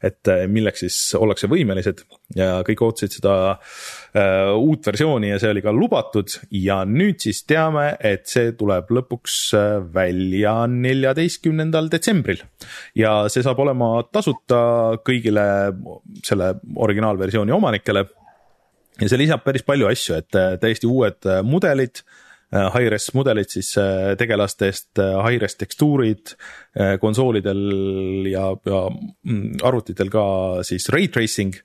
et 0.04 0.30
milleks 0.50 0.84
siis 0.84 0.98
ollakse 1.20 1.48
võimelised 1.52 2.04
ja 2.36 2.64
kõik 2.66 2.82
ootasid 2.86 3.20
seda 3.20 3.36
uut 4.58 4.86
versiooni 4.86 5.30
ja 5.32 5.40
see 5.42 5.52
oli 5.54 5.64
ka 5.66 5.74
lubatud 5.76 6.34
ja 6.58 6.82
nüüd 6.88 7.22
siis 7.24 7.44
teame, 7.50 7.94
et 8.00 8.26
see 8.30 8.54
tuleb 8.58 8.92
lõpuks 8.94 9.03
lõpuks 9.04 9.38
äh, 9.58 9.78
välja 9.94 10.56
neljateistkümnendal 10.72 11.92
detsembril. 11.92 12.42
ja 12.96 13.30
see 13.30 13.46
saab 13.46 13.60
olema 13.60 13.96
tasuta 14.12 14.98
kõigile 15.06 15.46
selle 16.26 16.54
originaalversiooni 16.76 17.54
omanikele. 17.56 18.06
ja 19.02 19.10
see 19.10 19.22
lisab 19.22 19.44
päris 19.46 19.66
palju 19.68 19.90
asju, 19.92 20.20
et 20.24 20.40
äh, 20.40 20.56
täiesti 20.62 20.90
uued 20.90 21.30
äh, 21.30 21.44
mudelid 21.46 22.04
high-res 22.54 23.10
mudelid 23.18 23.50
siis 23.50 23.72
tegelastest, 24.20 25.00
high-res 25.00 25.58
tekstuurid 25.58 26.36
konsoolidel 27.02 27.62
ja, 28.30 28.46
ja 28.70 28.82
mm, 28.92 29.64
arvutitel 29.66 30.12
ka 30.14 30.26
siis 30.68 30.86
ray 30.94 31.10
tracing 31.14 31.58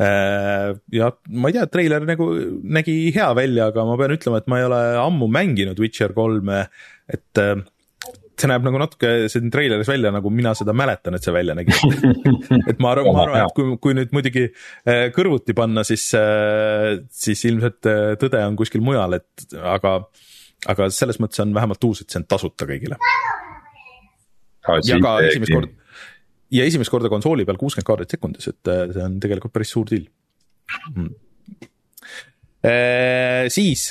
ja 0.00 1.10
ma 1.28 1.50
ei 1.50 1.56
tea, 1.58 1.66
treiler 1.68 2.06
nagu 2.08 2.30
nägi 2.72 2.94
hea 3.12 3.28
välja, 3.36 3.68
aga 3.68 3.84
ma 3.84 3.98
pean 4.00 4.16
ütlema, 4.16 4.40
et 4.40 4.48
ma 4.48 4.60
ei 4.60 4.68
ole 4.70 4.80
ammu 5.02 5.28
mänginud 5.28 5.82
Witcher 5.82 6.14
kolme, 6.16 6.62
et 7.10 7.42
see 8.40 8.50
näeb 8.50 8.64
nagu 8.66 8.80
natuke 8.80 9.10
siin 9.32 9.50
treileris 9.52 9.88
välja, 9.90 10.12
nagu 10.14 10.30
mina 10.32 10.52
seda 10.58 10.74
mäletan, 10.76 11.16
et 11.16 11.26
see 11.26 11.34
välja 11.34 11.56
nägi. 11.58 11.74
Et 12.70 12.80
ma 12.82 12.92
arvan, 12.94 13.12
ma 13.14 13.24
arvan, 13.24 13.44
et 13.46 13.54
kui, 13.56 13.76
kui 13.82 13.94
nüüd 13.96 14.12
muidugi 14.14 14.46
äh, 14.48 15.08
kõrvuti 15.14 15.54
panna, 15.56 15.84
siis, 15.86 16.06
äh, 16.18 17.00
siis 17.14 17.42
ilmselt 17.48 17.88
äh, 17.90 18.14
tõde 18.20 18.40
on 18.46 18.58
kuskil 18.58 18.82
mujal, 18.84 19.16
et 19.18 19.56
aga, 19.58 19.96
aga 20.70 20.88
selles 20.94 21.20
mõttes 21.22 21.42
on 21.42 21.54
vähemalt 21.56 21.84
uus, 21.88 22.02
et 22.02 22.12
see 22.12 22.20
on 22.22 22.26
tasuta 22.30 22.68
kõigile. 22.68 22.98
ja 24.86 25.00
ka 25.02 25.14
esimest 25.26 25.54
korda, 25.56 25.72
ja 26.56 26.68
esimest 26.68 26.92
korda 26.92 27.12
konsooli 27.12 27.46
peal 27.48 27.60
kuuskümmend 27.60 27.88
kaadrit 27.88 28.16
sekundis, 28.16 28.50
et 28.52 28.72
see 28.94 29.06
on 29.06 29.18
tegelikult 29.22 29.54
päris 29.56 29.72
suur 29.74 29.88
deal. 29.90 30.06
Mm.. 30.94 31.10
siis 33.50 33.88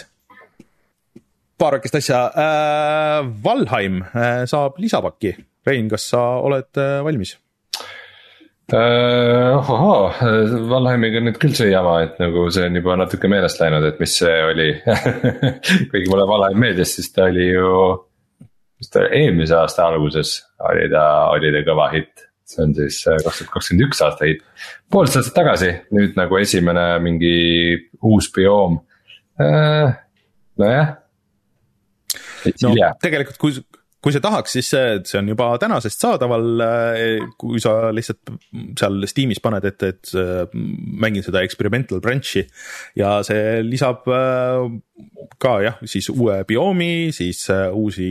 paar 1.59 1.77
väikest 1.77 1.99
asja 1.99 2.23
äh,. 2.31 3.27
Valheim 3.43 4.01
äh, 4.03 4.45
saab 4.49 4.79
lisapaki. 4.79 5.35
Rein, 5.67 5.89
kas 5.91 6.09
sa 6.13 6.23
oled 6.39 6.79
äh, 6.79 6.99
valmis? 7.05 7.35
Uh, 8.69 9.57
ohohoo, 9.57 10.11
Valheimiga 10.69 11.23
nüüd 11.25 11.39
küll 11.41 11.55
see 11.57 11.71
jama, 11.71 12.03
et 12.05 12.19
nagu 12.21 12.43
see 12.53 12.67
on 12.69 12.77
juba 12.77 12.99
natuke 12.99 13.31
meelest 13.31 13.57
läinud, 13.63 13.87
et 13.87 13.97
mis 13.97 14.13
see 14.19 14.35
oli 14.45 14.67
kuigi 15.89 16.05
mulle 16.11 16.27
Valheim 16.29 16.61
meeldis, 16.61 16.93
siis 16.99 17.09
ta 17.15 17.25
oli 17.31 17.47
ju, 17.47 17.71
mis 18.77 18.93
ta 18.93 19.07
eelmise 19.07 19.57
aasta 19.57 19.87
alguses 19.89 20.35
oli 20.69 20.85
ta, 20.93 21.03
oli 21.33 21.49
ta 21.55 21.63
kõva 21.65 21.89
hitt. 21.95 22.27
see 22.45 22.61
on 22.67 22.77
siis 22.77 23.01
äh, 23.09 23.17
kaks 23.25 23.41
tuhat 23.41 23.51
kakskümmend 23.55 23.87
üks 23.87 24.05
aasta 24.05 24.29
hitt, 24.29 24.45
poolteist 24.93 25.23
aastat 25.23 25.39
tagasi, 25.41 25.73
nüüd 25.97 26.13
nagu 26.21 26.37
esimene 26.37 26.85
mingi 27.01 27.35
uus 28.05 28.29
bioom 28.37 28.77
uh,. 28.77 29.97
nojah 30.61 30.98
no 32.63 32.73
yeah. 32.75 32.95
tegelikult, 33.01 33.39
kui, 33.41 33.55
kui 33.99 34.15
sa 34.15 34.21
tahaks, 34.23 34.53
siis 34.55 34.69
see, 34.71 34.91
see 35.07 35.19
on 35.19 35.29
juba 35.33 35.49
tänasest 35.59 36.03
saadaval, 36.05 36.45
eh, 36.63 37.25
kui 37.39 37.59
sa 37.59 37.91
lihtsalt 37.95 38.31
seal 38.79 39.03
Steamis 39.11 39.41
paned 39.43 39.67
ette, 39.67 39.91
et 39.91 40.13
mängin 41.03 41.25
seda 41.25 41.43
experimental 41.43 41.99
branch'i 42.03 42.45
ja 42.99 43.17
see 43.27 43.59
lisab 43.67 44.07
eh, 44.15 44.63
ka 45.41 45.53
jah, 45.65 45.79
siis 45.83 46.09
uue 46.13 46.39
bioomi, 46.47 47.11
siis 47.15 47.43
eh, 47.51 47.67
uusi 47.75 48.09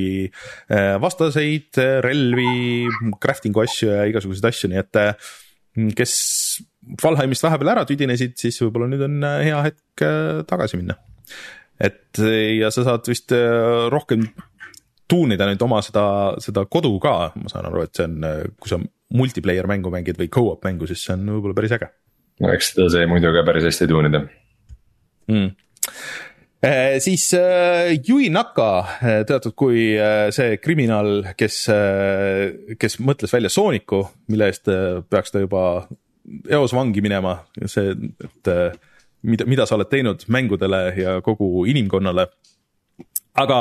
vastaseid, 1.01 1.81
relvi, 2.05 2.87
crafting'u 3.21 3.65
asju 3.65 3.93
ja 3.95 4.09
igasuguseid 4.13 4.53
asju, 4.53 4.73
nii 4.73 4.83
et 4.85 5.05
kes 5.97 6.15
Valheimist 7.03 7.45
vahepeal 7.45 7.69
ära 7.75 7.83
tüdinesid, 7.85 8.33
siis 8.41 8.57
võib-olla 8.63 8.87
nüüd 8.89 9.03
on 9.05 9.25
hea 9.45 9.59
hetk 9.67 10.05
tagasi 10.49 10.79
minna 10.81 10.97
et 11.81 12.21
ja 12.59 12.71
sa 12.75 12.85
saad 12.87 13.07
vist 13.09 13.33
äh, 13.37 13.89
rohkem 13.93 14.27
tuunida 15.09 15.49
nüüd 15.49 15.63
oma 15.65 15.81
seda, 15.85 16.05
seda 16.43 16.65
kodu 16.71 16.93
ka, 17.03 17.33
ma 17.39 17.51
saan 17.51 17.69
aru, 17.71 17.87
et 17.87 17.97
see 17.97 18.07
on, 18.09 18.21
äh, 18.29 18.41
kui 18.61 18.71
sa 18.71 18.81
multiplayer 19.19 19.69
mängu 19.71 19.93
mängid 19.93 20.19
või 20.21 20.31
go-op 20.33 20.67
mängu, 20.69 20.89
siis 20.89 21.07
see 21.07 21.15
on 21.17 21.25
võib-olla 21.33 21.57
päris 21.57 21.77
äge. 21.79 21.91
no 22.45 22.53
eks 22.55 22.75
seda 22.75 22.89
sai 22.93 23.09
muidu 23.11 23.33
ka 23.35 23.45
päris 23.47 23.69
hästi 23.71 23.89
tuunida. 23.91 24.25
Mm.. 25.33 25.55
Eh, 26.59 26.97
siis 26.99 27.29
äh, 27.39 27.95
Yui 28.03 28.33
Naka, 28.35 28.69
teatud 29.29 29.55
kui 29.59 29.93
äh, 29.95 30.29
see 30.35 30.59
kriminaal, 30.59 31.31
kes 31.39 31.61
kes 32.83 32.99
mõtles 32.99 33.33
välja 33.33 33.53
Sooniku, 33.53 34.03
mille 34.29 34.51
eest 34.51 34.69
peaks 35.09 35.33
ta 35.33 35.43
juba 35.45 35.63
eos 36.51 36.75
vangi 36.77 37.01
minema, 37.05 37.39
see, 37.65 37.95
et 38.27 38.51
mida, 39.23 39.47
mida 39.47 39.67
sa 39.67 39.77
oled 39.79 39.91
teinud 39.91 40.25
mängudele 40.29 40.83
ja 40.97 41.19
kogu 41.25 41.65
inimkonnale. 41.67 42.29
aga 43.39 43.59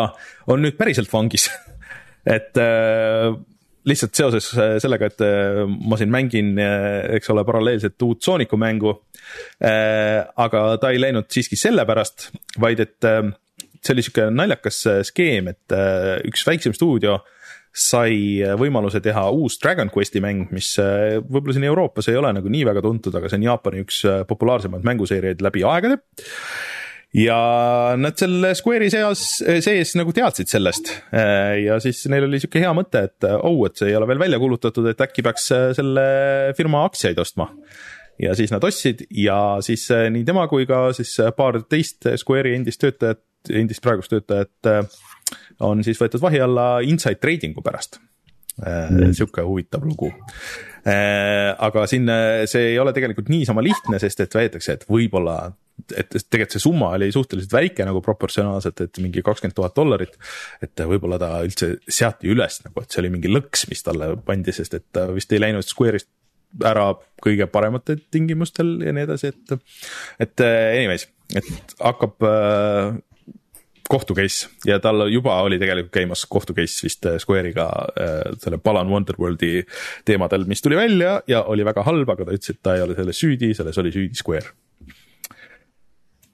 on 0.47 0.61
nüüd 0.61 0.77
päriselt 0.77 1.11
vangis 1.13 1.49
et 2.38 2.57
äh, 2.57 3.34
lihtsalt 3.88 4.17
seoses 4.17 4.49
äh, 4.57 4.75
sellega, 4.84 5.09
et 5.11 5.23
äh, 5.23 5.63
ma 5.67 5.97
siin 5.99 6.11
mängin, 6.13 6.53
äh, 6.59 7.07
eks 7.17 7.31
ole, 7.34 7.45
paralleelselt 7.47 8.01
uut 8.07 8.23
Sooniku 8.23 8.59
mängu 8.59 8.95
aga 9.59 10.59
ta 10.79 10.89
ei 10.93 11.01
läinud 11.01 11.25
siiski 11.34 11.57
sellepärast, 11.59 12.29
vaid 12.63 12.79
et 12.79 13.03
see 13.03 13.91
oli 13.91 14.05
sihuke 14.05 14.29
naljakas 14.31 14.77
skeem, 15.09 15.49
et 15.51 15.75
üks 16.29 16.45
väiksem 16.47 16.71
stuudio 16.77 17.17
sai 17.77 18.41
võimaluse 18.57 19.02
teha 19.03 19.27
uus 19.34 19.60
Dragon 19.61 19.91
Questi 19.94 20.22
mäng, 20.23 20.49
mis 20.56 20.73
äh, 20.81 21.19
võib-olla 21.22 21.57
siin 21.57 21.68
Euroopas 21.69 22.10
ei 22.10 22.18
ole 22.19 22.31
nagu 22.35 22.49
nii 22.52 22.65
väga 22.68 22.81
tuntud, 22.85 23.15
aga 23.18 23.30
see 23.30 23.39
on 23.41 23.45
Jaapani 23.49 23.84
üks 23.85 24.02
äh, 24.07 24.23
populaarsemaid 24.30 24.88
mänguseeriaid 24.88 25.44
läbi 25.45 25.64
aegade 25.68 25.99
ja 27.18 27.38
nad 27.99 28.18
selle 28.19 28.53
Square'i 28.57 28.89
seas, 28.94 29.26
sees 29.64 29.94
nagu 29.99 30.14
teadsid 30.15 30.49
sellest 30.52 30.91
äh, 31.11 31.60
ja 31.68 31.77
siis 31.84 32.02
neil 32.11 32.26
oli 32.27 32.41
sihuke 32.41 32.64
hea 32.64 32.73
mõte, 32.77 33.06
et 33.11 33.30
oh, 33.38 33.61
et 33.69 33.77
see 33.77 33.91
ei 33.91 33.99
ole 33.99 34.10
veel 34.10 34.26
välja 34.26 34.41
kuulutatud, 34.41 34.89
et 34.89 35.06
äkki 35.06 35.26
peaks 35.26 35.52
selle 35.77 36.07
firma 36.57 36.81
aktsiaid 36.89 37.19
ostma. 37.22 37.52
ja 38.22 38.34
siis 38.38 38.53
nad 38.53 38.64
ostsid 38.65 39.06
ja 39.14 39.60
siis 39.61 39.85
nii 39.91 40.26
tema 40.26 40.48
kui 40.49 40.65
ka 40.69 40.88
siis 40.98 41.14
paar 41.38 41.61
teist 41.69 42.10
Square'i 42.18 42.57
endist 42.57 42.81
töötajat, 42.81 43.22
endist 43.53 43.85
praegust 43.85 44.11
töötajat 44.15 44.89
on 45.65 45.84
siis 45.85 45.99
võetud 46.01 46.21
vahi 46.21 46.41
alla 46.43 46.67
inside 46.85 47.19
trading'u 47.21 47.63
pärast 47.65 47.99
mm.. 48.61 49.13
sihuke 49.17 49.45
huvitav 49.45 49.85
lugu. 49.85 50.11
Äh, 50.88 51.51
aga 51.51 51.85
siin 51.89 52.09
see 52.47 52.73
ei 52.73 52.77
ole 52.79 52.93
tegelikult 52.95 53.31
niisama 53.31 53.63
lihtne, 53.65 53.99
sest 54.01 54.21
et 54.23 54.35
väidetakse, 54.38 54.77
et 54.77 54.85
võib-olla, 54.89 55.38
et 55.91 56.13
tegelikult 56.15 56.55
see 56.55 56.63
summa 56.63 56.91
oli 56.95 57.09
suhteliselt 57.13 57.57
väike 57.57 57.88
nagu 57.88 58.01
proportsionaalselt, 58.05 58.85
et 58.85 59.01
mingi 59.03 59.23
kakskümmend 59.25 59.57
tuhat 59.57 59.75
dollarit. 59.75 60.15
et 60.63 60.85
võib-olla 60.93 61.19
ta 61.21 61.34
üldse 61.45 61.75
seati 61.88 62.31
üles 62.31 62.61
nagu, 62.65 62.84
et 62.84 62.93
see 62.93 63.03
oli 63.03 63.11
mingi 63.17 63.34
lõks, 63.34 63.67
mis 63.71 63.84
talle 63.84 64.13
pandi, 64.25 64.55
sest 64.55 64.79
et 64.79 64.88
ta 64.95 65.09
vist 65.11 65.34
ei 65.34 65.43
läinud 65.43 65.67
Square'ist 65.67 66.09
ära 66.63 66.93
kõige 67.21 67.45
parematel 67.51 67.99
tingimustel 68.13 68.77
ja 68.85 68.93
nii 68.95 69.03
edasi, 69.03 69.34
et, 69.34 69.57
et 70.23 70.45
anyways, 70.47 71.09
et 71.35 71.75
hakkab 71.84 72.23
kohtu 73.89 74.15
case 74.15 74.49
ja 74.65 74.80
tal 74.80 75.07
juba 75.11 75.41
oli 75.41 75.59
tegelikult 75.59 75.93
käimas 75.93 76.26
kohtu 76.30 76.53
case 76.53 76.84
vist 76.85 77.05
äh, 77.05 77.18
Square'iga 77.22 77.68
äh, 77.68 78.38
selle 78.41 78.57
Balan 78.57 78.89
Wonderworldi 78.89 79.64
teemadel, 80.05 80.45
mis 80.47 80.61
tuli 80.61 80.76
välja 80.76 81.22
ja 81.27 81.43
oli 81.43 81.65
väga 81.65 81.84
halb, 81.88 82.09
aga 82.09 82.26
ta 82.26 82.38
ütles, 82.38 82.55
et 82.55 82.61
ta 82.64 82.76
ei 82.76 82.84
ole 82.85 82.95
selles 82.95 83.19
süüdi, 83.19 83.53
selles 83.57 83.77
oli 83.77 83.91
süüdi 83.91 84.19
Square. 84.19 84.51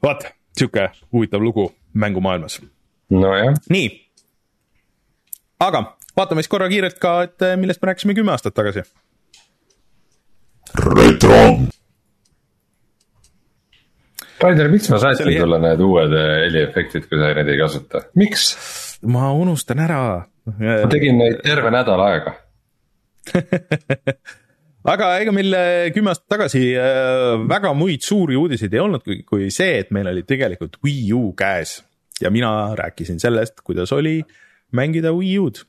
vaat, 0.03 0.27
sihuke 0.57 0.89
huvitav 1.13 1.41
lugu 1.41 1.71
mängumaailmas. 1.93 2.61
nojah. 3.09 3.53
nii. 3.69 3.91
aga 5.59 5.85
vaatame 6.17 6.41
siis 6.41 6.51
korra 6.51 6.69
kiirelt 6.69 6.99
ka, 6.99 7.21
et 7.29 7.41
äh, 7.41 7.57
millest 7.57 7.81
me 7.81 7.91
rääkisime 7.91 8.17
kümme 8.17 8.31
aastat 8.31 8.53
tagasi. 8.53 8.83
retro 10.85 11.39
Raider, 14.43 14.69
miks 14.71 14.89
ma 14.91 14.99
saatsin 14.99 15.29
oli... 15.29 15.39
sulle 15.39 15.59
need 15.63 15.81
uued 15.83 16.13
äh, 16.19 16.29
heliefektid, 16.43 17.07
kui 17.07 17.19
sa 17.19 17.31
neid 17.37 17.49
ei 17.53 17.59
kasuta, 17.61 18.03
miks? 18.19 18.45
ma 19.07 19.31
unustan 19.35 19.81
ära. 19.83 20.03
ma 20.49 20.87
tegin 20.91 21.19
neid 21.21 21.41
terve 21.45 21.71
nädal 21.73 22.03
aega. 22.03 22.35
Aga 24.93 25.13
ega 25.23 25.31
meil 25.31 25.55
äh, 25.55 25.89
kümme 25.95 26.11
aastat 26.11 26.27
tagasi 26.35 26.63
äh, 26.75 27.37
väga 27.47 27.71
muid 27.77 28.03
suuri 28.03 28.35
uudiseid 28.39 28.73
ei 28.75 28.81
olnud, 28.83 29.03
kui, 29.05 29.21
kui 29.27 29.47
see, 29.53 29.77
et 29.79 29.93
meil 29.95 30.09
oli 30.11 30.25
tegelikult 30.27 30.75
Wii 30.83 31.05
U 31.15 31.29
käes. 31.39 31.77
Ja 32.19 32.31
mina 32.31 32.73
rääkisin 32.77 33.21
sellest, 33.23 33.61
kuidas 33.63 33.91
oli 33.95 34.19
mängida 34.75 35.13
Wii 35.15 35.37
U-d. 35.43 35.63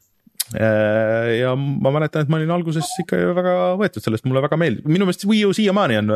Ja 0.55 1.55
ma 1.57 1.91
mäletan, 1.95 2.27
et 2.27 2.31
ma 2.31 2.37
olin 2.37 2.51
alguses 2.53 2.91
ikka 3.01 3.17
väga 3.39 3.55
võetud 3.81 4.05
sellest, 4.05 4.27
mulle 4.29 4.43
väga 4.45 4.59
meeldib, 4.61 4.91
minu 4.93 5.07
meelest 5.09 5.25
Wii 5.25 5.47
U 5.49 5.55
siiamaani 5.57 5.97
on 6.03 6.13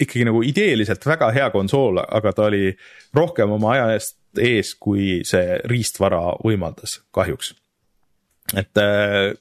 ikkagi 0.00 0.24
nagu 0.28 0.40
ideeliselt 0.46 1.04
väga 1.06 1.30
hea 1.34 1.50
konsool, 1.54 2.00
aga 2.00 2.32
ta 2.36 2.48
oli 2.48 2.70
rohkem 3.16 3.52
oma 3.56 3.74
aja 3.74 3.90
eest 3.96 4.16
ees, 4.38 4.74
kui 4.78 5.20
see 5.26 5.58
riistvara 5.70 6.20
võimaldas, 6.44 7.00
kahjuks. 7.14 7.54
et 8.54 8.80
äh, 8.82 9.32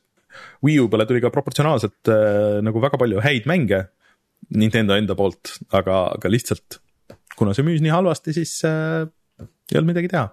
Wii 0.65 0.79
U 0.83 0.89
peale 0.89 1.05
tuli 1.09 1.21
ka 1.23 1.31
proportsionaalselt 1.33 2.11
äh, 2.11 2.59
nagu 2.65 2.81
väga 2.81 2.99
palju 3.01 3.21
häid 3.23 3.47
mänge 3.49 3.85
Nintendo 4.55 4.95
enda 4.97 5.15
poolt, 5.17 5.59
aga, 5.75 6.07
aga 6.17 6.31
lihtsalt 6.31 6.79
kuna 7.37 7.53
see 7.55 7.65
müüs 7.67 7.83
nii 7.83 7.93
halvasti, 7.93 8.33
siis 8.35 8.55
äh, 8.67 9.05
ei 9.69 9.79
olnud 9.79 9.93
midagi 9.93 10.11
teha 10.11 10.25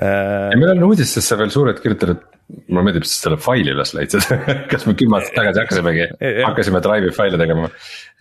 äh,. 0.00 0.50
ja 0.52 0.60
meil 0.60 0.74
on 0.76 0.88
uudistesse 0.90 1.38
veel 1.40 1.52
suured 1.54 1.80
kirjutatud 1.84 2.24
mulle 2.68 2.84
meeldib, 2.88 3.06
sest 3.08 3.26
selle 3.26 3.38
faili 3.40 3.72
üles 3.74 3.94
leidsid 3.96 4.26
kas 4.72 4.86
me 4.88 4.96
kümme 4.98 5.18
aastat 5.18 5.38
tagasi 5.38 5.62
hakkasimegi, 5.62 6.08
hakkasime 6.44 6.82
Drive'i 6.84 7.14
faile 7.16 7.40
tegema 7.40 7.70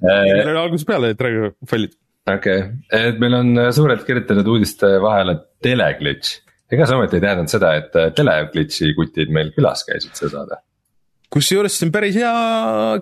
meil 0.01 0.53
oli 0.53 0.59
algusest 0.63 0.89
peale 0.89 1.13
Drive'i 1.19 1.53
failid. 1.69 1.95
okei 2.29 2.63
okay., 2.63 3.07
et 3.11 3.21
meil 3.23 3.37
on 3.39 3.63
suurelt 3.75 4.05
kirjutanud 4.07 4.51
uudiste 4.55 4.91
vahele 5.03 5.37
teleglitch. 5.63 6.39
ega 6.73 6.87
sa 6.89 6.99
ometi 6.99 7.19
ei 7.19 7.25
tähendanud 7.25 7.51
seda, 7.51 7.73
et 7.81 7.97
teleglitch'i 8.17 8.93
kutid 8.97 9.33
meil 9.33 9.51
külas 9.57 9.85
käisid 9.89 10.15
see 10.17 10.31
saade? 10.31 10.61
kusjuures 11.33 11.73
see 11.77 11.87
on 11.87 11.93
päris 11.93 12.17
hea 12.19 12.33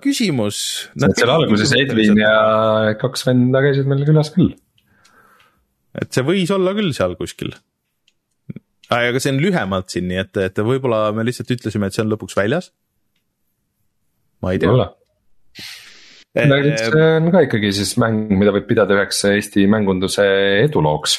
küsimus. 0.04 0.58
seal 1.02 1.32
alguses 1.34 1.74
Edvin 1.76 2.20
ja 2.20 2.94
kaks 3.00 3.26
venda 3.28 3.62
käisid 3.64 3.88
meil 3.90 4.06
külas 4.08 4.32
küll. 4.34 4.54
et 6.00 6.10
see 6.14 6.24
võis 6.26 6.52
olla 6.54 6.74
küll 6.78 6.94
seal 6.96 7.16
kuskil. 7.20 7.52
Aga 8.92 9.22
see 9.22 9.32
on 9.32 9.40
lühemalt 9.42 9.92
siin, 9.92 10.08
nii 10.10 10.20
et, 10.24 10.42
et 10.48 10.62
võib-olla 10.64 11.06
me 11.16 11.24
lihtsalt 11.26 11.52
ütlesime, 11.54 11.88
et 11.88 11.96
see 11.96 12.04
on 12.04 12.12
lõpuks 12.12 12.36
väljas. 12.38 12.72
ma 14.42 14.54
ei 14.54 14.62
tea 14.62 14.90
see 16.32 17.08
on 17.18 17.28
ka 17.32 17.44
ikkagi 17.46 17.72
siis 17.76 17.94
mäng, 18.00 18.30
mida 18.32 18.54
võib 18.54 18.68
pidada 18.70 18.96
üheks 18.96 19.20
Eesti 19.28 19.66
mängunduse 19.70 20.24
edulooks. 20.64 21.18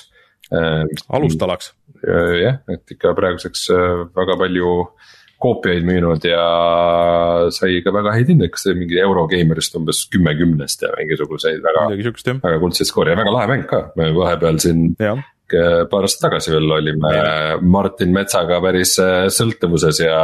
Äh, 0.53 0.85
alustalaks. 1.13 1.73
Äh, 2.01 2.37
jah, 2.41 2.61
et 2.73 2.95
ikka 2.95 3.13
praeguseks 3.17 3.67
äh, 3.73 4.05
väga 4.17 4.37
palju 4.41 4.73
koopiaid 5.43 5.83
müünud 5.85 6.23
ja 6.23 6.43
sai 7.51 7.81
ka 7.83 7.91
väga 7.93 8.13
häid 8.15 8.31
hindeid, 8.31 8.53
kas 8.53 8.63
see 8.67 8.77
mingi 8.79 8.99
Eurogeimerist 9.03 9.75
umbes 9.75 10.05
kümme 10.11 10.33
kümnest 10.39 10.85
ja 10.85 10.93
mingisuguseid 10.95 11.59
väga, 11.63 11.89
väga 11.91 12.61
kuldseid 12.61 12.87
skoore 12.87 13.11
ja 13.11 13.19
väga 13.19 13.33
lahe 13.35 13.49
mäng 13.51 13.65
ka, 13.67 13.81
me 13.99 14.07
vahepeal 14.15 14.61
siin 14.63 14.93
ja 15.03 15.17
paar 15.91 16.07
aastat 16.07 16.29
tagasi 16.29 16.53
veel 16.53 16.71
olime 16.77 17.15
ja. 17.15 17.25
Martin 17.61 18.13
Metsaga 18.15 18.61
päris 18.63 18.95
sõltuvuses 19.35 19.99
ja 20.03 20.21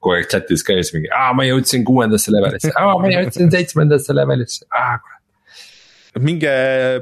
kogu 0.00 0.16
aeg 0.16 0.28
chat'is 0.32 0.64
käis 0.66 0.92
mingi, 0.94 1.10
aa 1.12 1.32
ma 1.36 1.44
jõudsin 1.48 1.84
kuuendasse 1.86 2.32
levelisse, 2.32 2.72
aa 2.76 2.98
ma 3.00 3.12
jõudsin 3.12 3.50
seitsmendasse 3.52 4.16
levelisse, 4.16 4.68
aa 4.72 4.98
kurat 4.98 5.20
minge, 6.18 6.52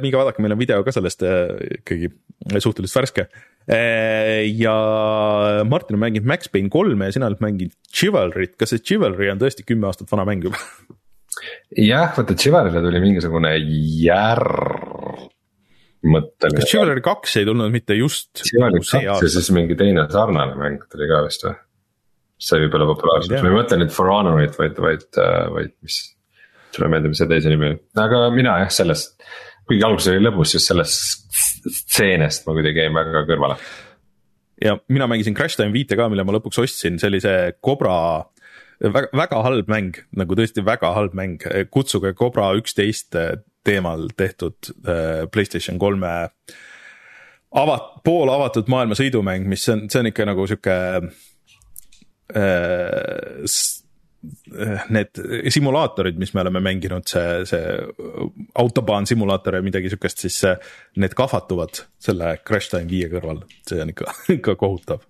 minge 0.03 0.19
vaadake, 0.19 0.43
meil 0.45 0.53
on 0.53 0.61
video 0.61 0.83
ka 0.85 0.93
sellest 0.93 1.23
äh, 1.25 1.55
ikkagi 1.79 2.11
suhteliselt 2.61 3.01
värske. 3.01 3.27
Äh, 3.69 4.45
ja 4.59 4.75
Martin 5.69 5.97
on 5.97 6.05
mänginud 6.05 6.29
Max 6.29 6.51
Payne 6.53 6.73
kolme 6.73 7.09
ja 7.09 7.17
sina 7.17 7.29
oled 7.29 7.41
mänginud 7.45 7.75
Chivalry't, 7.89 8.57
kas 8.61 8.75
see 8.75 8.85
Chivalry 8.85 9.31
on 9.33 9.41
tõesti 9.41 9.67
kümme 9.69 9.89
aastat 9.89 10.11
vana 10.13 10.27
mäng 10.29 10.45
juba? 10.49 10.61
jah, 11.77 12.13
vaata 12.17 12.37
Chivalry'le 12.37 12.83
tuli 12.85 13.03
mingisugune 13.05 13.55
järg 14.03 14.98
mõtteline. 16.07 16.61
kas 16.61 16.71
Chivalry 16.71 17.03
kaks 17.05 17.39
ei 17.41 17.49
tulnud 17.49 17.73
mitte 17.75 17.97
just? 17.99 18.31
Chivalry 18.45 18.83
kaks 18.85 19.25
ja 19.25 19.33
siis 19.33 19.51
mingi 19.55 19.77
teine 19.79 20.07
sarnane 20.13 20.55
mäng 20.59 20.85
tuli 20.93 21.09
ka 21.11 21.25
vist 21.27 21.47
või? 21.47 21.57
sai 22.39 22.63
võib-olla 22.63 22.87
populaarseks, 22.93 23.43
ma 23.43 23.51
ei 23.51 23.57
mõtle 23.57 23.81
nüüd 23.81 23.91
For 23.95 24.13
Honorit, 24.13 24.55
vaid, 24.61 24.79
vaid, 24.79 25.09
äh, 25.19 25.49
vaid 25.51 25.75
mis. 25.83 25.99
sulle 26.75 26.91
meeldib 26.93 27.17
see 27.19 27.27
teise 27.31 27.51
nimi, 27.51 27.73
aga 27.99 28.29
mina 28.31 28.61
jah, 28.63 28.71
sellest, 28.71 29.17
kuigi 29.67 29.83
alguses 29.83 30.13
oli 30.13 30.23
lõbus, 30.23 30.55
siis 30.55 30.69
sellest 30.71 31.35
stseenest 31.81 32.47
ma 32.47 32.55
kuidagi 32.55 32.85
jäin 32.85 32.95
väga 32.95 33.25
kõrvale. 33.27 33.59
ja 34.63 34.77
mina 34.87 35.11
mängisin 35.11 35.35
Crash 35.35 35.59
Time 35.59 35.75
viite 35.75 35.99
ka, 35.99 36.07
mille 36.13 36.27
ma 36.29 36.37
lõpuks 36.37 36.63
ostsin, 36.63 37.01
see 37.03 37.11
oli 37.11 37.23
see 37.25 37.51
Cobra 37.65 37.99
väga, 38.79 39.11
väga 39.19 39.43
halb 39.43 39.75
mäng, 39.75 39.99
nagu 40.15 40.39
tõesti 40.39 40.63
väga 40.63 40.93
halb 40.95 41.19
mäng, 41.19 41.43
kutsuge 41.75 42.15
Cobra 42.15 42.53
üksteist 42.61 43.19
teemal 43.69 44.09
tehtud 44.17 44.73
äh, 44.89 45.29
Playstation 45.33 45.79
kolme 45.79 46.11
avat-, 47.53 47.95
poolavatud 48.05 48.69
maailma 48.73 48.97
sõidumäng, 48.99 49.49
mis 49.49 49.69
on, 49.73 49.87
see 49.93 50.03
on 50.03 50.13
ikka 50.13 50.29
nagu 50.29 50.49
sihuke 50.49 50.79
Äh, 52.37 53.45
äh, 54.61 54.85
need 54.89 55.09
simulaatorid, 55.49 56.19
mis 56.19 56.35
me 56.35 56.43
oleme 56.43 56.61
mänginud, 56.61 57.07
see, 57.09 57.45
see 57.49 57.77
autobaan 58.59 59.07
simulaator 59.09 59.57
ja 59.57 59.63
midagi 59.65 59.89
sihukest, 59.93 60.25
siis 60.27 60.41
need 60.99 61.15
kahvatuvad 61.17 61.85
selle 62.03 62.35
Crash 62.43 62.73
Time 62.75 62.91
viie 62.91 63.09
kõrval, 63.13 63.45
see 63.69 63.81
on 63.81 63.95
ikka, 63.95 64.13
ikka 64.37 64.57
kohutav. 64.61 65.07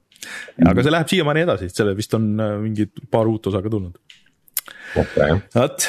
aga 0.62 0.84
see 0.84 0.94
läheb 0.94 1.10
siiamaani 1.10 1.46
edasi, 1.48 1.70
selle 1.74 1.96
vist 1.98 2.14
on 2.18 2.28
äh, 2.36 2.54
mingid 2.62 3.02
paar 3.10 3.30
uut 3.30 3.50
osa 3.50 3.64
ka 3.64 3.72
tulnud. 3.72 3.98
vot 4.94 5.88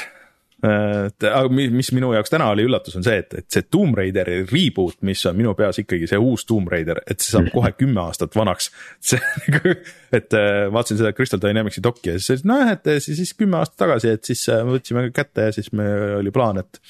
et 0.60 1.26
aga 1.30 1.48
mis 1.52 1.92
minu 1.96 2.12
jaoks 2.12 2.34
täna 2.34 2.50
oli 2.52 2.66
üllatus, 2.68 2.98
on 3.00 3.06
see, 3.06 3.22
et, 3.22 3.36
et 3.42 3.48
see 3.54 3.68
Tomb 3.72 3.96
Raideri 3.96 4.42
reboot, 4.50 4.98
mis 5.08 5.22
on 5.30 5.38
minu 5.38 5.54
peas 5.56 5.80
ikkagi 5.80 6.10
see 6.10 6.20
uus 6.20 6.44
Tomb 6.50 6.68
Raider, 6.72 7.00
et 7.06 7.22
see 7.22 7.32
saab 7.32 7.48
mhm. 7.48 7.54
kohe 7.56 7.72
kümme 7.78 8.04
aastat 8.04 8.36
vanaks. 8.36 8.72
see, 9.12 9.22
nagu, 9.48 9.76
et 10.16 10.38
äh, 10.38 10.66
vaatasin 10.74 11.02
seda 11.02 11.14
Crystal 11.16 11.42
Dynamicsi 11.44 11.84
dokki 11.86 12.14
ja 12.14 12.20
siis 12.24 12.46
nojah, 12.48 12.74
et 12.76 12.92
siis, 12.98 13.22
siis 13.22 13.34
kümme 13.40 13.62
aastat 13.62 13.86
tagasi, 13.86 14.16
et 14.18 14.32
siis 14.32 14.46
me 14.50 14.60
äh, 14.60 14.70
võtsime 14.74 15.08
kätte 15.16 15.50
ja 15.50 15.56
siis 15.56 15.72
me 15.76 15.88
oli 16.20 16.34
plaan, 16.36 16.62
et, 16.64 16.82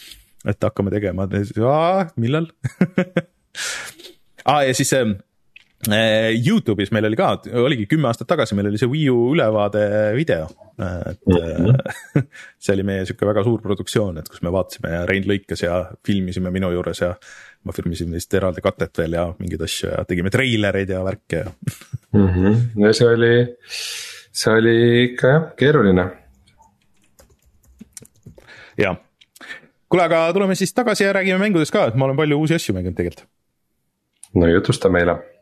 et 0.49 0.69
hakkame 0.69 0.93
tegema, 0.93 1.29
millal 2.17 2.49
ah, 4.49 4.63
ja 4.65 4.73
siis 4.73 4.93
äh, 4.97 5.13
Äh, 5.13 5.28
Youtube'is 5.87 6.89
meil 6.91 7.07
oli 7.07 7.15
ka, 7.15 7.29
oligi 7.55 7.85
kümme 7.87 8.09
aastat 8.09 8.27
tagasi, 8.27 8.55
meil 8.57 8.67
oli 8.67 8.79
see 8.81 8.89
Wii 8.91 9.05
U 9.13 9.29
ülevaade 9.31 10.11
video. 10.15 10.49
et 10.79 11.19
mm 11.27 11.35
-hmm. 11.35 12.23
see 12.63 12.73
oli 12.73 12.83
meie 12.83 13.05
sihuke 13.05 13.25
väga 13.25 13.43
suur 13.43 13.61
produktsioon, 13.61 14.17
et 14.17 14.29
kus 14.29 14.41
me 14.41 14.51
vaatasime 14.51 14.91
ja 14.91 15.05
Rein 15.05 15.23
lõikas 15.23 15.63
ja 15.63 15.91
filmisime 16.05 16.51
minu 16.51 16.71
juures 16.71 17.01
ja. 17.01 17.15
ma 17.63 17.71
filmisin 17.71 18.11
vist 18.11 18.33
eraldi 18.33 18.61
katet 18.61 18.97
veel 18.97 19.13
ja 19.13 19.33
mingeid 19.39 19.61
asju 19.61 19.89
ja 19.89 20.05
tegime 20.07 20.29
treilereid 20.29 20.89
ja 20.89 21.03
värke 21.03 21.37
ja 21.37 21.51
mm. 22.13 22.27
-hmm. 22.27 22.85
ja 22.85 22.93
see 22.93 23.07
oli, 23.07 23.57
see 24.31 24.53
oli 24.53 25.03
ikka 25.03 25.27
jah, 25.27 25.49
keeruline. 25.55 26.09
jah, 28.77 28.95
kuule, 29.89 30.03
aga 30.03 30.33
tuleme 30.33 30.55
siis 30.55 30.73
tagasi 30.73 31.03
ja 31.03 31.13
räägime 31.13 31.39
mängudest 31.39 31.71
ka, 31.71 31.87
et 31.87 31.95
ma 31.95 32.05
olen 32.05 32.17
palju 32.17 32.39
uusi 32.39 32.53
asju 32.53 32.73
mänginud 32.73 32.95
tegelikult. 32.95 33.27
no 34.35 34.47
jutusta 34.47 34.89
meile 34.89 35.38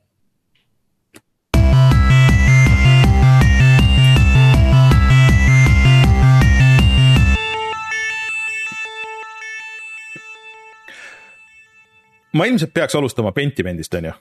ma 12.37 12.47
ilmselt 12.49 12.73
peaks 12.73 12.95
alustama 12.95 13.33
Pentimendist, 13.35 13.93
on 13.97 14.11
ju 14.11 14.15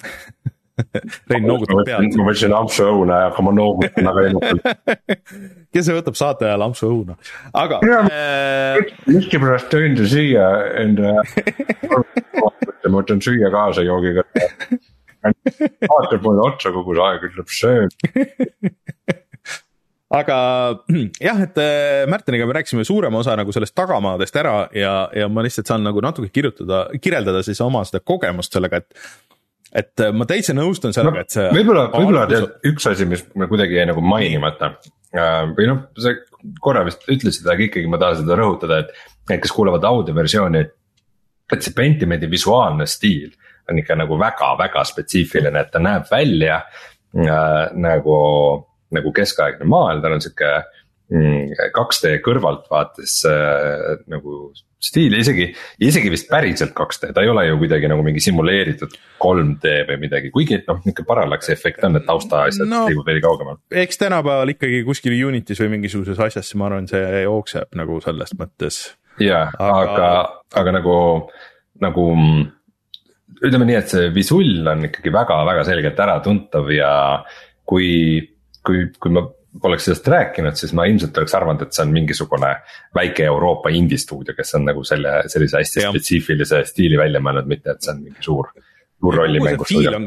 Rein 1.30 1.44
noogutab 1.44 1.82
pead. 1.84 2.14
ma 2.16 2.26
võtsin 2.30 2.54
ampsu 2.56 2.86
õuna, 2.88 3.18
aga 3.28 3.44
ma 3.44 3.52
noogutan 3.54 4.06
väga 4.08 4.22
innukalt. 4.30 4.62
kes 5.74 5.86
see 5.86 5.96
võtab 5.96 6.16
saate 6.18 6.48
ajal 6.48 6.64
ampsu 6.64 6.88
õuna, 6.88 7.16
aga. 7.56 7.80
Äh, 7.84 8.92
miskipärast 9.10 9.70
tõin 9.72 9.98
ta 9.98 10.08
siia 10.10 10.46
enda 10.80 11.18
ma 12.90 12.96
võtan 12.96 13.20
süüa 13.22 13.52
kaasa 13.52 13.84
joogiga. 13.86 14.24
vaatab 15.20 16.24
mulle 16.24 16.46
otsa 16.48 16.72
kogu 16.74 16.96
aeg, 17.04 17.28
ütleb 17.28 17.52
söö 17.52 17.86
aga 20.10 20.36
jah, 21.28 21.40
et 21.46 21.58
äh, 21.62 22.04
Märteniga 22.10 22.46
me 22.48 22.56
rääkisime 22.58 22.84
suurema 22.86 23.20
osa 23.22 23.36
nagu 23.38 23.52
sellest 23.54 23.76
tagamaadest 23.78 24.38
ära 24.42 24.54
ja, 24.74 24.94
ja 25.16 25.28
ma 25.30 25.44
lihtsalt 25.46 25.70
saan 25.70 25.84
nagu 25.86 26.02
natuke 26.04 26.32
kirjutada, 26.34 26.86
kirjeldada 27.02 27.44
siis 27.46 27.60
oma 27.64 27.84
seda 27.88 28.02
kogemust 28.04 28.56
sellega, 28.56 28.82
et 28.82 29.04
et 29.70 30.02
äh, 30.02 30.10
ma 30.10 30.26
täitsa 30.26 30.54
nõustun 30.56 30.94
sellega 30.94 31.20
no,, 31.20 31.26
et 31.26 31.36
see. 31.36 31.46
võib-olla, 31.54 31.86
võib-olla 31.94 32.26
tead 32.30 32.70
üks 32.72 32.88
asi, 32.90 33.06
mis 33.06 33.22
meil 33.38 33.50
kuidagi 33.52 33.78
jäi 33.78 33.86
nagu 33.90 34.02
mainimata 34.02 34.74
äh, 35.14 35.44
või 35.54 35.68
noh, 35.70 35.84
sa 36.00 36.16
korra 36.64 36.82
vist 36.88 37.06
ütlesid, 37.10 37.46
aga 37.46 37.68
ikkagi 37.68 37.90
ma 37.90 38.00
tahan 38.00 38.22
seda 38.22 38.38
rõhutada, 38.40 38.80
et 38.82 38.94
need, 39.30 39.42
kes 39.44 39.54
kuulavad 39.54 39.84
audioversiooni. 39.86 40.64
et 41.50 41.62
see 41.62 41.74
Pentimendi 41.74 42.30
visuaalne 42.30 42.86
stiil 42.86 43.30
on 43.70 43.78
ikka 43.78 43.94
nagu 43.98 44.18
väga-väga 44.18 44.82
spetsiifiline, 44.86 45.60
et 45.60 45.70
ta 45.70 45.78
näeb 45.82 46.10
välja 46.10 46.62
äh, 46.64 47.70
nagu 47.78 48.18
nagu 48.94 49.12
keskaegne 49.14 49.68
maailm, 49.68 50.02
tal 50.04 50.16
on 50.16 50.24
sihuke 50.24 50.50
mm, 51.12 51.54
2D 51.76 52.16
kõrvaltvaates 52.26 53.20
äh, 53.30 54.02
nagu 54.10 54.50
stiil, 54.80 55.14
isegi, 55.20 55.50
isegi 55.84 56.10
vist 56.12 56.28
päriselt 56.30 56.72
2D, 56.76 57.10
ta 57.14 57.24
ei 57.24 57.30
ole 57.30 57.44
ju 57.50 57.58
kuidagi 57.60 57.88
nagu 57.90 58.04
mingi 58.04 58.22
simuleeritud 58.24 58.94
3D 59.20 59.74
või 59.90 59.98
midagi, 60.06 60.30
kuigi 60.32 60.62
noh, 60.64 60.80
nihuke 60.86 61.04
parallaksi 61.08 61.52
efekt 61.52 61.84
on, 61.86 61.98
et 62.00 62.06
taustaasjad 62.08 62.68
no, 62.68 62.86
liiguvad 62.88 63.10
veidi 63.10 63.24
kaugemal. 63.24 63.60
eks 63.82 64.00
tänapäeval 64.00 64.54
ikkagi 64.54 64.80
kuskil 64.88 65.16
Unity's 65.28 65.60
või 65.64 65.74
mingisuguses 65.76 66.20
asjas, 66.24 66.54
ma 66.56 66.70
arvan, 66.70 66.88
see 66.90 67.24
jookseb 67.26 67.76
nagu 67.78 68.00
selles 68.04 68.32
mõttes. 68.40 68.80
jaa, 69.20 69.44
aga, 69.58 69.84
aga, 69.84 70.10
aga 70.62 70.76
nagu, 70.80 70.96
nagu 71.84 72.08
ütleme 73.40 73.68
nii, 73.68 73.78
et 73.78 73.92
see 73.92 74.10
visull 74.16 74.64
on 74.72 74.88
ikkagi 74.88 75.12
väga-väga 75.12 75.68
selgelt 75.68 76.04
äratuntav 76.08 76.72
ja 76.72 76.92
kui 77.68 77.90
kui, 78.66 78.88
kui 79.00 79.14
ma 79.14 79.24
poleks 79.60 79.88
sellest 79.88 80.08
rääkinud, 80.08 80.54
siis 80.58 80.72
ma 80.78 80.86
ilmselt 80.86 81.16
oleks 81.18 81.34
arvanud, 81.34 81.64
et 81.66 81.74
see 81.74 81.82
on 81.82 81.94
mingisugune 81.94 82.50
väike 82.94 83.24
Euroopa 83.26 83.72
indie-stuudio, 83.74 84.36
kes 84.36 84.54
on 84.58 84.68
nagu 84.70 84.84
selle, 84.86 85.16
sellise 85.32 85.58
hästi 85.58 85.82
ja. 85.82 85.94
spetsiifilise 85.94 86.62
stiili 86.68 86.98
välja 87.00 87.22
mõelnud, 87.24 87.48
mitte 87.50 87.74
et 87.74 87.82
see 87.82 87.94
on 87.96 88.04
mingi 88.04 88.22
suur, 88.26 88.52
suur 89.00 89.18
rollimängustuudio 89.22 90.04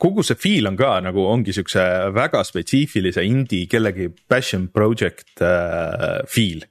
kogu 0.00 0.24
see 0.26 0.38
feel 0.38 0.66
on 0.70 0.76
ka 0.78 0.96
nagu 1.04 1.24
ongi 1.30 1.54
siukse 1.54 1.82
väga 2.14 2.42
spetsiifilise 2.46 3.22
indie 3.26 3.68
kellegi 3.70 4.08
passion 4.28 4.68
project 4.74 5.42
äh, 5.46 6.20
feel. 6.26 6.64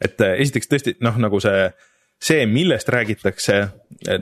et 0.00 0.20
äh, 0.22 0.38
esiteks 0.44 0.70
tõesti 0.70 0.94
noh, 1.02 1.18
nagu 1.18 1.40
see 1.42 1.66
see, 2.18 2.46
millest 2.50 2.88
räägitakse, 2.90 3.58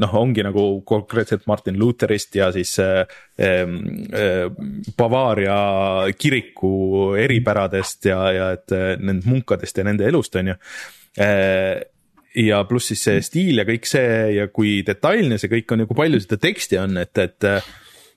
noh, 0.00 0.14
ongi 0.20 0.44
nagu 0.44 0.64
konkreetselt 0.86 1.46
Martin 1.48 1.78
Lutherist 1.80 2.36
ja 2.36 2.50
siis 2.52 2.74
äh, 2.82 3.06
äh, 3.40 4.44
Bavaaria 4.96 5.58
kiriku 6.18 7.14
eripäradest 7.20 8.10
ja, 8.10 8.20
ja 8.32 8.50
et 8.56 8.76
nendest 9.00 9.30
munkadest 9.30 9.80
ja 9.80 9.86
nende 9.88 10.08
elust, 10.08 10.36
on 10.36 10.52
ju. 10.52 10.60
Ja 12.36 12.58
pluss 12.68 12.90
siis 12.92 13.00
see 13.06 13.20
stiil 13.24 13.62
ja 13.62 13.64
kõik 13.64 13.86
see 13.88 14.08
ja 14.34 14.44
kui 14.52 14.82
detailne 14.84 15.38
see 15.40 15.48
kõik 15.48 15.72
on 15.72 15.80
ja 15.80 15.86
kui 15.88 15.96
palju 15.96 16.20
seda 16.20 16.36
teksti 16.42 16.76
on, 16.82 16.98
et, 17.00 17.16
et 17.22 17.46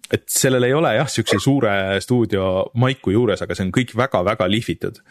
et 0.10 0.26
sellel 0.32 0.66
ei 0.66 0.74
ole 0.74 0.92
jah, 0.98 1.10
siukse 1.10 1.38
suure 1.42 1.72
stuudio 2.02 2.46
maiku 2.82 3.14
juures, 3.14 3.44
aga 3.46 3.56
see 3.56 3.68
on 3.68 3.74
kõik 3.76 3.94
väga-väga 3.98 4.48
lihvitud. 4.50 5.02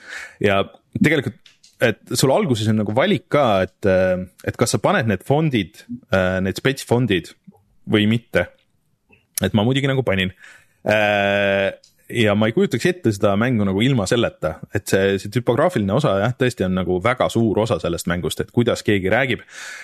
Ja 0.42 0.60
tegelikult 0.98 1.38
et 1.84 1.98
sul 2.18 2.32
alguses 2.34 2.68
on 2.72 2.80
nagu 2.82 2.94
valik 2.96 3.28
ka, 3.32 3.44
et, 3.66 3.88
et 4.48 4.56
kas 4.58 4.74
sa 4.74 4.80
paned 4.82 5.06
need 5.10 5.22
fondid, 5.26 5.84
need 6.42 6.58
spets 6.58 6.86
fondid 6.86 7.30
või 7.88 8.08
mitte. 8.10 8.48
et 9.42 9.54
ma 9.54 9.62
muidugi 9.62 9.86
nagu 9.90 10.02
panin. 10.02 10.32
Ja 12.08 12.34
ma 12.38 12.48
ei 12.48 12.54
kujutaks 12.56 12.86
ette 12.88 13.12
seda 13.12 13.34
mängu 13.40 13.66
nagu 13.68 13.82
ilma 13.84 14.06
selleta, 14.08 14.54
et 14.74 14.86
see, 14.88 15.16
see 15.20 15.32
tüpograafiline 15.34 15.92
osa 15.92 16.14
jah, 16.22 16.36
tõesti 16.38 16.64
on 16.66 16.78
nagu 16.78 17.00
väga 17.04 17.28
suur 17.32 17.64
osa 17.64 17.80
sellest 17.82 18.08
mängust, 18.10 18.40
et 18.40 18.52
kuidas 18.54 18.84
keegi 18.86 19.12
räägib. 19.12 19.42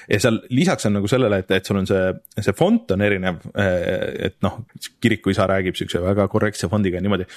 ja 0.09 0.21
seal 0.21 0.41
lisaks 0.51 0.89
on 0.89 0.99
nagu 0.99 1.11
sellele, 1.11 1.43
et, 1.45 1.51
et 1.59 1.67
sul 1.67 1.83
on 1.83 1.91
see, 1.91 2.15
see 2.41 2.57
fond 2.57 2.95
on 2.97 3.05
erinev, 3.05 3.43
et 3.55 4.39
noh, 4.45 4.63
kirikuisa 5.05 5.49
räägib 5.51 5.77
siukse 5.79 6.01
väga 6.05 6.29
korrektse 6.33 6.71
fondiga 6.73 7.03
niimoodi 7.05 7.29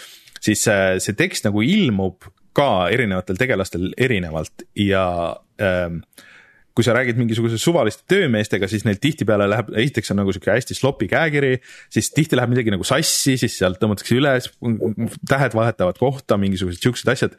siis 0.44 0.64
see, 0.68 0.98
see 1.04 1.18
tekst 1.18 1.48
nagu 1.48 1.64
ilmub 1.66 2.30
ka 2.58 2.88
erinevatel 2.94 3.38
tegelastel 3.40 3.92
erinevalt 3.98 4.66
ja 4.82 5.06
ähm, 5.62 6.02
kui 6.78 6.86
sa 6.86 6.94
räägid 6.94 7.18
mingisuguse 7.18 7.58
suvaliste 7.58 8.06
töömeestega, 8.12 8.68
siis 8.70 8.84
neil 8.86 9.00
tihtipeale 9.02 9.48
läheb, 9.50 9.72
esiteks 9.82 10.14
on 10.14 10.20
nagu 10.22 10.34
sihuke 10.34 10.52
hästi 10.54 10.78
sloppy 10.78 11.08
käekiri, 11.10 11.56
siis 11.94 12.12
tihti 12.14 12.38
läheb 12.38 12.54
midagi 12.54 12.74
nagu 12.74 12.86
sassi, 12.86 13.34
siis 13.42 13.56
sealt 13.58 13.82
tõmmatakse 13.82 14.14
üles, 14.14 14.52
tähed 15.26 15.58
vahetavad 15.58 15.98
kohta, 15.98 16.38
mingisugused 16.38 16.84
siuksed 16.86 17.10
asjad. 17.16 17.34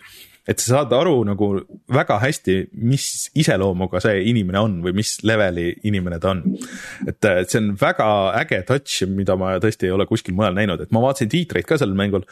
et 0.48 0.62
sa 0.64 0.78
saad 0.78 0.92
aru 0.96 1.26
nagu 1.28 1.46
väga 1.92 2.16
hästi, 2.22 2.70
mis 2.72 3.28
iseloomuga 3.36 4.00
see 4.00 4.22
inimene 4.30 4.62
on 4.64 4.78
või 4.80 4.94
mis 4.96 5.18
leveli 5.22 5.74
inimene 5.84 6.18
ta 6.18 6.32
on. 6.32 6.42
et, 7.06 7.30
see 7.46 7.60
on 7.60 7.74
väga 7.78 8.08
äge 8.40 8.62
touch, 8.66 9.04
mida 9.06 9.36
ma 9.36 9.58
tõesti 9.62 9.86
ei 9.86 9.94
ole 9.94 10.08
kuskil 10.08 10.34
mujal 10.34 10.56
näinud, 10.56 10.80
et 10.82 10.90
ma 10.90 11.04
vaatasin 11.04 11.30
tiitreid 11.30 11.68
ka 11.68 11.78
sellel 11.78 11.98
mängul 12.00 12.26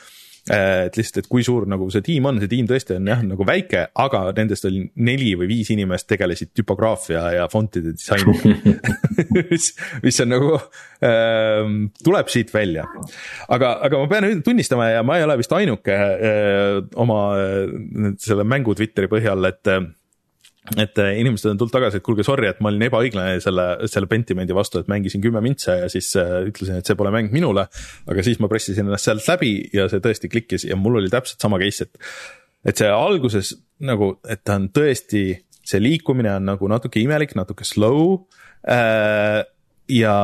et 0.46 0.94
lihtsalt, 0.94 1.24
et 1.24 1.28
kui 1.30 1.42
suur 1.42 1.64
nagu 1.66 1.88
see 1.90 2.04
tiim 2.06 2.28
on, 2.30 2.38
see 2.38 2.50
tiim 2.50 2.68
tõesti 2.70 2.94
on 3.00 3.08
jah, 3.10 3.22
nagu 3.26 3.46
väike, 3.46 3.88
aga 3.98 4.20
nendest 4.36 4.68
oli 4.68 4.84
neli 5.02 5.32
või 5.38 5.48
viis 5.50 5.72
inimest 5.74 6.06
tegelesid 6.12 6.52
tüpograafia 6.54 7.24
ja 7.34 7.48
fontide 7.50 7.94
disainiga 7.96 8.54
mis, 9.50 9.72
mis 10.06 10.20
on 10.22 10.30
nagu 10.30 10.52
äh,, 10.54 11.74
tuleb 12.06 12.30
siit 12.32 12.54
välja. 12.54 12.86
aga, 13.48 13.72
aga 13.88 14.02
ma 14.02 14.10
pean 14.12 14.42
tunnistama 14.46 14.90
ja 14.92 15.04
ma 15.06 15.18
ei 15.18 15.26
ole 15.26 15.38
vist 15.42 15.54
ainuke 15.56 15.98
äh, 15.98 16.80
oma 16.94 17.20
äh, 17.40 18.12
selle 18.22 18.46
mängu 18.46 18.76
Twitteri 18.78 19.10
põhjal, 19.10 19.50
et 19.50 19.72
äh, 19.72 19.82
et 20.74 20.98
äh, 20.98 21.12
inimesed 21.20 21.52
on 21.52 21.60
tulnud 21.60 21.72
tagasi, 21.72 22.00
et 22.00 22.04
kuulge, 22.04 22.24
sorry, 22.26 22.48
et 22.50 22.58
ma 22.64 22.72
olin 22.72 22.86
ebaõiglane 22.88 23.38
selle, 23.42 23.66
selle 23.90 24.08
Pentimendi 24.10 24.54
vastu, 24.56 24.80
et 24.82 24.90
mängisin 24.90 25.22
kümme 25.22 25.42
mintse 25.44 25.76
ja 25.82 25.90
siis 25.92 26.08
äh, 26.18 26.40
ütlesin, 26.48 26.80
et 26.80 26.88
see 26.88 26.98
pole 26.98 27.12
mäng 27.14 27.30
minule. 27.34 27.68
aga 28.10 28.24
siis 28.26 28.40
ma 28.42 28.50
pressisin 28.50 28.86
ennast 28.86 29.06
sealt 29.06 29.26
läbi 29.30 29.52
ja 29.74 29.86
see 29.92 30.02
tõesti 30.02 30.30
klikkis 30.32 30.66
ja 30.66 30.78
mul 30.78 30.98
oli 31.00 31.12
täpselt 31.12 31.42
sama 31.42 31.60
case, 31.62 31.86
et, 31.86 32.08
et 32.72 32.82
see 32.82 32.90
alguses 32.90 33.54
nagu, 33.86 34.16
et 34.26 34.42
ta 34.42 34.58
on 34.58 34.66
tõesti, 34.74 35.22
see 35.66 35.82
liikumine 35.82 36.34
on 36.34 36.50
nagu 36.50 36.72
natuke 36.72 37.02
imelik, 37.02 37.36
natuke 37.38 37.66
slow 37.66 38.26
äh,. 38.66 39.44
ja, 39.92 40.16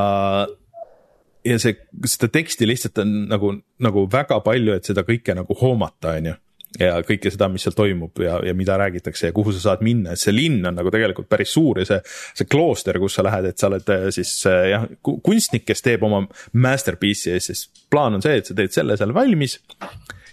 ja 1.47 1.59
see, 1.63 1.77
seda 2.03 2.31
teksti 2.35 2.67
lihtsalt 2.67 2.99
on 3.05 3.15
nagu, 3.31 3.55
nagu 3.83 4.07
väga 4.11 4.43
palju, 4.43 4.75
et 4.75 4.91
seda 4.91 5.07
kõike 5.07 5.37
nagu 5.39 5.55
hoomata, 5.61 6.17
on 6.19 6.33
ju 6.33 6.39
ja 6.79 6.97
kõike 7.05 7.31
seda, 7.33 7.49
mis 7.51 7.65
seal 7.65 7.75
toimub 7.77 8.21
ja, 8.23 8.39
ja 8.47 8.55
mida 8.57 8.77
räägitakse 8.81 9.29
ja 9.29 9.35
kuhu 9.35 9.53
sa 9.53 9.61
saad 9.67 9.83
minna, 9.85 10.13
et 10.13 10.21
see 10.21 10.33
linn 10.33 10.65
on 10.65 10.77
nagu 10.79 10.91
tegelikult 10.93 11.29
päris 11.29 11.53
suur 11.53 11.81
ja 11.81 11.87
see, 11.89 11.99
see 12.39 12.49
klooster, 12.49 12.97
kus 13.01 13.19
sa 13.19 13.25
lähed, 13.25 13.51
et 13.51 13.61
sa 13.61 13.69
oled 13.69 13.93
äh, 13.93 14.09
siis 14.15 14.33
äh, 14.49 14.67
jah, 14.73 14.87
kunstnik, 15.03 15.67
kes 15.69 15.85
teeb 15.85 16.05
oma 16.07 16.23
masterpiece'i 16.53 17.35
ja 17.35 17.43
siis 17.43 17.67
plaan 17.93 18.17
on 18.17 18.25
see, 18.25 18.39
et 18.41 18.49
sa 18.49 18.57
teed 18.57 18.73
selle 18.73 18.97
seal 18.99 19.13
valmis. 19.15 19.59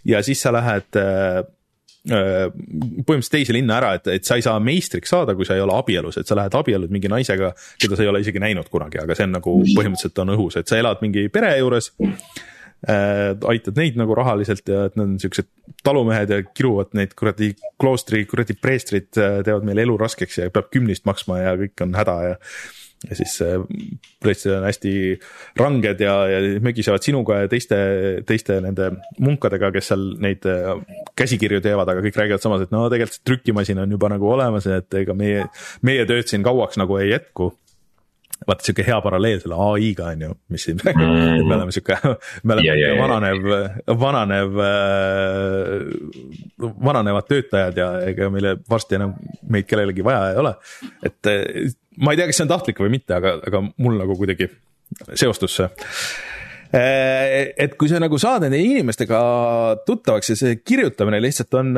ja 0.08 0.22
siis 0.24 0.40
sa 0.40 0.52
lähed 0.56 1.00
äh, 1.00 1.42
põhimõtteliselt 2.08 3.34
teise 3.34 3.52
linna 3.52 3.76
ära, 3.76 3.90
et, 3.98 4.06
et 4.08 4.24
sa 4.24 4.38
ei 4.40 4.44
saa 4.44 4.56
meistriks 4.64 5.12
saada, 5.12 5.34
kui 5.36 5.44
sa 5.44 5.58
ei 5.58 5.60
ole 5.60 5.74
abielus, 5.76 6.16
et 6.16 6.28
sa 6.28 6.38
lähed 6.38 6.54
abiellud 6.56 6.92
mingi 6.92 7.10
naisega, 7.12 7.52
keda 7.80 7.98
sa 7.98 8.06
ei 8.06 8.08
ole 8.08 8.22
isegi 8.24 8.40
näinud 8.40 8.70
kunagi, 8.72 9.02
aga 9.02 9.16
see 9.16 9.28
on 9.28 9.36
nagu 9.36 9.58
põhimõtteliselt 9.74 10.22
on 10.24 10.32
õhus, 10.38 10.56
et 10.56 10.70
sa 10.70 10.80
elad 10.80 11.04
mingi 11.04 11.26
pere 11.32 11.52
juures 11.58 11.92
äh,. 12.88 13.36
aitad 13.52 13.76
neid 13.76 13.98
nagu 14.00 14.16
rahaliselt 14.16 14.68
ja 14.68 14.86
et 14.88 14.98
nad 14.98 15.08
on 15.08 15.16
siuksed 15.22 15.48
talumehed 15.84 16.32
ja 16.32 16.42
kiruvad 16.42 16.94
neid 16.98 17.14
kuradi 17.18 17.52
kloostri 17.80 18.24
kuradi 18.30 18.56
preestrid 18.56 19.10
äh, 19.20 19.40
teevad 19.46 19.66
meile 19.68 19.86
elu 19.86 19.96
raskeks 20.00 20.40
ja 20.42 20.50
peab 20.52 20.70
kümnist 20.74 21.08
maksma 21.08 21.42
ja 21.42 21.56
kõik 21.60 21.86
on 21.86 21.96
häda 21.98 22.20
ja 22.28 22.36
ja 23.08 23.16
siis 23.16 23.38
äh, 23.42 23.56
preestrid 24.20 24.58
on 24.58 24.66
hästi 24.68 24.92
ranged 25.56 26.02
ja, 26.04 26.14
ja 26.28 26.40
mögisevad 26.60 27.04
sinuga 27.04 27.38
ja 27.42 27.48
teiste, 27.48 27.78
teiste 28.28 28.58
nende 28.60 28.90
munkadega, 29.24 29.70
kes 29.72 29.88
seal 29.92 30.04
neid 30.20 30.44
äh, 30.48 30.74
käsikirju 31.16 31.62
teevad, 31.64 31.88
aga 31.88 32.04
kõik 32.04 32.18
räägivad 32.20 32.44
samas, 32.44 32.66
et 32.66 32.74
no 32.74 32.84
tegelikult 32.92 33.16
see 33.16 33.26
trükimasin 33.30 33.80
on 33.80 33.96
juba 33.96 34.12
nagu 34.12 34.28
olemas, 34.34 34.68
et 34.68 35.00
ega 35.00 35.16
meie, 35.16 35.46
meie 35.86 36.04
tööd 36.08 36.28
siin 36.28 36.44
kauaks 36.44 36.80
nagu 36.80 37.00
ei 37.00 37.14
jätku 37.14 37.54
vaata 38.46 38.64
sihuke 38.64 38.84
hea 38.86 38.96
paralleel 39.04 39.40
selle 39.42 39.58
ai-ga 39.66 40.06
on 40.14 40.24
ju, 40.24 40.30
mis 40.54 40.64
siin 40.64 40.78
mm., 40.80 41.40
et 41.40 41.44
me 41.44 41.56
oleme 41.56 41.74
sihuke, 41.74 41.98
me 42.44 42.56
oleme 42.56 42.64
yeah, 42.66 42.78
yeah, 42.78 42.96
vananev 43.00 43.40
vananev, 44.00 44.60
äh, 44.64 44.72
vananevad 46.88 47.28
töötajad 47.28 47.80
ja 47.80 47.90
ega 48.08 48.30
meile 48.32 48.56
varsti 48.70 48.98
enam 49.00 49.14
meid 49.52 49.68
kellelegi 49.68 50.04
vaja 50.06 50.32
ei 50.32 50.40
ole. 50.40 50.54
et 51.04 51.30
äh, 51.30 51.38
ma 52.00 52.14
ei 52.14 52.20
tea, 52.20 52.30
kas 52.30 52.40
see 52.40 52.46
on 52.48 52.52
tahtlik 52.54 52.80
või 52.80 52.92
mitte, 52.96 53.16
aga, 53.18 53.36
aga 53.46 53.62
mul 53.68 54.00
nagu 54.00 54.16
kuidagi 54.18 54.48
seostus 55.12 55.58
see 55.60 55.68
äh, 56.76 57.52
et 57.60 57.76
kui 57.76 57.92
sa 57.92 58.00
nagu 58.00 58.18
saad 58.22 58.46
nende 58.46 58.62
inimestega 58.62 59.20
tuttavaks 59.84 60.32
ja 60.32 60.40
see 60.40 60.60
kirjutamine 60.64 61.20
lihtsalt 61.20 61.60
on 61.60 61.74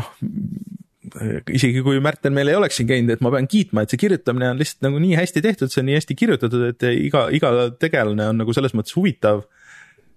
noh, 0.00 0.10
isegi 1.54 1.82
kui 1.86 2.00
Märten 2.02 2.34
meil 2.34 2.50
ei 2.50 2.56
oleks 2.58 2.78
siin 2.80 2.88
käinud, 2.88 3.12
et 3.14 3.22
ma 3.24 3.30
pean 3.34 3.46
kiitma, 3.50 3.84
et 3.84 3.92
see 3.92 4.00
kirjutamine 4.02 4.50
on 4.50 4.60
lihtsalt 4.60 4.86
nagu 4.88 5.02
nii 5.02 5.18
hästi 5.18 5.42
tehtud, 5.44 5.72
see 5.72 5.82
on 5.82 5.90
nii 5.90 5.98
hästi 5.98 6.16
kirjutatud, 6.18 6.64
et 6.72 6.86
iga, 6.90 7.26
iga 7.34 7.52
tegelane 7.80 8.30
on 8.32 8.42
nagu 8.42 8.56
selles 8.56 8.74
mõttes 8.74 8.96
huvitav. 8.98 9.44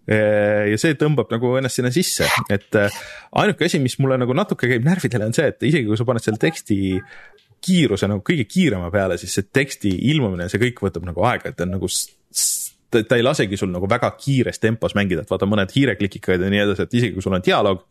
ja 0.08 0.78
see 0.80 0.96
tõmbab 0.96 1.34
nagu 1.34 1.50
ennast 1.60 1.82
sinna 1.82 1.90
sisse, 1.92 2.24
et 2.54 2.76
äh, 2.80 2.94
ainuke 3.42 3.68
asi, 3.68 3.82
mis 3.84 3.98
mulle 4.00 4.16
nagu 4.22 4.32
natuke 4.38 4.70
käib 4.72 4.86
närvidele, 4.88 5.28
on 5.28 5.36
see, 5.36 5.50
et 5.52 5.66
isegi 5.68 5.84
kui 5.90 6.00
sa 6.00 6.06
paned 6.08 6.24
selle 6.24 6.40
teksti 6.40 6.78
kiiruse 7.68 8.08
nagu 8.08 8.24
kõige 8.24 8.46
kiirema 8.48 8.88
peale, 8.94 9.18
siis 9.20 9.36
see 9.36 9.50
teksti 9.52 9.92
ilmumine, 10.14 10.48
see 10.48 10.62
kõik 10.62 10.80
võtab 10.86 11.04
nagu 11.10 11.28
aega, 11.28 11.52
et 11.52 11.60
ta 11.60 11.68
on 11.68 11.76
nagu 11.76 11.92
ta, 12.92 13.04
ta 13.04 13.18
ei 13.18 13.26
lasegi 13.26 13.58
sul 13.60 13.72
nagu 13.74 13.90
väga 13.90 14.10
kiires 14.20 14.62
tempos 14.64 14.96
mängida, 14.98 15.24
et 15.24 15.32
vaata 15.32 15.50
mõned 15.50 15.72
hiireklikikad 15.74 16.44
ja 16.44 16.52
nii 16.52 16.64
edasi, 16.64 16.88
et 16.88 16.98
isegi 17.00 17.16
kui 17.18 17.26
sul 17.26 17.36
on 17.38 17.44
dialoog, 17.46 17.84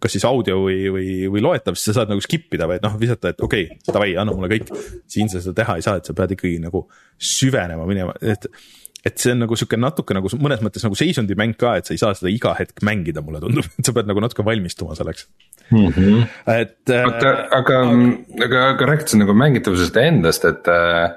kas 0.00 0.16
siis 0.16 0.26
audio 0.28 0.58
või, 0.64 0.82
või, 0.92 1.06
või 1.32 1.44
loetav, 1.44 1.76
siis 1.78 1.90
sa 1.90 2.00
saad 2.00 2.12
nagu 2.12 2.22
skip 2.24 2.52
ida 2.56 2.68
või 2.70 2.80
noh, 2.82 2.96
visata, 3.00 3.34
et 3.34 3.42
okei 3.44 3.66
okay,, 3.68 3.80
davai, 3.92 4.12
anna 4.20 4.34
mulle 4.34 4.50
kõik. 4.52 4.70
siin 5.10 5.30
sa 5.32 5.42
seda 5.44 5.56
teha 5.62 5.78
ei 5.78 5.86
saa, 5.86 6.00
et 6.00 6.08
sa 6.08 6.16
pead 6.16 6.36
ikkagi 6.36 6.60
nagu 6.62 6.86
süvenema 7.32 7.88
minema, 7.88 8.16
et 8.20 8.48
et 9.00 9.16
see 9.16 9.32
on 9.32 9.40
nagu 9.40 9.56
sihuke 9.56 9.78
natuke 9.80 10.12
nagu 10.16 10.28
mõnes 10.40 10.60
mõttes 10.64 10.84
nagu 10.84 10.96
seisundimäng 10.98 11.56
ka, 11.60 11.78
et 11.80 11.88
sa 11.88 11.94
ei 11.94 12.00
saa 12.00 12.12
seda 12.16 12.32
iga 12.32 12.52
hetk 12.58 12.82
mängida, 12.84 13.22
mulle 13.24 13.40
tundub, 13.40 13.64
et 13.64 13.84
sa 13.88 13.94
pead 13.96 14.10
nagu 14.10 14.20
natuke 14.20 14.44
valmistuma 14.44 14.96
selleks 14.98 15.26
mm. 15.70 15.86
-hmm. 15.86 16.26
et. 16.56 16.76
oota, 16.98 17.36
aga, 17.56 17.78
aga, 18.44 18.64
aga 18.74 18.90
rääkides 18.92 19.16
nagu 19.20 19.36
mängitavusest 19.36 19.96
endast, 20.02 20.44
et 20.44 20.68
äh, 20.68 21.14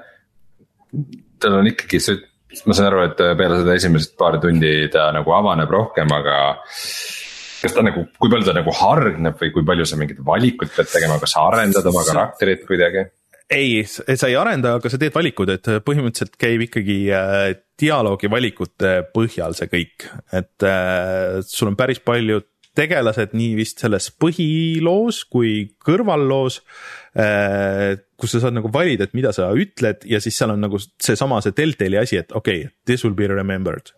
tal 1.40 1.60
on 1.60 1.68
ikkagi 1.68 2.00
see 2.00 2.22
ma 2.68 2.76
saan 2.76 2.92
aru, 2.92 3.04
et 3.08 3.20
peale 3.38 3.58
seda 3.60 3.74
esimest 3.74 4.14
paari 4.18 4.38
tundi 4.42 4.72
ta 4.92 5.08
nagu 5.14 5.32
avaneb 5.34 5.70
rohkem, 5.70 6.12
aga 6.14 6.36
kas 7.64 7.74
ta 7.76 7.84
nagu, 7.84 8.06
kui 8.20 8.32
palju 8.32 8.48
ta 8.48 8.56
nagu 8.56 8.72
hargneb 8.78 9.40
või 9.40 9.52
kui 9.54 9.66
palju 9.66 9.88
sa 9.88 9.98
mingit 10.00 10.22
valikut 10.24 10.72
pead 10.76 10.90
tegema, 10.92 11.18
kas 11.22 11.36
sa 11.36 11.48
arendad 11.50 11.92
oma 11.92 12.06
karakterit 12.06 12.66
kuidagi? 12.68 13.08
ei, 13.54 13.82
sa 13.84 14.28
ei 14.30 14.36
arenda, 14.40 14.76
aga 14.78 14.90
sa 14.90 14.98
teed 15.00 15.14
valikud, 15.14 15.50
et 15.52 15.68
põhimõtteliselt 15.84 16.38
käib 16.40 16.64
ikkagi 16.64 16.98
äh, 17.12 17.50
dialoogi 17.80 18.30
valikute 18.32 18.96
põhjal 19.14 19.56
see 19.56 19.68
kõik, 19.72 20.08
et 20.32 20.66
äh, 20.68 21.40
sul 21.44 21.72
on 21.72 21.78
päris 21.78 22.00
palju 22.04 22.40
tegelased 22.74 23.34
nii 23.36 23.54
vist 23.58 23.82
selles 23.82 24.10
põhiloos 24.20 25.22
kui 25.30 25.54
kõrvalloos 25.84 26.60
äh,. 27.18 27.94
kus 28.18 28.36
sa 28.36 28.40
saad 28.44 28.56
nagu 28.56 28.70
valida, 28.72 29.04
et 29.04 29.14
mida 29.14 29.32
sa 29.36 29.50
ütled 29.58 30.06
ja 30.08 30.20
siis 30.22 30.36
seal 30.38 30.54
on 30.54 30.62
nagu 30.64 30.78
seesama 30.80 31.40
see 31.44 31.54
Deltali 31.56 31.98
asi, 32.00 32.18
et 32.22 32.32
okei 32.32 32.62
okay,, 32.64 32.74
this 32.88 33.04
will 33.04 33.14
be 33.14 33.28
remembered. 33.30 33.92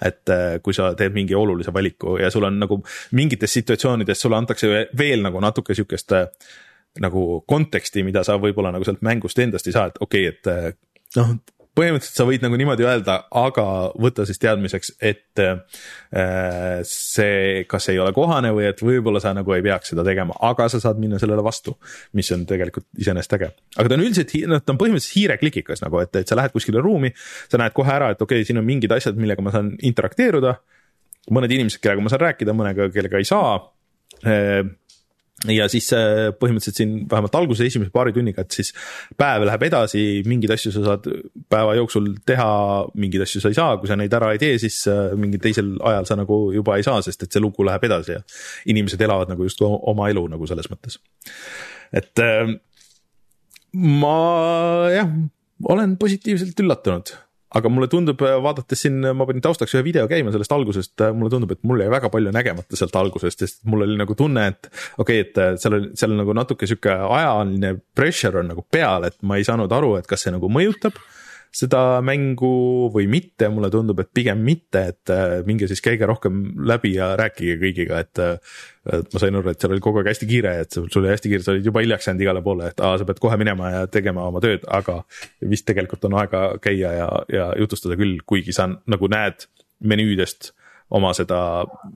et 0.00 0.28
äh, 0.30 0.58
kui 0.62 0.74
sa 0.76 0.92
teed 0.98 1.14
mingi 1.16 1.34
olulise 1.34 1.72
valiku 1.74 2.18
ja 2.20 2.30
sul 2.30 2.46
on 2.48 2.58
nagu 2.60 2.82
mingites 3.16 3.52
situatsioonides 3.58 4.20
sulle 4.20 4.36
antakse 4.36 4.68
veel 4.98 5.22
nagu 5.22 5.40
natuke 5.40 5.74
sihukest 5.74 6.12
äh, 6.18 6.26
nagu 7.00 7.44
konteksti, 7.46 8.02
mida 8.02 8.24
sa 8.26 8.36
võib-olla 8.42 8.72
nagu 8.74 8.84
sealt 8.84 9.02
mängust 9.06 9.38
endast 9.38 9.66
ei 9.70 9.74
saa, 9.74 9.90
et 9.90 9.98
okei 10.02 10.28
okay,, 10.28 10.74
et 10.74 11.18
noh 11.18 11.38
põhimõtteliselt 11.80 12.20
sa 12.20 12.26
võid 12.28 12.44
nagu 12.44 12.58
niimoodi 12.60 12.86
öelda, 12.86 13.16
aga 13.40 13.64
võta 14.00 14.26
siis 14.28 14.40
teadmiseks, 14.42 14.92
et 15.00 15.42
äh, 15.42 16.82
see, 16.86 17.64
kas 17.70 17.88
ei 17.92 18.00
ole 18.02 18.12
kohane 18.16 18.52
või 18.56 18.68
et 18.68 18.82
võib-olla 18.84 19.22
sa 19.22 19.32
nagu 19.36 19.56
ei 19.56 19.64
peaks 19.64 19.94
seda 19.94 20.04
tegema, 20.06 20.36
aga 20.50 20.68
sa 20.72 20.82
saad 20.82 21.00
minna 21.02 21.20
sellele 21.22 21.44
vastu. 21.46 21.76
mis 22.16 22.30
on 22.34 22.44
tegelikult 22.48 22.86
iseenesest 23.00 23.36
äge, 23.38 23.50
aga 23.76 23.88
ta 23.88 23.96
on 23.96 24.04
üldiselt, 24.04 24.34
noh, 24.50 24.62
ta 24.64 24.74
on 24.74 24.80
põhimõtteliselt 24.80 25.16
hiireklikikas 25.18 25.84
nagu, 25.84 26.00
et, 26.04 26.20
et 26.22 26.28
sa 26.28 26.38
lähed 26.38 26.54
kuskile 26.54 26.82
ruumi, 26.84 27.12
sa 27.50 27.60
näed 27.60 27.74
kohe 27.76 27.92
ära, 27.92 28.12
et 28.14 28.20
okei 28.22 28.40
okay,, 28.40 28.48
siin 28.48 28.60
on 28.60 28.68
mingid 28.68 28.92
asjad, 28.94 29.18
millega 29.18 29.44
ma 29.44 29.54
saan 29.54 29.74
interakteeruda. 29.78 30.58
mõned 31.30 31.52
inimesed, 31.52 31.80
kellega 31.82 32.02
ma 32.02 32.12
saan 32.12 32.24
rääkida, 32.28 32.54
mõnega, 32.56 32.88
kellega 32.94 33.20
ei 33.20 33.28
saa 33.28 33.56
äh, 34.24 34.62
ja 35.48 35.66
siis 35.72 35.88
äh, 35.96 36.30
põhimõtteliselt 36.36 36.80
siin 36.82 36.94
vähemalt 37.08 37.36
alguse 37.38 37.64
esimese 37.64 37.92
paari 37.94 38.12
tunniga, 38.12 38.44
et 38.44 38.56
siis 38.58 38.72
päev 39.18 39.46
läheb 39.48 39.64
edasi, 39.70 40.02
mingeid 40.28 40.52
asju 40.56 40.72
sa 40.74 40.82
saad 40.84 41.08
päeva 41.52 41.76
jooksul 41.78 42.10
teha, 42.28 42.50
mingeid 43.00 43.24
asju 43.24 43.40
sa 43.40 43.52
ei 43.52 43.56
saa, 43.56 43.78
kui 43.80 43.88
sa 43.88 43.96
neid 43.96 44.12
ära 44.16 44.32
ei 44.34 44.42
tee, 44.42 44.58
siis 44.60 44.82
äh, 44.90 45.14
mingil 45.20 45.40
teisel 45.42 45.72
ajal 45.92 46.08
sa 46.10 46.18
nagu 46.20 46.40
juba 46.52 46.76
ei 46.76 46.84
saa, 46.86 47.00
sest 47.06 47.24
et 47.24 47.32
see 47.32 47.42
lugu 47.42 47.64
läheb 47.66 47.88
edasi 47.88 48.18
ja 48.18 48.24
inimesed 48.72 49.00
elavad 49.06 49.32
nagu 49.32 49.48
justkui 49.48 49.70
oma 49.94 50.10
elu 50.12 50.26
nagu 50.34 50.50
selles 50.50 50.68
mõttes. 50.72 51.00
et 51.96 52.24
äh, 52.24 52.52
ma 53.80 54.16
jah, 54.92 55.10
olen 55.72 55.96
positiivselt 56.00 56.60
üllatunud 56.60 57.16
aga 57.58 57.70
mulle 57.72 57.88
tundub, 57.90 58.22
äh, 58.22 58.36
vaadates 58.42 58.84
siin, 58.84 59.00
ma 59.16 59.26
panin 59.28 59.42
taustaks 59.44 59.74
ühe 59.74 59.84
video 59.86 60.06
käima 60.10 60.32
sellest 60.34 60.52
algusest, 60.54 60.94
äh, 61.02 61.14
mulle 61.16 61.32
tundub, 61.32 61.54
et 61.54 61.62
mul 61.66 61.82
jäi 61.82 61.90
väga 61.92 62.10
palju 62.12 62.32
nägemata 62.34 62.78
sealt 62.78 62.96
algusest, 63.00 63.42
sest 63.42 63.62
mul 63.70 63.86
oli 63.86 63.98
nagu 63.98 64.14
tunne, 64.18 64.46
et 64.52 64.70
okei 64.70 65.22
okay,, 65.22 65.24
et 65.26 65.40
äh, 65.42 65.54
seal 65.60 65.78
on, 65.78 65.88
seal 65.98 66.14
nagu 66.18 66.36
natuke 66.36 66.68
sihuke 66.70 66.94
ajaline 66.94 67.76
pressure 67.96 68.42
on 68.42 68.52
nagu 68.54 68.66
peal, 68.70 69.08
et 69.08 69.18
ma 69.26 69.40
ei 69.40 69.46
saanud 69.46 69.72
aru, 69.74 69.96
et 69.98 70.10
kas 70.10 70.26
see 70.26 70.34
nagu 70.34 70.50
mõjutab 70.52 70.98
seda 71.54 72.00
mängu 72.06 72.88
või 72.94 73.08
mitte, 73.10 73.48
mulle 73.50 73.70
tundub, 73.72 73.98
et 74.02 74.10
pigem 74.14 74.42
mitte, 74.46 74.82
et 74.92 75.12
äh, 75.12 75.40
minge 75.46 75.66
siis 75.70 75.82
käige 75.82 76.06
rohkem 76.06 76.42
läbi 76.66 76.94
ja 76.96 77.14
rääkige 77.20 77.56
kõigiga, 77.62 78.04
et. 78.04 78.20
Äh, 78.22 78.60
et 78.90 79.12
ma 79.12 79.20
sain 79.20 79.36
aru, 79.36 79.50
et 79.52 79.60
seal 79.60 79.74
oli 79.74 79.82
kogu 79.84 80.00
aeg 80.00 80.06
hästi 80.08 80.26
kiire, 80.26 80.54
et 80.62 80.72
sul 80.72 81.02
oli 81.02 81.10
hästi 81.12 81.28
kiire, 81.28 81.44
sa 81.44 81.52
olid 81.52 81.66
juba 81.68 81.82
hiljaks 81.84 82.06
jäänud 82.08 82.22
igale 82.24 82.40
poole, 82.42 82.70
et 82.72 82.80
aa, 82.80 82.94
sa 82.96 83.04
pead 83.04 83.18
kohe 83.20 83.36
minema 83.38 83.68
ja 83.74 83.82
tegema 83.92 84.24
oma 84.24 84.40
tööd, 84.40 84.64
aga. 84.72 85.02
vist 85.50 85.66
tegelikult 85.68 86.06
on 86.08 86.16
aega 86.16 86.40
käia 86.64 86.94
ja, 86.96 87.10
ja 87.28 87.50
jutustada 87.60 87.98
küll, 88.00 88.22
kuigi 88.24 88.56
sa 88.56 88.70
nagu 88.70 89.10
näed 89.12 89.44
menüüdest 89.84 90.54
oma 90.96 91.12
seda 91.14 91.40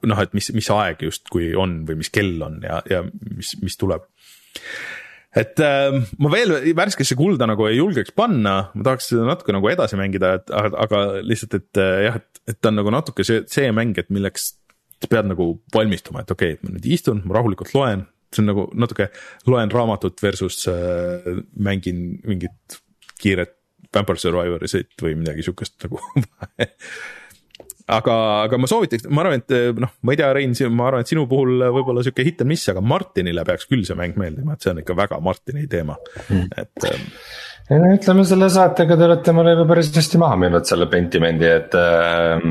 noh, 0.06 0.20
et 0.22 0.36
mis, 0.36 0.50
mis 0.54 0.68
aeg 0.76 1.06
justkui 1.08 1.54
on 1.58 1.80
või 1.88 2.02
mis 2.02 2.12
kell 2.14 2.36
on 2.44 2.60
ja, 2.62 2.82
ja 2.90 3.00
mis, 3.08 3.54
mis 3.62 3.80
tuleb 3.80 4.04
et 5.40 5.60
äh, 5.62 5.96
ma 6.22 6.32
veel 6.32 6.56
värskesse 6.76 7.16
kulda 7.18 7.48
nagu 7.50 7.66
ei 7.68 7.78
julgeks 7.78 8.14
panna, 8.16 8.56
ma 8.74 8.86
tahaks 8.86 9.10
seda 9.12 9.26
natuke 9.28 9.54
nagu 9.56 9.70
edasi 9.72 9.98
mängida, 10.00 10.36
et 10.40 10.52
aga 10.54 11.04
lihtsalt, 11.26 11.58
et 11.60 11.82
äh, 11.82 12.04
jah, 12.08 12.20
et, 12.22 12.42
et 12.52 12.60
ta 12.60 12.72
on 12.72 12.78
nagu 12.80 12.94
natuke 12.94 13.26
see, 13.26 13.42
see 13.50 13.72
mäng, 13.74 13.96
et 14.00 14.12
milleks 14.14 14.52
sa 15.02 15.10
pead 15.10 15.28
nagu 15.28 15.50
valmistuma, 15.74 16.22
et 16.24 16.32
okei 16.34 16.56
okay,, 16.56 16.62
ma 16.64 16.76
nüüd 16.76 16.88
istun, 16.96 17.24
ma 17.26 17.38
rahulikult 17.38 17.74
loen, 17.76 18.06
see 18.32 18.44
on 18.44 18.50
nagu 18.52 18.68
natuke 18.78 19.10
loen 19.50 19.74
raamatut 19.74 20.22
versus 20.22 20.64
äh, 20.70 21.42
mängin 21.54 22.20
mingit 22.24 22.80
kiiret 23.20 23.58
Vampire 23.94 24.18
Survivor'it 24.18 25.02
või 25.02 25.14
midagi 25.20 25.44
sihukest 25.46 25.86
nagu 25.86 26.00
aga, 27.92 28.16
aga 28.46 28.60
ma 28.60 28.68
soovitaks, 28.70 29.08
ma 29.12 29.24
arvan, 29.24 29.42
et 29.42 29.80
noh, 29.80 29.94
ma 30.02 30.14
ei 30.14 30.20
tea, 30.20 30.30
Rein, 30.36 30.54
ma 30.72 30.88
arvan, 30.88 31.04
et 31.04 31.10
sinu 31.12 31.26
puhul 31.30 31.66
võib-olla 31.76 32.04
sihuke 32.04 32.26
hit 32.26 32.44
and 32.44 32.52
miss, 32.52 32.68
aga 32.72 32.82
Martinile 32.84 33.44
peaks 33.46 33.68
küll 33.70 33.84
see 33.86 33.98
mäng 33.98 34.16
meeldima, 34.20 34.56
et 34.56 34.64
see 34.64 34.72
on 34.72 34.80
ikka 34.84 34.96
väga 34.98 35.20
Martini 35.24 35.66
teema 35.70 35.98
mm., 36.28 36.46
et 36.64 36.88
ähm, 36.90 37.06
ja 37.70 37.78
no 37.80 37.92
ütleme 37.96 38.24
selle 38.28 38.48
saatega 38.52 38.96
te 39.00 39.06
olete 39.06 39.36
mulle 39.36 39.54
juba 39.54 39.68
päris 39.72 39.92
hästi 39.94 40.20
maha 40.20 40.36
müünud 40.40 40.68
selle 40.68 40.88
sentimendi, 40.92 41.48
et 41.48 41.76
äh, 41.80 42.44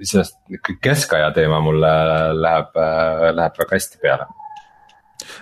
iseenesest 0.00 0.76
keskaja 0.84 1.32
teema 1.36 1.62
mulle 1.64 1.94
läheb 2.40 2.76
äh,, 2.80 3.30
läheb 3.36 3.64
väga 3.64 3.76
hästi 3.76 4.02
peale 4.04 4.28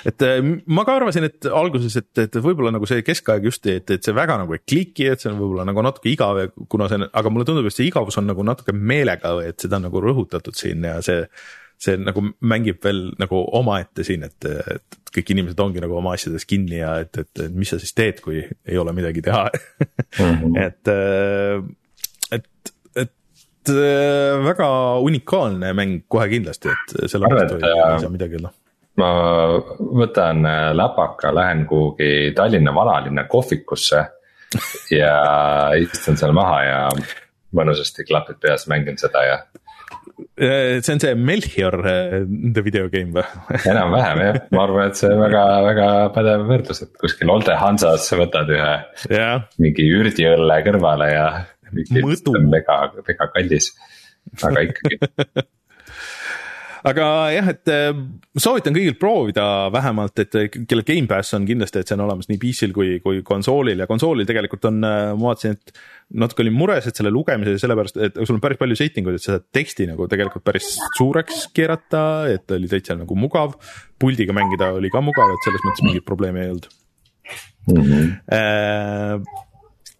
et 0.08 0.26
äh, 0.26 0.40
ma 0.66 0.84
ka 0.88 0.98
arvasin, 1.00 1.28
et 1.28 1.48
alguses, 1.50 1.96
et, 2.00 2.10
et 2.24 2.40
võib-olla 2.42 2.72
nagu 2.74 2.88
see 2.88 3.04
keskaeg 3.06 3.48
just, 3.50 3.66
et, 3.70 3.90
et 3.94 4.04
see 4.04 4.16
väga 4.16 4.38
nagu 4.42 4.56
ei 4.56 4.64
kliki, 4.64 5.08
et 5.12 5.22
see 5.22 5.32
on 5.32 5.38
võib-olla 5.40 5.68
nagu 5.68 5.84
natuke 5.86 6.12
igav 6.12 6.42
ja 6.42 6.50
kuna 6.68 6.90
see 6.90 7.00
on, 7.00 7.08
aga 7.12 7.32
mulle 7.32 7.48
tundub, 7.48 7.68
et 7.68 7.76
see 7.76 7.88
igavus 7.90 8.18
on 8.20 8.28
nagu 8.30 8.44
natuke 8.46 8.74
meelega 8.76 9.36
et 9.44 9.60
seda 9.60 9.78
on 9.78 9.88
nagu 9.88 10.02
rõhutatud 10.02 10.56
siin 10.56 10.86
ja 10.86 10.98
see 11.04 11.24
see 11.78 11.94
nagu 12.00 12.24
mängib 12.50 12.80
veel 12.82 13.04
nagu 13.20 13.40
omaette 13.54 14.02
siin, 14.06 14.24
et, 14.26 14.46
et 14.48 15.12
kõik 15.14 15.32
inimesed 15.34 15.60
ongi 15.62 15.82
nagu 15.82 15.94
oma 15.98 16.16
asjades 16.16 16.46
kinni 16.48 16.80
ja 16.80 16.96
et, 17.04 17.14
et, 17.22 17.30
et 17.44 17.54
mis 17.54 17.70
sa 17.70 17.78
siis 17.78 17.94
teed, 17.96 18.18
kui 18.24 18.42
ei 18.42 18.80
ole 18.80 18.94
midagi 18.96 19.22
teha 19.24 19.44
mm. 19.46 20.40
-hmm. 20.42 20.58
et, 20.66 20.90
et, 22.34 22.72
et 23.04 23.74
äh, 23.74 24.44
väga 24.48 24.70
unikaalne 25.06 25.72
mäng 25.78 26.02
kohe 26.08 26.28
kindlasti, 26.34 26.74
et 26.74 27.10
selle 27.10 27.30
vastu 27.30 27.60
ei, 27.62 27.70
ei 27.70 28.02
saa 28.02 28.10
midagi 28.10 28.40
öelda 28.40 28.52
ma 28.98 29.10
võtan 29.78 30.44
äh, 30.46 30.70
läpaka, 30.76 31.32
lähen 31.34 31.64
kuhugi 31.68 32.32
Tallinna 32.36 32.74
vanalinna 32.74 33.24
kohvikusse 33.30 34.04
ja 34.94 35.14
istun 35.84 36.18
seal 36.18 36.34
maha 36.36 36.58
ja 36.64 36.82
mõnusasti 37.56 38.06
klapid 38.08 38.40
peas 38.42 38.68
mängin 38.70 38.98
seda 39.00 39.24
ja. 39.24 39.38
Äh, 40.38 40.78
see 40.82 40.94
on 40.94 41.02
see 41.02 41.14
Melchior 41.14 41.74
äh, 41.86 42.16
the 42.26 42.64
video 42.64 42.88
game 42.92 43.14
või? 43.14 43.24
enam-vähem 43.72 44.24
jah, 44.24 44.40
ma 44.54 44.64
arvan, 44.64 44.90
et 44.90 44.98
see 45.00 45.12
väga, 45.18 45.44
väga 45.66 45.90
pädev 46.16 46.48
võrdlus, 46.48 46.82
et 46.86 46.96
kuskil 47.00 47.30
Olde 47.34 47.54
Hansas 47.58 48.08
võtad 48.18 48.50
ühe 48.54 48.72
yeah. 49.10 49.46
mingi 49.62 49.86
ürdiõlle 49.94 50.58
kõrvale 50.66 51.12
ja. 51.12 51.28
mega, 51.70 52.80
mega 53.06 53.30
kallis, 53.34 53.70
aga 54.42 54.66
ikkagi 54.66 55.00
aga 56.86 57.06
jah, 57.34 57.50
et 57.52 57.70
äh, 57.72 57.90
soovitan 58.38 58.76
kõigil 58.76 58.96
proovida 59.00 59.44
vähemalt, 59.74 60.18
et 60.22 60.36
äh, 60.38 60.48
kellel 60.54 60.86
Gamepass 60.86 61.36
on 61.38 61.46
kindlasti, 61.48 61.82
et 61.82 61.90
see 61.90 61.96
on 61.98 62.04
olemas 62.06 62.30
nii 62.30 62.40
PC-l 62.42 62.74
kui, 62.76 62.98
kui 63.04 63.22
konsoolil 63.26 63.82
ja 63.82 63.88
konsoolil 63.90 64.28
tegelikult 64.28 64.68
on, 64.70 64.80
äh, 64.86 65.10
ma 65.14 65.32
vaatasin, 65.32 65.58
et 65.58 65.82
natuke 66.22 66.44
olin 66.44 66.56
mures, 66.56 66.88
et 66.88 66.98
selle 66.98 67.12
lugemise 67.14 67.56
sellepärast, 67.60 67.98
et 68.06 68.20
sul 68.22 68.38
on 68.38 68.44
päris 68.44 68.60
palju 68.60 68.78
setting 68.78 69.08
uid, 69.08 69.18
et 69.18 69.26
seda 69.26 69.42
teksti 69.42 69.88
nagu 69.90 70.08
tegelikult 70.10 70.46
päris 70.46 70.70
suureks 70.98 71.48
keerata, 71.56 72.02
et 72.32 72.56
oli 72.56 72.70
täitsa 72.70 72.96
nagu 72.98 73.18
mugav. 73.18 73.58
puldiga 73.98 74.32
mängida 74.32 74.72
oli 74.78 74.92
ka 74.94 75.02
mugav, 75.02 75.34
et 75.34 75.46
selles 75.46 75.64
mõttes 75.66 75.84
mingit 75.84 76.06
probleemi 76.06 76.44
ei 76.44 76.52
olnud 76.54 76.68
mm. 77.66 77.82
-hmm. 77.82 78.12
Äh, 78.32 79.44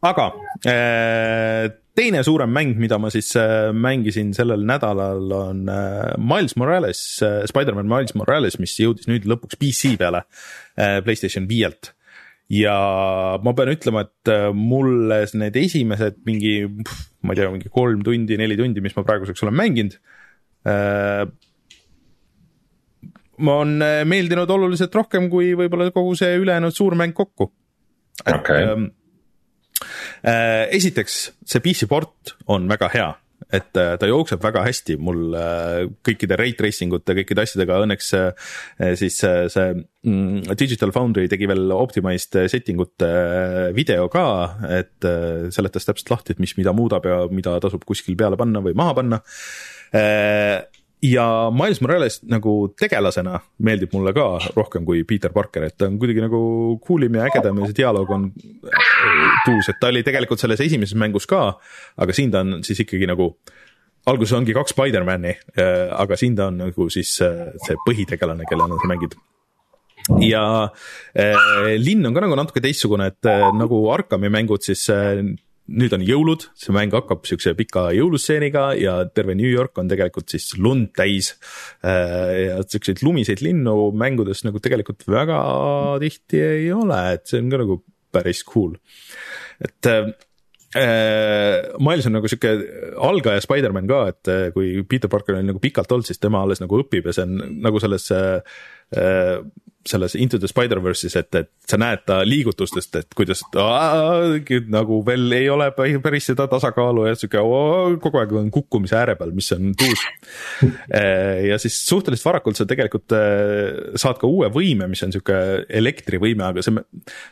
aga 0.02 0.32
äh, 0.66 1.70
teine 1.99 2.23
suurem 2.27 2.53
mäng, 2.55 2.77
mida 2.79 2.99
ma 3.01 3.11
siis 3.12 3.33
äh, 3.39 3.70
mängisin 3.75 4.31
sellel 4.37 4.62
nädalal, 4.66 5.33
on 5.35 5.65
äh, 5.73 6.15
Miles 6.23 6.55
Morales, 6.61 7.01
äh, 7.25 7.43
Spider-man 7.51 7.89
Miles 7.91 8.15
Morales, 8.19 8.59
mis 8.62 8.77
jõudis 8.79 9.09
nüüd 9.11 9.27
lõpuks 9.29 9.59
PC 9.59 9.97
peale 10.01 10.25
Playstation 10.79 11.49
viielt. 11.51 11.95
ja 12.49 12.75
ma 13.45 13.53
pean 13.53 13.69
ütlema, 13.75 14.07
et 14.07 14.31
mulle 14.57 15.19
need 15.37 15.57
esimesed 15.61 16.23
mingi, 16.25 16.53
ma 17.27 17.35
ei 17.35 17.41
tea, 17.41 17.51
mingi 17.53 17.69
kolm 17.73 18.05
tundi, 18.07 18.39
neli 18.41 18.57
tundi, 18.57 18.81
mis 18.81 18.95
ma 18.97 19.05
praeguseks 19.05 19.43
olen 19.45 19.59
mänginud 19.59 19.99
on 23.53 23.75
meeldinud 24.09 24.51
oluliselt 24.51 24.95
rohkem 24.97 25.29
kui 25.33 25.53
võib-olla 25.59 25.91
kogu 25.95 26.16
see 26.19 26.39
ülejäänud 26.41 26.75
suur 26.75 26.97
mäng 26.99 27.12
kokku. 27.16 27.51
Okay. 28.25 28.65
Äh, 30.23 30.66
esiteks, 30.74 31.23
see 31.47 31.62
PC 31.62 31.89
port 31.90 32.36
on 32.51 32.69
väga 32.70 32.90
hea 32.95 33.09
et 33.55 33.78
äh, 33.81 33.95
ta 33.97 34.09
jookseb 34.11 34.43
väga 34.43 34.65
hästi. 34.66 34.99
Mul 35.01 35.36
äh, 35.39 35.85
kõikide 36.05 36.36
ray 36.36 36.53
tracing 36.59 36.93
ute, 36.93 37.15
kõikide 37.16 37.45
asjadega, 37.47 37.78
õnneks 37.86 38.11
siis 38.99 39.20
see 39.23 39.69
mm, 39.73 40.57
Digital 40.59 40.93
Foundry 40.93 41.31
tegi 41.31 41.49
veel 41.49 41.73
optimized 41.73 42.36
setting 42.51 42.82
ute 42.82 43.09
video 43.77 44.11
ka, 44.12 44.27
et 44.81 45.09
seletas 45.55 45.89
täpselt 45.89 46.12
lahti, 46.12 46.35
et 46.35 46.43
mis 46.43 46.57
mida 46.59 46.74
muudab 46.77 47.07
ja 47.09 47.23
mida 47.32 47.57
tasub 47.62 47.86
kuskil 47.89 48.19
peale 48.19 48.36
panna 48.40 48.65
või 48.65 48.77
maha 48.77 48.99
panna 48.99 49.23
ja 51.03 51.51
Miles 51.55 51.81
Morales 51.81 52.19
nagu 52.27 52.55
tegelasena 52.79 53.39
meeldib 53.65 53.93
mulle 53.95 54.12
ka 54.16 54.27
rohkem 54.57 54.87
kui 54.89 55.05
Peter 55.09 55.33
Parker, 55.35 55.69
et 55.69 55.77
ta 55.79 55.87
on 55.87 55.99
kuidagi 56.01 56.25
nagu 56.25 56.41
cool 56.87 57.07
im 57.07 57.19
ja 57.20 57.29
ägedam 57.29 57.61
ja 57.62 57.69
see 57.70 57.79
dialoog 57.81 58.11
on 58.15 58.29
äh, 58.33 58.91
tuus, 59.47 59.70
et 59.70 59.79
ta 59.81 59.93
oli 59.93 60.03
tegelikult 60.07 60.43
selles 60.43 60.62
esimeses 60.65 60.99
mängus 60.99 61.29
ka, 61.31 61.53
aga 61.97 62.16
siin 62.16 62.35
ta 62.35 62.43
on 62.43 62.61
siis 62.66 62.83
ikkagi 62.85 63.09
nagu 63.11 63.33
alguses 64.09 64.37
ongi 64.39 64.55
kaks 64.57 64.75
Spider-man'i, 64.75 65.35
äh, 65.59 65.89
aga 65.95 66.19
siin 66.19 66.37
ta 66.39 66.49
on 66.53 66.62
nagu 66.65 66.89
siis 66.93 67.15
äh, 67.25 67.51
see 67.66 67.79
põhitegelane, 67.87 68.47
kellena 68.49 68.79
sa 68.81 68.91
mängid. 68.91 69.19
Ja 70.25 70.70
äh, 71.12 71.75
linn 71.77 72.07
on 72.09 72.16
ka 72.16 72.25
nagu 72.25 72.39
natuke 72.39 72.62
teistsugune, 72.65 73.11
et 73.12 73.29
äh, 73.29 73.51
nagu 73.55 73.83
Arkami 73.93 74.31
mängud, 74.33 74.65
siis 74.65 74.87
äh, 74.95 75.20
nüüd 75.69 75.93
on 75.97 76.05
jõulud, 76.05 76.49
see 76.59 76.74
mäng 76.77 76.95
hakkab 76.97 77.27
siukse 77.28 77.53
pika 77.59 77.89
jõulustseeniga 77.97 78.70
ja 78.81 78.99
terve 79.12 79.36
New 79.39 79.51
York 79.51 79.78
on 79.81 79.90
tegelikult 79.90 80.32
siis 80.32 80.51
lund 80.59 80.93
täis. 80.97 81.35
ja 81.82 82.61
siukseid 82.65 83.03
lumiseid 83.05 83.43
linnu 83.45 83.90
mängudes 83.93 84.45
nagu 84.47 84.62
tegelikult 84.65 85.05
väga 85.09 85.43
tihti 86.03 86.40
ei 86.40 86.73
ole, 86.73 87.03
et 87.19 87.28
see 87.28 87.43
on 87.43 87.53
ka 87.53 87.61
nagu 87.65 87.82
päris 88.12 88.43
cool. 88.49 88.74
et 89.61 89.93
Äh, 90.77 91.62
Miles 91.81 92.05
on 92.07 92.12
nagu 92.12 92.28
sihuke 92.28 92.51
algaja 93.01 93.40
Spider-man 93.40 93.86
ka, 93.89 94.01
et 94.12 94.28
äh, 94.28 94.49
kui 94.53 94.82
Peter 94.85 95.09
Parker 95.09 95.39
on 95.39 95.47
nagu 95.49 95.62
pikalt 95.62 95.95
olnud, 95.95 96.05
siis 96.05 96.20
tema 96.20 96.43
alles 96.45 96.61
nagu 96.61 96.82
õpib 96.82 97.09
ja 97.09 97.15
see 97.16 97.24
on 97.24 97.39
nagu 97.65 97.81
selles 97.81 98.11
äh, 98.12 98.59
selles 99.86 100.14
Into 100.18 100.38
the 100.38 100.48
Spider-verse'is, 100.50 101.14
et, 101.16 101.34
et 101.38 101.50
sa 101.68 101.78
näed 101.80 102.02
ta 102.09 102.18
liigutustest, 102.26 102.98
et 103.00 103.14
kuidas 103.16 103.44
aa, 103.60 104.36
nagu 104.72 105.00
veel 105.06 105.32
ei 105.36 105.48
ole 105.52 105.70
päris 105.76 106.28
seda 106.30 106.48
tasakaalu 106.50 107.06
ja 107.09 107.16
sihuke 107.18 107.42
kogu 108.02 108.20
aeg 108.20 108.34
on 108.40 108.50
kukkumise 108.55 108.98
ääre 108.98 109.16
peal, 109.20 109.32
mis 109.36 109.50
on 109.56 109.72
tuus. 109.78 110.05
ja 111.50 111.59
siis 111.62 111.80
suhteliselt 111.86 112.28
varakult 112.28 112.59
sa 112.59 112.66
tegelikult 112.68 113.16
saad 113.98 114.20
ka 114.20 114.28
uue 114.28 114.50
võime, 114.52 114.90
mis 114.90 115.05
on 115.06 115.14
sihuke 115.14 115.38
elektrivõime, 115.80 116.50
aga 116.50 116.64
see 116.64 116.76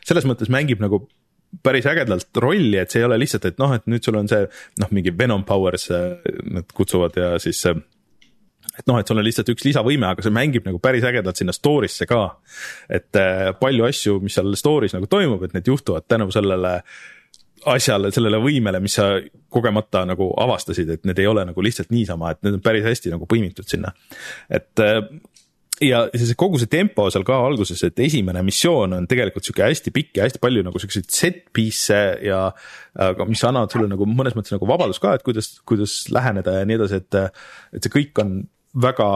selles 0.06 0.28
mõttes 0.28 0.52
mängib 0.52 0.82
nagu 0.84 1.04
päris 1.62 1.86
ägedalt 1.88 2.36
rolli, 2.42 2.76
et 2.78 2.92
see 2.92 3.00
ei 3.02 3.06
ole 3.08 3.18
lihtsalt, 3.20 3.46
et 3.48 3.60
noh, 3.60 3.74
et 3.76 3.84
nüüd 3.90 4.04
sul 4.04 4.18
on 4.18 4.28
see 4.30 4.46
noh, 4.82 4.90
mingi 4.94 5.12
Venom 5.16 5.44
Powers 5.46 5.88
nad 5.90 6.72
kutsuvad 6.74 7.16
ja 7.18 7.36
siis 7.42 7.62
et 8.78 8.86
noh, 8.88 8.98
et 9.00 9.08
sul 9.08 9.20
on 9.20 9.26
lihtsalt 9.26 9.50
üks 9.52 9.66
lisavõime, 9.66 10.08
aga 10.10 10.24
see 10.24 10.34
mängib 10.34 10.66
nagu 10.68 10.80
päris 10.82 11.04
ägedalt 11.08 11.40
sinna 11.40 11.54
story'sse 11.56 12.08
ka. 12.10 12.22
et 12.88 13.20
äh, 13.20 13.50
palju 13.60 13.86
asju, 13.88 14.18
mis 14.24 14.36
seal 14.36 14.56
story's 14.58 14.96
nagu 14.96 15.08
toimub, 15.10 15.44
et 15.44 15.56
need 15.56 15.68
juhtuvad 15.72 16.08
tänu 16.08 16.30
sellele 16.34 16.80
asjale, 17.66 18.12
sellele 18.14 18.38
võimele, 18.42 18.80
mis 18.82 18.98
sa 18.98 19.16
kogemata 19.52 20.04
nagu 20.06 20.28
avastasid, 20.42 20.90
et 20.92 21.08
need 21.08 21.18
ei 21.22 21.26
ole 21.26 21.46
nagu 21.48 21.64
lihtsalt 21.64 21.90
niisama, 21.94 22.34
et 22.34 22.44
need 22.46 22.58
on 22.58 22.62
päris 22.62 22.86
hästi 22.86 23.14
nagu 23.14 23.26
põimitud 23.30 23.66
sinna. 23.70 23.94
et 24.50 24.84
äh, 24.84 25.00
ja 25.82 26.02
siis 26.16 26.32
kogu 26.38 26.58
see 26.60 26.70
tempo 26.72 27.06
seal 27.12 27.24
ka 27.26 27.36
alguses, 27.46 27.82
et 27.84 28.00
esimene 28.06 28.42
missioon 28.46 28.96
on 28.96 29.08
tegelikult 29.08 29.44
sihuke 29.44 29.66
hästi 29.66 29.92
pikk 29.94 30.20
ja 30.20 30.26
hästi 30.26 30.40
palju 30.42 30.64
nagu 30.66 30.80
siukseid 30.80 31.08
set 31.12 31.42
piece'e 31.56 32.02
ja 32.26 32.40
aga 33.06 33.26
mis 33.28 33.44
annavad 33.44 33.72
sulle 33.72 33.90
nagu 33.90 34.08
mõnes 34.08 34.36
mõttes 34.36 34.54
nagu 34.54 34.68
vabadust 34.68 35.02
ka, 35.04 35.16
et 35.16 35.26
kuidas, 35.26 35.52
kuidas 35.68 35.98
läheneda 36.12 36.60
ja 36.60 36.68
nii 36.68 36.78
edasi, 36.80 37.02
et 37.02 37.20
et 37.76 37.84
see 37.84 37.92
kõik 37.98 38.22
on 38.24 38.38
väga 38.82 39.08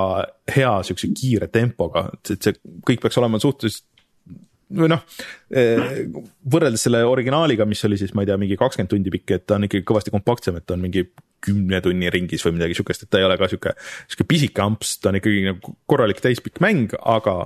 hea 0.55 0.73
siukse 0.89 1.11
kiire 1.16 1.51
tempoga, 1.53 2.09
et 2.16 2.37
see 2.41 2.57
kõik 2.87 3.03
peaks 3.03 3.19
olema 3.20 3.41
suhteliselt 3.43 3.87
või 4.70 4.87
noh, 4.93 5.01
võrreldes 6.55 6.85
selle 6.87 7.03
originaaliga, 7.09 7.66
mis 7.66 7.82
oli 7.89 7.99
siis, 7.99 8.12
ma 8.15 8.23
ei 8.23 8.31
tea, 8.31 8.39
mingi 8.41 8.59
kakskümmend 8.59 8.93
tundi 8.93 9.12
pikk, 9.12 9.35
et 9.35 9.47
ta 9.49 9.59
on 9.59 9.66
ikkagi 9.66 9.87
kõvasti 9.87 10.12
kompaktsem, 10.15 10.61
et 10.61 10.66
ta 10.66 10.77
on 10.77 10.85
mingi 10.85 11.09
kümne 11.43 11.81
tunni 11.82 12.11
ringis 12.12 12.45
või 12.47 12.59
midagi 12.59 12.77
sihukest, 12.78 13.07
et 13.07 13.11
ta 13.11 13.20
ei 13.20 13.27
ole 13.27 13.39
ka 13.41 13.49
sihuke, 13.51 13.74
sihuke 14.07 14.28
pisike 14.31 14.62
amps, 14.62 14.99
ta 15.03 15.11
on 15.11 15.19
ikkagi 15.19 15.43
nagu 15.49 15.74
korralik 15.91 16.23
täispikk 16.23 16.61
mäng, 16.62 16.95
aga 17.01 17.41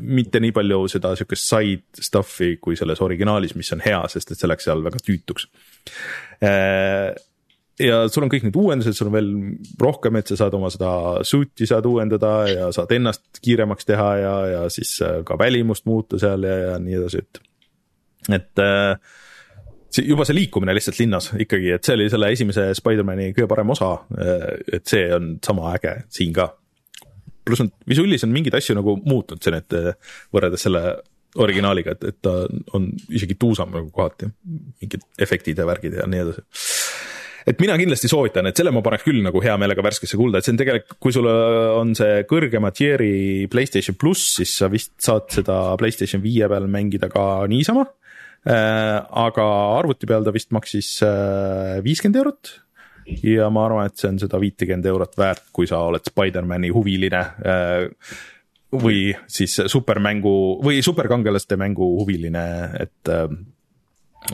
mitte 0.00 0.40
nii 0.40 0.54
palju 0.56 0.84
seda 0.88 1.12
sihukest 1.18 1.50
side 1.50 2.04
stuff'i 2.06 2.54
kui 2.62 2.78
selles 2.78 3.02
originaalis, 3.04 3.56
mis 3.58 3.72
on 3.76 3.82
hea, 3.84 4.00
sest 4.08 4.32
et 4.32 4.40
see 4.40 4.48
läks 4.48 4.68
seal 4.70 4.84
väga 4.86 5.02
tüütuks 5.04 5.50
ja 7.78 8.00
sul 8.10 8.24
on 8.26 8.32
kõik 8.32 8.46
need 8.46 8.58
uuendused, 8.58 8.96
sul 8.96 9.10
on 9.10 9.16
veel 9.16 9.30
rohkem, 9.80 10.18
et 10.20 10.30
sa 10.30 10.38
saad 10.42 10.56
oma 10.56 10.70
seda 10.72 10.90
suit'i 11.26 11.68
saad 11.68 11.86
uuendada 11.88 12.32
ja 12.50 12.68
saad 12.74 12.92
ennast 12.96 13.40
kiiremaks 13.44 13.88
teha 13.88 14.10
ja, 14.20 14.34
ja 14.54 14.62
siis 14.72 14.96
äh, 15.06 15.20
ka 15.26 15.38
välimust 15.40 15.86
muuta 15.88 16.20
seal 16.20 16.44
ja, 16.46 16.56
ja 16.66 16.78
nii 16.82 16.98
edasi, 17.00 17.24
et. 17.24 17.42
et 18.36 18.64
äh, 18.64 18.94
see 19.90 20.06
juba 20.06 20.26
see 20.26 20.36
liikumine 20.38 20.74
lihtsalt 20.76 21.00
linnas 21.00 21.32
ikkagi, 21.34 21.74
et 21.76 21.86
see 21.86 21.96
oli 21.98 22.08
selle 22.12 22.32
esimese 22.34 22.70
Spider-man'i 22.78 23.32
kõige 23.34 23.50
parem 23.50 23.72
osa. 23.74 23.92
Äh, 24.14 24.48
et 24.78 24.90
see 24.90 25.06
on 25.16 25.36
sama 25.44 25.74
äge 25.74 26.00
siin 26.12 26.34
ka. 26.36 26.52
pluss 27.44 27.64
on 27.64 27.72
visuaalis 27.88 28.26
on 28.26 28.34
mingeid 28.34 28.54
asju 28.54 28.76
nagu 28.78 28.98
muutnud 29.00 29.40
siin, 29.42 29.56
et 29.58 29.74
võrreldes 30.34 30.68
selle 30.68 30.84
originaaliga, 31.40 31.94
et, 31.94 32.04
et 32.10 32.16
ta 32.22 32.32
on 32.74 32.88
isegi 33.14 33.36
tuusam 33.38 33.70
nagu 33.74 33.90
kohati, 33.94 34.28
mingid 34.82 35.04
efektid 35.18 35.58
ja 35.58 35.66
värgid 35.66 35.94
ja 36.00 36.06
nii 36.10 36.22
edasi 36.24 36.44
et 37.48 37.60
mina 37.62 37.76
kindlasti 37.80 38.10
soovitan, 38.10 38.48
et 38.50 38.58
selle 38.58 38.72
ma 38.74 38.82
paneks 38.84 39.06
küll 39.06 39.22
nagu 39.24 39.42
hea 39.44 39.56
meelega 39.60 39.84
värskesse 39.84 40.18
kulda, 40.20 40.40
et 40.40 40.46
see 40.46 40.54
on 40.54 40.60
tegelikult, 40.60 40.98
kui 41.02 41.14
sul 41.16 41.28
on 41.30 41.94
see 41.98 42.24
kõrgema 42.30 42.72
tier'i 42.76 43.46
Playstation 43.50 43.98
pluss, 44.00 44.36
siis 44.40 44.56
sa 44.62 44.70
vist 44.72 44.96
saad 45.02 45.30
seda 45.32 45.60
Playstation 45.80 46.22
viie 46.24 46.48
peal 46.50 46.68
mängida 46.70 47.10
ka 47.12 47.46
niisama 47.50 47.86
äh,. 48.48 48.98
aga 49.26 49.46
arvuti 49.78 50.08
peal 50.08 50.26
ta 50.26 50.34
vist 50.34 50.50
maksis 50.56 50.98
äh, 51.06 51.78
viiskümmend 51.84 52.20
eurot 52.22 52.56
ja 53.26 53.48
ma 53.52 53.64
arvan, 53.66 53.88
et 53.88 54.00
see 54.00 54.10
on 54.10 54.18
seda 54.22 54.40
viitekümmet 54.40 54.86
eurot 54.90 55.16
väärt, 55.18 55.48
kui 55.54 55.68
sa 55.68 55.82
oled 55.88 56.04
Spider-man'i 56.06 56.70
huviline 56.74 57.20
äh, 57.20 57.86
või 58.70 59.10
siis 59.30 59.56
supermängu 59.70 60.34
või 60.64 60.82
superkangelaste 60.84 61.58
mängu 61.60 61.88
huviline, 62.00 62.44
et 62.80 63.10
äh, 63.10 63.26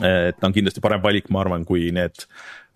et 0.03 0.35
ta 0.39 0.47
on 0.47 0.53
kindlasti 0.53 0.81
parem 0.83 1.01
valik, 1.01 1.29
ma 1.31 1.41
arvan, 1.41 1.63
kui 1.65 1.91
need 1.95 2.25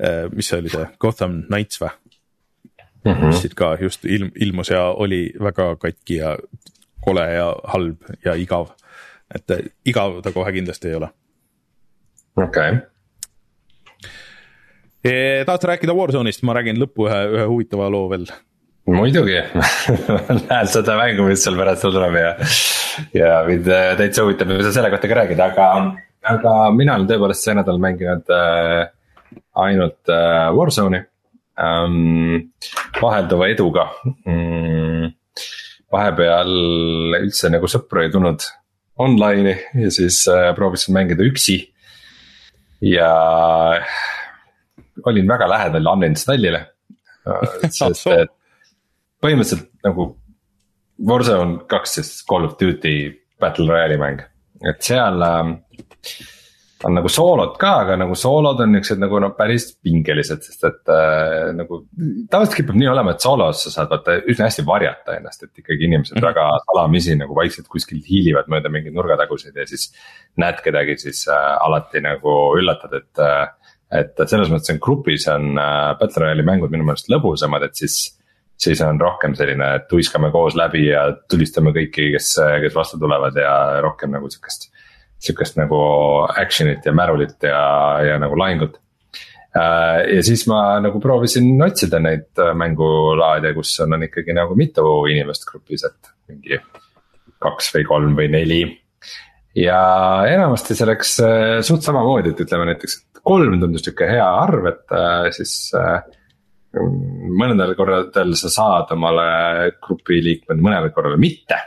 Äh, 0.01 0.29
mis 0.33 0.47
see 0.49 0.57
oli 0.57 0.69
see 0.73 0.85
Gotham 0.99 1.43
Knights 1.45 1.77
või 1.81 1.89
mm? 1.91 3.11
-hmm. 3.11 3.25
mis 3.27 3.41
siit 3.43 3.53
ka 3.57 3.75
just 3.81 4.05
ilm, 4.05 4.31
ilmus 4.35 4.71
ja 4.73 4.83
oli 4.97 5.33
väga 5.37 5.75
katki 5.77 6.15
ja 6.17 6.37
kole 7.05 7.25
ja 7.33 7.51
halb 7.73 7.97
ja 8.25 8.33
igav. 8.33 8.71
et 9.35 9.51
äh, 9.51 9.57
igav 9.85 10.21
ta 10.25 10.31
kohe 10.31 10.51
kindlasti 10.51 10.87
ei 10.87 10.95
ole. 10.95 11.09
okei 12.37 12.71
okay. 15.03 15.45
tahad 15.45 15.63
rääkida 15.69 15.93
Warzone'ist, 15.93 16.41
ma 16.43 16.53
räägin 16.57 16.81
lõppu 16.81 17.05
ühe, 17.05 17.21
ühe 17.37 17.45
huvitava 17.45 17.89
loo 17.91 18.09
veel. 18.09 18.25
muidugi 18.87 19.37
näen 20.49 20.67
seda 20.67 20.97
mängu, 20.97 21.29
mis 21.29 21.43
seal 21.43 21.57
pärast 21.61 21.85
tuleb 21.85 22.15
ja, 22.23 22.35
ja 23.13 23.43
mind 23.45 23.69
täitsa 24.01 24.25
huvitab, 24.25 24.47
me 24.47 24.63
saame 24.63 24.73
selle 24.79 24.89
kohta 24.89 25.13
ka 25.13 25.21
rääkida, 25.21 25.51
aga, 25.53 25.69
aga 26.29 26.55
mina 26.75 26.97
olen 26.97 27.07
tõepoolest 27.09 27.47
see 27.47 27.55
nädal 27.57 27.79
mänginud 27.81 28.29
äh, 28.35 28.85
ainult 29.63 30.11
äh, 30.11 30.49
Warzone'i 30.55 31.01
ähm,. 31.61 32.51
vahelduva 33.01 33.49
eduga 33.51 33.87
mm,. 34.25 35.11
vahepeal 35.91 36.53
üldse 37.21 37.51
nagu 37.53 37.69
sõpru 37.71 38.05
ei 38.05 38.13
tulnud 38.13 38.45
online'i 39.01 39.55
ja 39.83 39.91
siis 39.93 40.23
äh, 40.31 40.51
proovisin 40.55 40.95
mängida 40.97 41.25
üksi. 41.25 41.57
ja 42.81 43.11
olin 45.05 45.27
väga 45.27 45.49
lähedal 45.49 45.93
uninstall'ile 45.95 46.65
äh,, 47.27 47.57
sest 47.77 48.07
et 48.13 48.33
põhimõtteliselt 49.21 49.69
nagu 49.85 50.15
Warzone 51.01 51.63
kaks, 51.65 51.95
siis 51.97 52.09
Call 52.29 52.45
of 52.45 52.59
Duty 52.59 53.09
Battle 53.41 53.65
Royale'i 53.65 53.97
mäng, 53.97 54.21
et 54.69 54.85
seal 54.85 55.17
äh, 55.25 55.55
on 56.87 56.95
nagu 56.97 57.09
soolod 57.11 57.55
ka, 57.61 57.71
aga 57.83 57.95
nagu 57.99 58.15
soolod 58.17 58.61
on 58.63 58.73
niuksed 58.75 59.01
nagu 59.01 59.19
noh, 59.21 59.33
päris 59.37 59.67
pingelised, 59.83 60.43
sest 60.45 60.65
et 60.67 60.91
äh, 60.93 61.51
nagu. 61.57 61.83
tavaliselt 62.31 62.57
kipub 62.57 62.77
nii 62.79 62.89
olema, 62.91 63.15
et 63.15 63.25
soolos 63.25 63.65
sa 63.65 63.73
saad 63.75 63.91
vaata 63.91 64.17
üsna 64.31 64.47
hästi 64.49 64.65
varjata 64.67 65.17
ennast, 65.19 65.45
et 65.45 65.63
ikkagi 65.63 65.87
inimesed 65.87 66.15
mm 66.15 66.21
-hmm. 66.21 66.27
väga 66.29 66.47
salamisi 66.65 67.17
nagu 67.19 67.35
vaikselt 67.37 67.67
kuskil 67.71 68.01
hiilivad 68.07 68.49
mööda 68.51 68.69
mingeid 68.69 68.97
nurgataguseid 68.97 69.55
ja 69.55 69.67
siis. 69.67 69.91
näed 70.37 70.61
kedagi, 70.63 70.97
siis 70.97 71.27
äh, 71.27 71.57
alati 71.65 72.01
nagu 72.01 72.55
üllatad, 72.57 72.93
et 72.93 73.19
äh,, 73.19 73.47
et 73.91 74.15
selles 74.25 74.49
mõttes 74.49 74.71
on 74.71 74.79
grupis 74.79 75.27
on 75.27 75.57
äh, 75.59 75.97
Battle 75.99 76.25
Royale'i 76.25 76.45
mängud 76.47 76.71
minu 76.71 76.83
meelest 76.83 77.09
lõbusamad, 77.11 77.63
et 77.63 77.75
siis 77.75 78.17
siis 78.61 78.81
on 78.81 78.99
rohkem 79.01 79.33
selline, 79.35 79.75
et 79.75 79.87
tuiskame 79.89 80.29
koos 80.31 80.55
läbi 80.55 80.85
ja 80.85 81.17
tulistame 81.29 81.71
kõiki, 81.73 82.11
kes, 82.13 82.35
kes 82.61 82.75
vastu 82.75 82.99
tulevad 83.01 83.35
ja 83.35 83.81
rohkem 83.81 84.11
nagu 84.13 84.29
sihukest 84.29 84.70
sihukest 85.21 85.57
nagu 85.59 85.79
action'it 86.41 86.85
ja 86.85 86.93
märulit 86.95 87.43
ja, 87.45 87.61
ja 88.05 88.17
nagu 88.21 88.37
lahingut. 88.39 88.79
Äh, 89.51 90.05
ja 90.15 90.21
siis 90.23 90.45
ma 90.47 90.79
nagu 90.79 91.01
proovisin 91.03 91.59
otsida 91.65 91.99
neid 91.99 92.29
äh, 92.39 92.53
mängulaade, 92.57 93.51
kus 93.57 93.73
on, 93.83 93.97
on 93.97 94.05
ikkagi 94.07 94.35
nagu 94.35 94.55
mitu 94.55 94.85
inimest 95.11 95.43
grupis, 95.49 95.83
et 95.89 96.13
mingi 96.31 96.59
kaks 97.41 97.73
või 97.75 97.87
kolm 97.89 98.15
või 98.15 98.29
neli. 98.31 98.61
ja 99.59 99.81
enamasti 100.31 100.77
see 100.77 100.87
läks 100.87 101.17
äh, 101.25 101.57
suht 101.67 101.83
samamoodi, 101.83 102.31
et 102.31 102.45
ütleme 102.45 102.69
näiteks, 102.71 102.97
kolm 103.27 103.59
tundus 103.59 103.83
sihuke 103.85 104.07
hea 104.09 104.23
arv, 104.25 104.71
et 104.71 104.95
siis 105.35 105.51
mõnedel 106.71 107.75
korradel 107.77 108.31
sa 108.39 108.49
saad 108.49 108.95
omale 108.95 109.27
grupi 109.83 110.23
liikmed, 110.23 110.63
mõnel 110.63 110.87
korral 110.95 111.19
mitte 111.21 111.59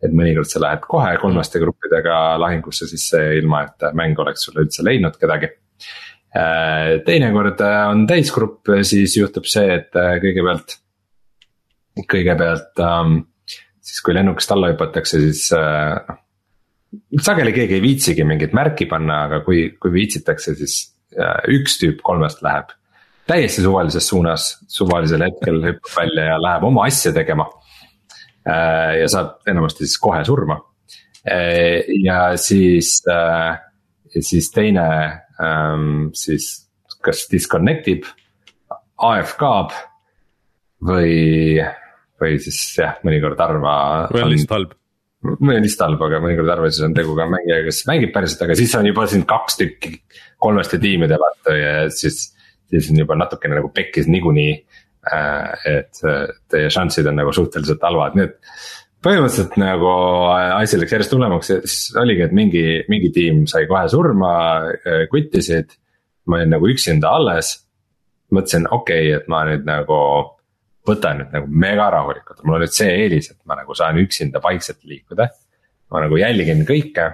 et 0.00 0.14
mõnikord 0.16 0.48
sa 0.48 0.62
lähed 0.62 0.84
kohe 0.88 1.10
kolmaste 1.20 1.60
gruppidega 1.62 2.38
lahingusse 2.40 2.88
sisse, 2.90 3.20
ilma 3.40 3.64
et 3.66 3.90
mäng 3.96 4.18
oleks 4.22 4.46
sulle 4.46 4.64
üldse 4.64 4.84
leidnud 4.86 5.18
kedagi. 5.20 5.50
Äh, 6.30 7.00
teinekord 7.06 7.60
on 7.64 8.06
täisgrupp, 8.08 8.70
siis 8.86 9.16
juhtub 9.18 9.48
see, 9.50 9.66
et 9.80 9.98
äh, 9.98 10.16
kõigepealt, 10.22 10.76
kõigepealt 12.10 12.84
um, 12.86 13.20
siis 13.84 14.02
kui 14.06 14.16
lennukist 14.16 14.52
alla 14.54 14.70
hüpatakse, 14.72 15.20
siis 15.26 15.48
noh. 15.52 16.20
sageli 17.20 17.52
keegi 17.56 17.76
ei 17.76 17.84
viitsigi 17.84 18.24
mingit 18.26 18.54
märki 18.56 18.86
panna, 18.90 19.24
aga 19.26 19.42
kui, 19.46 19.72
kui 19.82 19.92
viitsitakse, 19.94 20.54
siis 20.58 20.82
üks 21.50 21.80
tüüp 21.80 22.04
kolmest 22.06 22.44
läheb 22.46 22.70
täiesti 23.30 23.62
suvalises 23.62 24.08
suunas, 24.08 24.46
suvalisel 24.68 25.22
hetkel 25.22 25.62
hüppab 25.68 25.96
välja 25.96 26.32
ja 26.32 26.38
läheb 26.42 26.66
oma 26.66 26.86
asja 26.88 27.12
tegema. 27.14 27.46
Ja 28.46 29.08
saab 29.12 29.48
enamasti 29.50 29.84
siis 29.86 29.98
kohe 30.00 30.22
surma. 30.24 30.56
ja 32.00 32.20
siis, 32.40 33.02
siis 34.16 34.50
teine 34.54 34.86
siis 36.16 36.46
kas 37.04 37.26
disconnect 37.32 37.88
ib, 37.92 38.08
AFK-b 39.00 39.76
või, 40.88 41.60
või 42.20 42.40
siis 42.42 42.60
jah, 42.78 42.98
mõnikord 43.06 43.40
harva. 43.40 43.74
või 44.12 44.24
on 44.24 44.32
lihtsalt 44.34 44.56
halb 44.56 44.76
on 45.20 45.60
lihtsalt 45.60 45.84
halb, 45.84 46.02
aga 46.06 46.20
mõnikord 46.24 46.48
harva 46.48 46.68
siis 46.72 46.84
on 46.86 46.94
tegu 46.96 47.14
ka 47.16 47.26
mängija, 47.28 47.60
kes 47.66 47.82
mängib 47.90 48.12
päriselt, 48.14 48.44
aga 48.46 48.56
siis 48.56 48.72
on 48.78 48.88
juba 48.88 49.04
siin 49.10 49.26
kaks 49.28 49.58
tükki 49.60 49.94
kolmeste 50.40 50.80
tiimide 50.80 51.18
vaata 51.20 51.56
ja 51.56 51.72
siis. 51.92 52.30
siis 52.70 52.86
on 52.92 53.00
juba 53.02 53.16
natukene 53.18 53.56
nagu 53.58 53.68
pekkis 53.74 54.06
niikuinii, 54.06 54.52
äh, 54.54 54.69
et 55.00 55.96
teie 56.52 56.68
šanssid 56.68 57.06
on 57.08 57.16
nagu 57.16 57.32
suhteliselt 57.32 57.80
halvad, 57.86 58.18
nii 58.18 58.26
et 58.28 58.34
põhimõtteliselt 59.04 59.56
nagu 59.60 59.92
asi 60.30 60.78
läks 60.80 60.94
järjest 60.94 61.14
hullemaks 61.16 61.52
siis 61.52 61.76
oligi, 62.00 62.26
et 62.26 62.34
mingi, 62.36 62.64
mingi 62.92 63.10
tiim 63.14 63.46
sai 63.50 63.66
kohe 63.70 63.86
surma, 63.92 64.32
äh, 64.76 65.06
quit 65.12 65.34
isid. 65.40 65.76
ma 66.28 66.36
olin 66.36 66.52
nagu 66.52 66.68
üksinda 66.68 67.08
alles. 67.16 67.64
mõtlesin, 68.30 68.66
okei 68.70 69.08
okay,, 69.08 69.16
et 69.20 69.28
ma 69.28 69.42
nüüd 69.48 69.64
nagu 69.66 69.96
võtan 70.86 71.18
nüüd 71.18 71.32
nagu 71.34 71.48
mega 71.50 71.88
rahulikult, 71.90 72.44
mul 72.44 72.58
on 72.58 72.62
nüüd 72.64 72.74
see 72.76 72.92
eelis, 73.04 73.30
et 73.32 73.40
ma 73.48 73.56
nagu 73.58 73.74
saan 73.74 73.98
üksinda 73.98 74.42
vaikselt 74.42 74.84
liikuda. 74.84 75.28
ma 75.90 76.04
nagu 76.04 76.16
jälgin 76.20 76.66
kõike. 76.68 77.08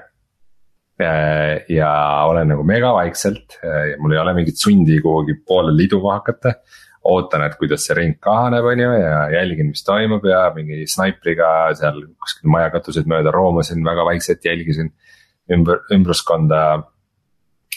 ja 0.98 1.90
olen 2.26 2.48
nagu 2.48 2.62
mega 2.64 2.92
vaikselt 2.96 3.58
mul 4.00 4.14
ei 4.14 4.18
ole 4.18 4.32
mingit 4.34 4.56
sundi 4.56 4.98
kuhugi 5.00 5.38
poole 5.46 5.72
liduma 5.76 6.18
hakata. 6.18 6.54
Ootan, 7.06 7.44
et 7.46 7.54
kuidas 7.60 7.86
see 7.86 7.96
ring 7.98 8.18
kahaneb, 8.22 8.66
on 8.66 8.82
ju, 8.82 8.90
ja 9.00 9.20
jälgin, 9.36 9.70
mis 9.72 9.86
toimub 9.86 10.26
ja 10.26 10.46
mingi 10.56 10.84
snaipriga 10.90 11.48
seal 11.78 12.02
kuskil 12.18 12.50
maja 12.52 12.72
katuseid 12.74 13.08
mööda 13.10 13.34
roomasin 13.34 13.84
väga 13.86 14.04
vaikselt, 14.08 14.44
jälgisin 14.44 14.92
ümber, 15.52 15.82
ümbruskonda. 15.94 16.60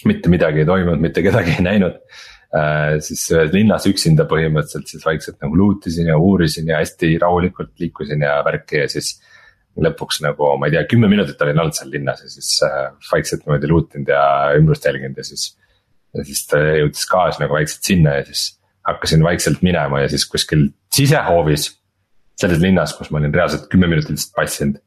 mitte 0.06 0.30
midagi 0.32 0.62
ei 0.62 0.66
toimunud, 0.66 1.02
mitte 1.04 1.22
kedagi 1.22 1.58
ei 1.58 1.64
näinud 1.64 1.98
Äh, 2.50 2.96
siis 3.06 3.28
linnas 3.54 3.84
üksinda 3.86 4.24
põhimõtteliselt 4.26 4.90
siis 4.90 5.04
vaikselt 5.06 5.36
nagu 5.44 5.54
loot 5.54 5.86
isin 5.86 6.08
ja 6.10 6.16
uurisin 6.18 6.72
ja 6.72 6.80
hästi 6.80 7.12
rahulikult 7.22 7.76
liikusin 7.78 8.26
ja 8.26 8.40
värki 8.46 8.82
ja 8.82 8.88
siis. 8.90 9.20
lõpuks 9.80 10.18
nagu 10.26 10.48
ma 10.60 10.68
ei 10.68 10.74
tea, 10.74 10.82
kümme 10.90 11.08
minutit 11.08 11.40
olin 11.46 11.62
olnud 11.62 11.76
seal 11.78 11.92
linnas 11.94 12.24
ja 12.26 12.30
siis 12.34 12.50
äh, 12.66 12.90
vaikselt 13.12 13.46
niimoodi 13.46 13.70
loot 13.70 13.94
inud 13.96 14.10
ja 14.12 14.24
ümbrust 14.58 14.88
jälginud 14.90 15.22
ja 15.22 15.24
siis. 15.24 15.44
ja 16.18 16.26
siis 16.26 16.42
ta 16.50 16.58
jõudis 16.82 17.06
gaas 17.12 17.38
nagu 17.40 17.54
vaikselt 17.54 17.86
sinna 17.86 18.18
ja 18.18 18.26
siis 18.32 18.48
hakkasin 18.90 19.24
vaikselt 19.24 19.64
minema 19.66 20.04
ja 20.04 20.10
siis 20.12 20.26
kuskil 20.30 20.70
sisehoovis. 20.96 21.76
selles 22.40 22.62
linnas, 22.64 22.94
kus 22.96 23.10
ma 23.12 23.20
olin 23.20 23.34
reaalselt 23.36 23.66
kümme 23.72 23.88
minutit 23.88 24.14
lihtsalt 24.16 24.36
passinud 24.36 24.78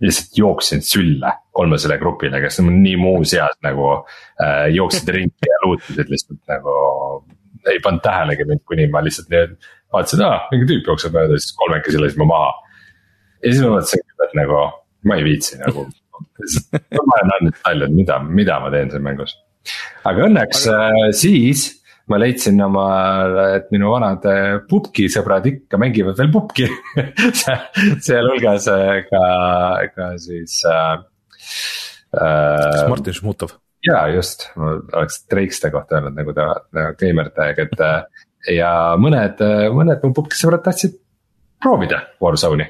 lihtsalt 0.00 0.38
jooksin 0.38 0.82
sülle 0.82 1.32
kolmesele 1.52 1.98
grupile, 1.98 2.40
kes 2.40 2.60
on 2.60 2.70
nii 2.82 2.96
muus 2.96 3.34
eas 3.34 3.56
nagu 3.62 3.88
äh, 3.94 4.66
jooksid 4.74 5.08
ringi 5.16 5.50
ja 5.50 5.60
luutisid 5.64 6.10
lihtsalt 6.10 6.40
nagu. 6.50 6.74
ei 7.70 7.80
pannud 7.80 8.02
tähelegi 8.04 8.44
mind, 8.44 8.60
kuni 8.68 8.86
ma 8.92 9.00
lihtsalt 9.04 9.30
nii 9.32 9.44
vaatasin, 9.94 10.24
aa 10.26 10.40
mingi 10.50 10.68
tüüp 10.68 10.90
jookseb 10.90 11.14
mööda, 11.16 11.38
siis 11.40 11.54
kolmekesi 11.60 12.00
lasime 12.02 12.26
maha. 12.28 12.50
ja 13.42 13.52
siis 13.52 13.62
ma 13.64 13.76
mõtlesin, 13.76 14.04
et 14.26 14.34
nagu 14.40 14.58
ma 15.08 15.18
ei 15.20 15.24
viitsi 15.28 15.60
nagu, 15.62 15.86
ma 16.98 17.18
olen 17.20 17.34
andnud 17.38 17.62
palju, 17.62 17.90
mida, 17.94 18.18
mida 18.40 18.60
ma 18.60 18.72
teen 18.74 18.92
seal 18.92 19.06
mängus. 19.06 19.38
aga 20.10 20.28
õnneks 20.28 20.66
aga... 20.72 20.90
Äh, 21.06 21.14
siis 21.16 21.66
ma 22.10 22.20
leidsin 22.20 22.60
oma, 22.64 22.86
et 23.56 23.70
minu 23.72 23.92
vanad 23.94 24.24
äh, 24.28 24.58
pubgi 24.68 25.06
sõbrad 25.12 25.46
ikka 25.48 25.80
mängivad 25.80 26.18
veel 26.20 26.32
pubgi 26.34 26.68
sealhulgas 28.06 28.68
äh, 28.72 29.02
ka, 29.08 29.22
ka 29.94 30.10
siis 30.20 30.60
äh,. 30.68 30.98
kas 32.12 32.82
Martin 32.90 33.16
Šmutov? 33.16 33.56
ja 33.84 34.04
just, 34.12 34.50
ma 34.56 34.76
oleks 35.00 35.24
Dreikste 35.30 35.72
kohta 35.72 35.98
öelnud 35.98 36.18
nagu 36.18 36.36
ta, 36.36 36.50
nagu 36.76 36.98
Gamer 37.00 37.32
Tag, 37.36 37.64
et 37.66 38.54
ja 38.54 38.74
mõned, 39.00 39.40
mõned 39.72 40.04
mu 40.04 40.12
pubgi 40.16 40.40
sõbrad 40.40 40.64
tahtsid 40.64 41.00
proovida 41.64 42.04
Warzone'i 42.22 42.68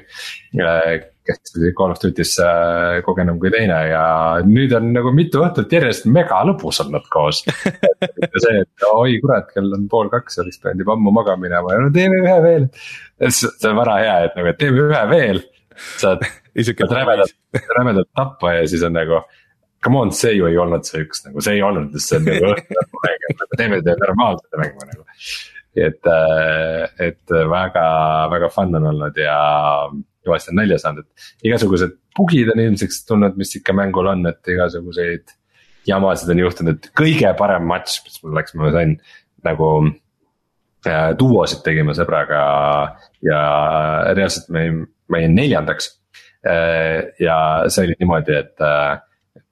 kes 1.25 1.55
oli 1.57 1.71
Call 1.73 1.93
of 1.93 2.01
Duty's 2.01 2.35
äh, 2.43 3.01
kogenum 3.05 3.39
kui 3.41 3.49
teine 3.53 3.77
ja 3.89 4.03
nüüd 4.45 4.73
on 4.77 4.91
nagu 4.93 5.13
mitu 5.15 5.41
õhtut 5.45 5.71
järjest 5.73 6.05
mega 6.11 6.41
lõbus 6.47 6.81
olnud 6.83 7.07
koos 7.13 7.41
see, 8.43 8.59
et 8.61 8.85
oi 8.91 9.17
kurat, 9.23 9.49
kell 9.53 9.73
on 9.77 9.87
pool 9.91 10.11
kaks, 10.13 10.39
oleks 10.43 10.61
pidanud 10.61 10.85
juba 10.85 10.97
ammu 10.97 11.13
magama 11.15 11.47
minema 11.47 11.73
ja 11.73 11.85
no 11.85 11.93
teeme 11.95 12.21
ühe 12.21 12.35
veel. 12.45 12.67
see 13.29 13.71
on 13.71 13.79
vana 13.79 13.97
hea, 14.01 14.19
et 14.27 14.37
nagu, 14.37 14.51
et 14.51 14.61
teeme 14.61 14.85
ühe 14.85 15.01
veel. 15.11 15.41
saad, 16.01 16.27
saad 16.67 16.93
rämedalt, 16.99 17.35
rämedalt 17.79 18.11
tappa 18.13 18.53
ja 18.59 18.69
siis 18.69 18.85
on 18.85 18.95
nagu 18.97 19.23
come 19.85 20.01
on, 20.01 20.13
see 20.13 20.33
ju 20.37 20.47
ei 20.49 20.61
olnud 20.61 20.85
see 20.85 21.03
üks 21.05 21.25
nagu, 21.25 21.41
see 21.45 21.57
ei 21.57 21.65
olnud, 21.65 21.97
see 22.01 22.21
on 22.21 22.29
nagu 22.29 22.53
õhtumäng, 22.53 23.25
et 23.31 23.41
nagu 23.41 23.59
teeme 23.59 23.81
teile 23.81 24.01
normaalselt 24.05 24.61
mängu 24.61 24.89
nagu. 24.93 25.09
Et, 25.75 26.01
äh, 26.07 26.85
et 27.07 27.35
väga, 27.51 27.85
väga 28.31 28.49
fun 28.53 28.75
on 28.79 28.89
olnud 28.91 29.17
ja 29.19 29.37
kõvasti 30.25 30.53
on 30.53 30.59
nalja 30.61 30.79
saanud, 30.81 31.05
et 31.05 31.49
igasugused 31.49 31.97
bugid 32.15 32.49
on 32.53 32.61
ilmseks 32.63 33.03
tulnud, 33.09 33.35
mis 33.39 33.53
ikka 33.59 33.75
mängul 33.77 34.09
on, 34.11 34.25
et 34.31 34.55
igasuguseid. 34.55 35.35
jamasid 35.85 36.31
on 36.33 36.39
juhtunud, 36.41 36.79
et 36.79 36.87
kõige 36.97 37.29
parem 37.37 37.67
matš, 37.69 37.99
mis 38.07 38.17
mul 38.23 38.33
läks, 38.39 38.55
ma 38.57 38.71
sain 38.73 38.95
nagu 39.45 39.67
äh, 40.87 41.11
duosid 41.19 41.61
tegime 41.65 41.93
sõbraga 41.93 42.39
ja 43.25 43.41
reaalselt 44.17 44.49
jäin, 44.49 44.85
ma 45.09 45.21
jäin 45.21 45.35
neljandaks 45.37 45.91
äh,. 46.47 47.13
ja 47.21 47.37
see 47.69 47.85
oli 47.85 47.99
niimoodi, 47.99 48.39
et 48.39 48.65
äh, 48.65 48.97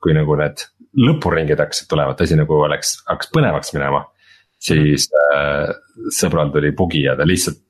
kui 0.01 0.15
nagu 0.17 0.39
need 0.39 0.65
lõpuringid 0.93 1.61
hakkasid 1.61 1.89
tulema, 1.89 2.13
et 2.13 2.25
asi 2.25 2.37
nagu 2.37 2.57
oleks, 2.65 2.97
hakkas 3.09 3.31
põnevaks 3.33 3.73
minema. 3.75 4.03
Siis 4.63 5.09
äh, 5.33 5.73
sõbral 6.13 6.53
tuli 6.53 6.71
bugi 6.77 7.03
ja 7.07 7.17
ta 7.19 7.27
lihtsalt 7.27 7.61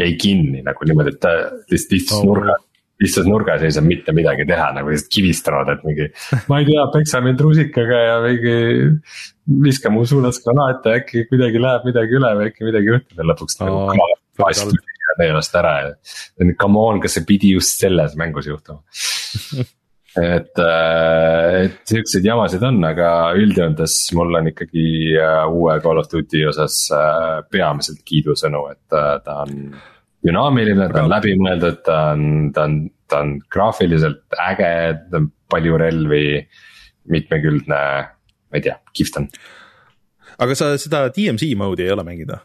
jäi 0.00 0.14
kinni 0.20 0.64
nagu 0.64 0.86
niimoodi, 0.86 1.14
et 1.14 1.22
ta 1.22 1.32
lihtsalt 1.70 1.96
istus 1.98 2.18
oh. 2.18 2.26
nurgas 2.30 2.66
istus 3.00 3.24
nurgas 3.24 3.62
ja 3.62 3.68
ei 3.70 3.72
saanud 3.72 3.88
mitte 3.88 4.12
midagi 4.12 4.44
teha, 4.48 4.70
nagu 4.76 4.92
lihtsalt 4.92 5.12
kivistanud, 5.14 5.70
et 5.72 5.84
mingi. 5.88 6.08
ma 6.52 6.60
ei 6.60 6.68
tea, 6.68 6.84
peksa 6.92 7.22
mind 7.24 7.40
rusikaga 7.40 8.00
ja 8.04 8.18
mingi 8.24 8.56
viska 9.64 9.92
mu 9.92 10.04
suunas 10.08 10.40
granaate, 10.44 10.98
äkki 11.00 11.24
kuidagi 11.30 11.62
läheb 11.62 11.88
midagi 11.88 12.18
üle 12.20 12.34
või 12.38 12.50
äkki 12.50 12.68
midagi 12.68 12.92
juhtub 12.92 13.22
ja 13.22 13.28
lõpuks 13.32 13.60
oh, 13.64 13.88
nagu 13.88 14.08
klaas 14.36 14.62
tuli 14.66 14.84
ja 15.00 15.18
neelast 15.22 15.56
ära 15.58 15.74
ja. 15.80 15.92
Come 16.60 16.84
on, 16.84 17.00
kas 17.02 17.16
see 17.16 17.26
pidi 17.28 17.54
just 17.56 17.80
selles 17.80 18.16
mängus 18.20 18.50
juhtuma 18.50 18.84
et, 20.18 20.58
äh, 20.58 21.64
et 21.64 21.78
siukseid 21.86 22.26
jamasid 22.26 22.64
on, 22.66 22.80
aga 22.86 23.10
üldjoontes 23.38 23.96
mul 24.18 24.34
on 24.40 24.50
ikkagi 24.50 24.86
äh, 25.14 25.44
uue 25.46 25.76
Call 25.84 26.00
of 26.02 26.10
Duty 26.10 26.42
osas 26.50 26.82
äh, 26.94 27.40
peamiselt 27.50 28.02
kiidusõnu, 28.08 28.64
et 28.74 28.82
ta 28.90 29.36
on. 29.44 29.76
dünaamiline, 30.26 30.90
ta 30.92 31.04
on 31.04 31.12
läbimõeldud, 31.14 31.78
ta 31.86 32.00
on, 32.14 32.24
ta 32.56 32.66
on, 32.68 32.82
ta 33.08 33.22
on 33.24 33.38
graafiliselt 33.52 34.36
äge, 34.50 34.74
ta 35.10 35.22
on 35.22 35.30
palju 35.50 35.78
relvi, 35.80 36.26
mitmekülgne, 37.10 37.80
ma 38.04 38.58
ei 38.58 38.66
tea, 38.66 38.76
kihvt 38.96 39.22
on. 39.22 39.30
aga 40.40 40.56
sa 40.56 40.74
seda 40.80 41.06
DMC 41.14 41.54
mode'i 41.58 41.88
ei 41.88 41.94
ole 41.94 42.04
mänginud 42.06 42.36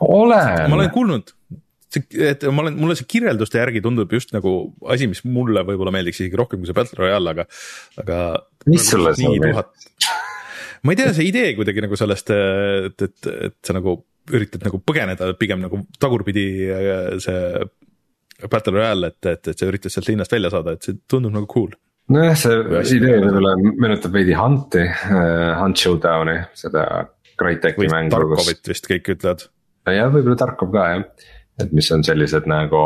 olen. 0.00 0.70
ma 0.70 0.76
olen 0.76 0.90
kuulnud 0.90 1.34
see, 1.94 2.06
et 2.30 2.46
ma 2.48 2.64
olen, 2.64 2.76
mulle 2.80 2.96
see 2.98 3.08
kirjelduste 3.10 3.60
järgi 3.60 3.82
tundub 3.84 4.12
just 4.14 4.34
nagu 4.36 4.54
asi, 4.92 5.08
mis 5.10 5.22
mulle 5.26 5.64
võib-olla 5.66 5.92
meeldiks 5.94 6.22
isegi 6.22 6.38
rohkem 6.38 6.62
kui 6.62 6.70
see 6.70 6.76
Battle 6.76 7.02
Royale, 7.02 7.34
aga, 7.34 7.46
aga. 8.02 8.20
mis 8.70 8.86
sulle 8.92 9.14
seal 9.18 9.36
meeldib? 9.42 9.74
ma 10.86 10.94
ei 10.94 11.00
tea, 11.00 11.12
see 11.16 11.28
idee 11.28 11.52
kuidagi 11.58 11.84
nagu 11.84 11.98
sellest, 11.98 12.32
et, 12.32 13.06
et, 13.08 13.30
et 13.50 13.58
sa 13.66 13.76
nagu 13.76 13.98
üritad 14.30 14.62
nagu 14.64 14.78
põgeneda 14.86 15.32
pigem 15.38 15.62
nagu 15.64 15.82
tagurpidi 16.00 16.46
see 17.22 18.48
Battle 18.48 18.76
Royale, 18.78 19.12
et, 19.12 19.32
et, 19.34 19.52
et 19.52 19.62
sa 19.62 19.68
üritad 19.68 19.92
sealt 19.92 20.08
linnast 20.08 20.32
välja 20.32 20.52
saada, 20.52 20.76
et 20.76 20.86
see 20.86 21.00
tundub 21.10 21.34
nagu 21.34 21.48
cool 21.50 21.74
nojah, 22.10 22.36
see 22.38 23.00
idee 23.00 23.18
võib-olla 23.22 23.56
meenutab 23.60 24.14
veidi 24.14 24.36
Hunti 24.38 24.86
uh,, 24.86 25.58
Hunt 25.60 25.80
Showdowni, 25.80 26.38
seda 26.58 26.84
Crytek'i 27.40 27.88
mängu. 27.88 28.12
Tarkovit 28.12 28.66
vist 28.68 28.88
kõik 28.90 29.14
ütlevad. 29.14 29.46
jah, 29.88 30.10
võib-olla 30.12 30.38
Tarkov 30.40 30.72
ka 30.74 30.88
jah 30.94 31.04
et 31.60 31.72
mis 31.76 31.90
on 31.94 32.04
sellised 32.06 32.46
nagu 32.50 32.82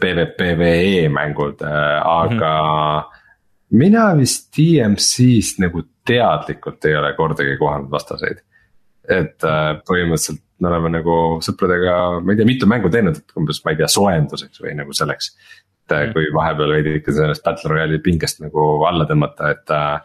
PVPVE 0.00 1.08
mängud, 1.12 1.62
äh, 1.62 1.96
aga 2.04 2.52
mm. 2.58 3.08
-hmm. 3.08 3.78
mina 3.82 4.16
vist 4.18 4.50
DMC-st 4.56 5.58
nagu 5.64 5.82
teadlikult 6.06 6.84
ei 6.84 6.96
ole 6.96 7.12
kordagi 7.16 7.56
kohanud 7.56 7.90
vastaseid. 7.90 8.38
et 9.08 9.44
äh, 9.44 9.74
põhimõtteliselt 9.88 10.42
me 10.60 10.68
oleme 10.68 10.90
nagu 10.92 11.14
sõpradega, 11.42 12.20
ma 12.22 12.32
ei 12.32 12.36
tea, 12.36 12.46
mitu 12.46 12.66
mängu 12.66 12.90
teinud, 12.92 13.16
et 13.16 13.32
umbes, 13.36 13.64
ma 13.64 13.72
ei 13.72 13.76
tea, 13.80 13.88
soojenduseks 13.88 14.60
või 14.62 14.74
nagu 14.76 14.92
selleks. 14.92 15.36
et 15.90 15.96
mm 15.96 15.96
-hmm. 15.96 16.12
kui 16.12 16.24
vahepeal 16.34 16.70
veidi 16.70 16.94
ikka 16.96 17.12
sellest 17.12 17.44
Battle 17.44 17.70
Royale'i 17.70 17.98
pingest 17.98 18.40
nagu 18.40 18.84
alla 18.84 19.04
tõmmata, 19.04 19.50
et 19.50 19.70
äh,. 19.70 20.00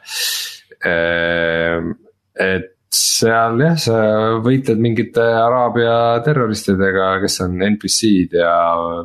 et 2.39 2.74
seal 2.95 3.59
jah, 3.63 3.75
sa 3.79 3.97
võitled 4.43 4.81
mingite 4.81 5.23
Araabia 5.39 5.95
terroristidega, 6.25 7.15
kes 7.23 7.39
on 7.45 7.57
NPC-d 7.67 8.39
ja 8.39 8.55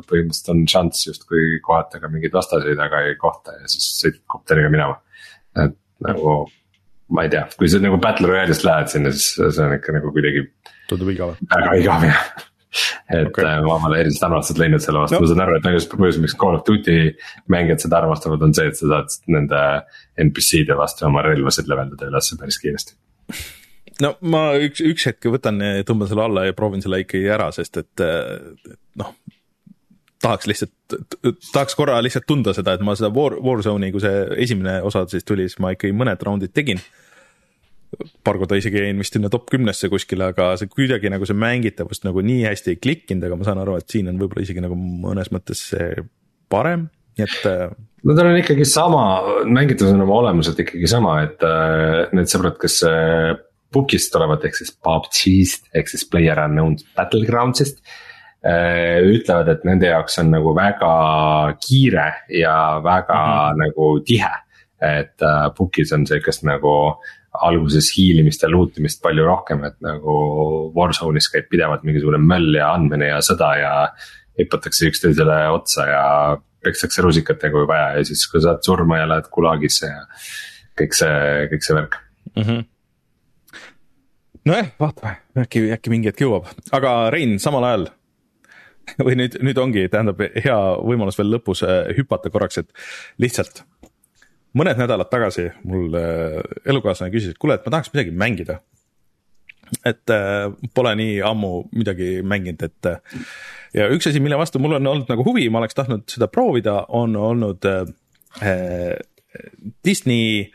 põhimõtteliselt 0.07 0.53
on 0.53 0.63
šanss 0.69 1.07
justkui 1.09 1.59
kohata 1.65 2.01
ka 2.01 2.11
mingeid 2.11 2.35
vastaseid, 2.35 2.79
aga 2.81 3.03
ei 3.07 3.17
kohta 3.21 3.57
ja 3.57 3.71
siis 3.71 3.89
sõidad 3.99 4.23
kopteriga 4.31 4.71
minema. 4.73 4.99
et 5.59 5.75
nagu 6.05 6.37
ma 7.11 7.25
ei 7.25 7.33
tea, 7.33 7.43
kui 7.57 7.69
sa 7.71 7.81
nagu 7.83 7.99
Battle 8.01 8.29
Royale'ist 8.31 8.63
lähed 8.67 8.93
sinna, 8.93 9.11
siis 9.15 9.35
see 9.39 9.65
on 9.65 9.75
ikka 9.75 9.97
nagu 9.97 10.13
kuidagi. 10.15 10.47
tundub 10.89 11.11
igav. 11.11 11.35
väga 11.51 11.75
igav 11.81 12.07
jah 12.07 12.23
et 13.11 13.27
okay. 13.27 13.43
Äh, 13.43 13.57
ma 13.65 13.75
pole 13.83 13.97
erilist 13.99 14.23
armastust 14.23 14.59
leidnud 14.61 14.79
selle 14.79 15.01
vastu 15.03 15.17
no., 15.17 15.25
ma 15.25 15.27
saan 15.27 15.41
aru, 15.43 15.57
et 15.59 15.65
nagu 15.67 15.81
põhjus, 15.91 16.19
miks 16.23 16.37
Call 16.39 16.55
of 16.55 16.63
Duty 16.67 17.17
mängijad 17.51 17.83
seda 17.83 17.99
armastavad, 17.99 18.45
on 18.47 18.55
see, 18.55 18.69
et 18.71 18.79
sa 18.79 18.87
saad 18.93 19.17
nende 19.35 19.63
NPC-de 20.23 20.77
vastu 20.79 21.09
oma 21.09 21.25
relvasid 21.25 21.67
leveldada 21.67 22.07
üles 22.07 22.31
päris 22.39 22.61
kiiresti 22.63 22.95
no 24.01 24.15
ma 24.33 24.45
üks, 24.61 24.83
üks 24.85 25.07
hetk 25.09 25.29
võtan, 25.33 25.61
tõmban 25.87 26.09
selle 26.09 26.25
alla 26.25 26.47
ja 26.47 26.57
proovin 26.57 26.83
selle 26.83 27.03
ikkagi 27.03 27.29
ära, 27.31 27.51
sest 27.55 27.81
et 27.81 28.03
noh. 29.01 29.13
tahaks 30.21 30.49
lihtsalt, 30.49 30.97
tahaks 31.51 31.77
korra 31.77 31.99
lihtsalt 32.03 32.27
tunda 32.29 32.55
seda, 32.57 32.75
et 32.75 32.85
ma 32.85 32.95
seda 32.97 33.11
War, 33.13 33.37
Warzone'i, 33.41 33.93
kui 33.93 34.03
see 34.03 34.25
esimene 34.45 34.79
osa 34.85 35.05
siis 35.11 35.25
tuli, 35.27 35.47
siis 35.49 35.61
ma 35.63 35.73
ikkagi 35.75 35.95
mõned 35.97 36.27
raundid 36.27 36.53
tegin 36.55 36.81
paar 38.23 38.39
korda 38.39 38.57
isegi 38.59 38.81
jäin 38.85 38.99
vist 39.01 39.15
sinna 39.15 39.29
top 39.31 39.49
kümnesse 39.51 39.89
kuskile, 39.91 40.31
aga 40.31 40.53
see 40.59 40.71
kuidagi 40.71 41.11
nagu 41.11 41.27
see 41.27 41.37
mängitavus 41.37 42.03
nagu 42.05 42.23
nii 42.25 42.45
hästi 42.47 42.75
ei 42.75 42.79
klikkinud, 42.81 43.25
aga 43.27 43.37
ma 43.39 43.47
saan 43.47 43.61
aru, 43.63 43.77
et 43.79 43.91
siin 43.91 44.09
on 44.11 44.19
võib-olla 44.21 44.45
isegi 44.45 44.63
nagu 44.63 44.77
mõnes 44.77 45.31
mõttes 45.33 45.63
see 45.73 46.03
parem, 46.51 46.87
nii 47.19 47.27
et. 47.27 47.39
Äh, 47.49 47.73
no 48.07 48.15
tal 48.17 48.31
on 48.31 48.39
ikkagi 48.39 48.67
sama, 48.67 49.03
mängitavus 49.43 49.95
on 49.95 50.05
oma 50.05 50.19
olemuselt 50.23 50.61
ikkagi 50.63 50.89
sama, 50.91 51.17
et 51.27 51.43
need 52.15 52.31
sõbrad, 52.31 52.57
kes 52.61 52.79
äh, 53.71 53.73
Pukist 53.73 54.11
tulevad, 54.11 54.43
ehk 54.45 54.57
siis 54.57 54.73
PUBG-st 54.83 55.71
ehk 55.77 55.91
siis 55.91 56.05
Player 56.11 56.39
Unknown 56.45 56.77
Battlegrounds'ist 56.97 57.81
äh,. 58.43 58.99
ütlevad, 59.05 59.51
et 59.53 59.65
nende 59.67 59.91
jaoks 59.91 60.19
on 60.19 60.31
nagu 60.33 60.55
väga 60.57 60.93
kiire 61.61 62.07
ja 62.29 62.55
väga 62.83 63.19
mm 63.19 63.31
-hmm. 63.31 63.65
nagu 63.65 63.99
tihe. 64.05 64.33
et 64.81 65.21
äh, 65.21 65.49
Pukis 65.55 65.91
on 65.93 66.07
sihukest 66.07 66.43
nagu 66.43 66.97
alguses 67.31 67.91
hiilimist 67.95 68.41
ja 68.41 68.49
loot 68.49 68.77
imist 68.77 69.01
palju 69.01 69.25
rohkem, 69.25 69.63
et 69.63 69.75
nagu 69.79 70.73
Warzone'is 70.75 71.29
käib 71.31 71.47
pidevalt 71.49 71.83
mingisugune 71.83 72.17
möll 72.17 72.55
ja 72.55 72.73
andmine 72.73 73.07
ja 73.07 73.19
sõda 73.21 73.51
ja. 73.59 73.93
hüpatakse 74.39 74.87
üksteisele 74.87 75.49
otsa 75.51 75.85
ja 75.85 76.03
pekstakse 76.63 77.01
rusikatega 77.01 77.51
kui 77.51 77.67
vaja 77.67 77.97
ja 77.97 78.03
siis, 78.03 78.27
kui 78.31 78.41
saad 78.41 78.63
surma 78.63 78.97
ja 78.97 79.07
lähed 79.07 79.29
gulagisse 79.31 79.85
ja 79.85 80.05
kõik 80.79 80.97
see, 80.97 81.47
kõik 81.51 81.65
see 81.67 81.75
värk 81.75 81.97
mm. 82.35 82.43
-hmm 82.43 82.70
nojah, 84.49 84.71
vaatame, 84.79 85.15
äkki, 85.43 85.65
äkki 85.75 85.93
mingi 85.93 86.11
hetk 86.11 86.23
jõuab, 86.23 86.49
aga 86.75 86.95
Rein, 87.13 87.37
samal 87.41 87.67
ajal 87.67 87.87
või 89.05 89.17
nüüd, 89.19 89.37
nüüd 89.45 89.61
ongi, 89.61 89.85
tähendab 89.91 90.21
hea 90.21 90.57
võimalus 90.81 91.19
veel 91.19 91.31
lõpus 91.35 91.63
äh, 91.67 91.91
hüpata 91.97 92.31
korraks, 92.33 92.61
et 92.63 93.21
lihtsalt 93.21 93.63
mõned 94.57 94.79
nädalad 94.81 95.11
tagasi 95.11 95.49
mul 95.67 95.95
äh, 95.97 96.41
elukaaslane 96.69 97.13
küsis, 97.13 97.35
et 97.35 97.41
kuule, 97.41 97.57
et 97.57 97.65
ma 97.67 97.77
tahaks 97.77 97.93
midagi 97.93 98.15
mängida. 98.15 98.59
et 99.87 100.11
äh, 100.11 100.51
pole 100.75 100.91
nii 100.99 101.21
ammu 101.23 101.53
midagi 101.71 102.19
mänginud, 102.27 102.65
et 102.67 102.89
ja 103.77 103.87
üks 103.93 104.09
asi, 104.09 104.19
mille 104.19 104.39
vastu 104.39 104.59
mul 104.59 104.75
on 104.79 104.89
olnud 104.93 105.11
nagu 105.11 105.23
huvi, 105.23 105.47
ma 105.49 105.61
oleks 105.61 105.77
tahtnud 105.77 106.09
seda 106.11 106.27
proovida, 106.27 106.81
on 106.89 107.15
olnud 107.15 107.67
äh, 107.69 108.97
Disney 109.85 110.51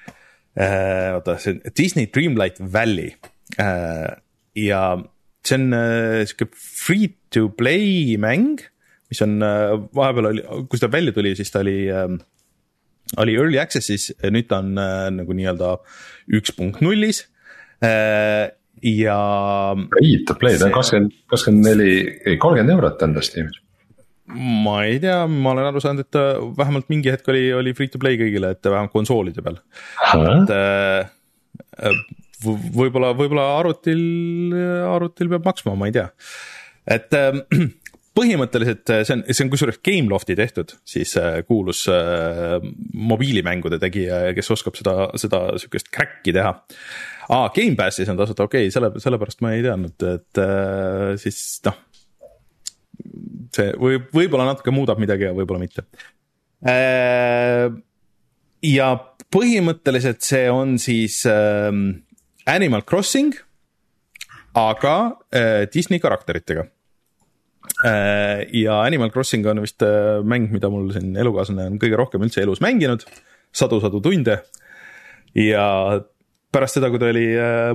äh,, 0.58 1.14
oota, 1.16 1.38
see 1.40 1.60
Disney 1.76 2.10
Dreamlight 2.12 2.60
Valley. 2.60 3.14
Ja 3.58 4.80
see 5.46 5.58
on 5.58 5.72
äh, 5.76 6.24
sihuke 6.26 6.48
free 6.56 7.10
to 7.34 7.48
play 7.48 8.16
mäng, 8.20 8.60
mis 9.10 9.22
on 9.24 9.38
äh, 9.44 9.76
vahepeal 9.94 10.30
oli, 10.32 10.44
kui 10.70 10.82
ta 10.82 10.90
välja 10.92 11.14
tuli, 11.16 11.34
siis 11.38 11.52
ta 11.54 11.62
oli 11.64 11.78
äh, 11.92 12.08
oli 13.22 13.36
early 13.38 13.60
access'is, 13.62 14.10
nüüd 14.24 14.48
ta 14.50 14.60
on 14.64 14.74
äh, 14.82 15.08
nagu 15.14 15.36
nii-öelda 15.36 15.76
üks 16.36 16.54
punkt 16.56 16.82
nullis 16.84 17.26
äh,. 17.84 18.50
ja. 18.82 19.20
ei, 20.02 20.18
ta 20.26 20.34
play, 20.38 20.58
ta 20.58 20.68
on 20.68 20.74
kakskümmend, 20.74 21.14
kakskümmend 21.30 21.70
neli, 21.70 21.94
ei 22.26 22.40
kolmkümmend 22.42 22.76
eurot 22.76 23.06
on 23.06 23.16
ta 23.16 23.24
Steamis 23.24 23.62
ma 24.36 24.80
ei 24.82 24.98
tea, 24.98 25.20
ma 25.30 25.52
olen 25.52 25.68
aru 25.68 25.78
saanud, 25.78 26.02
et 26.02 26.16
vähemalt 26.58 26.88
mingi 26.90 27.12
hetk 27.14 27.28
oli, 27.30 27.44
oli 27.54 27.72
free 27.78 27.92
to 27.92 28.00
play 28.02 28.18
kõigile, 28.18 28.50
et 28.56 28.66
vähemalt 28.66 28.90
konsoolide 28.90 29.44
peal. 29.44 29.60
et 30.18 30.50
äh, 30.50 31.12
äh 31.78 32.00
võib-olla, 32.44 33.14
võib-olla 33.16 33.48
arvutil, 33.60 34.02
arvutil 34.90 35.32
peab 35.32 35.48
maksma, 35.48 35.76
ma 35.78 35.88
ei 35.88 35.96
tea. 35.96 36.10
et 36.96 37.16
äh, 37.20 37.40
põhimõtteliselt 38.16 38.92
see 39.04 39.14
on, 39.14 39.24
see 39.28 39.44
on 39.44 39.50
kusjuures 39.52 39.80
Gamelofti 39.84 40.36
tehtud, 40.38 40.74
siis 40.88 41.12
äh, 41.20 41.40
kuulus 41.48 41.84
äh, 41.92 42.56
mobiilimängude 42.96 43.80
tegija, 43.82 44.22
kes 44.36 44.52
oskab 44.56 44.78
seda, 44.78 45.10
seda 45.20 45.42
sihukest 45.60 45.90
crack'i 45.92 46.34
teha. 46.36 46.52
aa, 47.28 47.50
Gamepassis 47.56 48.12
on 48.12 48.20
tasuta, 48.20 48.46
okei 48.48 48.66
okay,, 48.66 48.74
selle, 48.74 48.92
sellepärast 49.02 49.44
ma 49.44 49.52
ei 49.56 49.64
teadnud, 49.66 50.06
et 50.14 50.42
äh, 50.42 51.10
siis 51.20 51.40
noh. 51.66 51.82
see 53.56 53.72
võib, 53.80 54.08
võib-olla 54.16 54.48
natuke 54.52 54.74
muudab 54.74 55.02
midagi 55.02 55.28
ja 55.28 55.34
võib-olla 55.36 55.60
mitte 55.62 55.84
ja 58.66 58.86
põhimõtteliselt 59.32 60.24
see 60.24 60.46
on 60.50 60.78
siis 60.80 61.20
äh, 61.28 61.68
Animal 62.46 62.82
Crossing, 62.86 63.34
aga 64.54 64.96
äh, 65.34 65.66
Disney 65.74 65.98
karakteritega. 65.98 66.66
Äh, 67.84 68.46
ja 68.54 68.80
Animal 68.82 69.10
Crossing 69.10 69.46
on 69.46 69.60
vist 69.64 69.82
äh, 69.82 70.22
mäng, 70.22 70.50
mida 70.54 70.70
mul 70.70 70.92
siin 70.94 71.16
elukaaslane 71.18 71.66
on 71.72 71.80
kõige 71.82 71.98
rohkem 71.98 72.22
üldse 72.22 72.44
elus 72.44 72.62
mänginud. 72.62 73.02
Sadu-sadu 73.56 74.00
tunde. 74.04 74.42
ja 75.36 75.64
pärast 76.52 76.78
seda, 76.78 76.88
kui 76.88 77.00
ta 77.00 77.10
oli 77.10 77.26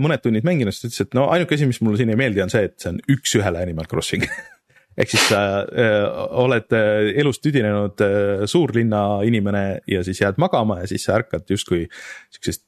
mõned 0.02 0.24
tunnid 0.24 0.46
mänginud, 0.48 0.74
siis 0.74 0.82
ta 0.82 0.88
ütles, 0.90 1.04
et 1.04 1.18
no 1.18 1.28
ainuke 1.30 1.54
asi, 1.54 1.68
mis 1.70 1.82
mulle 1.84 2.00
siin 2.00 2.10
ei 2.10 2.18
meeldi, 2.18 2.42
on 2.42 2.50
see, 2.50 2.64
et 2.66 2.80
see 2.82 2.90
on 2.90 2.98
üks-ühele 3.12 3.62
Animal 3.62 3.90
Crossing. 3.92 4.26
Ehk 5.00 5.12
siis 5.12 5.28
sa 5.30 5.42
äh, 5.68 6.08
oled 6.42 6.74
elust 7.22 7.44
tüdinenud 7.44 8.02
äh, 8.04 8.46
suurlinna 8.50 9.22
inimene 9.28 9.66
ja 9.88 10.02
siis 10.08 10.24
jääd 10.24 10.40
magama 10.42 10.82
ja 10.82 10.90
siis 10.90 11.06
sa 11.08 11.20
ärkad 11.20 11.52
justkui 11.52 11.86
siuksest 12.34 12.66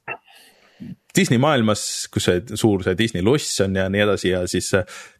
Disney 1.14 1.38
maailmas, 1.38 2.08
kus 2.12 2.26
see 2.28 2.58
suur 2.58 2.82
see 2.82 2.96
Disney 2.98 3.22
loss 3.22 3.60
on 3.64 3.76
ja 3.78 3.86
nii 3.92 4.02
edasi 4.02 4.32
ja 4.32 4.42
siis 4.50 4.72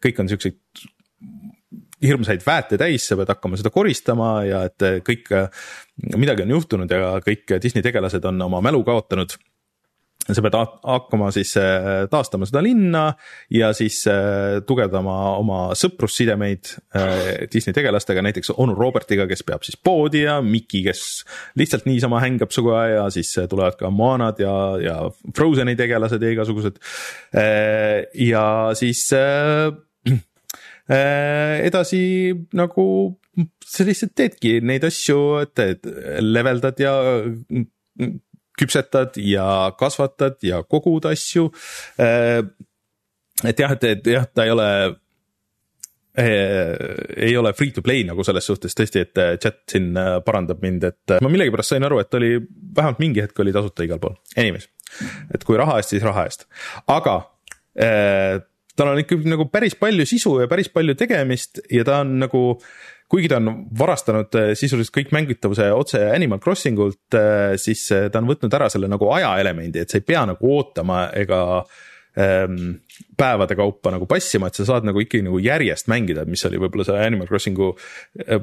kõik 0.02 0.20
on 0.20 0.30
siuksed 0.32 0.58
hirmsaid 2.04 2.42
väete 2.44 2.78
täis, 2.80 3.06
sa 3.08 3.16
pead 3.16 3.30
hakkama 3.32 3.56
seda 3.56 3.70
koristama 3.72 4.30
ja 4.44 4.64
et 4.68 4.84
kõik, 5.06 5.30
midagi 6.18 6.44
on 6.44 6.54
juhtunud 6.56 6.90
ja 6.90 7.14
kõik 7.24 7.56
Disney 7.62 7.84
tegelased 7.86 8.26
on 8.28 8.42
oma 8.48 8.60
mälu 8.64 8.82
kaotanud 8.86 9.36
sa 10.32 10.42
pead 10.44 10.56
hakkama 10.56 11.28
siis 11.34 11.52
äh, 11.60 12.06
taastama 12.10 12.46
seda 12.48 12.62
linna 12.64 13.04
ja 13.52 13.72
siis 13.76 14.00
äh, 14.08 14.62
tugevdama 14.66 15.16
oma 15.36 15.58
sõprussidemeid 15.76 16.70
äh, 16.96 17.44
Disney 17.52 17.76
tegelastega, 17.76 18.22
näiteks 18.24 18.54
onu 18.56 18.76
Robertiga, 18.78 19.26
kes 19.30 19.44
peab 19.46 19.66
siis 19.66 19.76
poodi 19.76 20.24
ja 20.24 20.38
Mickey, 20.44 20.84
kes 20.86 21.24
lihtsalt 21.60 21.88
niisama 21.88 22.22
hängab 22.24 22.54
suga 22.54 22.86
ja 22.88 23.04
siis 23.12 23.34
tulevad 23.50 23.76
ka 23.80 23.90
Moanad 23.92 24.40
ja, 24.40 24.54
ja 24.80 24.96
Frozeni 25.36 25.76
tegelased 25.76 26.22
ja 26.22 26.32
igasugused. 26.32 26.80
ja 28.24 28.46
siis 28.78 29.08
edasi 30.88 32.00
nagu 32.56 32.86
sa 33.64 33.86
lihtsalt 33.86 34.14
teedki 34.16 34.58
neid 34.64 34.84
asju, 34.86 35.20
et 35.42 35.88
leveldad 36.22 36.80
ja 36.80 36.94
küpsetad 38.58 39.18
ja 39.22 39.46
kasvatad 39.78 40.38
ja 40.46 40.62
kogud 40.62 41.08
asju. 41.10 41.48
Äh, 42.00 42.42
et 43.44 43.58
jah, 43.58 43.74
et, 43.74 43.88
et 43.96 44.12
jah, 44.14 44.28
ta 44.30 44.46
ei 44.46 44.54
ole 44.54 44.68
ei 46.14 47.32
ole 47.34 47.50
free 47.58 47.72
to 47.74 47.82
play 47.82 48.04
nagu 48.06 48.22
selles 48.22 48.46
suhtes 48.46 48.76
tõesti, 48.78 49.00
et 49.02 49.18
chat 49.42 49.56
siin 49.66 49.88
parandab 50.22 50.60
mind, 50.62 50.84
et 50.86 51.14
ma 51.18 51.30
millegipärast 51.32 51.74
sain 51.74 51.82
aru, 51.82 51.98
et 51.98 52.14
oli 52.14 52.36
vähemalt 52.38 53.00
mingi 53.02 53.24
hetk 53.24 53.42
oli 53.42 53.50
tasuta 53.56 53.82
igal 53.82 53.98
pool, 53.98 54.14
anyways. 54.38 54.68
et 55.34 55.42
kui 55.42 55.58
raha 55.58 55.80
eest, 55.80 55.90
siis 55.90 56.06
raha 56.06 56.28
eest, 56.28 56.46
aga 56.86 57.16
tal 57.74 58.90
on 58.92 59.00
ikka 59.02 59.18
nagu 59.26 59.46
päris 59.50 59.74
palju 59.78 60.06
sisu 60.06 60.36
ja 60.42 60.48
päris 60.50 60.70
palju 60.70 60.94
tegemist 60.98 61.62
ja 61.72 61.84
ta 61.86 62.00
on 62.04 62.18
nagu 62.22 62.44
kuigi 63.10 63.28
ta 63.30 63.38
on 63.40 63.64
varastanud 63.78 64.36
äh, 64.38 64.52
sisuliselt 64.58 64.94
kõik 64.94 65.14
mängitavuse 65.14 65.70
otse 65.76 66.02
Animal 66.10 66.40
Crossing 66.42 66.80
ult, 66.80 67.16
äh, 67.18 67.54
siis 67.60 67.86
äh, 67.94 68.08
ta 68.12 68.22
on 68.22 68.30
võtnud 68.30 68.54
ära 68.56 68.70
selle 68.72 68.88
nagu 68.90 69.10
ajaelemendi, 69.14 69.82
et 69.82 69.92
sa 69.92 70.00
ei 70.00 70.06
pea 70.06 70.24
nagu 70.28 70.52
ootama 70.56 71.06
ega 71.20 71.40
ähm, 72.18 72.78
päevade 73.18 73.56
kaupa 73.58 73.92
nagu 73.94 74.08
passima, 74.10 74.48
et 74.48 74.58
sa 74.58 74.66
saad 74.68 74.88
nagu 74.88 75.02
ikkagi 75.02 75.26
nagu 75.26 75.40
järjest 75.42 75.90
mängida, 75.92 76.24
mis 76.28 76.44
oli 76.48 76.62
võib-olla 76.62 76.88
see 76.88 77.02
Animal 77.04 77.28
Crossing'u 77.30 77.74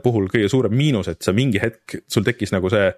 puhul 0.04 0.30
kõige 0.32 0.52
suurem 0.52 0.76
miinus, 0.78 1.10
et 1.12 1.22
sa 1.26 1.34
mingi 1.36 1.62
hetk, 1.62 2.04
sul 2.12 2.28
tekkis 2.28 2.54
nagu 2.54 2.70
see 2.72 2.92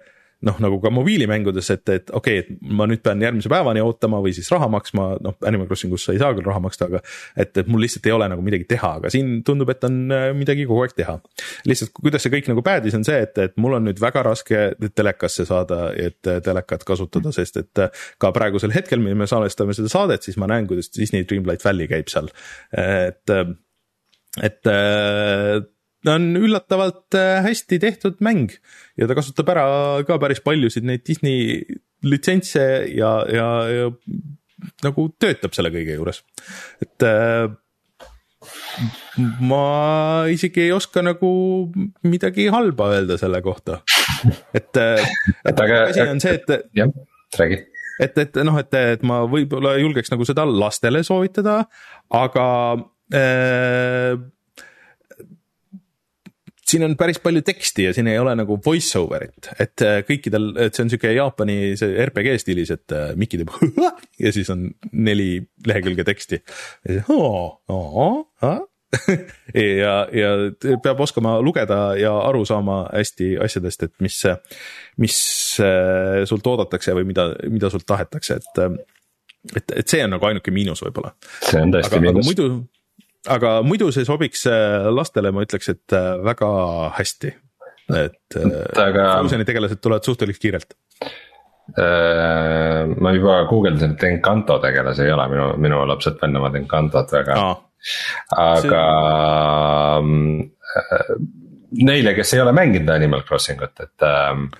noh, 0.44 0.58
nagu 0.62 0.78
ka 0.82 0.92
mobiilimängudes, 0.94 1.70
et, 1.74 1.84
et 1.88 2.12
okei 2.14 2.40
okay,, 2.40 2.56
et 2.56 2.72
ma 2.76 2.86
nüüd 2.90 3.02
pean 3.04 3.22
järgmise 3.22 3.50
päevani 3.52 3.82
ootama 3.84 4.20
või 4.24 4.34
siis 4.36 4.50
raha 4.52 4.68
maksma, 4.72 5.08
noh 5.24 5.36
Animal 5.48 5.68
Crossing 5.70 5.94
us 5.96 6.06
sa 6.06 6.14
ei 6.14 6.20
saa 6.22 6.34
küll 6.36 6.46
raha 6.46 6.62
maksta, 6.64 6.88
aga. 6.90 7.00
et, 7.36 7.52
et 7.60 7.70
mul 7.70 7.84
lihtsalt 7.84 8.06
ei 8.08 8.14
ole 8.16 8.28
nagu 8.32 8.44
midagi 8.44 8.68
teha, 8.70 8.92
aga 9.00 9.12
siin 9.14 9.36
tundub, 9.46 9.72
et 9.72 9.84
on 9.88 9.98
äh, 10.14 10.28
midagi 10.36 10.66
kogu 10.68 10.84
aeg 10.84 10.96
teha. 10.98 11.18
lihtsalt 11.68 11.94
kuidas 11.98 12.24
see 12.24 12.34
kõik 12.34 12.50
nagu 12.52 12.64
päädis, 12.66 12.96
on 12.98 13.06
see, 13.06 13.20
et, 13.26 13.38
et 13.46 13.56
mul 13.60 13.78
on 13.78 13.88
nüüd 13.88 14.00
väga 14.02 14.24
raske 14.26 14.64
telekasse 14.94 15.48
saada, 15.48 15.88
et 15.98 16.20
telekat 16.22 16.86
kasutada, 16.86 17.32
sest 17.34 17.60
et 17.62 17.84
ka 18.20 18.32
praegusel 18.36 18.74
hetkel, 18.74 19.02
mil 19.02 19.18
me 19.18 19.28
salvestame 19.30 19.76
seda 19.76 19.92
saadet, 19.92 20.26
siis 20.26 20.38
ma 20.40 20.50
näen, 20.50 20.68
kuidas 20.70 20.92
Disney 20.94 21.26
Dreamlight 21.28 21.64
Valley 21.64 21.90
käib 21.90 22.10
seal, 22.12 22.30
et 22.74 23.36
et 24.42 24.66
on 26.10 26.30
üllatavalt 26.36 27.16
äh, 27.18 27.40
hästi 27.44 27.78
tehtud 27.82 28.20
mäng. 28.24 28.52
Ja 29.00 29.08
ta 29.08 29.16
kasutab 29.16 29.50
ära 29.54 29.66
ka 30.06 30.18
päris 30.22 30.42
paljusid 30.44 30.86
neid 30.86 31.04
Disney 31.06 31.62
litsentse 32.04 32.64
ja, 32.92 33.16
ja, 33.32 33.48
ja 33.72 33.90
nagu 34.84 35.08
töötab 35.20 35.54
selle 35.56 35.72
kõige 35.74 35.96
juures, 35.96 36.22
et 36.84 37.04
äh, 37.06 37.48
ma 39.44 39.64
isegi 40.32 40.66
ei 40.66 40.72
oska 40.76 41.04
nagu 41.04 41.30
midagi 42.06 42.48
halba 42.52 42.90
öelda 42.96 43.18
selle 43.20 43.40
kohta, 43.44 43.80
et, 44.56 44.72
äh, 44.80 45.04
et 45.48 45.64
aga 45.66 45.86
asi 45.88 46.04
on 46.06 46.22
see, 46.24 46.36
et. 46.40 46.68
jah, 46.76 46.92
räägi. 47.38 47.64
Et, 48.02 48.16
et 48.18 48.38
noh, 48.42 48.56
et, 48.58 48.74
et 48.74 49.02
ma 49.06 49.20
võib-olla 49.30 49.76
julgeks 49.78 50.10
nagu 50.10 50.24
seda 50.26 50.42
lastele 50.50 51.04
soovitada, 51.06 51.60
aga 52.10 52.46
äh, 53.14 54.16
siin 56.74 56.84
on 56.86 56.96
päris 56.98 57.20
palju 57.22 57.42
teksti 57.46 57.88
ja 57.88 57.94
siin 57.94 58.08
ei 58.10 58.18
ole 58.18 58.34
nagu 58.38 58.58
voice 58.66 58.98
over'it, 58.98 59.50
et 59.62 59.84
äh, 59.84 60.00
kõikidel, 60.08 60.50
et 60.66 60.74
see 60.74 60.84
on 60.84 60.92
sihuke 60.92 61.12
Jaapani 61.14 61.74
see 61.80 61.96
RPG 62.08 62.36
stiilis, 62.42 62.72
et 62.74 62.94
äh, 62.94 63.12
Mikki 63.18 63.40
teeb 63.40 63.52
ja 64.24 64.34
siis 64.34 64.50
on 64.54 64.68
neli 64.92 65.28
lehekülge 65.66 66.06
teksti. 66.06 66.40
ja, 69.82 69.94
ja 70.14 70.28
peab 70.82 71.00
oskama 71.02 71.36
lugeda 71.42 71.96
ja 71.98 72.12
aru 72.28 72.44
saama 72.46 72.84
hästi 72.92 73.32
asjadest, 73.42 73.88
et 73.88 73.94
mis, 74.04 74.20
mis 75.02 75.16
äh, 75.62 76.22
sult 76.30 76.46
oodatakse 76.46 76.94
või 76.94 77.08
mida, 77.10 77.30
mida 77.50 77.72
sult 77.74 77.86
tahetakse, 77.90 78.40
et 78.42 78.62
et, 79.52 79.74
et 79.76 79.90
see 79.90 80.00
on 80.00 80.14
nagu 80.14 80.24
ainuke 80.24 80.52
miinus 80.54 80.80
võib-olla. 80.86 81.10
see 81.44 81.60
on 81.60 81.74
tõesti 81.74 82.00
miinus. 82.00 82.30
muidu 82.30 82.46
aga 83.30 83.58
muidu 83.64 83.90
see 83.94 84.06
sobiks 84.06 84.44
äh, 84.50 84.86
lastele, 84.92 85.32
ma 85.34 85.44
ütleks, 85.44 85.70
et 85.72 85.96
äh, 85.96 86.14
väga 86.24 86.48
hästi. 86.98 87.34
et 87.94 88.38
äh, 88.40 88.56
aga... 88.80 89.06
Frozen'i 89.20 89.46
tegelased 89.48 89.80
tulevad 89.84 90.06
suhteliselt 90.06 90.42
kiirelt. 90.42 90.74
ma 93.00 93.12
juba 93.16 93.38
guugeldasin, 93.48 93.94
et 93.96 94.02
Encanto 94.10 94.58
tegelasi 94.60 95.06
ei 95.06 95.12
ole, 95.14 95.24
minu, 95.32 95.46
minu 95.64 95.78
lapsed 95.88 96.18
fännavad 96.20 96.58
Encantot 96.58 97.14
väga 97.14 97.38
ah.. 97.40 97.54
aga 98.36 98.82
see... 100.04 101.30
neile, 101.88 102.12
kes 102.18 102.34
ei 102.36 102.42
ole 102.44 102.52
mänginud 102.56 102.92
Animal 102.92 103.24
Crossing 103.24 103.64
ut, 103.64 103.80
et 103.80 104.04
ähm, 104.04 104.50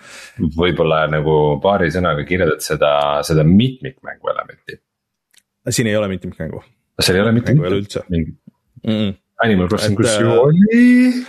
võib-olla 0.57 1.03
nagu 1.13 1.37
paari 1.61 1.91
sõnaga 1.93 2.25
kirjeldad 2.25 2.65
seda, 2.65 2.95
seda 3.29 3.45
mitmikmängu 3.45 4.33
elementi. 4.33 4.81
siin 5.69 5.93
ei 5.93 6.01
ole 6.01 6.09
mitmikmängu. 6.17 6.65
seal 7.05 7.21
ei 7.21 7.27
ole 7.27 7.37
mitmikmängu? 7.37 7.85
mm. 7.85 8.17
-mm. 8.17 8.33
Animal 9.45 9.69
Crossingus 9.69 10.21
ju 10.21 10.31
äh, 10.31 10.39
oli. 10.39 11.25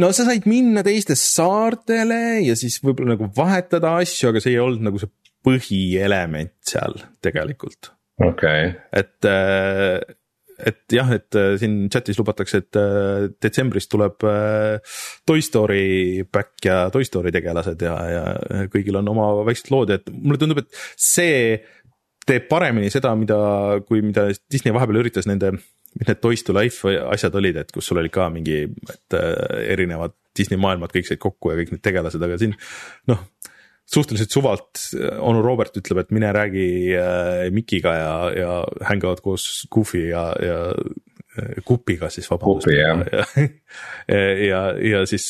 no 0.00 0.12
sa 0.12 0.26
said 0.28 0.46
minna 0.50 0.84
teistest 0.86 1.32
saartele 1.34 2.40
ja 2.44 2.56
siis 2.58 2.78
võib-olla 2.84 3.16
nagu 3.16 3.30
vahetada 3.36 3.96
asju, 4.02 4.30
aga 4.30 4.42
see 4.42 4.54
ei 4.54 4.62
olnud 4.62 4.90
nagu 4.90 5.00
see 5.02 5.12
põhielement 5.46 6.54
seal 6.66 6.98
tegelikult. 7.24 7.94
okei 8.20 8.70
okay.. 8.70 8.74
et, 9.00 9.28
äh, 9.30 9.96
et 10.60 10.84
jah, 10.92 11.10
et 11.16 11.40
äh, 11.40 11.54
siin 11.62 11.88
chat'is 11.92 12.20
lubatakse, 12.20 12.60
et 12.60 12.80
detsembris 13.40 13.88
tuleb 13.88 14.20
Toy 15.26 15.42
Story 15.42 16.26
back 16.28 16.68
ja 16.68 16.84
Toy 16.92 17.08
Story 17.08 17.32
tegelased 17.34 17.82
ja, 17.86 17.96
ja 18.12 18.64
kõigil 18.72 19.00
on 19.00 19.08
oma 19.14 19.32
väiksed 19.48 19.72
lood 19.72 19.94
ja 19.94 20.00
et 20.02 20.12
mulle 20.12 20.40
tundub, 20.42 20.60
et 20.60 20.82
see 21.00 21.58
teeb 22.28 22.46
paremini 22.50 22.92
seda, 22.92 23.16
mida, 23.18 23.38
kui 23.88 24.04
mida 24.04 24.28
Disney 24.52 24.74
vahepeal 24.76 25.00
üritas 25.00 25.26
nende 25.26 25.56
mis 25.98 26.08
need 26.08 26.20
Toys 26.22 26.44
to 26.46 26.54
Life 26.56 26.94
asjad 27.10 27.34
olid, 27.40 27.60
et 27.62 27.72
kus 27.74 27.90
sul 27.90 27.98
oli 28.02 28.12
ka 28.12 28.28
mingi, 28.32 28.62
et 28.64 29.18
äh, 29.18 29.34
erinevad 29.74 30.16
Disney 30.36 30.60
maailmad 30.60 30.92
kõik 30.94 31.08
said 31.08 31.20
kokku 31.22 31.52
ja 31.52 31.58
kõik 31.58 31.74
need 31.74 31.84
tegelased, 31.84 32.22
aga 32.22 32.38
siin 32.40 32.54
noh 33.10 33.24
suhteliselt 33.90 34.30
suvalt 34.30 34.82
onu 35.18 35.42
Robert 35.42 35.76
ütleb, 35.80 36.04
et 36.04 36.12
mine 36.14 36.30
räägi 36.34 36.66
äh, 36.94 37.48
Mikiga 37.54 37.94
ja, 37.98 38.12
ja 38.36 38.52
hängivad 38.86 39.22
koos 39.24 39.66
Goofy 39.72 40.04
ja, 40.12 40.28
ja 40.42 40.60
äh, 40.70 41.58
Kupiga 41.64 42.10
siis 42.10 42.30
vabandust. 42.30 42.70
ja, 42.70 42.94
ja, 44.14 44.22
ja, 44.46 44.62
ja 44.92 45.02
siis 45.10 45.26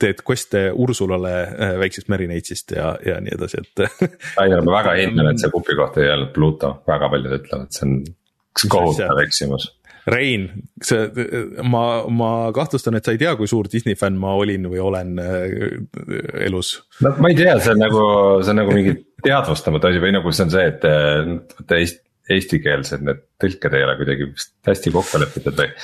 teed 0.00 0.22
quest'e 0.26 0.66
Ursulale 0.74 1.34
äh, 1.42 1.78
väiksest 1.78 2.10
Merineitsist 2.12 2.74
ja, 2.76 2.96
ja 3.06 3.20
nii 3.22 3.36
edasi, 3.38 3.62
et 3.62 3.86
Rainer, 4.40 4.64
ma 4.66 4.80
väga 4.80 4.98
hindan, 5.00 5.30
et 5.30 5.42
see 5.42 5.54
Kupi 5.54 5.78
kohta 5.78 6.02
ei 6.02 6.10
öelnud 6.10 6.34
Pluto, 6.34 6.74
väga 6.90 7.10
paljud 7.12 7.38
ütlevad, 7.38 7.70
see 7.70 7.86
on 7.86 7.98
kohutav 8.72 9.22
eksimus 9.22 9.70
Rein, 10.06 10.46
see, 10.86 11.08
ma, 11.66 11.82
ma 12.14 12.30
kahtlustan, 12.54 12.94
et 12.94 13.06
sa 13.06 13.14
ei 13.16 13.18
tea, 13.18 13.32
kui 13.34 13.48
suur 13.50 13.66
Disney 13.70 13.98
fänn 13.98 14.18
ma 14.22 14.36
olin 14.38 14.68
või 14.70 14.78
olen 14.78 15.16
äh, 15.18 15.40
elus. 16.46 16.76
no 17.02 17.10
ma 17.18 17.32
ei 17.32 17.38
tea, 17.38 17.56
see 17.58 17.74
on 17.74 17.82
nagu, 17.82 18.04
see 18.38 18.54
on 18.54 18.60
nagu 18.62 18.76
mingi 18.76 18.94
teadvustamatu 19.26 19.90
asi 19.90 20.02
või 20.04 20.14
nagu 20.14 20.30
see 20.30 20.46
on 20.46 20.54
see, 20.54 20.68
et 20.70 20.86
vaata 20.86 21.80
Eesti, 21.82 22.02
eestikeelsed 22.36 23.02
need 23.06 23.26
tõlked 23.42 23.74
ei 23.74 23.86
ole 23.88 23.98
kuidagi 23.98 24.30
vist 24.30 24.54
hästi 24.70 24.94
kokku 24.94 25.24
lepitud 25.24 25.58
või. 25.58 25.74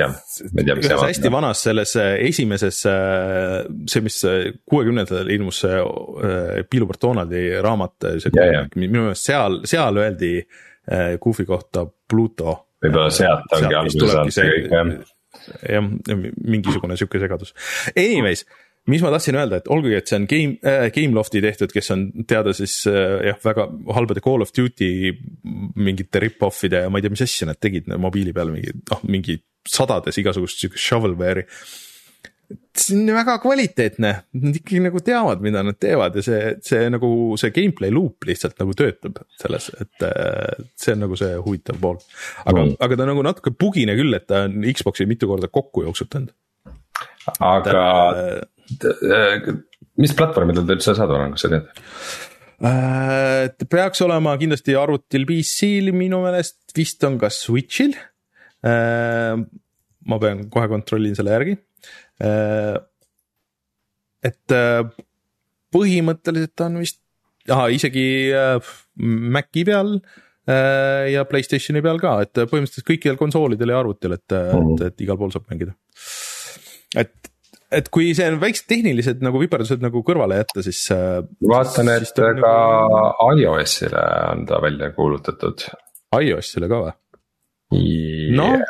jah, 0.00 0.18
ma 0.50 0.64
ei 0.64 0.66
tea, 0.66 0.78
mis. 0.80 0.90
ühes 0.90 1.06
hästi 1.06 1.34
vanas 1.38 1.64
selles 1.70 1.96
äh, 2.02 2.12
esimeses, 2.26 2.82
äh, 2.90 3.62
see, 3.86 4.06
mis 4.10 4.20
kuuekümnendatel 4.66 5.30
ilmus 5.38 5.62
see 5.62 6.66
Piiluport 6.66 7.06
Donaldi 7.06 7.46
raamat, 7.62 8.10
see 8.26 8.50
minu 8.74 9.06
meelest 9.06 9.30
seal, 9.30 9.62
seal 9.70 10.02
öeldi 10.02 10.40
Goofy 11.22 11.46
kohta 11.46 11.86
Pluto 11.86 12.65
võib-olla 12.84 13.10
sealt 13.14 13.56
ongi 13.56 13.74
alguse 13.78 14.12
saanud 14.12 14.36
see 14.36 14.46
kõik 14.52 14.70
jah. 14.74 14.94
jah, 15.72 15.90
mingisugune 16.36 16.98
sihuke 16.98 17.20
segadus. 17.22 17.54
Anyways, 17.94 18.44
mis 18.90 19.02
ma 19.02 19.10
tahtsin 19.14 19.38
öelda, 19.38 19.60
et 19.60 19.70
olgugi, 19.72 19.96
et 19.98 20.10
see 20.10 20.18
on 20.20 20.28
Game 20.30 20.58
äh,, 20.62 20.88
Gamelofti 20.94 21.42
tehtud, 21.44 21.72
kes 21.74 21.90
on 21.94 22.06
teada 22.28 22.54
siis 22.56 22.78
äh, 22.90 23.30
jah, 23.30 23.40
väga 23.44 23.68
halbade 23.96 24.22
Call 24.24 24.44
of 24.44 24.54
Duty 24.56 24.90
mingite 25.76 26.22
rip-off'ide 26.22 26.86
ja 26.86 26.92
ma 26.92 27.00
ei 27.00 27.06
tea, 27.06 27.16
mis 27.16 27.26
asja 27.26 27.50
nad 27.50 27.60
tegid 27.62 27.90
mobiili 28.00 28.34
peal 28.36 28.52
mingi 28.54 28.76
noh, 28.78 29.02
mingi 29.10 29.40
sadades 29.66 30.20
igasugust 30.22 30.62
siukest 30.62 30.84
shovelware'i 30.86 31.46
see 32.76 32.96
on 32.96 33.10
väga 33.16 33.36
kvaliteetne, 33.42 34.10
nad 34.38 34.58
ikkagi 34.58 34.80
nagu 34.84 35.00
teavad, 35.04 35.42
mida 35.44 35.62
nad 35.66 35.78
teevad 35.82 36.16
ja 36.18 36.24
see, 36.24 36.40
see 36.64 36.86
nagu 36.92 37.08
see 37.40 37.52
gameplay 37.54 37.92
loop 37.94 38.26
lihtsalt 38.28 38.58
nagu 38.62 38.74
töötab 38.78 39.18
selles, 39.40 39.68
et 39.82 40.06
see 40.78 40.94
on 40.94 41.02
nagu 41.06 41.18
see 41.18 41.32
huvitav 41.42 41.80
pool. 41.82 41.98
aga 42.44 42.60
mm., 42.60 42.76
aga 42.86 43.00
ta 43.00 43.08
nagu 43.10 43.24
natuke 43.26 43.54
bugine 43.58 43.96
küll, 43.98 44.14
et 44.18 44.28
ta 44.30 44.44
on 44.46 44.60
Xbox'i 44.70 45.08
mitu 45.10 45.30
korda 45.30 45.50
kokku 45.52 45.86
jooksutanud. 45.88 46.30
aga 47.40 47.82
et, 48.36 48.88
äh, 49.10 49.50
mis 50.02 50.14
platvormidel 50.16 50.68
ta 50.68 50.78
üldse 50.78 50.94
saadaval 50.94 51.26
on, 51.26 51.36
kas 51.36 51.46
sa 51.46 51.52
tead? 51.56 51.84
Äh, 52.56 53.42
ta 53.52 53.68
peaks 53.68 54.00
olema 54.06 54.36
kindlasti 54.40 54.78
arvutil 54.78 55.26
PC-l 55.28 55.92
minu 55.96 56.22
meelest, 56.24 56.60
vist 56.76 57.02
on 57.08 57.18
ka 57.20 57.32
Switch'il. 57.32 57.96
Äh, 58.66 59.34
ma 60.06 60.18
pean 60.22 60.46
kohe 60.52 60.70
kontrollin 60.70 61.16
selle 61.18 61.34
järgi 61.34 61.56
Äh, 61.56 61.65
et 64.26 64.54
äh, 64.54 64.82
põhimõtteliselt 65.74 66.64
on 66.66 66.80
vist, 66.82 67.00
isegi 67.46 68.06
äh, 68.34 68.72
Maci 68.96 69.66
peal 69.68 69.98
ja 70.46 71.24
Playstationi 71.26 71.80
peal 71.82 71.98
ka, 71.98 72.20
et 72.22 72.38
põhimõtteliselt 72.38 72.86
kõikidel 72.86 73.16
konsoolidel 73.18 73.72
ja 73.72 73.80
arvutil, 73.80 74.12
et 74.14 74.30
mm, 74.30 74.52
-hmm. 74.52 74.76
et, 74.76 74.92
et 74.92 75.02
igal 75.02 75.18
pool 75.18 75.32
saab 75.34 75.48
mängida. 75.50 75.72
et, 77.02 77.30
et 77.74 77.88
kui 77.90 78.12
see 78.14 78.28
on 78.30 78.38
väiksed 78.38 78.68
tehnilised 78.70 79.24
nagu 79.26 79.40
viperdused 79.42 79.82
nagu 79.82 80.04
kõrvale 80.06 80.38
jätta, 80.38 80.62
siis. 80.62 80.84
vaatan, 81.50 81.90
et 81.96 82.14
ka 82.14 82.30
nagu... 82.38 83.40
iOS-ile 83.42 84.04
on 84.30 84.46
ta 84.46 84.62
välja 84.62 84.92
kuulutatud. 84.94 85.66
iOS-ile 86.14 86.70
ka 86.70 86.78
või 86.84 86.94
yeah.? 87.74 88.36
noh, 88.38 88.62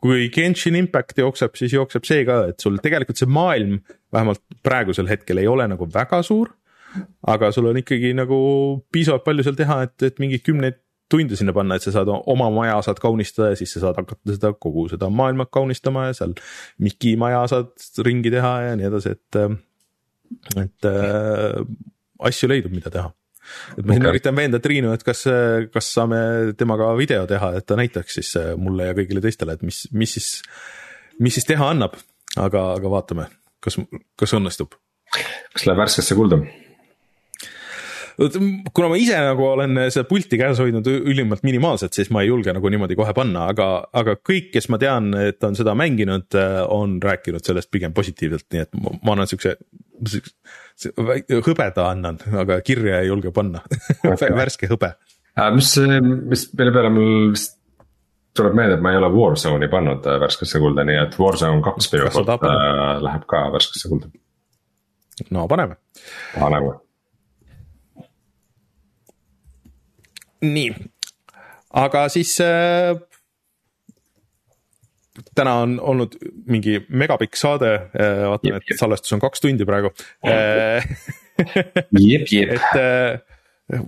kui 0.00 0.28
Genshin 0.32 0.78
Impact 0.78 1.18
jookseb, 1.20 1.56
siis 1.58 1.74
jookseb 1.76 2.06
see 2.08 2.24
ka, 2.28 2.42
et 2.52 2.62
sul 2.62 2.78
tegelikult 2.82 3.20
see 3.20 3.28
maailm 3.30 3.80
vähemalt 4.14 4.42
praegusel 4.64 5.10
hetkel 5.10 5.42
ei 5.42 5.48
ole 5.50 5.66
nagu 5.70 5.88
väga 5.92 6.22
suur. 6.26 6.54
aga 7.22 7.52
sul 7.54 7.68
on 7.70 7.76
ikkagi 7.78 8.10
nagu 8.18 8.36
piisavalt 8.92 9.22
palju 9.22 9.44
seal 9.46 9.58
teha, 9.58 9.82
et, 9.86 10.02
et 10.02 10.16
mingeid 10.18 10.42
kümneid 10.42 10.80
tunde 11.10 11.36
sinna 11.38 11.52
panna, 11.54 11.76
et 11.76 11.84
sa 11.84 11.92
saad 11.94 12.10
oma 12.10 12.48
maja 12.54 12.80
saad 12.86 12.98
kaunistada 13.02 13.52
ja 13.52 13.58
siis 13.58 13.74
sa 13.74 13.84
saad 13.84 13.98
hakata 14.00 14.34
seda 14.34 14.52
kogu 14.54 14.88
seda 14.90 15.10
maailma 15.10 15.46
kaunistama 15.50 16.08
ja 16.08 16.16
seal 16.18 16.34
Miki 16.82 17.16
maja 17.20 17.44
saad 17.50 17.70
ringi 18.06 18.32
teha 18.34 18.52
ja 18.68 18.76
nii 18.78 18.90
edasi, 18.90 19.14
et. 19.14 19.40
et 20.64 20.90
äh, 20.90 21.62
asju 22.20 22.50
leidub, 22.50 22.74
mida 22.74 22.92
teha. 22.92 23.10
Et 23.76 23.84
ma 23.84 23.96
siin 23.96 24.04
Okei. 24.04 24.14
üritan 24.16 24.36
veenda 24.36 24.60
Triinu, 24.62 24.92
et 24.96 25.06
kas, 25.06 25.24
kas 25.72 25.94
saame 25.94 26.20
temaga 26.58 26.92
video 26.98 27.26
teha, 27.30 27.54
et 27.58 27.66
ta 27.66 27.78
näitaks 27.80 28.20
siis 28.20 28.34
äh, 28.40 28.52
mulle 28.60 28.90
ja 28.90 28.98
kõigile 28.98 29.24
teistele, 29.24 29.56
et 29.58 29.66
mis, 29.66 29.84
mis 29.92 30.18
siis, 30.18 30.30
mis 31.20 31.36
siis 31.38 31.48
teha 31.48 31.72
annab. 31.74 31.98
aga, 32.38 32.68
aga 32.76 32.90
vaatame, 32.92 33.26
kas, 33.64 33.80
kas 34.18 34.38
õnnestub 34.38 34.76
kas 35.54 35.66
läheb 35.66 35.80
värskesse 35.82 36.16
kulda? 36.18 36.40
Kuna 38.20 38.88
ma 38.92 38.98
ise 39.00 39.16
nagu 39.16 39.46
olen 39.54 39.78
seda 39.88 40.04
pulti 40.04 40.36
käes 40.36 40.58
hoidnud 40.60 40.88
ülimalt 40.92 41.44
minimaalselt, 41.46 41.96
siis 41.96 42.10
ma 42.12 42.20
ei 42.20 42.28
julge 42.28 42.52
nagu 42.52 42.68
niimoodi 42.72 42.98
kohe 42.98 43.14
panna, 43.16 43.46
aga, 43.54 43.68
aga 43.96 44.18
kõik, 44.20 44.50
kes 44.52 44.68
ma 44.68 44.76
tean, 44.82 45.08
et 45.16 45.40
on 45.46 45.56
seda 45.56 45.72
mänginud, 45.78 46.36
on 46.68 46.98
rääkinud 47.00 47.46
sellest 47.46 47.70
pigem 47.72 47.94
positiivselt, 47.96 48.44
nii 48.52 48.66
et 48.66 48.76
ma, 48.76 48.92
ma 49.06 49.16
annan 49.16 49.30
siukse, 49.30 49.54
hõbeda 51.48 51.88
annan, 51.88 52.20
aga 52.42 52.60
kirja 52.66 53.00
ei 53.00 53.08
julge 53.08 53.32
panna 53.32 53.64
värske 54.42 54.68
hõbe. 54.68 54.92
Äh, 55.38 55.48
mis, 55.54 55.72
mis 56.28 56.46
mille 56.58 56.72
peale 56.74 56.90
mul 56.92 57.32
vist 57.34 57.56
tuleb 58.36 58.54
meelde, 58.56 58.76
et 58.78 58.84
ma 58.84 58.92
ei 58.92 59.00
ole 59.00 59.10
Warzone'i 59.14 59.68
pannud 59.70 60.06
äh, 60.06 60.18
värskesse 60.22 60.60
kulda, 60.62 60.84
nii 60.86 60.98
et 61.02 61.16
Warzone 61.20 61.62
kaks 61.64 61.90
minu 61.94 62.10
poolt 62.14 62.30
äh, 62.36 63.00
läheb 63.04 63.26
ka 63.30 63.44
värskesse 63.54 63.90
kulda. 63.90 64.10
no 65.30 65.46
paneme. 65.50 65.78
paneme. 66.36 66.76
Nii, 70.42 70.74
aga 71.80 72.06
siis 72.12 72.34
äh, 72.44 72.94
täna 75.34 75.54
on 75.64 75.78
olnud 75.80 76.16
mingi 76.50 76.80
megapikk 76.88 77.36
saade 77.38 77.72
äh,, 77.74 78.26
vaatan, 78.30 78.60
et 78.60 78.78
salvestus 78.78 79.16
on 79.16 79.22
kaks 79.22 79.44
tundi 79.44 79.66
praegu. 79.68 79.92
Äh, 80.26 80.86
et 82.56 82.70
äh, 82.76 83.20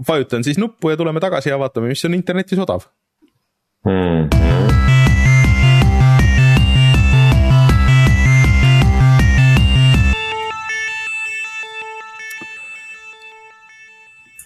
vajutan 0.08 0.44
siis 0.44 0.58
nuppu 0.58 0.92
ja 0.92 0.96
tuleme 0.96 1.20
tagasi 1.20 1.52
ja 1.52 1.60
vaatame, 1.60 1.92
mis 1.92 2.04
on 2.08 2.14
internetis 2.18 2.58
odav. 2.62 2.88
Hmm. 3.88 4.28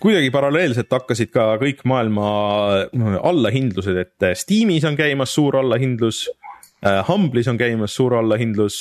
Kuidagi 0.06 0.30
paralleelselt 0.30 0.92
hakkasid 0.92 1.32
ka 1.34 1.48
kõik 1.58 1.80
maailma 1.88 2.26
äh, 2.84 3.16
allahindlused, 3.26 3.98
et 3.98 4.28
Steamis 4.38 4.86
on 4.86 4.98
käimas 4.98 5.34
suur 5.34 5.58
allahindlus. 5.62 6.26
Humble'is 7.08 7.48
on 7.50 7.56
käimas 7.58 7.94
suur 7.96 8.14
allahindlus 8.14 8.76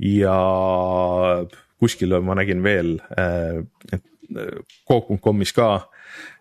ja 0.00 0.36
kuskil 1.82 2.14
ma 2.24 2.36
nägin 2.38 2.62
veel, 2.64 2.94
et 3.92 4.04
Coop.com'is 4.88 5.52
ka, 5.52 5.68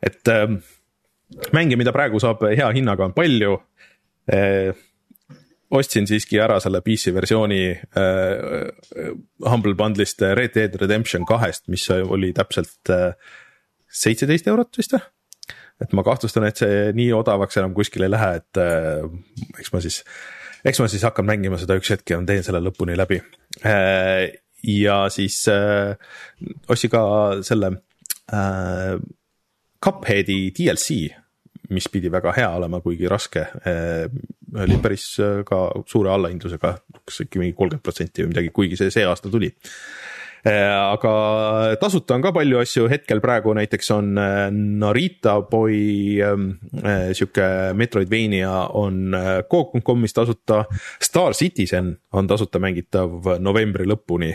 et 0.05 0.31
äh, 0.31 0.53
mänge, 1.51 1.75
mida 1.75 1.91
praegu 1.91 2.21
saab 2.23 2.45
hea 2.53 2.69
hinnaga, 2.77 3.09
on 3.09 3.17
palju 3.17 3.57
ostsin 5.73 6.07
siiski 6.07 6.37
ära 6.41 6.59
selle 6.61 6.81
PC 6.85 7.13
versiooni 7.15 7.63
äh, 7.73 9.07
Humble 9.49 9.75
Bundle'ist 9.79 10.21
Red 10.37 10.55
Dead 10.55 10.75
Redemption 10.81 11.25
kahest, 11.25 11.67
mis 11.73 11.87
oli 11.89 12.33
täpselt 12.35 12.91
äh, 12.93 13.15
seitseteist 13.93 14.47
eurot 14.51 14.79
vist 14.79 14.95
või? 14.95 15.03
et 15.83 15.95
ma 15.97 16.03
kahtlustan, 16.05 16.45
et 16.47 16.61
see 16.61 16.91
nii 16.95 17.09
odavaks 17.17 17.57
enam 17.59 17.73
kuskile 17.75 18.07
ei 18.07 18.13
lähe, 18.13 18.29
et 18.39 18.61
äh, 18.61 19.07
eks 19.59 19.73
ma 19.73 19.81
siis, 19.83 20.03
eks 20.63 20.79
ma 20.79 20.87
siis 20.91 21.03
hakkan 21.07 21.27
mängima 21.27 21.59
seda 21.61 21.77
üks 21.79 21.91
hetk 21.93 22.13
ja 22.13 22.21
teen 22.27 22.45
selle 22.45 22.61
lõpuni 22.63 22.95
läbi 22.99 23.19
äh,. 23.65 24.29
ja 24.63 25.03
siis 25.11 25.41
äh, 25.51 25.97
ostsin 26.71 26.93
ka 26.93 27.03
selle 27.43 27.73
äh, 28.31 28.95
Cupheadi 29.83 30.53
DLC 30.55 31.11
mis 31.73 31.87
pidi 31.91 32.11
väga 32.11 32.33
hea 32.35 32.49
olema, 32.57 32.81
kuigi 32.83 33.09
raske 33.09 33.45
eh,. 33.65 34.07
oli 34.53 34.77
päris 34.77 35.07
eh, 35.23 35.39
ka 35.47 35.63
suure 35.89 36.11
allahindlusega, 36.13 36.73
kas 37.01 37.23
ikka 37.23 37.39
mingi 37.41 37.55
kolmkümmend 37.57 37.83
protsenti 37.85 38.21
või 38.21 38.33
midagi, 38.35 38.51
kuigi 38.53 38.77
see 38.77 38.93
see 38.93 39.05
aasta 39.09 39.31
tuli 39.33 39.49
eh,. 39.49 39.79
Aga 40.51 41.13
tasuta 41.79 42.17
on 42.17 42.23
ka 42.25 42.33
palju 42.35 42.59
asju, 42.59 42.87
hetkel 42.91 43.21
praegu 43.23 43.53
näiteks 43.55 43.91
on 43.95 44.09
eh, 44.19 44.39
Narita 44.51 45.37
Boy 45.47 45.77
eh, 46.19 47.11
sihuke 47.15 47.47
Metroidvania 47.79 48.51
on 48.79 49.15
Coop.com'is 49.51 50.13
tasuta. 50.13 50.63
Star 51.01 51.33
Citizen 51.37 51.93
on 52.13 52.27
tasuta 52.27 52.59
mängitav 52.59 53.37
novembri 53.39 53.87
lõpuni. 53.87 54.33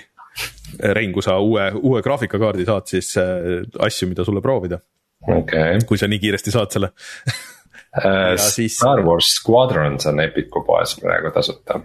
Rein, 0.95 1.11
kui 1.13 1.25
sa 1.25 1.39
uue, 1.43 1.71
uue 1.83 2.01
graafikakaardi 2.05 2.65
saad, 2.69 2.87
siis 2.87 3.15
asju, 3.19 4.07
mida 4.13 4.25
sulle 4.25 4.41
proovida 4.45 4.79
okay. 5.27 5.79
kui 5.87 5.99
sa 5.99 6.09
nii 6.11 6.21
kiiresti 6.23 6.55
saad 6.55 6.75
selle 6.75 6.91
uh,. 6.93 8.35
siis- 8.37 8.77
Star 8.77 9.03
Wars 9.07 9.33
Squadrons 9.41 10.07
on 10.11 10.21
Epiku 10.25 10.65
poes 10.67 10.97
praegu 11.01 11.33
tasuta. 11.35 11.81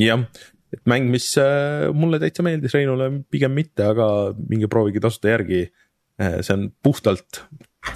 jah, 0.00 0.26
et 0.74 0.82
mäng, 0.90 1.08
mis 1.12 1.30
äh, 1.40 1.88
mulle 1.94 2.20
täitsa 2.22 2.44
meeldis, 2.46 2.74
Reinule 2.76 3.10
pigem 3.30 3.54
mitte, 3.56 3.86
aga 3.94 4.06
minge 4.50 4.70
proovige 4.70 5.02
tasuta 5.04 5.34
järgi. 5.34 5.66
see 6.14 6.54
on 6.54 6.68
puhtalt 6.82 7.40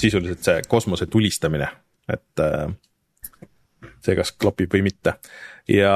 sisuliselt 0.03 0.43
see 0.43 0.63
kosmose 0.67 1.07
tulistamine, 1.07 1.69
et 2.11 2.43
äh, 2.43 2.73
see, 4.03 4.17
kas 4.19 4.33
klapib 4.35 4.75
või 4.75 4.89
mitte 4.89 5.15
ja 5.69 5.93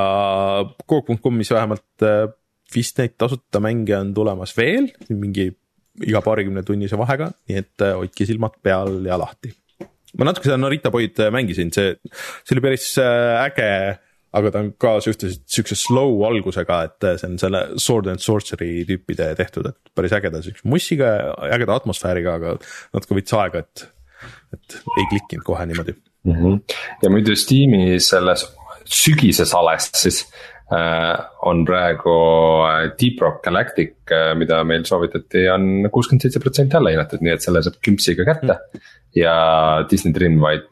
Coop.com'is 0.89 1.51
vähemalt 1.51 2.05
äh, 2.07 2.29
vist 2.75 3.01
neid 3.01 3.17
tasuta 3.21 3.61
mänge 3.63 3.97
on 3.99 4.13
tulemas 4.15 4.55
veel, 4.57 4.91
mingi 5.11 5.49
iga 6.07 6.23
paarikümne 6.25 6.63
tunnise 6.67 6.99
vahega, 7.01 7.31
nii 7.49 7.59
et 7.61 7.85
äh, 7.85 7.97
hoidke 7.99 8.29
silmad 8.29 8.57
peal 8.65 9.03
ja 9.09 9.19
lahti. 9.21 9.53
ma 10.19 10.29
natuke 10.29 10.49
seda 10.49 10.59
Narita 10.61 10.93
Boyd 10.93 11.21
äh, 11.21 11.33
mängisin, 11.33 11.73
see, 11.73 11.97
see 12.45 12.57
oli 12.57 12.65
päris 12.65 12.89
äh, 13.01 13.45
äge, 13.47 13.71
aga 14.33 14.53
ta 14.53 14.63
on 14.65 14.71
ka 14.81 14.95
suhteliselt 15.05 15.45
siukse 15.53 15.77
slow 15.79 16.23
algusega, 16.29 16.79
et 16.89 17.09
äh, 17.09 17.19
see 17.21 17.29
on 17.29 17.41
selle 17.41 17.63
sword 17.83 18.09
and 18.13 18.23
sorcery 18.25 18.85
tüüpide 18.89 19.33
tehtud, 19.39 19.69
et 19.69 19.93
päris 19.97 20.15
ägeda 20.17 20.41
siukse 20.45 20.65
mussiga 20.69 21.11
ja 21.19 21.35
ägeda 21.59 21.77
atmosfääriga, 21.81 22.39
aga 22.41 22.55
natuke 22.95 23.19
võttis 23.19 23.37
aega, 23.39 23.65
et, 23.67 23.85
et 24.57 24.79
ei 24.97 25.11
klikkinud 25.11 25.45
kohe 25.49 25.67
niimoodi. 25.69 25.97
mm. 26.25 26.39
-hmm. 26.39 26.79
ja 27.03 27.13
muidu 27.13 27.37
Steam'i 27.37 28.01
selles 28.01 28.47
sügises 28.89 29.53
ales 29.55 29.91
siis 29.95 30.25
äh, 30.73 31.13
on 31.43 31.65
praegu 31.69 32.17
äh, 32.71 32.89
Deep 33.01 33.21
Rock 33.21 33.45
Galactic 33.45 33.95
mida 34.37 34.65
meil 34.65 34.85
soovitati 34.85 35.49
on, 35.53 35.85
on 35.85 35.91
kuuskümmend 35.91 36.25
seitse 36.25 36.41
protsenti 36.41 36.77
alla 36.77 36.91
hinnatud, 36.91 37.21
nii 37.21 37.37
et 37.37 37.45
selle 37.45 37.63
saab 37.63 37.77
kümpsiga 37.85 38.25
kätte 38.25 38.57
mm. 38.57 38.81
ja 39.21 39.35
Disney 39.91 40.15
Dreamlight, 40.15 40.72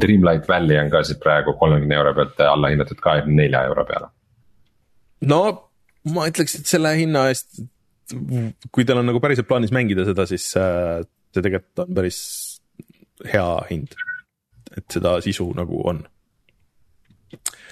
Dreamlight 0.00 0.48
Valley 0.48 0.78
on 0.80 0.90
ka 0.92 1.02
siis 1.06 1.18
praegu 1.22 1.54
kolmekümne 1.60 1.96
euro 1.96 2.14
pealt 2.14 2.40
alla 2.44 2.70
hinnatud 2.72 3.00
kahekümne 3.02 3.42
nelja 3.42 3.64
euro 3.70 3.84
peale. 3.88 4.10
no 5.20 5.40
ma 6.14 6.28
ütleks, 6.30 6.58
et 6.58 6.66
selle 6.70 6.92
hinna 6.96 7.28
eest, 7.32 7.60
kui 8.72 8.84
teil 8.84 9.00
on 9.00 9.08
nagu 9.08 9.20
päriselt 9.20 9.48
plaanis 9.48 9.72
mängida 9.74 10.06
seda, 10.08 10.26
siis 10.30 10.50
äh, 10.56 11.00
see 11.34 11.44
tegelikult 11.44 11.84
on 11.84 11.96
päris 11.96 12.20
hea 13.32 13.48
hind. 13.70 13.96
et 14.76 14.86
seda 14.92 15.18
sisu 15.24 15.50
nagu 15.56 15.82
on 15.88 16.06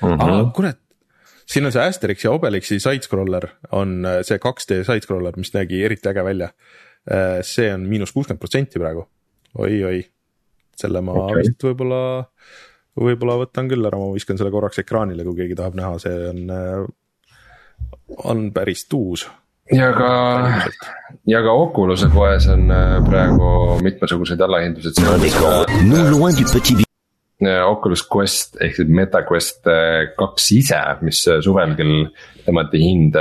Mm 0.02 0.12
-hmm. 0.12 0.22
aga 0.22 0.50
kurat, 0.52 0.78
siin 1.46 1.66
on 1.66 1.72
see 1.72 1.82
Asterix 1.82 2.24
ja 2.24 2.30
Obelixi 2.30 2.76
side-scroller 2.80 3.46
on 3.72 4.04
äh, 4.04 4.22
see 4.22 4.36
2D 4.36 4.84
side-scroller, 4.84 5.32
mis 5.36 5.54
nägi 5.54 5.84
eriti 5.84 6.08
äge 6.08 6.24
välja. 6.24 6.48
see 7.42 7.74
on 7.74 7.80
miinus 7.80 8.12
kuuskümmend 8.12 8.40
protsenti 8.40 8.78
praegu 8.78 9.08
oi,, 9.58 9.84
oi-oi, 9.84 10.04
selle 10.80 11.02
ma 11.04 11.16
okay. 11.24 11.46
Vist 11.46 11.64
võib-olla, 11.66 12.02
võib-olla 12.98 13.40
võtan 13.44 13.70
küll 13.72 13.88
ära, 13.88 13.98
ma 14.00 14.12
viskan 14.14 14.38
selle 14.40 14.52
korraks 14.54 14.82
ekraanile, 14.84 15.26
kui 15.26 15.40
keegi 15.42 15.58
tahab 15.58 15.78
näha, 15.78 15.96
see 16.02 16.30
on, 16.30 16.46
on 18.30 18.46
päris 18.56 18.86
tuus 18.90 19.26
ja 19.72 19.90
ka, 19.96 20.10
ja 21.26 21.42
ka 21.42 21.54
Oculus'e 21.66 22.08
poes 22.14 22.46
on 22.52 22.70
äh, 22.70 22.98
praegu 23.06 23.78
mitmesuguseid 23.82 24.40
allahindlused. 24.40 25.00
du 26.10 26.20
petit 26.52 26.84
Oculus 27.66 28.06
Quest 28.08 28.56
ehk 28.64 28.78
siis 28.78 28.88
MetaQuest 28.88 29.68
äh, 29.68 30.12
kaks 30.16 30.52
ise, 30.56 30.78
mis 31.02 31.24
äh, 31.28 31.42
suvel 31.44 31.74
küll 31.78 32.06
tõmmati 32.46 32.80
hind, 32.80 33.18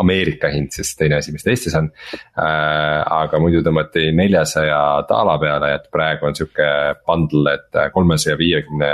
Ameerika 0.00 0.50
hind 0.52 0.72
siis 0.74 0.94
teine 0.96 1.18
asi, 1.18 1.32
mis 1.32 1.44
ta 1.44 1.50
Eestis 1.52 1.76
on. 1.78 1.90
aga 2.36 3.40
muidu 3.42 3.62
tõmmati 3.66 4.08
neljasaja 4.16 4.80
daala 5.08 5.38
peale, 5.42 5.72
et 5.76 5.88
praegu 5.92 6.28
on 6.28 6.36
sihuke 6.38 6.68
bundle, 7.06 7.54
et 7.54 7.80
kolmesaja 7.94 8.38
viiekümne 8.38 8.90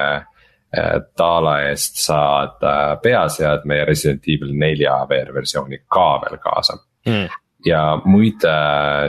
daala 1.19 1.55
eest 1.69 2.01
saad 2.03 2.63
peaseadme 3.03 3.77
ja 3.79 3.87
Resident 3.87 4.25
Evil 4.27 4.55
nelja 4.59 4.97
VR 5.11 5.31
versiooni 5.37 5.85
ka 5.87 6.07
veel 6.25 6.41
kaasa 6.43 6.75
mm. 7.07 7.29
ja 7.69 7.83
muide 8.05 8.55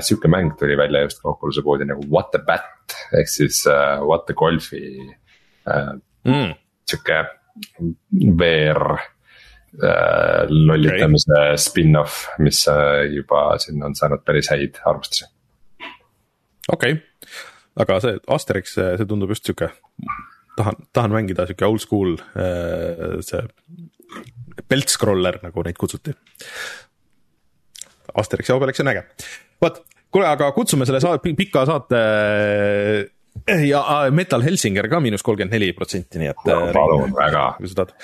sihuke 0.05 0.29
mäng 0.29 0.53
tuli 0.59 0.77
välja 0.77 1.01
just 1.07 1.23
ka 1.23 1.31
Oculus'e 1.33 1.65
poodi 1.65 1.87
nagu 1.89 2.05
What 2.11 2.29
the 2.35 2.43
Bat 2.45 2.99
ehk 3.17 3.31
siis 3.31 3.63
uh, 3.65 4.03
What 4.05 4.27
the 4.29 4.37
Golfi 4.37 4.83
uh, 5.65 5.95
Mm. 6.25 6.55
sihuke 6.89 7.17
VR 8.37 8.97
äh, 9.83 10.45
lollitamise 10.49 11.31
okay. 11.31 11.57
spin-off, 11.61 12.25
mis 12.39 12.65
äh, 12.71 13.05
juba 13.13 13.47
siin 13.61 13.83
on 13.83 13.95
saanud 13.97 14.23
päris 14.25 14.51
häid 14.53 14.79
arvustusi. 14.85 15.27
okei 16.71 16.97
okay., 16.97 17.01
aga 17.83 17.99
see 18.03 18.19
Asterix, 18.31 18.77
see 18.77 19.09
tundub 19.09 19.33
just 19.33 19.47
sihuke, 19.47 19.71
tahan, 20.55 20.79
tahan 20.95 21.15
mängida 21.15 21.47
sihuke 21.49 21.67
old 21.67 21.83
school 21.83 22.15
äh, 22.37 23.19
see 23.25 23.43
belt 24.69 24.89
scroller, 24.89 25.41
nagu 25.43 25.65
neid 25.65 25.77
kutsuti. 25.77 26.13
Asterix 28.15 28.49
ja 28.49 28.55
Obelix 28.55 28.79
on 28.79 28.93
äge, 28.93 29.03
vot 29.61 29.83
kuule, 30.15 30.29
aga 30.29 30.51
kutsume 30.55 30.87
selle 30.87 31.01
saate, 31.03 31.33
pika 31.35 31.65
saate 31.67 31.99
ja 33.67 33.81
Metal 34.15 34.43
Helsinger 34.45 34.87
ka 34.91 35.01
miinus 35.03 35.23
kolmkümmend 35.25 35.57
neli 35.57 35.73
protsenti, 35.75 36.21
nii 36.21 36.31
et. 36.31 36.47
äh, 36.47 36.69
palun 36.75 37.13
väga. 37.15 37.49
kui 37.59 37.71
sa 37.71 37.81
tahad. 37.81 37.95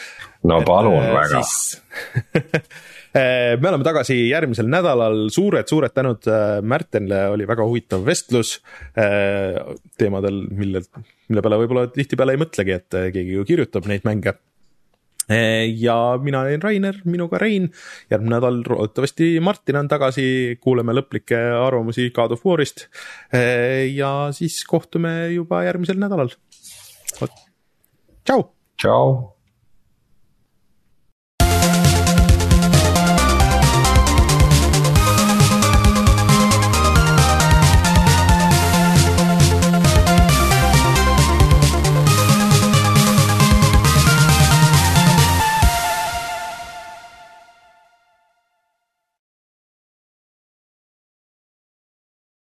No 0.50 0.62
palun 0.66 0.98
et, 1.00 1.10
äh, 1.10 1.16
väga 1.18 1.42
äh, 3.22 3.56
me 3.62 3.72
oleme 3.72 3.86
tagasi 3.86 4.18
järgmisel 4.30 4.70
nädalal 4.72 5.28
suured,, 5.34 5.68
suured-suured 5.70 5.96
tänud 5.96 6.30
Märtenile, 6.66 7.26
oli 7.34 7.48
väga 7.50 7.66
huvitav 7.68 8.06
vestlus 8.08 8.60
teemadel, 8.96 10.46
mille, 10.50 10.86
mille 11.30 11.44
peale 11.44 11.60
võib-olla 11.64 11.90
tihtipeale 11.94 12.38
ei 12.38 12.42
mõtlegi, 12.42 12.80
et 12.80 13.02
keegi 13.18 13.38
ju 13.38 13.46
kirjutab 13.48 13.90
neid 13.92 14.08
mänge 14.08 14.38
ja 15.78 15.96
mina 16.20 16.42
olen 16.42 16.62
Rainer, 16.62 16.98
minuga 17.06 17.38
Rein. 17.40 17.70
järgmine 18.12 18.36
nädal 18.36 18.58
loodetavasti 18.68 19.40
Martin 19.40 19.78
on 19.80 19.88
tagasi, 19.88 20.58
kuuleme 20.60 20.96
lõplikke 20.98 21.38
arvamusi 21.62 22.10
God 22.12 22.32
of 22.36 22.44
War'ist. 22.46 22.88
ja 23.94 24.32
siis 24.36 24.64
kohtume 24.68 25.30
juba 25.32 25.64
järgmisel 25.64 26.02
nädalal. 26.02 26.34
tšau. 28.26 28.50
tšau. 28.78 29.41